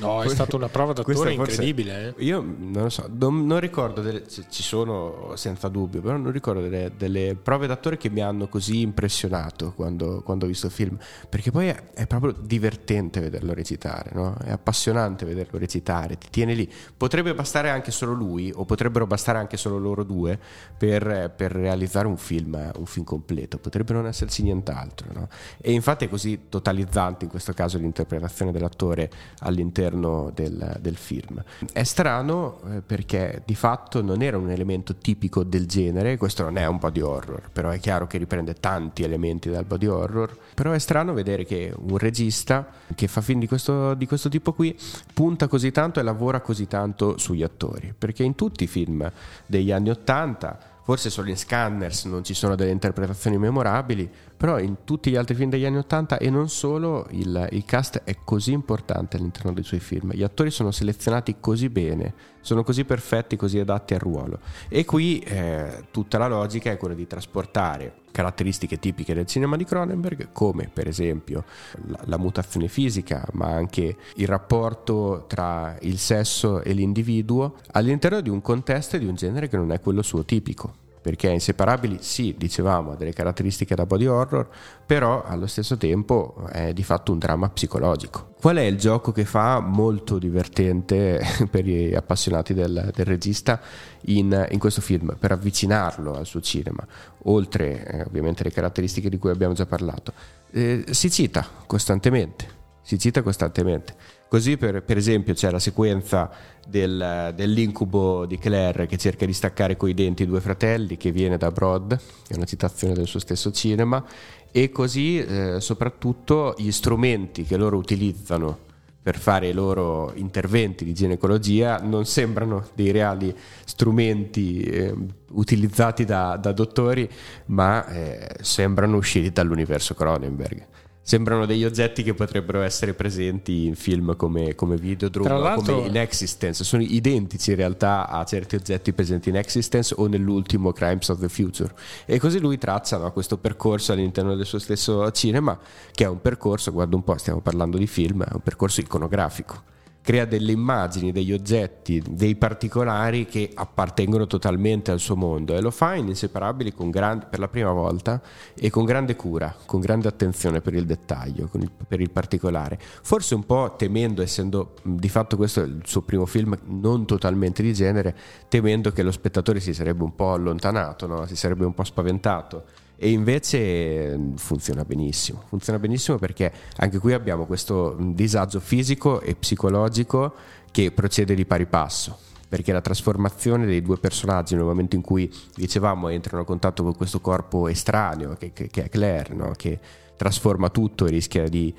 No, 0.00 0.22
è 0.22 0.28
stata 0.28 0.56
una 0.56 0.68
prova 0.68 0.92
d'attore 0.92 1.32
incredibile. 1.32 2.14
Eh? 2.16 2.24
Io 2.24 2.40
non 2.40 2.84
lo 2.84 2.88
so, 2.88 3.08
non, 3.12 3.46
non 3.46 3.60
ricordo, 3.60 4.02
delle, 4.02 4.24
ci 4.28 4.62
sono 4.62 5.32
senza 5.36 5.68
dubbio, 5.68 6.00
però 6.00 6.16
non 6.16 6.32
ricordo 6.32 6.60
delle, 6.60 6.92
delle, 6.96 7.36
prove 7.40 7.66
d'attore 7.66 7.96
che 7.96 8.10
mi 8.10 8.20
hanno 8.20 8.48
così 8.48 8.80
impressionato 8.80 9.72
quando, 9.72 10.22
quando 10.22 10.44
ho 10.44 10.48
visto 10.48 10.66
il 10.66 10.72
film, 10.72 10.98
perché 11.28 11.50
poi 11.50 11.68
è, 11.68 11.90
è 11.94 12.06
proprio 12.06 12.32
divertente 12.32 13.20
vederlo 13.20 13.54
recitare, 13.54 14.10
no? 14.12 14.36
è 14.44 14.50
appassionante 14.50 15.24
vederlo 15.24 15.58
recitare, 15.58 16.18
ti 16.18 16.28
tiene 16.30 16.54
lì. 16.54 16.70
Potrebbe 16.96 17.34
bastare 17.34 17.70
anche 17.70 17.90
solo 17.90 18.12
lui, 18.12 18.52
o 18.54 18.64
potrebbero 18.64 19.06
bastare 19.06 19.38
anche 19.38 19.56
solo 19.56 19.78
loro 19.78 20.02
due 20.02 20.38
per, 20.76 21.32
per 21.34 21.52
realizzare 21.52 22.06
un 22.06 22.16
film, 22.16 22.72
un 22.76 22.86
film 22.86 23.04
completo, 23.04 23.58
potrebbe 23.58 23.92
non 23.92 24.06
esserci 24.06 24.42
nient'altro. 24.42 25.08
No? 25.12 25.28
E 25.60 25.72
infatti 25.72 26.06
è 26.06 26.08
così 26.08 26.46
totalizzante 26.48 27.24
in 27.24 27.30
questo 27.30 27.52
caso 27.52 27.78
l'interpretazione 27.78 28.52
dell'attore 28.52 29.03
vedere 29.04 29.10
all'interno 29.40 30.30
del, 30.34 30.78
del 30.80 30.96
film. 30.96 31.42
È 31.72 31.82
strano 31.82 32.60
eh, 32.70 32.80
perché 32.80 33.42
di 33.44 33.54
fatto 33.54 34.02
non 34.02 34.22
era 34.22 34.38
un 34.38 34.50
elemento 34.50 34.96
tipico 34.96 35.42
del 35.42 35.66
genere, 35.66 36.16
questo 36.16 36.42
non 36.44 36.56
è 36.56 36.66
un 36.66 36.78
body 36.78 37.00
horror, 37.00 37.50
però 37.52 37.70
è 37.70 37.78
chiaro 37.78 38.06
che 38.06 38.18
riprende 38.18 38.54
tanti 38.54 39.02
elementi 39.02 39.50
dal 39.50 39.64
body 39.64 39.86
horror, 39.86 40.36
però 40.54 40.72
è 40.72 40.78
strano 40.78 41.12
vedere 41.12 41.44
che 41.44 41.74
un 41.76 41.98
regista 41.98 42.66
che 42.94 43.06
fa 43.08 43.20
film 43.20 43.40
di 43.40 43.46
questo, 43.46 43.94
di 43.94 44.06
questo 44.06 44.28
tipo 44.28 44.52
qui 44.52 44.76
punta 45.12 45.48
così 45.48 45.70
tanto 45.70 46.00
e 46.00 46.02
lavora 46.02 46.40
così 46.40 46.66
tanto 46.66 47.18
sugli 47.18 47.42
attori, 47.42 47.94
perché 47.96 48.22
in 48.22 48.34
tutti 48.34 48.64
i 48.64 48.68
film 48.68 49.10
degli 49.46 49.72
anni 49.72 49.90
Ottanta 49.90 50.72
forse 50.84 51.08
solo 51.08 51.30
in 51.30 51.36
Scanners 51.38 52.04
non 52.04 52.22
ci 52.22 52.34
sono 52.34 52.54
delle 52.54 52.70
interpretazioni 52.70 53.38
memorabili, 53.38 54.08
però 54.36 54.58
in 54.58 54.84
tutti 54.84 55.10
gli 55.10 55.16
altri 55.16 55.34
film 55.34 55.48
degli 55.48 55.64
anni 55.64 55.78
Ottanta 55.78 56.18
e 56.18 56.28
non 56.28 56.50
solo 56.50 57.06
il, 57.10 57.48
il, 57.52 57.64
cast 57.64 58.02
è 58.04 58.16
così 58.22 58.52
importante 58.52 59.16
all'interno 59.16 59.54
dei 59.54 59.64
suoi 59.64 59.80
film, 59.80 60.12
gli 60.12 60.22
attori 60.22 60.50
sono 60.50 60.70
selezionati 60.70 61.36
così 61.40 61.70
bene, 61.70 62.14
sono 62.44 62.62
così 62.62 62.84
perfetti, 62.84 63.36
così 63.36 63.58
adatti 63.58 63.94
al 63.94 64.00
ruolo. 64.00 64.38
E 64.68 64.84
qui 64.84 65.18
eh, 65.20 65.84
tutta 65.90 66.18
la 66.18 66.28
logica 66.28 66.70
è 66.70 66.76
quella 66.76 66.94
di 66.94 67.06
trasportare 67.06 68.02
caratteristiche 68.12 68.78
tipiche 68.78 69.12
del 69.12 69.26
cinema 69.26 69.56
di 69.56 69.64
Cronenberg 69.64 70.28
come 70.30 70.70
per 70.72 70.86
esempio 70.86 71.44
la, 71.86 71.98
la 72.04 72.16
mutazione 72.16 72.68
fisica 72.68 73.26
ma 73.32 73.46
anche 73.46 73.96
il 74.14 74.26
rapporto 74.28 75.24
tra 75.26 75.76
il 75.80 75.98
sesso 75.98 76.62
e 76.62 76.74
l'individuo 76.74 77.56
all'interno 77.72 78.20
di 78.20 78.30
un 78.30 78.40
contesto 78.40 78.94
e 78.94 78.98
di 79.00 79.06
un 79.06 79.16
genere 79.16 79.48
che 79.48 79.56
non 79.56 79.72
è 79.72 79.80
quello 79.80 80.02
suo 80.02 80.24
tipico 80.24 80.83
perché 81.04 81.28
Inseparabili 81.28 81.98
sì, 82.00 82.34
dicevamo, 82.38 82.92
ha 82.92 82.96
delle 82.96 83.12
caratteristiche 83.12 83.74
da 83.74 83.84
body 83.84 84.06
horror, 84.06 84.48
però 84.86 85.22
allo 85.22 85.46
stesso 85.46 85.76
tempo 85.76 86.48
è 86.50 86.72
di 86.72 86.82
fatto 86.82 87.12
un 87.12 87.18
dramma 87.18 87.50
psicologico. 87.50 88.32
Qual 88.40 88.56
è 88.56 88.62
il 88.62 88.78
gioco 88.78 89.12
che 89.12 89.26
fa 89.26 89.60
molto 89.60 90.16
divertente 90.16 91.20
per 91.50 91.66
gli 91.66 91.94
appassionati 91.94 92.54
del, 92.54 92.90
del 92.94 93.04
regista 93.04 93.60
in, 94.06 94.46
in, 94.48 94.58
questo 94.58 94.80
film, 94.80 95.14
per 95.18 95.32
avvicinarlo 95.32 96.14
al 96.14 96.24
suo 96.24 96.40
cinema, 96.40 96.86
oltre 97.24 97.84
eh, 97.86 98.02
ovviamente 98.04 98.40
alle 98.40 98.52
caratteristiche 98.52 99.10
di 99.10 99.18
cui 99.18 99.28
abbiamo 99.28 99.52
già 99.52 99.66
parlato? 99.66 100.14
Eh, 100.52 100.86
si 100.88 101.10
cita 101.10 101.46
costantemente, 101.66 102.53
si 102.84 102.98
cita 102.98 103.22
costantemente. 103.22 103.96
Così 104.28 104.56
per, 104.56 104.82
per 104.82 104.96
esempio 104.96 105.34
c'è 105.34 105.50
la 105.50 105.58
sequenza 105.58 106.30
del, 106.66 107.32
dell'incubo 107.34 108.26
di 108.26 108.38
Claire 108.38 108.86
che 108.86 108.98
cerca 108.98 109.26
di 109.26 109.32
staccare 109.32 109.76
coi 109.76 109.94
denti 109.94 110.22
i 110.22 110.26
due 110.26 110.40
fratelli 110.40 110.96
che 110.96 111.10
viene 111.10 111.36
da 111.36 111.50
Broad, 111.50 111.98
è 112.28 112.34
una 112.34 112.44
citazione 112.44 112.94
del 112.94 113.06
suo 113.06 113.20
stesso 113.20 113.50
cinema, 113.50 114.04
e 114.52 114.70
così 114.70 115.18
eh, 115.18 115.60
soprattutto 115.60 116.54
gli 116.58 116.70
strumenti 116.70 117.44
che 117.44 117.56
loro 117.56 117.76
utilizzano 117.76 118.72
per 119.02 119.18
fare 119.18 119.48
i 119.48 119.52
loro 119.52 120.12
interventi 120.14 120.84
di 120.84 120.94
ginecologia 120.94 121.78
non 121.78 122.06
sembrano 122.06 122.68
dei 122.74 122.90
reali 122.90 123.36
strumenti 123.66 124.62
eh, 124.62 124.94
utilizzati 125.32 126.04
da, 126.04 126.36
da, 126.38 126.52
dottori, 126.52 127.08
ma 127.46 127.86
eh, 127.86 128.36
sembrano 128.40 128.96
usciti 128.96 129.30
dall'universo 129.30 129.94
Cronenberg 129.94 130.66
sembrano 131.06 131.44
degli 131.44 131.66
oggetti 131.66 132.02
che 132.02 132.14
potrebbero 132.14 132.62
essere 132.62 132.94
presenti 132.94 133.66
in 133.66 133.74
film 133.74 134.16
come, 134.16 134.54
come 134.54 134.76
Videodrome 134.76 135.30
o 135.30 135.54
come 135.56 135.86
in 135.86 135.98
Existence. 135.98 136.64
Sono 136.64 136.82
identici 136.82 137.50
in 137.50 137.56
realtà 137.56 138.08
a 138.08 138.24
certi 138.24 138.56
oggetti 138.56 138.94
presenti 138.94 139.28
in 139.28 139.36
Existence 139.36 139.94
o 139.98 140.06
nell'ultimo 140.06 140.72
Crimes 140.72 141.10
of 141.10 141.20
the 141.20 141.28
Future. 141.28 141.74
E 142.06 142.18
così 142.18 142.40
lui 142.40 142.56
traccia 142.56 142.96
no, 142.96 143.12
questo 143.12 143.36
percorso 143.36 143.92
all'interno 143.92 144.34
del 144.34 144.46
suo 144.46 144.58
stesso 144.58 145.10
cinema, 145.10 145.58
che 145.92 146.04
è 146.04 146.08
un 146.08 146.22
percorso, 146.22 146.72
guarda 146.72 146.96
un 146.96 147.04
po', 147.04 147.18
stiamo 147.18 147.40
parlando 147.40 147.76
di 147.76 147.86
film, 147.86 148.24
è 148.24 148.32
un 148.32 148.40
percorso 148.40 148.80
iconografico 148.80 149.72
crea 150.04 150.26
delle 150.26 150.52
immagini, 150.52 151.12
degli 151.12 151.32
oggetti, 151.32 152.02
dei 152.06 152.36
particolari 152.36 153.24
che 153.24 153.50
appartengono 153.54 154.26
totalmente 154.26 154.90
al 154.90 155.00
suo 155.00 155.16
mondo 155.16 155.56
e 155.56 155.62
lo 155.62 155.70
fa 155.70 155.94
in 155.94 156.08
inseparabili 156.08 156.74
gran, 156.90 157.26
per 157.30 157.38
la 157.38 157.48
prima 157.48 157.72
volta 157.72 158.20
e 158.54 158.68
con 158.68 158.84
grande 158.84 159.16
cura, 159.16 159.56
con 159.64 159.80
grande 159.80 160.06
attenzione 160.06 160.60
per 160.60 160.74
il 160.74 160.84
dettaglio, 160.84 161.48
il, 161.54 161.70
per 161.88 162.02
il 162.02 162.10
particolare. 162.10 162.78
Forse 162.78 163.34
un 163.34 163.46
po' 163.46 163.76
temendo, 163.78 164.20
essendo 164.20 164.74
di 164.82 165.08
fatto 165.08 165.38
questo 165.38 165.62
il 165.62 165.80
suo 165.86 166.02
primo 166.02 166.26
film 166.26 166.54
non 166.64 167.06
totalmente 167.06 167.62
di 167.62 167.72
genere, 167.72 168.14
temendo 168.48 168.92
che 168.92 169.02
lo 169.02 169.10
spettatore 169.10 169.58
si 169.58 169.72
sarebbe 169.72 170.04
un 170.04 170.14
po' 170.14 170.34
allontanato, 170.34 171.06
no? 171.06 171.24
si 171.24 171.34
sarebbe 171.34 171.64
un 171.64 171.72
po' 171.72 171.84
spaventato 171.84 172.64
e 173.04 173.10
invece 173.10 174.16
mm, 174.16 174.36
funziona 174.36 174.82
benissimo, 174.82 175.42
funziona 175.48 175.78
benissimo 175.78 176.16
perché 176.16 176.50
anche 176.78 176.98
qui 176.98 177.12
abbiamo 177.12 177.44
questo 177.44 177.98
mm, 178.00 178.12
disagio 178.12 178.60
fisico 178.60 179.20
e 179.20 179.34
psicologico 179.34 180.32
che 180.70 180.90
procede 180.90 181.34
di 181.34 181.44
pari 181.44 181.66
passo 181.66 182.16
perché 182.48 182.72
la 182.72 182.80
trasformazione 182.80 183.66
dei 183.66 183.82
due 183.82 183.98
personaggi 183.98 184.54
nel 184.54 184.64
momento 184.64 184.96
in 184.96 185.02
cui 185.02 185.30
dicevamo 185.54 186.08
entrano 186.08 186.44
a 186.44 186.46
contatto 186.46 186.82
con 186.82 186.96
questo 186.96 187.20
corpo 187.20 187.68
estraneo 187.68 188.36
che, 188.38 188.54
che, 188.54 188.68
che 188.68 188.84
è 188.84 188.88
Claire, 188.88 189.34
no? 189.34 189.52
che 189.54 189.78
trasforma 190.16 190.70
tutto 190.70 191.04
e 191.04 191.10
rischia 191.10 191.46
di 191.46 191.74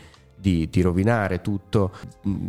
di, 0.46 0.70
di, 0.70 0.82
rovinare 0.82 1.42
tutto, 1.42 1.92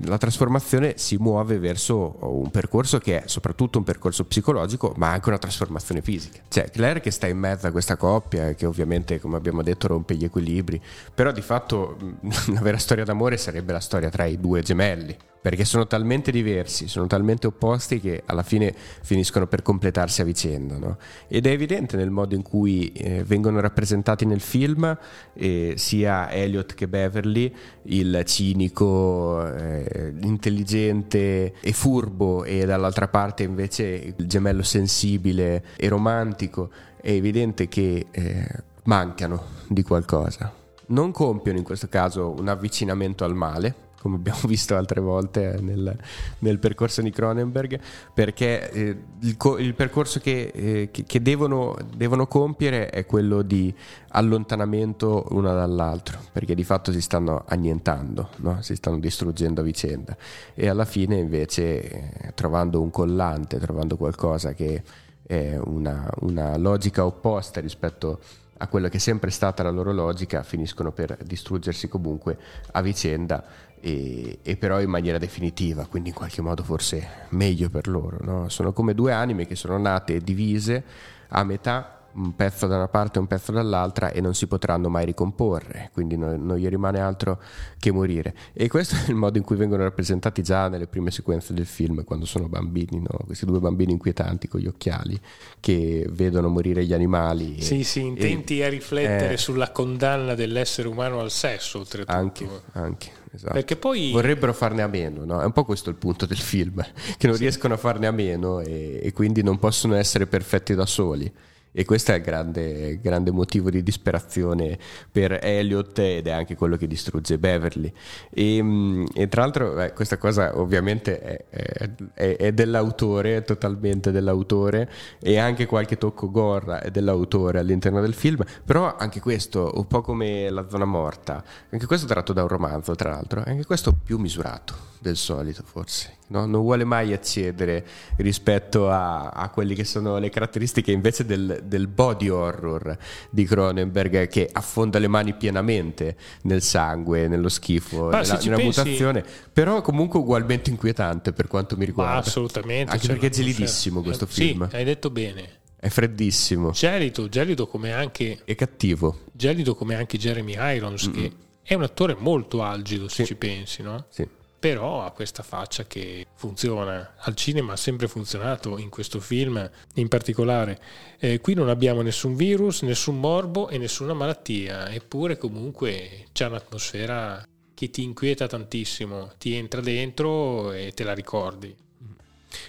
la 0.04 0.18
trasformazione 0.18 0.98
si 0.98 1.16
muove 1.16 1.58
verso 1.58 2.18
un 2.20 2.50
percorso 2.50 2.98
che 2.98 3.22
è 3.22 3.26
soprattutto 3.26 3.78
un 3.78 3.84
percorso 3.84 4.24
psicologico, 4.24 4.92
ma 4.96 5.12
anche 5.12 5.30
una 5.30 5.38
trasformazione 5.38 6.02
fisica. 6.02 6.40
Cioè, 6.46 6.70
Claire 6.70 7.00
che 7.00 7.10
sta 7.10 7.26
in 7.26 7.38
mezzo 7.38 7.66
a 7.66 7.70
questa 7.70 7.96
coppia, 7.96 8.52
che 8.52 8.66
ovviamente, 8.66 9.18
come 9.18 9.38
abbiamo 9.38 9.62
detto, 9.62 9.86
rompe 9.86 10.14
gli 10.14 10.24
equilibri, 10.24 10.78
però 11.14 11.32
di 11.32 11.40
fatto 11.40 11.96
la 12.52 12.60
vera 12.60 12.76
storia 12.76 13.04
d'amore 13.04 13.38
sarebbe 13.38 13.72
la 13.72 13.80
storia 13.80 14.10
tra 14.10 14.26
i 14.26 14.38
due 14.38 14.60
gemelli 14.60 15.16
perché 15.46 15.64
sono 15.64 15.86
talmente 15.86 16.32
diversi, 16.32 16.88
sono 16.88 17.06
talmente 17.06 17.46
opposti 17.46 18.00
che 18.00 18.24
alla 18.26 18.42
fine 18.42 18.74
finiscono 18.74 19.46
per 19.46 19.62
completarsi 19.62 20.20
a 20.20 20.24
vicenda. 20.24 20.76
No? 20.76 20.98
Ed 21.28 21.46
è 21.46 21.50
evidente 21.50 21.96
nel 21.96 22.10
modo 22.10 22.34
in 22.34 22.42
cui 22.42 22.90
eh, 22.90 23.22
vengono 23.22 23.60
rappresentati 23.60 24.26
nel 24.26 24.40
film 24.40 24.98
eh, 25.34 25.74
sia 25.76 26.32
Elliot 26.32 26.74
che 26.74 26.88
Beverly, 26.88 27.54
il 27.82 28.22
cinico, 28.26 29.46
eh, 29.54 30.14
intelligente 30.22 31.52
e 31.60 31.72
furbo 31.72 32.42
e 32.42 32.66
dall'altra 32.66 33.06
parte 33.06 33.44
invece 33.44 34.14
il 34.16 34.26
gemello 34.26 34.64
sensibile 34.64 35.62
e 35.76 35.88
romantico. 35.88 36.70
È 37.00 37.12
evidente 37.12 37.68
che 37.68 38.06
eh, 38.10 38.48
mancano 38.82 39.44
di 39.68 39.84
qualcosa. 39.84 40.52
Non 40.86 41.12
compiono 41.12 41.58
in 41.58 41.64
questo 41.64 41.86
caso 41.86 42.34
un 42.36 42.48
avvicinamento 42.48 43.22
al 43.22 43.36
male, 43.36 43.85
come 44.06 44.16
abbiamo 44.16 44.40
visto 44.46 44.76
altre 44.76 45.00
volte 45.00 45.58
nel, 45.60 45.96
nel 46.38 46.58
percorso 46.58 47.02
di 47.02 47.10
Cronenberg, 47.10 47.80
perché 48.14 48.70
eh, 48.70 48.96
il, 49.20 49.36
il, 49.58 49.74
percorso 49.74 50.20
che, 50.20 50.52
eh, 50.54 50.88
che, 50.92 51.02
che 51.02 51.20
devono, 51.20 51.76
devono, 51.96 52.28
compiere 52.28 52.88
è 52.88 53.04
quello 53.04 53.42
di 53.42 53.74
allontanamento 54.10 55.26
una 55.30 55.52
dall'altro, 55.52 56.18
perché 56.30 56.54
di 56.54 56.64
fatto 56.64 56.92
si 56.92 57.00
stanno 57.00 57.42
annientando, 57.46 58.30
no? 58.36 58.62
si 58.62 58.76
stanno 58.76 58.98
distruggendo 58.98 59.60
a 59.60 59.64
vicenda 59.64 60.16
e 60.54 60.68
alla 60.68 60.84
fine 60.84 61.16
invece 61.16 61.82
eh, 61.82 62.32
trovando 62.34 62.80
un 62.80 62.90
collante, 62.90 63.58
trovando 63.58 63.96
qualcosa 63.96 64.52
che 64.52 64.82
è 65.26 65.58
una, 65.64 66.08
una 66.20 66.56
logica 66.56 67.04
opposta 67.04 67.60
rispetto 67.60 68.12
a 68.12 68.45
quella 68.68 68.88
che 68.88 68.96
è 68.96 69.00
sempre 69.00 69.30
stata 69.30 69.62
la 69.62 69.70
loro 69.70 69.92
logica, 69.92 70.42
finiscono 70.42 70.92
per 70.92 71.18
distruggersi 71.22 71.88
comunque 71.88 72.38
a 72.72 72.80
vicenda 72.80 73.44
e, 73.80 74.38
e, 74.42 74.56
però 74.56 74.80
in 74.80 74.90
maniera 74.90 75.18
definitiva, 75.18 75.86
quindi 75.86 76.08
in 76.08 76.14
qualche 76.14 76.40
modo 76.40 76.62
forse 76.62 77.26
meglio 77.30 77.68
per 77.68 77.88
loro. 77.88 78.18
No? 78.20 78.48
Sono 78.48 78.72
come 78.72 78.94
due 78.94 79.12
anime 79.12 79.46
che 79.46 79.54
sono 79.54 79.78
nate 79.78 80.20
divise 80.20 80.82
a 81.28 81.44
metà 81.44 81.95
un 82.16 82.34
pezzo 82.34 82.66
da 82.66 82.76
una 82.76 82.88
parte 82.88 83.18
e 83.18 83.20
un 83.20 83.26
pezzo 83.26 83.52
dall'altra 83.52 84.10
e 84.10 84.20
non 84.20 84.34
si 84.34 84.46
potranno 84.46 84.88
mai 84.88 85.04
ricomporre, 85.04 85.90
quindi 85.92 86.16
non, 86.16 86.44
non, 86.44 86.56
gli 86.56 86.66
rimane 86.68 87.00
altro 87.00 87.40
che 87.78 87.92
morire. 87.92 88.34
E 88.52 88.68
questo 88.68 88.96
è 88.96 89.10
il 89.10 89.14
modo 89.14 89.38
in 89.38 89.44
cui 89.44 89.56
vengono 89.56 89.82
rappresentati 89.82 90.42
già 90.42 90.68
nelle 90.68 90.86
prime 90.86 91.10
sequenze 91.10 91.52
del 91.52 91.66
film, 91.66 92.04
quando 92.04 92.24
sono 92.24 92.48
bambini, 92.48 93.00
no? 93.00 93.18
questi 93.24 93.44
due 93.44 93.60
bambini 93.60 93.92
inquietanti 93.92 94.48
con 94.48 94.60
gli 94.60 94.66
occhiali 94.66 95.18
che 95.60 96.06
vedono 96.10 96.48
morire 96.48 96.84
gli 96.84 96.92
animali. 96.92 97.60
Sì, 97.60 97.80
e, 97.80 97.84
sì, 97.84 98.04
intenti 98.04 98.60
e, 98.60 98.64
a 98.64 98.68
riflettere 98.68 99.34
eh, 99.34 99.38
sulla 99.38 99.70
condanna 99.70 100.34
dell'essere 100.34 100.88
umano 100.88 101.20
al 101.20 101.30
sesso, 101.30 101.78
oltretutto. 101.78 102.16
Anche, 102.16 102.48
anche. 102.72 103.10
Esatto. 103.36 103.52
Perché 103.52 103.76
poi... 103.76 104.12
Vorrebbero 104.12 104.54
farne 104.54 104.80
a 104.82 104.86
meno, 104.86 105.24
no? 105.26 105.42
È 105.42 105.44
un 105.44 105.52
po' 105.52 105.64
questo 105.64 105.90
il 105.90 105.96
punto 105.96 106.24
del 106.24 106.38
film, 106.38 106.82
che 107.18 107.26
non 107.26 107.36
sì. 107.36 107.42
riescono 107.42 107.74
a 107.74 107.76
farne 107.76 108.06
a 108.06 108.10
meno 108.10 108.60
e, 108.60 109.00
e 109.02 109.12
quindi 109.12 109.42
non 109.42 109.58
possono 109.58 109.94
essere 109.94 110.26
perfetti 110.26 110.74
da 110.74 110.86
soli. 110.86 111.30
E 111.78 111.84
questo 111.84 112.12
è 112.12 112.14
il 112.14 112.22
grande, 112.22 112.98
grande, 113.02 113.30
motivo 113.30 113.68
di 113.68 113.82
disperazione 113.82 114.78
per 115.12 115.38
Elliot 115.42 115.98
ed 115.98 116.26
è 116.26 116.30
anche 116.30 116.56
quello 116.56 116.78
che 116.78 116.86
distrugge 116.86 117.36
Beverly. 117.36 117.92
E, 118.30 118.62
mm, 118.62 119.04
e 119.12 119.28
tra 119.28 119.42
l'altro 119.42 119.78
eh, 119.82 119.92
questa 119.92 120.16
cosa 120.16 120.58
ovviamente 120.58 121.20
è, 121.20 121.90
è, 122.14 122.36
è, 122.36 122.52
dell'autore, 122.52 123.42
totalmente 123.42 124.10
dell'autore, 124.10 124.90
e 125.20 125.36
anche 125.36 125.66
qualche 125.66 125.98
tocco 125.98 126.30
gorra 126.30 126.80
è 126.80 126.90
dell'autore 126.90 127.58
all'interno 127.58 128.00
del 128.00 128.14
film, 128.14 128.42
però 128.64 128.96
anche 128.96 129.20
questo, 129.20 129.72
un 129.74 129.86
po' 129.86 130.00
come 130.00 130.48
La 130.48 130.70
zona 130.70 130.86
morta, 130.86 131.44
anche 131.68 131.84
questo 131.84 132.06
tratto 132.06 132.32
da 132.32 132.40
un 132.40 132.48
romanzo 132.48 132.94
tra 132.94 133.10
l'altro, 133.10 133.42
anche 133.44 133.66
questo 133.66 133.92
più 133.92 134.16
misurato 134.16 134.94
del 134.98 135.16
solito 135.16 135.62
forse, 135.64 136.16
no? 136.28 136.46
non 136.46 136.62
vuole 136.62 136.84
mai 136.84 137.12
accedere 137.12 137.84
rispetto 138.16 138.90
a, 138.90 139.28
a 139.28 139.48
quelle 139.50 139.74
che 139.74 139.84
sono 139.84 140.18
le 140.18 140.30
caratteristiche 140.30 140.92
invece 140.92 141.24
del, 141.24 141.62
del, 141.64 141.86
body 141.86 142.28
horror 142.28 142.96
di 143.30 143.44
Cronenberg 143.44 144.28
che 144.28 144.48
affonda 144.50 144.98
le 144.98 145.08
mani 145.08 145.34
pienamente 145.34 146.16
nel 146.42 146.62
sangue, 146.62 147.28
nello 147.28 147.48
schifo, 147.48 148.08
Ma 148.08 148.20
nella, 148.20 148.38
nella 148.42 148.56
pensi... 148.56 148.80
mutazione, 148.80 149.24
però 149.52 149.80
comunque 149.82 150.18
ugualmente 150.18 150.70
inquietante 150.70 151.32
per 151.32 151.46
quanto 151.46 151.76
mi 151.76 151.84
riguarda. 151.84 152.14
Ma 152.14 152.18
assolutamente. 152.18 152.92
Anche 152.92 153.06
perché 153.06 153.26
è 153.26 153.30
gelidissimo 153.30 154.02
questo 154.02 154.24
eh, 154.24 154.28
film. 154.28 154.68
Sì, 154.68 154.76
hai 154.76 154.84
detto 154.84 155.10
bene. 155.10 155.60
È 155.78 155.88
freddissimo. 155.88 156.70
Gelido, 156.70 157.28
gelido 157.28 157.66
come 157.66 157.92
anche... 157.92 158.40
È 158.44 158.54
cattivo. 158.54 159.20
Gelido 159.32 159.74
come 159.74 159.94
anche 159.94 160.18
Jeremy 160.18 160.56
Irons, 160.58 161.08
mm 161.08 161.12
che 161.12 161.32
è 161.62 161.74
un 161.74 161.82
attore 161.82 162.14
molto 162.16 162.62
algido 162.62 163.08
se 163.08 163.24
sì. 163.24 163.26
ci 163.26 163.34
pensi, 163.34 163.82
no? 163.82 164.06
Sì 164.08 164.26
però 164.58 165.04
ha 165.04 165.10
questa 165.10 165.42
faccia 165.42 165.86
che 165.86 166.26
funziona. 166.34 167.14
Al 167.18 167.34
cinema 167.34 167.74
ha 167.74 167.76
sempre 167.76 168.08
funzionato, 168.08 168.78
in 168.78 168.88
questo 168.88 169.20
film 169.20 169.70
in 169.94 170.08
particolare. 170.08 170.80
Eh, 171.18 171.40
qui 171.40 171.54
non 171.54 171.68
abbiamo 171.68 172.02
nessun 172.02 172.36
virus, 172.36 172.82
nessun 172.82 173.18
morbo 173.20 173.68
e 173.68 173.78
nessuna 173.78 174.14
malattia, 174.14 174.90
eppure 174.90 175.36
comunque 175.36 176.26
c'è 176.32 176.46
un'atmosfera 176.46 177.46
che 177.74 177.90
ti 177.90 178.02
inquieta 178.02 178.46
tantissimo, 178.46 179.32
ti 179.38 179.54
entra 179.54 179.80
dentro 179.80 180.72
e 180.72 180.92
te 180.94 181.04
la 181.04 181.12
ricordi. 181.12 181.74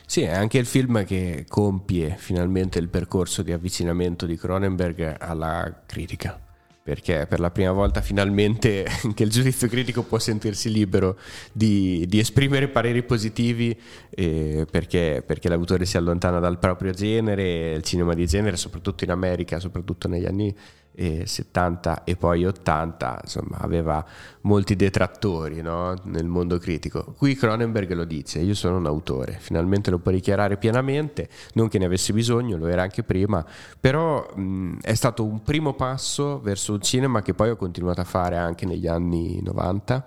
Sì, 0.06 0.22
è 0.22 0.34
anche 0.34 0.58
il 0.58 0.66
film 0.66 1.06
che 1.06 1.46
compie 1.48 2.16
finalmente 2.18 2.80
il 2.80 2.90
percorso 2.90 3.42
di 3.42 3.54
avvicinamento 3.54 4.26
di 4.26 4.36
Cronenberg 4.36 5.16
alla 5.20 5.84
critica 5.86 6.47
perché 6.88 7.26
per 7.28 7.42
la 7.42 7.52
prima 7.52 7.74
volta 7.74 8.00
finalmente 8.00 8.86
anche 9.04 9.24
il 9.24 9.30
giudizio 9.30 9.68
critico 9.68 10.04
può 10.04 10.20
sentirsi 10.20 10.72
libero 10.72 11.20
di, 11.52 12.06
di 12.08 12.18
esprimere 12.18 12.70
pareri 12.70 13.04
positivi 13.04 13.78
eh, 14.10 14.66
perché, 14.72 15.22
perché, 15.26 15.50
l'autore 15.50 15.86
si 15.86 15.98
allontana 15.98 16.40
dal 16.40 16.60
proprio 16.60 16.94
genere, 16.94 17.74
il 17.74 17.84
cinema 17.84 18.14
di 18.14 18.26
genere, 18.26 18.56
soprattutto 18.56 19.04
in 19.04 19.12
America, 19.12 19.60
soprattutto 19.60 20.08
negli 20.08 20.26
anni 20.26 20.56
eh, 21.00 21.28
70 21.28 22.04
e 22.04 22.16
poi 22.16 22.44
80, 22.44 23.20
insomma, 23.22 23.58
aveva 23.60 24.04
molti 24.42 24.76
detrattori 24.76 25.62
no? 25.62 25.94
nel 26.06 26.26
mondo 26.26 26.58
critico. 26.58 27.14
Qui 27.16 27.36
Cronenberg 27.36 27.94
lo 27.94 28.04
dice, 28.04 28.40
io 28.40 28.56
sono 28.56 28.78
un 28.78 28.88
autore, 28.88 29.38
finalmente 29.40 29.92
lo 29.92 30.00
può 30.00 30.12
dichiarare 30.12 30.58
pienamente, 30.58 31.30
non 31.54 31.68
che 31.68 31.78
ne 31.78 31.86
avesse 31.86 32.14
bisogno, 32.14 32.58
lo 32.58 32.68
era 32.68 32.82
anche 32.82 33.04
prima, 33.04 33.46
però 33.80 34.28
mh, 34.36 34.80
è 34.82 34.96
stato 34.96 35.24
un 35.24 35.44
primo 35.44 35.74
passo 35.74 36.40
verso 36.42 36.74
un 36.74 36.82
cinema 36.82 37.22
che 37.22 37.36
poi 37.36 37.52
ho 37.52 37.56
continuato 37.56 38.02
a 38.02 38.06
fare 38.06 38.38
anche 38.38 38.66
negli 38.66 38.88
anni 38.88 39.40
90 39.44 40.06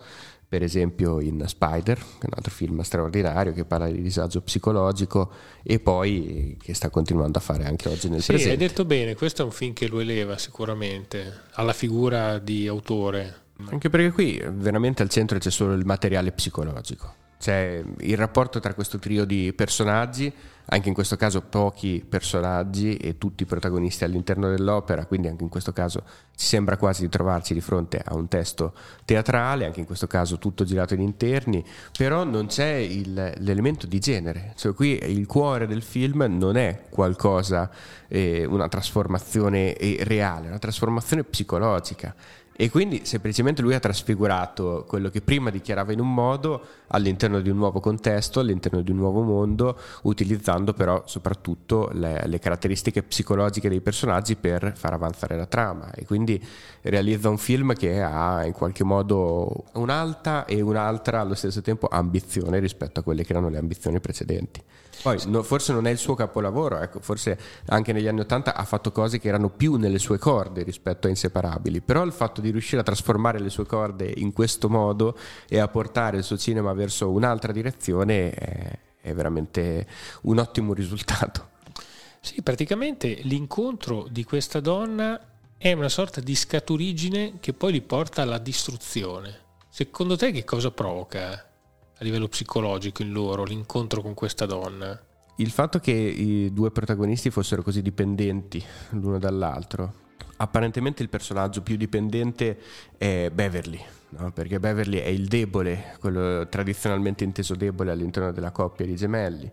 per 0.51 0.64
esempio 0.64 1.20
in 1.20 1.44
Spider, 1.47 1.97
che 1.97 2.22
è 2.22 2.27
un 2.27 2.32
altro 2.35 2.51
film 2.51 2.81
straordinario 2.81 3.52
che 3.52 3.64
parla 3.64 3.86
di 3.86 4.02
disagio 4.02 4.40
psicologico 4.40 5.31
e 5.62 5.78
poi 5.78 6.56
che 6.60 6.74
sta 6.74 6.90
continuando 6.90 7.39
a 7.39 7.40
fare 7.40 7.66
anche 7.66 7.89
oggi 7.89 8.09
nel 8.09 8.20
sì, 8.20 8.32
presente. 8.32 8.56
Sì, 8.56 8.60
hai 8.60 8.68
detto 8.68 8.85
bene, 8.85 9.14
questo 9.14 9.43
è 9.43 9.44
un 9.44 9.52
film 9.52 9.74
che 9.74 9.86
lo 9.86 10.01
eleva 10.01 10.36
sicuramente 10.39 11.43
alla 11.52 11.72
figura 11.72 12.40
di 12.40 12.66
autore. 12.66 13.43
Anche 13.66 13.90
perché 13.90 14.10
qui 14.10 14.43
veramente 14.44 15.02
al 15.02 15.09
centro 15.09 15.39
c'è 15.39 15.52
solo 15.52 15.72
il 15.74 15.85
materiale 15.85 16.32
psicologico, 16.32 17.14
c'è 17.41 17.83
il 18.01 18.17
rapporto 18.19 18.61
tra 18.61 18.75
questo 18.75 18.99
trio 18.99 19.25
di 19.25 19.53
personaggi 19.55 20.31
anche 20.73 20.89
in 20.89 20.95
questo 20.95 21.17
caso 21.17 21.43
pochi 21.43 22.05
personaggi 22.07 22.97
e 22.97 23.19
tutti 23.19 23.45
protagonisti 23.45 24.05
all'interno 24.05 24.49
dell'opera, 24.49 25.05
quindi 25.05 25.29
anche 25.29 25.43
in 25.43 25.49
questo 25.49 25.73
caso 25.73 26.05
ci 26.37 26.47
sembra 26.47 26.77
quasi 26.77 27.03
di 27.03 27.09
trovarci 27.09 27.55
di 27.55 27.61
fronte 27.61 28.01
a 28.05 28.15
un 28.15 28.29
testo 28.29 28.73
teatrale, 29.05 29.65
anche 29.65 29.81
in 29.81 29.87
questo 29.87 30.07
caso 30.07 30.39
tutto 30.39 30.65
girato 30.65 30.95
in 30.95 31.01
interni, 31.01 31.65
però 31.97 32.25
non 32.25 32.47
c'è 32.47 32.75
il, 32.75 33.33
l'elemento 33.39 33.87
di 33.87 33.99
genere, 33.99 34.53
cioè 34.57 34.73
qui 34.73 34.99
il 35.03 35.27
cuore 35.27 35.67
del 35.67 35.83
film 35.83 36.25
non 36.29 36.57
è 36.57 36.85
qualcosa, 36.89 37.69
eh, 38.07 38.45
una 38.45 38.69
trasformazione 38.69 39.75
eh, 39.75 39.99
reale, 40.03 40.49
una 40.49 40.59
trasformazione 40.59 41.25
psicologica 41.25 42.15
e 42.61 42.69
quindi 42.69 43.07
semplicemente 43.07 43.62
lui 43.62 43.73
ha 43.73 43.81
trasfigurato 43.81 44.85
quello 44.87 45.09
che 45.09 45.23
prima 45.23 45.49
dichiarava 45.49 45.93
in 45.93 46.01
un 46.01 46.12
modo 46.12 46.62
all'interno 46.89 47.41
di 47.41 47.49
un 47.49 47.57
nuovo 47.57 47.81
contesto, 47.81 48.39
all'interno 48.41 48.82
di 48.82 48.91
un 48.91 48.99
nuovo 48.99 49.23
mondo, 49.23 49.78
utilizzando 50.03 50.74
però 50.74 51.03
soprattutto 51.07 51.89
le, 51.95 52.20
le 52.27 52.39
caratteristiche 52.39 53.03
psicologiche 53.03 53.70
dei 53.70 53.81
personaggi 53.81 54.37
per 54.37 54.74
far 54.77 54.93
avanzare 54.93 55.39
la 55.39 55.47
trama. 55.47 55.91
E 55.93 56.05
quindi 56.05 56.39
realizza 56.82 57.31
un 57.31 57.39
film 57.39 57.73
che 57.73 58.03
ha 58.03 58.45
in 58.45 58.53
qualche 58.53 58.85
modo 58.85 59.65
un'alta 59.73 60.45
e 60.45 60.61
un'altra 60.61 61.20
allo 61.20 61.35
stesso 61.35 61.62
tempo 61.62 61.89
ambizione 61.91 62.59
rispetto 62.59 63.01
a 63.01 63.03
quelle 63.03 63.24
che 63.24 63.32
erano 63.32 63.49
le 63.49 63.57
ambizioni 63.57 64.01
precedenti. 64.01 64.62
Poi 65.02 65.18
no, 65.27 65.43
forse 65.43 65.72
non 65.72 65.86
è 65.86 65.90
il 65.90 65.98
suo 65.98 66.14
capolavoro, 66.14 66.78
ecco, 66.78 67.01
forse 67.01 67.39
anche 67.66 67.93
negli 67.93 68.06
anni 68.06 68.20
Ottanta 68.20 68.55
ha 68.55 68.64
fatto 68.64 68.93
cose 68.93 69.18
che 69.18 69.28
erano 69.28 69.48
più 69.48 69.77
nelle 69.77 69.98
sue 69.98 70.18
corde 70.18 70.62
rispetto 70.62 71.06
a 71.06 71.10
Inseparabili, 71.10 71.81
però 71.81 72.02
il 72.02 72.12
fatto 72.12 72.40
di 72.40 72.51
riuscire 72.51 72.82
a 72.82 72.85
trasformare 72.85 73.40
le 73.40 73.48
sue 73.48 73.64
corde 73.64 74.12
in 74.16 74.32
questo 74.32 74.68
modo 74.68 75.16
e 75.48 75.59
a 75.59 75.68
portare 75.68 76.18
il 76.18 76.24
suo 76.24 76.36
cinema 76.36 76.74
verso 76.74 77.10
un'altra 77.10 77.51
direzione 77.51 78.31
è, 78.31 78.78
è 79.01 79.12
veramente 79.14 79.86
un 80.22 80.39
ottimo 80.39 80.74
risultato. 80.74 81.48
Sì, 82.20 82.43
praticamente 82.43 83.20
l'incontro 83.22 84.06
di 84.10 84.24
questa 84.24 84.60
donna 84.60 85.18
è 85.56 85.72
una 85.72 85.89
sorta 85.89 86.20
di 86.20 86.35
scaturigine 86.35 87.35
che 87.40 87.55
poi 87.55 87.72
li 87.72 87.81
porta 87.81 88.20
alla 88.20 88.39
distruzione. 88.39 89.48
Secondo 89.70 90.16
te 90.16 90.31
che 90.31 90.44
cosa 90.44 90.70
provoca 90.70 91.49
a 92.01 92.05
livello 92.05 92.28
psicologico 92.28 93.02
in 93.02 93.12
loro, 93.12 93.44
l'incontro 93.44 94.01
con 94.01 94.14
questa 94.14 94.47
donna? 94.47 94.98
Il 95.36 95.51
fatto 95.51 95.78
che 95.78 95.93
i 95.93 96.51
due 96.52 96.70
protagonisti 96.70 97.31
fossero 97.31 97.62
così 97.62 97.82
dipendenti 97.82 98.62
l'uno 98.90 99.18
dall'altro. 99.18 100.09
Apparentemente 100.36 101.02
il 101.02 101.10
personaggio 101.10 101.60
più 101.60 101.77
dipendente 101.77 102.59
è 102.97 103.31
Beverly, 103.31 103.81
no? 104.10 104.32
perché 104.32 104.59
Beverly 104.59 104.98
è 104.98 105.09
il 105.09 105.28
debole, 105.28 105.97
quello 106.01 106.48
tradizionalmente 106.48 107.24
inteso 107.24 107.55
debole 107.55 107.90
all'interno 107.90 108.32
della 108.32 108.51
coppia 108.51 108.86
di 108.86 108.97
gemelli. 108.97 109.51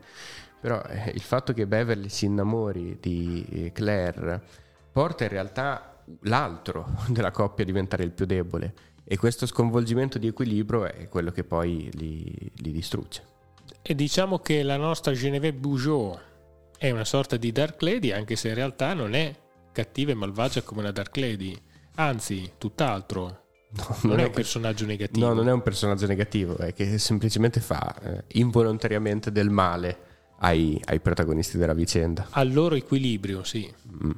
Però 0.59 0.81
eh, 0.83 1.11
il 1.13 1.21
fatto 1.21 1.51
che 1.51 1.67
Beverly 1.67 2.07
si 2.07 2.25
innamori 2.25 2.97
di 3.01 3.45
eh, 3.49 3.71
Claire 3.73 4.41
porta 4.89 5.25
in 5.25 5.29
realtà 5.29 6.01
l'altro 6.21 6.87
della 7.09 7.31
coppia 7.31 7.65
a 7.65 7.67
diventare 7.67 8.05
il 8.05 8.11
più 8.11 8.25
debole 8.25 8.73
e 9.09 9.17
questo 9.17 9.45
sconvolgimento 9.45 10.17
di 10.17 10.27
equilibrio 10.27 10.85
è 10.85 11.07
quello 11.07 11.31
che 11.31 11.45
poi 11.45 11.89
li, 11.93 12.51
li 12.55 12.71
distrugge. 12.71 13.23
E 13.81 13.95
diciamo 13.95 14.39
che 14.39 14.63
la 14.63 14.75
nostra 14.75 15.13
Geneviève 15.13 15.57
Bugeaud 15.57 16.19
è 16.77 16.91
una 16.91 17.05
sorta 17.05 17.37
di 17.37 17.53
Dark 17.53 17.81
Lady, 17.81 18.11
anche 18.11 18.35
se 18.35 18.49
in 18.49 18.55
realtà 18.55 18.93
non 18.93 19.15
è 19.15 19.33
cattiva 19.71 20.11
e 20.11 20.15
malvagia 20.15 20.61
come 20.61 20.81
una 20.81 20.91
Dark 20.91 21.15
Lady, 21.15 21.57
anzi, 21.95 22.51
tutt'altro. 22.57 23.45
No, 23.69 23.85
non, 23.87 24.11
non, 24.11 24.19
è 24.19 24.25
un 24.25 24.31
personaggio 24.31 24.85
negativo. 24.85 25.25
No, 25.25 25.33
non 25.33 25.47
è 25.47 25.51
un 25.51 25.61
personaggio 25.61 26.05
negativo, 26.05 26.57
è 26.57 26.73
che 26.73 26.97
semplicemente 26.97 27.61
fa 27.61 27.95
eh, 28.01 28.23
involontariamente 28.39 29.31
del 29.31 29.49
male 29.49 29.99
ai, 30.39 30.81
ai, 30.85 30.99
protagonisti 30.99 31.57
della 31.57 31.73
vicenda. 31.73 32.27
Al 32.31 32.51
loro 32.51 32.75
equilibrio, 32.75 33.43
sì. 33.43 33.71
Mm. 34.03 34.11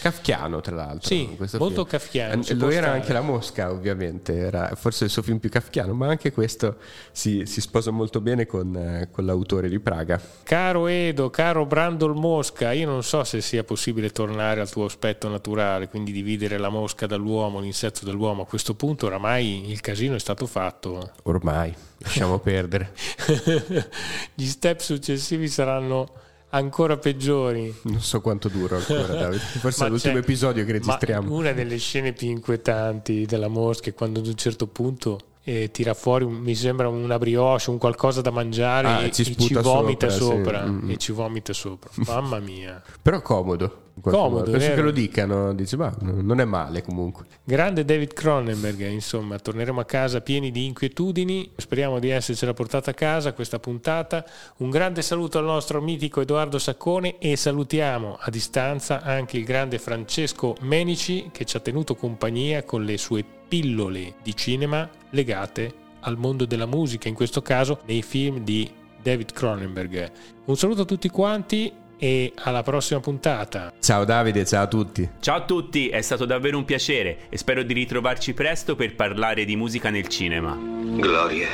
Kafkiano, 0.00 0.60
tra 0.60 0.74
l'altro. 0.74 1.08
Sì, 1.08 1.36
molto 1.58 1.84
film. 1.84 1.86
kafkiano. 1.86 2.42
Lui 2.50 2.74
era 2.74 2.92
anche 2.92 3.12
la 3.12 3.20
mosca, 3.20 3.70
ovviamente, 3.70 4.36
era 4.36 4.74
forse 4.74 5.04
il 5.04 5.10
suo 5.10 5.22
film 5.22 5.38
più 5.38 5.50
kafkiano, 5.50 5.94
ma 5.94 6.08
anche 6.08 6.32
questo 6.32 6.76
si, 7.10 7.46
si 7.46 7.60
sposa 7.60 7.90
molto 7.90 8.20
bene 8.20 8.46
con, 8.46 8.76
eh, 8.76 9.08
con, 9.10 9.24
l'autore 9.24 9.68
di 9.68 9.78
Praga. 9.78 10.20
Caro 10.42 10.86
Edo, 10.86 11.30
caro 11.30 11.66
Brandol 11.66 12.14
Mosca, 12.14 12.72
io 12.72 12.86
non 12.86 13.02
so 13.02 13.24
se 13.24 13.40
sia 13.40 13.64
possibile 13.64 14.10
tornare 14.10 14.60
al 14.60 14.70
tuo 14.70 14.84
aspetto 14.84 15.28
naturale, 15.28 15.88
quindi 15.88 16.12
dividere 16.12 16.58
la 16.58 16.68
mosca 16.68 17.06
dall'uomo, 17.06 17.60
l'insetto 17.60 18.04
dall'uomo. 18.04 18.42
A 18.42 18.46
questo 18.46 18.74
punto 18.74 19.06
oramai 19.06 19.70
il 19.70 19.80
casino 19.80 20.14
è 20.14 20.20
stato 20.20 20.46
fatto. 20.46 21.12
Ormai, 21.24 21.74
lasciamo 21.98 22.38
perdere. 22.38 22.92
Gli 24.34 24.46
step 24.46 24.80
successivi 24.80 25.48
saranno 25.48 26.24
ancora 26.50 26.96
peggiori. 26.96 27.74
Non 27.82 28.00
so 28.00 28.20
quanto 28.20 28.48
dura 28.48 28.76
ancora, 28.76 29.06
Davide. 29.14 29.38
Forse 29.38 29.86
è 29.86 29.88
l'ultimo 29.88 30.18
episodio 30.18 30.64
che 30.64 30.72
registriamo. 30.72 31.32
una 31.32 31.52
delle 31.52 31.76
scene 31.78 32.12
più 32.12 32.28
inquietanti 32.28 33.26
della 33.26 33.48
mosca 33.48 33.90
è 33.90 33.94
quando 33.94 34.20
ad 34.20 34.26
un 34.26 34.36
certo 34.36 34.66
punto 34.66 35.18
eh, 35.48 35.70
tira 35.70 35.94
fuori, 35.94 36.26
mi 36.26 36.56
sembra 36.56 36.88
una 36.88 37.18
brioche, 37.18 37.70
un 37.70 37.78
qualcosa 37.78 38.20
da 38.20 38.32
mangiare 38.32 38.88
ah, 38.88 39.02
e, 39.02 39.12
ci, 39.12 39.22
e 39.22 39.36
ci 39.36 39.54
vomita 39.54 40.10
sopra. 40.10 40.36
sopra 40.36 40.64
sì. 40.64 40.70
Mm, 40.70 40.84
mm. 40.84 40.90
E 40.90 40.96
ci 40.96 41.12
vomita 41.12 41.52
sopra. 41.52 41.90
Mamma 41.94 42.40
mia. 42.40 42.82
Però 43.00 43.22
comodo. 43.22 43.84
Comodo, 44.10 44.50
penso 44.50 44.74
che 44.74 44.80
lo 44.80 44.90
dicano, 44.90 45.52
dice, 45.54 45.76
ma 45.76 45.94
non 46.00 46.40
è 46.40 46.44
male 46.44 46.82
comunque. 46.82 47.24
Grande 47.44 47.84
David 47.84 48.12
Cronenberg, 48.12 48.88
insomma, 48.88 49.38
torneremo 49.38 49.80
a 49.80 49.84
casa 49.84 50.20
pieni 50.20 50.50
di 50.50 50.64
inquietudini, 50.66 51.50
speriamo 51.56 51.98
di 51.98 52.10
essercela 52.10 52.54
portata 52.54 52.90
a 52.90 52.94
casa 52.94 53.32
questa 53.32 53.58
puntata. 53.58 54.24
Un 54.58 54.70
grande 54.70 55.02
saluto 55.02 55.38
al 55.38 55.44
nostro 55.44 55.80
mitico 55.80 56.20
Edoardo 56.20 56.58
Saccone 56.58 57.18
e 57.18 57.36
salutiamo 57.36 58.16
a 58.20 58.30
distanza 58.30 59.02
anche 59.02 59.38
il 59.38 59.44
grande 59.44 59.78
Francesco 59.78 60.54
Menici 60.60 61.30
che 61.32 61.44
ci 61.44 61.56
ha 61.56 61.60
tenuto 61.60 61.94
compagnia 61.94 62.62
con 62.64 62.84
le 62.84 62.96
sue 62.98 63.24
pillole 63.48 64.14
di 64.22 64.34
cinema 64.34 64.88
legate 65.10 65.84
al 66.00 66.16
mondo 66.16 66.44
della 66.44 66.66
musica, 66.66 67.08
in 67.08 67.14
questo 67.14 67.42
caso 67.42 67.80
nei 67.86 68.02
film 68.02 68.44
di 68.44 68.70
David 69.02 69.32
Cronenberg. 69.32 70.10
Un 70.46 70.56
saluto 70.56 70.82
a 70.82 70.84
tutti 70.84 71.08
quanti 71.08 71.72
e 71.98 72.32
alla 72.36 72.62
prossima 72.62 73.00
puntata. 73.00 73.72
Ciao 73.80 74.04
Davide, 74.04 74.44
ciao 74.44 74.64
a 74.64 74.66
tutti. 74.66 75.08
Ciao 75.20 75.36
a 75.36 75.44
tutti, 75.44 75.88
è 75.88 76.00
stato 76.02 76.24
davvero 76.24 76.58
un 76.58 76.64
piacere 76.64 77.28
e 77.28 77.36
spero 77.38 77.62
di 77.62 77.74
ritrovarci 77.74 78.34
presto 78.34 78.74
per 78.74 78.94
parlare 78.94 79.44
di 79.44 79.56
musica 79.56 79.90
nel 79.90 80.08
cinema. 80.08 80.56
Gloria 80.56 81.48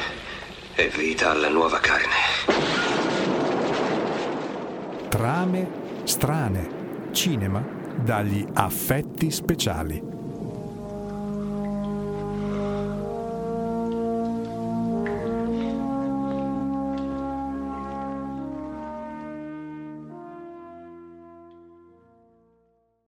e 0.75 0.89
vita 0.89 1.31
alla 1.31 1.49
nuova 1.49 1.79
carne. 1.79 2.15
Trame 5.09 5.69
strane. 6.05 6.81
Cinema 7.13 7.63
dagli 7.97 8.45
affetti 8.55 9.31
speciali. 9.31 10.22